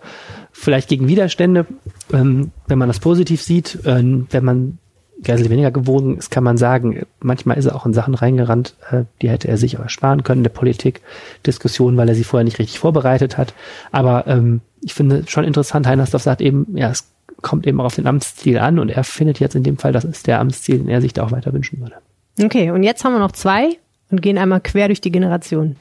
vielleicht 0.53 0.91
gegen 0.91 1.09
Widerstände, 1.09 1.64
ähm, 2.12 2.51
wenn 2.66 2.78
man 2.78 2.89
das 2.89 3.01
positiv 3.01 3.41
sieht, 3.41 3.76
äh, 3.87 4.03
wenn 4.30 4.45
man 4.45 4.78
Geisel 5.23 5.49
weniger 5.51 5.71
gewogen 5.71 6.19
ist, 6.19 6.31
kann 6.31 6.45
man 6.45 6.59
sagen, 6.59 7.07
manchmal 7.21 7.57
ist 7.57 7.64
er 7.64 7.75
auch 7.75 7.87
in 7.87 7.95
Sachen 7.95 8.14
reingerannt, 8.14 8.75
äh, 8.91 9.05
die 9.23 9.31
hätte 9.31 9.49
er 9.49 9.57
sich 9.57 9.79
aber 9.79 9.89
sparen 9.89 10.23
können, 10.23 10.43
der 10.43 10.51
Politikdiskussion, 10.51 11.97
weil 11.97 12.09
er 12.09 12.14
sie 12.14 12.25
vorher 12.25 12.45
nicht 12.45 12.59
richtig 12.59 12.79
vorbereitet 12.79 13.39
hat. 13.39 13.55
Aber 13.93 14.27
ähm, 14.27 14.61
ich 14.83 14.95
finde 14.95 15.25
schon 15.27 15.45
interessant, 15.45 15.87
Heinersdorf 15.87 16.23
sagt 16.23 16.41
eben, 16.41 16.77
ja, 16.77 16.91
es 16.91 17.11
kommt 17.43 17.67
eben 17.67 17.81
auch 17.81 17.87
auf 17.87 17.95
den 17.95 18.07
Amtsstil 18.07 18.59
an 18.59 18.79
und 18.79 18.89
er 18.91 19.05
findet 19.05 19.41
jetzt 19.41 19.55
in 19.55 19.62
dem 19.62 19.79
Fall, 19.79 19.93
das 19.93 20.05
ist 20.05 20.27
der 20.27 20.41
Amtsstil, 20.41 20.79
den 20.79 20.89
er 20.89 21.01
sich 21.01 21.12
da 21.12 21.25
auch 21.25 21.33
weiter 21.33 21.53
wünschen 21.53 21.81
würde. 21.81 21.95
Okay, 22.43 22.71
und 22.71 22.83
jetzt 22.83 23.05
haben 23.05 23.12
wir 23.12 23.19
noch 23.19 23.33
zwei 23.33 23.79
und 24.11 24.23
gehen 24.23 24.39
einmal 24.39 24.61
quer 24.61 24.89
durch 24.89 25.01
die 25.01 25.12
Generationen. 25.12 25.77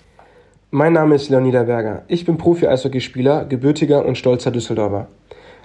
Mein 0.71 0.93
Name 0.93 1.15
ist 1.15 1.29
Leonida 1.29 1.63
Berger. 1.63 2.03
Ich 2.07 2.25
bin 2.25 2.37
Profi-Eishockeyspieler, 2.37 3.45
gebürtiger 3.45 4.05
und 4.05 4.17
stolzer 4.17 4.51
Düsseldorfer. 4.51 5.07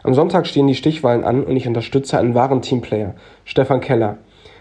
Am 0.02 0.14
Sonntag 0.14 0.46
stehen 0.46 0.66
die 0.66 0.74
Stichwahlen 0.74 1.24
an 1.24 1.44
und 1.44 1.56
ich 1.56 1.68
unterstütze 1.68 2.18
einen 2.18 2.34
wahren 2.34 2.62
Teamplayer, 2.62 3.14
Stefan 3.44 3.80
Keller. 3.80 4.16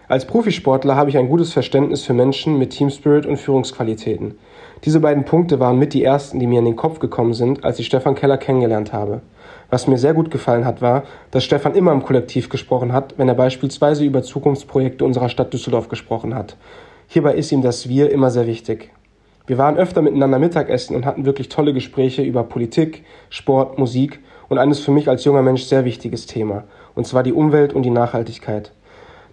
Als 0.10 0.26
Profisportler 0.26 0.98
habe 0.98 1.10
ich 1.10 1.18
ein 1.18 1.30
gutes 1.30 1.54
Verständnis 1.54 2.04
für 2.04 2.14
Menschen 2.14 2.58
mit 2.58 2.72
Teamspirit 2.72 3.26
und 3.26 3.38
Führungsqualitäten. 3.38 4.38
Diese 4.84 5.00
beiden 5.00 5.24
Punkte 5.24 5.60
waren 5.62 5.80
mit 5.80 5.94
die 5.94 6.04
ersten, 6.04 6.40
die 6.40 6.48
mir 6.48 6.60
in 6.60 6.66
den 6.66 6.76
Kopf 6.76 7.00
gekommen 7.00 7.34
sind, 7.34 7.64
als 7.64 7.80
ich 7.80 7.86
Stefan 7.86 8.16
Keller 8.16 8.38
kennengelernt 8.38 8.92
habe. 8.92 9.22
Was 9.70 9.88
mir 9.88 9.98
sehr 9.98 10.14
gut 10.14 10.30
gefallen 10.30 10.66
hat, 10.66 10.82
war, 10.82 11.04
dass 11.32 11.46
Stefan 11.46 11.76
immer 11.76 11.94
im 11.94 12.04
Kollektiv 12.04 12.50
gesprochen 12.50 12.92
hat, 12.92 13.14
wenn 13.18 13.30
er 13.30 13.36
beispielsweise 13.36 14.04
über 14.04 14.24
Zukunftsprojekte 14.24 15.06
unserer 15.06 15.30
Stadt 15.30 15.54
Düsseldorf 15.54 15.88
gesprochen 15.88 16.36
hat. 16.36 16.58
Hierbei 17.08 17.36
ist 17.36 17.52
ihm 17.54 17.62
das 17.62 17.88
Wir 17.88 18.12
immer 18.12 18.30
sehr 18.30 18.48
wichtig. 18.48 18.92
Wir 19.48 19.58
waren 19.58 19.78
öfter 19.78 20.02
miteinander 20.02 20.38
Mittagessen 20.38 20.96
und 20.96 21.06
hatten 21.06 21.26
wirklich 21.26 21.50
tolle 21.50 21.74
Gespräche 21.74 22.24
über 22.24 22.44
Politik, 22.44 23.04
Sport, 23.30 23.80
Musik 23.80 24.20
und 24.50 24.58
eines 24.58 24.80
für 24.80 24.92
mich 24.92 25.08
als 25.08 25.24
junger 25.24 25.42
Mensch 25.42 25.64
sehr 25.64 25.86
wichtiges 25.86 26.26
Thema, 26.26 26.66
und 26.96 27.08
zwar 27.08 27.24
die 27.24 27.34
Umwelt 27.34 27.74
und 27.74 27.84
die 27.84 27.90
Nachhaltigkeit. 27.90 28.72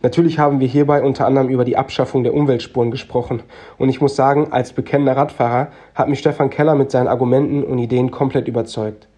Natürlich 0.03 0.39
haben 0.39 0.61
wir 0.61 0.69
hierbei 0.69 1.03
unter 1.03 1.27
anderem 1.27 1.49
über 1.49 1.64
die 1.64 1.77
Abschaffung 1.77 2.23
der 2.23 2.35
Umweltspuren 2.35 2.91
gesprochen. 2.91 3.43
Und 3.79 3.89
ich 3.89 4.01
muss 4.01 4.14
sagen, 4.14 4.53
als 4.53 4.73
bekennender 4.73 5.17
Radfahrer 5.17 5.69
hat 5.95 6.09
mich 6.09 6.19
Stefan 6.19 6.51
Keller 6.51 6.75
mit 6.75 6.91
seinen 6.91 7.09
Argumenten 7.09 7.64
und 7.64 7.79
Ideen 7.79 8.11
komplett 8.11 8.47
überzeugt. 8.47 9.09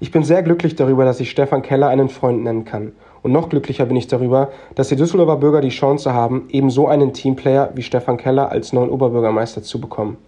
Ich 0.00 0.12
bin 0.12 0.22
sehr 0.22 0.42
glücklich 0.42 0.76
darüber, 0.76 1.04
dass 1.04 1.18
ich 1.18 1.30
Stefan 1.30 1.62
Keller 1.62 1.88
einen 1.88 2.08
Freund 2.08 2.44
nennen 2.44 2.64
kann. 2.64 2.92
Und 3.22 3.32
noch 3.32 3.48
glücklicher 3.48 3.86
bin 3.86 3.96
ich 3.96 4.06
darüber, 4.06 4.50
dass 4.76 4.88
die 4.88 4.96
Düsseldorfer 4.96 5.36
Bürger 5.36 5.60
die 5.60 5.70
Chance 5.70 6.12
haben, 6.12 6.46
eben 6.50 6.70
so 6.70 6.86
einen 6.86 7.12
Teamplayer 7.14 7.70
wie 7.74 7.82
Stefan 7.82 8.16
Keller 8.16 8.52
als 8.52 8.72
neuen 8.72 8.90
Oberbürgermeister 8.90 9.62
zu 9.62 9.80
bekommen. 9.80 10.18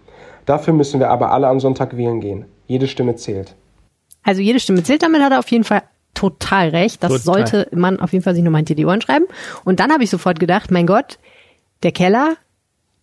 Dafür 0.45 0.73
müssen 0.73 0.99
wir 0.99 1.09
aber 1.09 1.31
alle 1.31 1.47
am 1.47 1.59
Sonntag 1.59 1.95
wählen 1.95 2.19
gehen. 2.19 2.45
Jede 2.67 2.87
Stimme 2.87 3.15
zählt. 3.15 3.55
Also 4.23 4.41
jede 4.41 4.59
Stimme 4.59 4.83
zählt, 4.83 5.03
damit 5.03 5.21
hat 5.21 5.31
er 5.31 5.39
auf 5.39 5.49
jeden 5.49 5.63
Fall 5.63 5.83
total 6.13 6.69
recht. 6.69 7.03
Das 7.03 7.23
total. 7.23 7.47
sollte 7.47 7.67
man 7.75 7.99
auf 7.99 8.11
jeden 8.13 8.23
Fall 8.23 8.35
sich 8.35 8.43
nochmal 8.43 8.59
hinter 8.59 8.75
die 8.75 8.85
Ohren 8.85 9.01
schreiben. 9.01 9.25
Und 9.63 9.79
dann 9.79 9.91
habe 9.91 10.03
ich 10.03 10.09
sofort 10.09 10.39
gedacht, 10.39 10.71
mein 10.71 10.87
Gott, 10.87 11.17
der 11.83 11.91
Keller, 11.91 12.35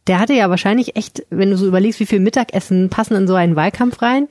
der 0.07 0.21
hatte 0.21 0.35
ja 0.35 0.51
wahrscheinlich 0.51 0.97
echt, 0.97 1.25
wenn 1.31 1.51
du 1.51 1.57
so 1.57 1.67
überlegst, 1.67 2.01
wie 2.01 2.07
viel 2.07 2.21
Mittagessen 2.21 2.89
passen 2.91 3.17
in 3.17 3.27
so 3.27 3.35
einen 3.35 3.57
Wahlkampf 3.57 4.01
rein, 4.03 4.29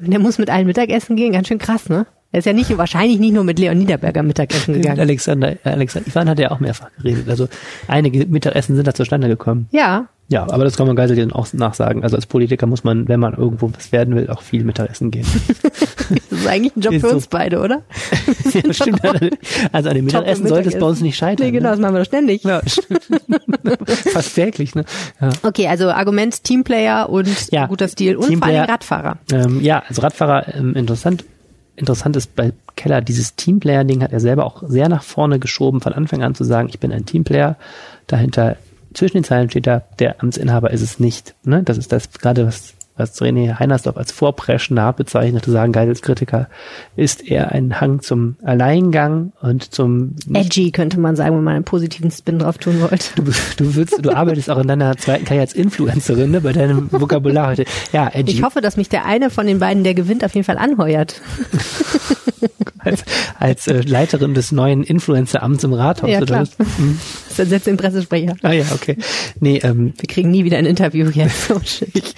der 0.00 0.18
muss 0.18 0.38
mit 0.38 0.50
allen 0.50 0.66
Mittagessen 0.66 1.16
gehen, 1.16 1.32
ganz 1.32 1.48
schön 1.48 1.58
krass, 1.58 1.88
ne? 1.88 2.06
Er 2.32 2.38
ist 2.38 2.46
ja 2.46 2.54
nicht, 2.54 2.76
wahrscheinlich 2.78 3.18
nicht 3.18 3.34
nur 3.34 3.44
mit 3.44 3.58
Leon 3.58 3.76
Niederberger 3.76 4.22
Mittagessen 4.22 4.72
gegangen. 4.72 4.98
Alexander, 4.98 5.54
Alexander 5.64 6.08
Ivan 6.08 6.30
hat 6.30 6.38
ja 6.38 6.50
auch 6.50 6.60
mehrfach 6.60 6.88
geredet. 6.96 7.28
Also 7.28 7.46
einige 7.88 8.24
Mittagessen 8.24 8.74
sind 8.74 8.88
da 8.88 8.94
zustande 8.94 9.28
gekommen. 9.28 9.68
Ja, 9.70 10.08
Ja, 10.32 10.44
aber 10.50 10.64
das 10.64 10.78
kann 10.78 10.86
man 10.86 10.96
Geisel 10.96 11.30
auch 11.34 11.52
nachsagen. 11.52 12.02
Also 12.04 12.16
als 12.16 12.24
Politiker 12.24 12.64
muss 12.64 12.84
man, 12.84 13.06
wenn 13.06 13.20
man 13.20 13.34
irgendwo 13.34 13.70
was 13.74 13.92
werden 13.92 14.14
will, 14.14 14.30
auch 14.30 14.40
viel 14.40 14.64
Mittagessen 14.64 15.10
gehen. 15.10 15.26
das 15.62 16.40
ist 16.40 16.46
eigentlich 16.46 16.74
ein 16.74 16.80
Job 16.80 16.94
für 17.00 17.10
uns 17.10 17.26
beide, 17.26 17.60
oder? 17.60 17.82
ja, 18.54 18.72
stimmt. 18.72 19.02
Also 19.72 19.90
an 19.90 19.94
dem 19.94 20.06
Mittagessen 20.06 20.46
sollte 20.46 20.70
es 20.70 20.78
bei 20.78 20.86
uns 20.86 21.02
nicht 21.02 21.16
scheitern. 21.16 21.46
Nee, 21.46 21.52
genau, 21.52 21.68
ne? 21.68 21.70
das 21.72 21.80
machen 21.80 21.94
wir 21.94 21.98
doch 21.98 22.06
ständig. 22.06 22.44
Ja, 22.44 22.62
Fast 24.12 24.34
täglich, 24.34 24.74
ne? 24.74 24.86
Ja. 25.20 25.30
Okay, 25.42 25.68
also 25.68 25.90
Argument 25.90 26.42
Teamplayer 26.42 27.10
und 27.10 27.50
Ja, 27.50 27.66
guter 27.66 27.88
Stil 27.88 28.16
und 28.16 28.34
vor 28.34 28.46
allem 28.46 28.64
Radfahrer. 28.64 29.18
Ähm, 29.30 29.60
ja, 29.60 29.82
also 29.86 30.00
Radfahrer 30.00 30.54
ähm, 30.54 30.74
interessant. 30.74 31.26
Interessant 31.76 32.16
ist 32.16 32.34
bei 32.34 32.52
Keller, 32.76 33.02
dieses 33.02 33.36
Teamplayer-Ding 33.36 34.02
hat 34.02 34.12
er 34.12 34.20
selber 34.20 34.46
auch 34.46 34.62
sehr 34.66 34.88
nach 34.88 35.02
vorne 35.02 35.38
geschoben, 35.38 35.82
von 35.82 35.92
Anfang 35.92 36.22
an 36.22 36.34
zu 36.34 36.44
sagen, 36.44 36.70
ich 36.70 36.78
bin 36.78 36.90
ein 36.90 37.04
Teamplayer. 37.04 37.56
Dahinter 38.06 38.56
zwischen 38.94 39.18
den 39.18 39.24
Zeilen 39.24 39.50
steht 39.50 39.66
da, 39.66 39.82
der 39.98 40.22
Amtsinhaber 40.22 40.70
ist 40.70 40.82
es 40.82 41.00
nicht. 41.00 41.34
Ne? 41.44 41.62
Das 41.62 41.78
ist 41.78 41.92
das 41.92 42.10
gerade, 42.10 42.46
was, 42.46 42.74
was 42.96 43.20
René 43.20 43.58
Heinersdorf 43.58 43.96
als 43.96 44.12
Vorpreschender 44.12 44.92
bezeichnet, 44.92 45.44
zu 45.44 45.50
sagen, 45.50 45.72
Geisels 45.72 46.02
Kritiker 46.02 46.48
ist 46.96 47.26
eher 47.26 47.52
ein 47.52 47.80
Hang 47.80 48.00
zum 48.00 48.36
Alleingang 48.42 49.32
und 49.40 49.74
zum 49.74 50.14
Edgy 50.32 50.70
könnte 50.70 51.00
man 51.00 51.16
sagen, 51.16 51.36
wenn 51.36 51.44
man 51.44 51.54
einen 51.56 51.64
positiven 51.64 52.10
Spin 52.10 52.38
drauf 52.38 52.58
tun 52.58 52.80
wollte. 52.80 53.04
Du, 53.16 53.22
du, 53.22 53.74
willst, 53.74 54.04
du 54.04 54.10
arbeitest 54.10 54.50
auch 54.50 54.58
in 54.58 54.68
deiner 54.68 54.96
zweiten 54.96 55.24
Karriere 55.24 55.42
als 55.42 55.54
Influencerin, 55.54 56.30
ne, 56.30 56.40
bei 56.40 56.52
deinem 56.52 56.90
Vokabular 56.92 57.48
heute. 57.48 57.64
Ja, 57.92 58.10
edgy. 58.12 58.32
Ich 58.32 58.42
hoffe, 58.42 58.60
dass 58.60 58.76
mich 58.76 58.88
der 58.88 59.04
eine 59.06 59.30
von 59.30 59.46
den 59.46 59.58
beiden, 59.58 59.84
der 59.84 59.94
gewinnt, 59.94 60.24
auf 60.24 60.34
jeden 60.34 60.44
Fall 60.44 60.58
anheuert. 60.58 61.20
als, 62.78 63.04
als 63.38 63.66
äh, 63.66 63.80
Leiterin 63.82 64.34
des 64.34 64.52
neuen 64.52 64.82
Influencer-Amts 64.82 65.64
im 65.64 65.72
Rathaus. 65.72 66.10
Ja, 66.10 66.18
oder 66.18 66.26
klar. 66.26 66.40
was? 66.42 66.58
Hm. 66.78 66.98
Das 67.28 67.38
ist 67.40 67.50
jetzt 67.52 67.68
im 67.68 67.76
Pressesprecher. 67.76 68.34
Ah 68.42 68.52
ja, 68.52 68.64
okay. 68.74 68.96
Nee, 69.40 69.58
ähm, 69.62 69.94
Wir 69.98 70.06
kriegen 70.08 70.30
nie 70.30 70.44
wieder 70.44 70.58
ein 70.58 70.66
Interview. 70.66 71.08
Oh, 71.54 71.60
shit. 71.64 72.14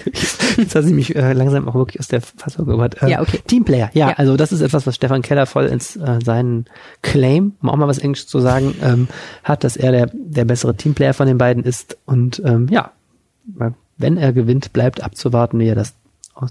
jetzt 0.56 0.74
hat 0.74 0.84
sie 0.84 0.92
mich 0.92 1.14
äh, 1.14 1.32
langsam 1.32 1.68
auch 1.68 1.74
wirklich 1.74 2.00
aus 2.00 2.08
der 2.08 2.20
Fassung 2.20 2.66
gebracht. 2.66 2.96
Äh, 3.02 3.10
Ja, 3.10 3.20
okay. 3.22 3.40
Teamplayer, 3.46 3.90
ja, 3.94 4.10
Ja. 4.10 4.14
also 4.16 4.36
das 4.36 4.52
ist 4.52 4.60
etwas, 4.60 4.86
was 4.86 4.96
Stefan 4.96 5.22
Keller 5.22 5.46
voll 5.46 5.66
ins 5.66 5.96
äh, 5.96 6.18
seinen 6.24 6.66
Claim, 7.02 7.52
um 7.62 7.70
auch 7.70 7.76
mal 7.76 7.88
was 7.88 7.98
Englisches 7.98 8.26
zu 8.28 8.40
sagen, 8.40 8.74
ähm, 8.82 9.08
hat, 9.42 9.64
dass 9.64 9.76
er 9.76 9.92
der, 9.92 10.10
der 10.12 10.44
bessere 10.44 10.74
Teamplayer 10.76 11.14
von 11.14 11.26
den 11.26 11.38
beiden 11.38 11.62
ist. 11.64 11.96
Und 12.06 12.42
ähm, 12.44 12.68
ja, 12.70 12.90
wenn 13.98 14.16
er 14.16 14.32
gewinnt, 14.32 14.72
bleibt 14.72 15.02
abzuwarten, 15.02 15.58
wie 15.60 15.68
er 15.68 15.74
das 15.74 15.94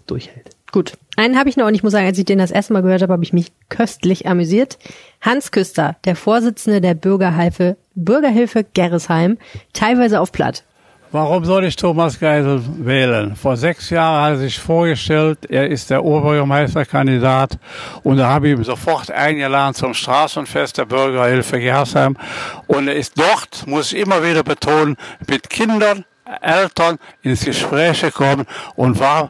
durchhält. 0.07 0.51
Gut. 0.73 0.93
Einen 1.15 1.37
habe 1.37 1.49
ich 1.49 1.55
noch 1.55 1.67
und 1.67 1.75
ich 1.75 1.83
muss 1.83 1.91
sagen, 1.91 2.07
als 2.07 2.17
ich 2.17 2.25
den 2.25 2.39
das 2.39 2.49
erste 2.49 2.73
Mal 2.73 2.81
gehört 2.81 3.03
habe, 3.03 3.13
habe 3.13 3.23
ich 3.23 3.31
mich 3.31 3.51
köstlich 3.69 4.27
amüsiert. 4.27 4.79
Hans 5.21 5.51
Küster, 5.51 5.97
der 6.03 6.15
Vorsitzende 6.15 6.81
der 6.81 6.95
Bürgerhilfe, 6.95 7.77
Bürgerhilfe 7.93 8.65
Gerresheim, 8.73 9.37
teilweise 9.73 10.19
auf 10.19 10.31
Platt. 10.31 10.63
Warum 11.11 11.45
soll 11.45 11.65
ich 11.65 11.75
Thomas 11.75 12.19
Geisel 12.19 12.63
wählen? 12.79 13.35
Vor 13.35 13.55
sechs 13.55 13.91
Jahren 13.91 14.23
hat 14.23 14.31
er 14.31 14.37
sich 14.37 14.57
vorgestellt, 14.57 15.45
er 15.47 15.69
ist 15.69 15.91
der 15.91 16.03
Oberbürgermeisterkandidat 16.03 17.59
und 18.01 18.17
da 18.17 18.29
habe 18.29 18.49
ich 18.49 18.57
ihn 18.57 18.63
sofort 18.63 19.11
eingeladen 19.11 19.75
zum 19.75 19.93
Straßenfest 19.93 20.79
der 20.79 20.85
Bürgerhilfe 20.85 21.59
Gersheim 21.59 22.17
und 22.65 22.87
er 22.87 22.95
ist 22.95 23.19
dort, 23.19 23.67
muss 23.67 23.93
ich 23.93 23.99
immer 23.99 24.23
wieder 24.23 24.41
betonen, 24.41 24.97
mit 25.27 25.51
Kindern, 25.51 26.03
Eltern 26.41 26.97
ins 27.21 27.45
Gespräch 27.45 28.01
gekommen 28.01 28.47
und 28.75 28.99
war 28.99 29.29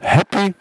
happy 0.00 0.54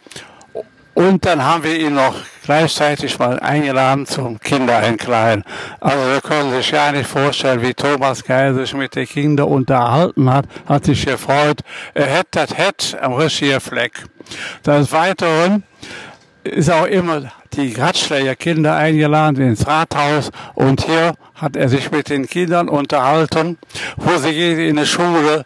und 0.93 1.25
dann 1.25 1.43
haben 1.43 1.63
wir 1.63 1.79
ihn 1.79 1.95
noch 1.95 2.15
gleichzeitig 2.43 3.17
mal 3.17 3.39
eingeladen 3.39 4.05
zum 4.05 4.39
Kindereinkleiden. 4.39 5.43
Also 5.79 5.97
wir 5.97 6.21
können 6.21 6.51
sich 6.51 6.69
ja 6.69 6.91
nicht 6.91 7.07
vorstellen, 7.07 7.61
wie 7.63 7.73
Thomas 7.73 8.23
Geil 8.23 8.53
sich 8.53 8.73
mit 8.75 8.95
den 8.95 9.07
Kindern 9.07 9.47
unterhalten 9.47 10.31
hat, 10.31 10.45
hat 10.67 10.85
sich 10.85 11.05
gefreut. 11.05 11.61
Er 11.95 12.05
hätte 12.05 12.29
das 12.31 12.55
Hett 12.55 12.97
am 13.01 13.13
richtigen 13.13 13.59
Fleck. 13.59 14.03
Des 14.65 14.91
Weiteren 14.91 15.63
ist 16.43 16.69
auch 16.69 16.85
immer 16.85 17.31
die 17.53 17.73
Ratschläger 17.73 18.35
Kinder 18.35 18.75
eingeladen 18.75 19.41
ins 19.41 19.65
Rathaus 19.65 20.31
und 20.55 20.85
hier 20.85 21.13
hat 21.35 21.55
er 21.55 21.69
sich 21.69 21.91
mit 21.91 22.09
den 22.09 22.27
Kindern 22.27 22.69
unterhalten, 22.69 23.57
wo 23.95 24.17
sie 24.17 24.33
gehen 24.33 24.59
in 24.59 24.75
die 24.75 24.85
Schule, 24.85 25.45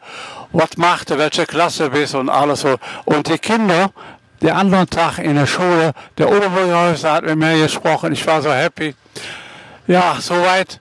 was 0.51 0.77
macht 0.77 1.11
er, 1.11 1.17
welche 1.17 1.45
Klasse 1.45 1.89
bist 1.89 2.15
und 2.15 2.29
alles 2.29 2.61
so. 2.61 2.75
Und 3.05 3.27
die 3.27 3.37
Kinder, 3.37 3.91
der 4.41 4.55
anderen 4.55 4.89
Tag 4.89 5.19
in 5.19 5.35
der 5.35 5.47
Schule, 5.47 5.93
der 6.17 6.29
Oberbürgermeister 6.29 7.13
hat 7.13 7.25
mit 7.25 7.37
mir 7.37 7.61
gesprochen, 7.63 8.13
ich 8.13 8.25
war 8.25 8.41
so 8.41 8.51
happy. 8.51 8.95
Ja, 9.87 10.17
soweit. 10.19 10.79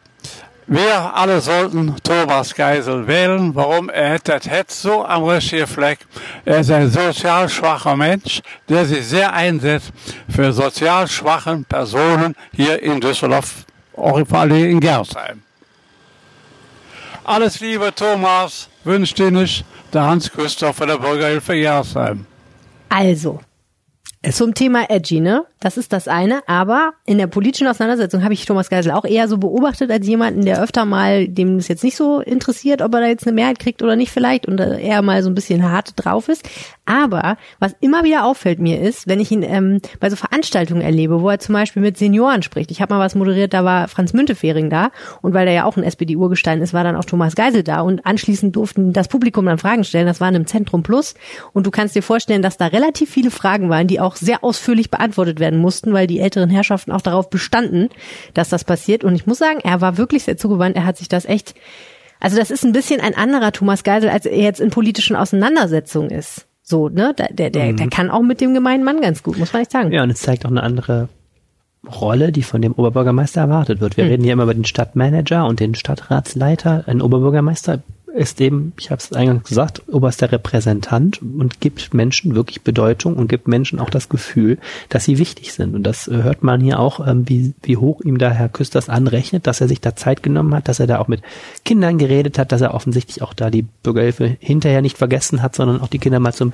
Wir 0.68 1.14
alle 1.14 1.40
sollten 1.40 1.94
Thomas 2.02 2.52
Geisel 2.52 3.06
wählen. 3.06 3.54
Warum? 3.54 3.88
Er 3.88 4.14
hat 4.14 4.28
das 4.28 4.48
Herz 4.48 4.82
so 4.82 5.04
am 5.04 5.22
richtigen 5.22 5.68
Fleck. 5.68 6.00
Er 6.44 6.58
ist 6.58 6.72
ein 6.72 6.90
sozial 6.90 7.48
schwacher 7.48 7.94
Mensch, 7.94 8.42
der 8.68 8.84
sich 8.84 9.06
sehr 9.06 9.32
einsetzt 9.32 9.92
für 10.28 10.52
sozial 10.52 11.06
schwachen 11.06 11.64
Personen 11.66 12.34
hier 12.52 12.82
in 12.82 13.00
Düsseldorf, 13.00 13.64
auch 13.96 14.20
vor 14.26 14.40
allem 14.40 14.70
in 14.70 14.80
Gersheim. 14.80 15.42
Alles 17.22 17.60
Liebe, 17.60 17.94
Thomas. 17.94 18.68
Wünscht 18.86 19.18
nicht 19.18 19.64
der 19.92 20.02
Hans 20.04 20.30
Christoph 20.30 20.76
von 20.76 20.86
der 20.88 20.98
Bürgerhilfe 20.98 21.54
Gersheim. 21.54 22.24
Also, 22.88 23.40
zum 24.30 24.54
Thema 24.54 24.90
Edgy, 24.90 25.20
ne? 25.20 25.44
Das 25.60 25.76
ist 25.76 25.92
das 25.92 26.08
eine. 26.08 26.40
Aber 26.46 26.92
in 27.06 27.18
der 27.18 27.26
politischen 27.26 27.66
Auseinandersetzung 27.66 28.22
habe 28.22 28.34
ich 28.34 28.44
Thomas 28.44 28.70
Geisel 28.70 28.92
auch 28.92 29.04
eher 29.04 29.28
so 29.28 29.38
beobachtet 29.38 29.90
als 29.90 30.06
jemanden, 30.06 30.44
der 30.44 30.62
öfter 30.62 30.84
mal, 30.84 31.28
dem 31.28 31.56
es 31.56 31.68
jetzt 31.68 31.84
nicht 31.84 31.96
so 31.96 32.20
interessiert, 32.20 32.82
ob 32.82 32.94
er 32.94 33.00
da 33.00 33.06
jetzt 33.06 33.26
eine 33.26 33.34
Mehrheit 33.34 33.58
kriegt 33.58 33.82
oder 33.82 33.96
nicht 33.96 34.12
vielleicht 34.12 34.46
und 34.46 34.60
eher 34.60 35.02
mal 35.02 35.22
so 35.22 35.30
ein 35.30 35.34
bisschen 35.34 35.70
hart 35.70 35.92
drauf 35.96 36.28
ist. 36.28 36.48
Aber 36.84 37.36
was 37.58 37.74
immer 37.80 38.04
wieder 38.04 38.24
auffällt 38.24 38.60
mir 38.60 38.80
ist, 38.80 39.08
wenn 39.08 39.18
ich 39.18 39.32
ihn 39.32 39.42
ähm, 39.42 39.80
bei 39.98 40.08
so 40.08 40.16
Veranstaltungen 40.16 40.82
erlebe, 40.82 41.20
wo 41.20 41.28
er 41.28 41.38
zum 41.38 41.54
Beispiel 41.54 41.82
mit 41.82 41.98
Senioren 41.98 42.42
spricht. 42.42 42.70
Ich 42.70 42.80
habe 42.80 42.94
mal 42.94 43.00
was 43.00 43.14
moderiert, 43.14 43.54
da 43.54 43.64
war 43.64 43.88
Franz 43.88 44.12
Müntefering 44.12 44.70
da 44.70 44.90
und 45.22 45.34
weil 45.34 45.48
er 45.48 45.54
ja 45.54 45.64
auch 45.64 45.76
ein 45.76 45.82
SPD-Urgestein 45.82 46.62
ist, 46.62 46.74
war 46.74 46.84
dann 46.84 46.96
auch 46.96 47.04
Thomas 47.04 47.34
Geisel 47.34 47.62
da 47.62 47.80
und 47.80 48.06
anschließend 48.06 48.54
durften 48.54 48.92
das 48.92 49.08
Publikum 49.08 49.46
dann 49.46 49.58
Fragen 49.58 49.84
stellen. 49.84 50.06
Das 50.06 50.20
war 50.20 50.28
in 50.28 50.36
einem 50.36 50.46
Zentrum 50.46 50.82
Plus 50.82 51.14
und 51.52 51.66
du 51.66 51.70
kannst 51.70 51.96
dir 51.96 52.02
vorstellen, 52.02 52.42
dass 52.42 52.56
da 52.56 52.66
relativ 52.66 53.10
viele 53.10 53.30
Fragen 53.30 53.68
waren, 53.68 53.86
die 53.86 54.00
auch 54.00 54.15
sehr 54.18 54.42
ausführlich 54.44 54.90
beantwortet 54.90 55.40
werden 55.40 55.58
mussten, 55.60 55.92
weil 55.92 56.06
die 56.06 56.20
älteren 56.20 56.50
Herrschaften 56.50 56.92
auch 56.92 57.00
darauf 57.00 57.30
bestanden, 57.30 57.88
dass 58.34 58.48
das 58.48 58.64
passiert. 58.64 59.04
Und 59.04 59.14
ich 59.14 59.26
muss 59.26 59.38
sagen, 59.38 59.60
er 59.62 59.80
war 59.80 59.98
wirklich 59.98 60.24
sehr 60.24 60.36
zugewandt. 60.36 60.76
Er 60.76 60.86
hat 60.86 60.96
sich 60.96 61.08
das 61.08 61.24
echt, 61.24 61.54
also 62.20 62.36
das 62.36 62.50
ist 62.50 62.64
ein 62.64 62.72
bisschen 62.72 63.00
ein 63.00 63.14
anderer 63.14 63.52
Thomas 63.52 63.84
Geisel, 63.84 64.08
als 64.10 64.26
er 64.26 64.38
jetzt 64.38 64.60
in 64.60 64.70
politischen 64.70 65.16
Auseinandersetzungen 65.16 66.10
ist. 66.10 66.46
So, 66.62 66.88
ne? 66.88 67.14
Der, 67.16 67.28
der, 67.32 67.50
der, 67.50 67.72
der 67.74 67.88
kann 67.88 68.10
auch 68.10 68.22
mit 68.22 68.40
dem 68.40 68.52
gemeinen 68.52 68.82
Mann 68.82 69.00
ganz 69.00 69.22
gut, 69.22 69.38
muss 69.38 69.52
man 69.52 69.60
nicht 69.60 69.70
sagen. 69.70 69.92
Ja, 69.92 70.02
und 70.02 70.10
es 70.10 70.18
zeigt 70.20 70.44
auch 70.44 70.50
eine 70.50 70.62
andere 70.64 71.08
Rolle, 72.00 72.32
die 72.32 72.42
von 72.42 72.60
dem 72.60 72.72
Oberbürgermeister 72.72 73.42
erwartet 73.42 73.80
wird. 73.80 73.96
Wir 73.96 74.04
Hm. 74.04 74.10
reden 74.10 74.24
hier 74.24 74.32
immer 74.32 74.42
über 74.42 74.54
den 74.54 74.64
Stadtmanager 74.64 75.46
und 75.46 75.60
den 75.60 75.76
Stadtratsleiter. 75.76 76.84
Ein 76.88 77.00
Oberbürgermeister 77.02 77.82
ist 78.14 78.40
eben, 78.40 78.72
ich 78.78 78.90
habe 78.90 79.00
es 79.00 79.12
eingangs 79.12 79.48
gesagt, 79.48 79.82
oberster 79.88 80.30
Repräsentant 80.32 81.20
und 81.22 81.60
gibt 81.60 81.92
Menschen 81.92 82.34
wirklich 82.34 82.62
Bedeutung 82.62 83.16
und 83.16 83.28
gibt 83.28 83.48
Menschen 83.48 83.78
auch 83.78 83.90
das 83.90 84.08
Gefühl, 84.08 84.58
dass 84.88 85.04
sie 85.04 85.18
wichtig 85.18 85.52
sind. 85.52 85.74
Und 85.74 85.82
das 85.82 86.08
äh, 86.08 86.22
hört 86.22 86.42
man 86.42 86.60
hier 86.60 86.78
auch, 86.78 87.06
ähm, 87.06 87.28
wie, 87.28 87.54
wie 87.62 87.76
hoch 87.76 88.00
ihm 88.00 88.18
da 88.18 88.30
Herr 88.30 88.48
Küsters 88.48 88.88
anrechnet, 88.88 89.46
dass 89.46 89.60
er 89.60 89.68
sich 89.68 89.80
da 89.80 89.96
Zeit 89.96 90.22
genommen 90.22 90.54
hat, 90.54 90.68
dass 90.68 90.80
er 90.80 90.86
da 90.86 90.98
auch 90.98 91.08
mit 91.08 91.22
Kindern 91.64 91.98
geredet 91.98 92.38
hat, 92.38 92.52
dass 92.52 92.60
er 92.60 92.74
offensichtlich 92.74 93.22
auch 93.22 93.34
da 93.34 93.50
die 93.50 93.66
Bürgerhilfe 93.82 94.36
hinterher 94.40 94.82
nicht 94.82 94.98
vergessen 94.98 95.42
hat, 95.42 95.54
sondern 95.54 95.80
auch 95.80 95.88
die 95.88 95.98
Kinder 95.98 96.20
mal 96.20 96.32
zum 96.32 96.52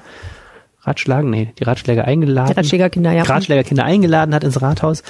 Ratschlagen, 0.85 1.31
nee, 1.31 1.53
die 1.59 1.65
Ratschläge 1.65 2.05
eingeladen. 2.05 2.53
Die 2.53 2.57
Ratschlägerkinder, 2.57 3.13
ja. 3.13 3.23
Ratschlägerkinder 3.23 3.85
eingeladen 3.85 4.35
hat 4.35 4.43
ins 4.43 4.61
Rathaus 4.61 5.03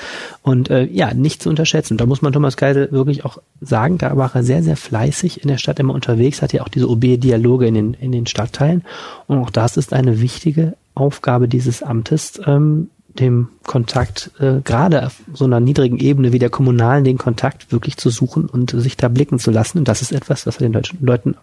und 0.43 0.69
äh, 0.69 0.85
ja, 0.85 1.15
nicht 1.15 1.43
zu 1.43 1.49
unterschätzen. 1.49 1.97
Da 1.97 2.05
muss 2.05 2.21
man 2.21 2.33
Thomas 2.33 2.57
Geisel 2.57 2.93
wirklich 2.93 3.25
auch 3.25 3.39
sagen, 3.61 3.97
da 3.99 4.17
war 4.17 4.31
er 4.35 4.45
sehr, 4.45 4.63
sehr 4.63 4.77
fleißig 4.77 5.43
in 5.43 5.49
der 5.49 5.57
Stadt 5.57 5.81
immer 5.81 5.95
unterwegs, 5.95 6.43
hat 6.43 6.53
ja 6.53 6.63
auch 6.63 6.69
diese 6.69 6.91
OB-Dialoge 6.91 7.67
in 7.67 7.75
den, 7.75 7.95
in 7.95 8.13
den 8.13 8.27
Stadtteilen 8.27 8.85
und 9.27 9.39
auch 9.39 9.51
das 9.51 9.77
ist 9.77 9.93
eine 9.93 10.21
wichtige 10.21 10.75
Aufgabe 10.95 11.49
dieses 11.49 11.83
Amtes, 11.83 12.41
ähm, 12.47 12.91
dem 13.19 13.49
Kontakt, 13.65 14.31
äh, 14.41 14.61
gerade 14.63 15.07
auf 15.07 15.21
so 15.33 15.45
einer 15.45 15.61
niedrigen 15.61 15.99
Ebene 15.99 16.33
wie 16.33 16.39
der 16.39 16.51
kommunalen, 16.51 17.05
den 17.05 17.19
Kontakt 17.19 17.73
wirklich 17.73 17.97
zu 17.97 18.11
suchen 18.11 18.47
und 18.47 18.71
sich 18.71 18.97
da 18.97 19.09
blicken 19.09 19.39
zu 19.39 19.51
lassen. 19.51 19.79
Und 19.79 19.89
das 19.89 20.03
ist 20.03 20.13
etwas, 20.13 20.47
was 20.47 20.57
bei 20.57 20.65
den 20.65 20.73
deutschen 20.73 21.05
Leuten, 21.05 21.37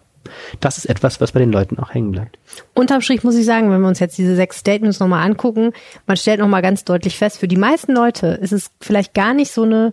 das 0.60 0.78
ist 0.78 0.86
etwas, 0.86 1.20
was 1.20 1.32
bei 1.32 1.40
den 1.40 1.52
Leuten 1.52 1.78
auch 1.78 1.94
hängen 1.94 2.12
bleibt. 2.12 2.38
Unterm 2.74 3.00
Strich 3.00 3.24
muss 3.24 3.36
ich 3.36 3.44
sagen, 3.44 3.70
wenn 3.70 3.80
wir 3.80 3.88
uns 3.88 4.00
jetzt 4.00 4.18
diese 4.18 4.36
sechs 4.36 4.58
Statements 4.58 5.00
nochmal 5.00 5.24
angucken, 5.24 5.72
man 6.06 6.16
stellt 6.16 6.40
nochmal 6.40 6.62
ganz 6.62 6.84
deutlich 6.84 7.16
fest, 7.16 7.38
für 7.38 7.48
die 7.48 7.56
meisten 7.56 7.92
Leute 7.92 8.26
ist 8.28 8.52
es 8.52 8.70
vielleicht 8.80 9.14
gar 9.14 9.34
nicht 9.34 9.52
so 9.52 9.62
eine 9.62 9.92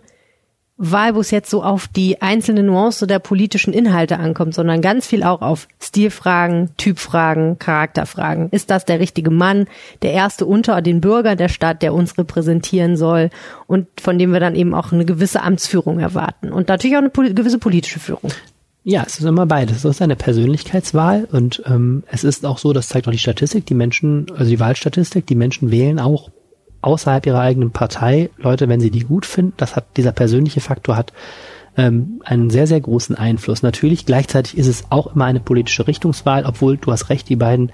Wahl, 0.80 1.16
wo 1.16 1.20
es 1.20 1.32
jetzt 1.32 1.50
so 1.50 1.64
auf 1.64 1.88
die 1.88 2.22
einzelne 2.22 2.62
Nuance 2.62 3.08
der 3.08 3.18
politischen 3.18 3.72
Inhalte 3.72 4.18
ankommt, 4.18 4.54
sondern 4.54 4.80
ganz 4.80 5.08
viel 5.08 5.24
auch 5.24 5.42
auf 5.42 5.66
Stilfragen, 5.82 6.70
Typfragen, 6.76 7.58
Charakterfragen. 7.58 8.48
Ist 8.50 8.70
das 8.70 8.84
der 8.84 9.00
richtige 9.00 9.32
Mann, 9.32 9.66
der 10.02 10.12
erste 10.12 10.46
unter 10.46 10.80
den 10.80 11.00
Bürger 11.00 11.34
der 11.34 11.48
Stadt, 11.48 11.82
der 11.82 11.94
uns 11.94 12.16
repräsentieren 12.16 12.96
soll 12.96 13.30
und 13.66 13.88
von 14.00 14.20
dem 14.20 14.32
wir 14.32 14.38
dann 14.38 14.54
eben 14.54 14.72
auch 14.72 14.92
eine 14.92 15.04
gewisse 15.04 15.42
Amtsführung 15.42 15.98
erwarten 15.98 16.52
und 16.52 16.68
natürlich 16.68 16.96
auch 16.96 17.02
eine 17.02 17.34
gewisse 17.34 17.58
politische 17.58 17.98
Führung. 17.98 18.30
Ja, 18.90 19.04
es 19.06 19.18
ist 19.18 19.26
immer 19.26 19.44
beides. 19.44 19.84
Es 19.84 19.96
ist 19.96 20.00
eine 20.00 20.16
Persönlichkeitswahl 20.16 21.28
und 21.30 21.62
ähm, 21.66 22.04
es 22.10 22.24
ist 22.24 22.46
auch 22.46 22.56
so, 22.56 22.72
das 22.72 22.88
zeigt 22.88 23.06
auch 23.06 23.12
die 23.12 23.18
Statistik, 23.18 23.66
die 23.66 23.74
Menschen, 23.74 24.24
also 24.34 24.48
die 24.48 24.60
Wahlstatistik, 24.60 25.26
die 25.26 25.34
Menschen 25.34 25.70
wählen 25.70 26.00
auch 26.00 26.30
außerhalb 26.80 27.26
ihrer 27.26 27.40
eigenen 27.40 27.70
Partei 27.70 28.30
Leute, 28.38 28.66
wenn 28.70 28.80
sie 28.80 28.90
die 28.90 29.00
gut 29.00 29.26
finden. 29.26 29.52
Das 29.58 29.76
hat 29.76 29.98
dieser 29.98 30.12
persönliche 30.12 30.62
Faktor 30.62 30.96
hat 30.96 31.12
ähm, 31.76 32.22
einen 32.24 32.48
sehr, 32.48 32.66
sehr 32.66 32.80
großen 32.80 33.14
Einfluss. 33.14 33.62
Natürlich, 33.62 34.06
gleichzeitig 34.06 34.56
ist 34.56 34.68
es 34.68 34.84
auch 34.88 35.14
immer 35.14 35.26
eine 35.26 35.40
politische 35.40 35.86
Richtungswahl, 35.86 36.46
obwohl 36.46 36.78
du 36.78 36.90
hast 36.90 37.10
recht, 37.10 37.28
die 37.28 37.36
beiden, 37.36 37.72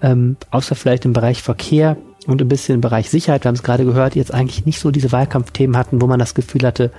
ähm, 0.00 0.38
außer 0.50 0.76
vielleicht 0.76 1.04
im 1.04 1.12
Bereich 1.12 1.42
Verkehr 1.42 1.98
und 2.26 2.40
ein 2.40 2.48
bisschen 2.48 2.76
im 2.76 2.80
Bereich 2.80 3.10
Sicherheit, 3.10 3.44
wir 3.44 3.48
haben 3.50 3.56
es 3.56 3.62
gerade 3.62 3.84
gehört, 3.84 4.16
jetzt 4.16 4.32
eigentlich 4.32 4.64
nicht 4.64 4.80
so 4.80 4.90
diese 4.90 5.12
Wahlkampfthemen 5.12 5.76
hatten, 5.76 6.00
wo 6.00 6.06
man 6.06 6.18
das 6.18 6.32
Gefühl 6.32 6.62
hatte, 6.62 6.90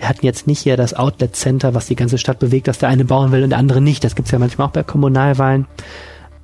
wir 0.00 0.08
hatten 0.08 0.24
jetzt 0.24 0.46
nicht 0.46 0.60
hier 0.60 0.78
das 0.78 0.94
Outlet 0.94 1.36
Center, 1.36 1.74
was 1.74 1.86
die 1.86 1.94
ganze 1.94 2.16
Stadt 2.16 2.38
bewegt, 2.38 2.68
dass 2.68 2.78
der 2.78 2.88
eine 2.88 3.04
bauen 3.04 3.32
will 3.32 3.44
und 3.44 3.50
der 3.50 3.58
andere 3.58 3.82
nicht. 3.82 4.02
Das 4.02 4.14
gibt's 4.14 4.30
ja 4.30 4.38
manchmal 4.38 4.68
auch 4.68 4.72
bei 4.72 4.82
Kommunalwahlen. 4.82 5.66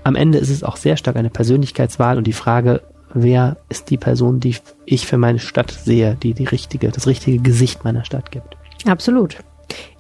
Am 0.04 0.14
Ende 0.14 0.36
ist 0.36 0.50
es 0.50 0.62
auch 0.62 0.76
sehr 0.76 0.98
stark 0.98 1.16
eine 1.16 1.30
Persönlichkeitswahl 1.30 2.18
und 2.18 2.26
die 2.26 2.34
Frage, 2.34 2.82
wer 3.14 3.56
ist 3.70 3.88
die 3.88 3.96
Person, 3.96 4.40
die 4.40 4.56
ich 4.84 5.06
für 5.06 5.16
meine 5.16 5.38
Stadt 5.38 5.70
sehe, 5.70 6.18
die 6.22 6.34
die 6.34 6.44
richtige, 6.44 6.90
das 6.90 7.06
richtige 7.06 7.38
Gesicht 7.38 7.82
meiner 7.82 8.04
Stadt 8.04 8.30
gibt. 8.30 8.58
Absolut. 8.86 9.38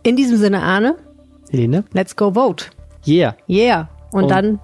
In 0.02 0.16
diesem 0.16 0.36
Sinne, 0.36 0.62
Arne. 0.62 0.96
Helene. 1.50 1.84
Let's 1.94 2.14
go 2.14 2.34
vote. 2.34 2.66
Yeah. 3.06 3.36
Yeah. 3.48 3.88
Und, 4.12 4.24
und 4.24 4.30
dann 4.30 4.60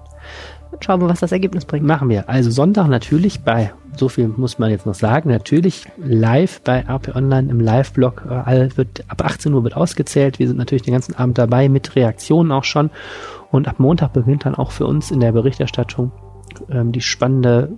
schauen 0.81 1.01
wir, 1.01 1.09
was 1.09 1.19
das 1.19 1.31
Ergebnis 1.31 1.65
bringt. 1.65 1.83
Machen 1.83 2.09
wir. 2.09 2.29
Also 2.29 2.51
Sonntag 2.51 2.87
natürlich 2.89 3.41
bei, 3.41 3.73
so 3.95 4.09
viel 4.09 4.27
muss 4.27 4.59
man 4.59 4.71
jetzt 4.71 4.85
noch 4.85 4.93
sagen, 4.93 5.29
natürlich 5.29 5.85
live 5.97 6.61
bei 6.61 6.83
RP 6.87 7.15
Online 7.15 7.49
im 7.49 7.59
Live-Blog. 7.59 8.25
Äh, 8.27 8.69
ab 9.07 9.21
18 9.23 9.53
Uhr 9.53 9.63
wird 9.63 9.75
ausgezählt. 9.75 10.39
Wir 10.39 10.47
sind 10.47 10.57
natürlich 10.57 10.83
den 10.83 10.93
ganzen 10.93 11.15
Abend 11.15 11.37
dabei 11.37 11.69
mit 11.69 11.95
Reaktionen 11.95 12.51
auch 12.51 12.63
schon. 12.63 12.89
Und 13.51 13.67
ab 13.67 13.79
Montag 13.79 14.13
beginnt 14.13 14.45
dann 14.45 14.55
auch 14.55 14.71
für 14.71 14.87
uns 14.87 15.11
in 15.11 15.19
der 15.19 15.31
Berichterstattung 15.31 16.11
ähm, 16.69 16.91
die 16.91 17.01
spannende 17.01 17.73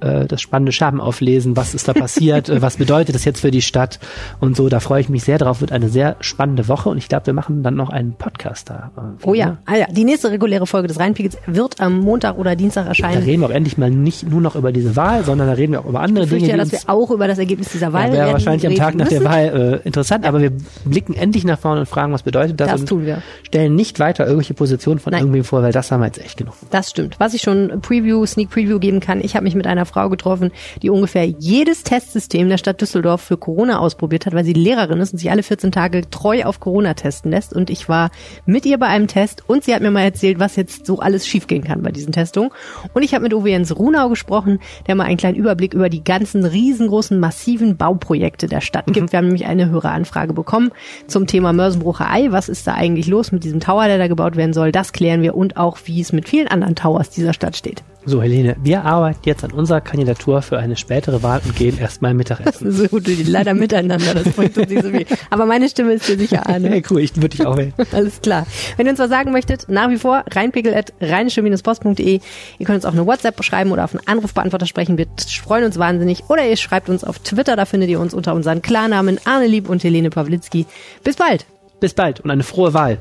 äh, 0.00 0.26
das 0.26 0.40
spannende 0.40 0.72
Scherben 0.72 1.00
auflesen, 1.00 1.56
was 1.56 1.74
ist 1.74 1.88
da 1.88 1.92
passiert, 1.92 2.48
äh, 2.48 2.62
was 2.62 2.76
bedeutet 2.76 3.14
das 3.14 3.24
jetzt 3.24 3.40
für 3.40 3.50
die 3.50 3.62
Stadt 3.62 3.98
und 4.40 4.56
so. 4.56 4.68
Da 4.68 4.80
freue 4.80 5.00
ich 5.00 5.08
mich 5.08 5.24
sehr 5.24 5.38
drauf. 5.38 5.60
Wird 5.60 5.72
eine 5.72 5.88
sehr 5.88 6.16
spannende 6.20 6.68
Woche 6.68 6.88
und 6.88 6.98
ich 6.98 7.08
glaube, 7.08 7.26
wir 7.26 7.32
machen 7.32 7.62
dann 7.62 7.74
noch 7.74 7.90
einen 7.90 8.14
Podcast 8.14 8.70
da. 8.70 8.90
Äh, 8.96 9.26
oh 9.26 9.34
ja, 9.34 9.58
ah 9.66 9.76
ja, 9.76 9.86
die 9.86 10.04
nächste 10.04 10.30
reguläre 10.30 10.66
Folge 10.66 10.88
des 10.88 10.98
Rheinpegels 10.98 11.38
wird 11.46 11.80
am 11.80 11.98
Montag 11.98 12.38
oder 12.38 12.56
Dienstag 12.56 12.86
erscheinen. 12.86 13.20
Da 13.20 13.26
reden 13.26 13.42
wir 13.42 13.48
auch 13.48 13.52
endlich 13.52 13.78
mal 13.78 13.90
nicht 13.90 14.28
nur 14.28 14.40
noch 14.40 14.56
über 14.56 14.72
diese 14.72 14.96
Wahl, 14.96 15.24
sondern 15.24 15.48
da 15.48 15.54
reden 15.54 15.72
wir 15.72 15.80
auch 15.80 15.86
über 15.86 16.00
andere 16.00 16.24
ich 16.24 16.30
Dinge. 16.30 16.48
Ja, 16.48 16.56
dass 16.56 16.72
wir 16.72 16.80
auch 16.86 17.10
über 17.10 17.28
das 17.28 17.38
Ergebnis 17.38 17.68
dieser 17.68 17.92
Wahl 17.92 18.08
ja, 18.08 18.12
wäre 18.12 18.32
wahrscheinlich 18.32 18.66
am 18.66 18.74
Tag 18.74 18.94
nach 18.94 19.08
der 19.08 19.24
Wahl 19.24 19.80
äh, 19.84 19.86
interessant, 19.86 20.24
ja. 20.24 20.30
aber 20.30 20.40
wir 20.40 20.52
blicken 20.84 21.14
endlich 21.14 21.44
nach 21.44 21.58
vorne 21.58 21.80
und 21.80 21.86
fragen, 21.86 22.12
was 22.12 22.22
bedeutet 22.22 22.60
das? 22.60 22.70
Das 22.70 22.84
tun 22.84 23.04
wir. 23.06 23.22
Stellen 23.42 23.74
nicht 23.74 23.98
weiter 23.98 24.24
irgendwelche 24.24 24.54
Positionen 24.54 25.00
von 25.00 25.12
Nein. 25.12 25.22
irgendwem 25.22 25.44
vor, 25.44 25.62
weil 25.62 25.72
das 25.72 25.90
haben 25.90 26.00
wir 26.00 26.06
jetzt 26.06 26.22
echt 26.22 26.38
genug. 26.38 26.54
Das 26.70 26.90
stimmt. 26.90 27.18
Was 27.18 27.34
ich 27.34 27.42
schon 27.42 27.80
Preview, 27.82 28.24
Sneak 28.26 28.50
Preview 28.50 28.78
geben 28.78 29.00
kann, 29.00 29.20
ich 29.20 29.34
habe 29.34 29.44
mich 29.44 29.54
mit 29.54 29.66
einer 29.66 29.86
Frau 29.90 30.08
getroffen, 30.08 30.50
die 30.82 30.90
ungefähr 30.90 31.26
jedes 31.26 31.82
Testsystem 31.82 32.48
der 32.48 32.58
Stadt 32.58 32.80
Düsseldorf 32.80 33.20
für 33.20 33.36
Corona 33.36 33.78
ausprobiert 33.78 34.26
hat, 34.26 34.34
weil 34.34 34.44
sie 34.44 34.52
Lehrerin 34.52 35.00
ist 35.00 35.12
und 35.12 35.18
sich 35.18 35.30
alle 35.30 35.42
14 35.42 35.72
Tage 35.72 36.08
treu 36.10 36.44
auf 36.44 36.60
Corona 36.60 36.94
testen 36.94 37.30
lässt. 37.30 37.52
Und 37.52 37.70
ich 37.70 37.88
war 37.88 38.10
mit 38.46 38.64
ihr 38.66 38.78
bei 38.78 38.86
einem 38.86 39.06
Test 39.06 39.44
und 39.46 39.64
sie 39.64 39.74
hat 39.74 39.82
mir 39.82 39.90
mal 39.90 40.02
erzählt, 40.02 40.38
was 40.38 40.56
jetzt 40.56 40.86
so 40.86 41.00
alles 41.00 41.26
schiefgehen 41.26 41.64
kann 41.64 41.82
bei 41.82 41.90
diesen 41.90 42.12
Testungen. 42.12 42.50
Und 42.94 43.02
ich 43.02 43.14
habe 43.14 43.24
mit 43.24 43.34
Uwe 43.34 43.50
Jens 43.50 43.76
Runau 43.76 44.08
gesprochen, 44.08 44.60
der 44.86 44.94
mal 44.94 45.04
einen 45.04 45.16
kleinen 45.16 45.36
Überblick 45.36 45.74
über 45.74 45.88
die 45.88 46.04
ganzen 46.04 46.44
riesengroßen, 46.44 47.18
massiven 47.18 47.76
Bauprojekte 47.76 48.46
der 48.46 48.60
Stadt 48.60 48.86
gibt. 48.86 49.08
Mhm. 49.08 49.12
Wir 49.12 49.16
haben 49.18 49.26
nämlich 49.26 49.46
eine 49.46 49.70
Höreranfrage 49.70 50.32
bekommen 50.32 50.70
zum 51.06 51.26
Thema 51.26 51.52
Mörsenbrucher 51.52 52.10
Ei. 52.10 52.28
Was 52.30 52.48
ist 52.48 52.66
da 52.66 52.74
eigentlich 52.74 53.06
los 53.06 53.32
mit 53.32 53.44
diesem 53.44 53.60
Tower, 53.60 53.86
der 53.86 53.98
da 53.98 54.08
gebaut 54.08 54.36
werden 54.36 54.52
soll? 54.52 54.72
Das 54.72 54.92
klären 54.92 55.22
wir 55.22 55.34
und 55.34 55.56
auch, 55.56 55.78
wie 55.84 56.00
es 56.00 56.12
mit 56.12 56.28
vielen 56.28 56.48
anderen 56.48 56.76
Towers 56.76 57.10
dieser 57.10 57.32
Stadt 57.32 57.56
steht. 57.56 57.82
So, 58.06 58.22
Helene, 58.22 58.56
wir 58.62 58.84
arbeiten 58.84 59.20
jetzt 59.24 59.44
an 59.44 59.50
unserer 59.50 59.82
Kandidatur 59.82 60.40
für 60.40 60.58
eine 60.58 60.76
spätere 60.76 61.22
Wahl 61.22 61.42
und 61.44 61.54
gehen 61.54 61.78
erstmal 61.78 62.14
Mittagessen. 62.14 62.72
so 62.72 62.88
gut, 62.88 63.06
leider 63.26 63.52
miteinander, 63.52 64.14
das 64.14 64.32
bringt 64.32 64.56
uns 64.56 64.68
nicht 64.68 64.82
so 64.82 64.90
viel. 64.90 65.06
Aber 65.28 65.44
meine 65.44 65.68
Stimme 65.68 65.92
ist 65.92 66.08
dir 66.08 66.16
sicher 66.16 66.46
an. 66.46 66.64
Hey, 66.70 66.82
cool, 66.88 67.00
ich 67.00 67.16
würde 67.16 67.30
dich 67.30 67.44
auch 67.44 67.56
wählen. 67.56 67.74
Alles 67.92 68.20
klar. 68.22 68.46
Wenn 68.76 68.86
ihr 68.86 68.90
uns 68.90 69.00
was 69.00 69.10
sagen 69.10 69.32
möchtet, 69.32 69.68
nach 69.68 69.90
wie 69.90 69.96
vor 69.96 70.24
reinpegel.rheinische-post.de. 70.30 72.20
Ihr 72.58 72.66
könnt 72.66 72.76
uns 72.76 72.84
auch 72.84 72.92
eine 72.92 73.06
WhatsApp 73.06 73.42
schreiben 73.42 73.72
oder 73.72 73.84
auf 73.84 73.94
einen 73.94 74.06
Anrufbeantworter 74.06 74.66
sprechen. 74.66 74.96
Wir 74.96 75.06
freuen 75.42 75.64
uns 75.64 75.78
wahnsinnig. 75.78 76.24
Oder 76.28 76.48
ihr 76.48 76.56
schreibt 76.56 76.88
uns 76.88 77.02
auf 77.02 77.18
Twitter, 77.18 77.56
da 77.56 77.64
findet 77.64 77.90
ihr 77.90 77.98
uns 77.98 78.14
unter 78.14 78.34
unseren 78.34 78.62
Klarnamen 78.62 79.18
Arne 79.24 79.46
Lieb 79.46 79.68
und 79.68 79.82
Helene 79.82 80.10
Pawlitzki. 80.10 80.66
Bis 81.02 81.16
bald. 81.16 81.44
Bis 81.80 81.94
bald 81.94 82.20
und 82.20 82.30
eine 82.30 82.44
frohe 82.44 82.72
Wahl. 82.72 82.98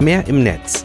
Mehr 0.00 0.26
im 0.26 0.42
Netz 0.42 0.84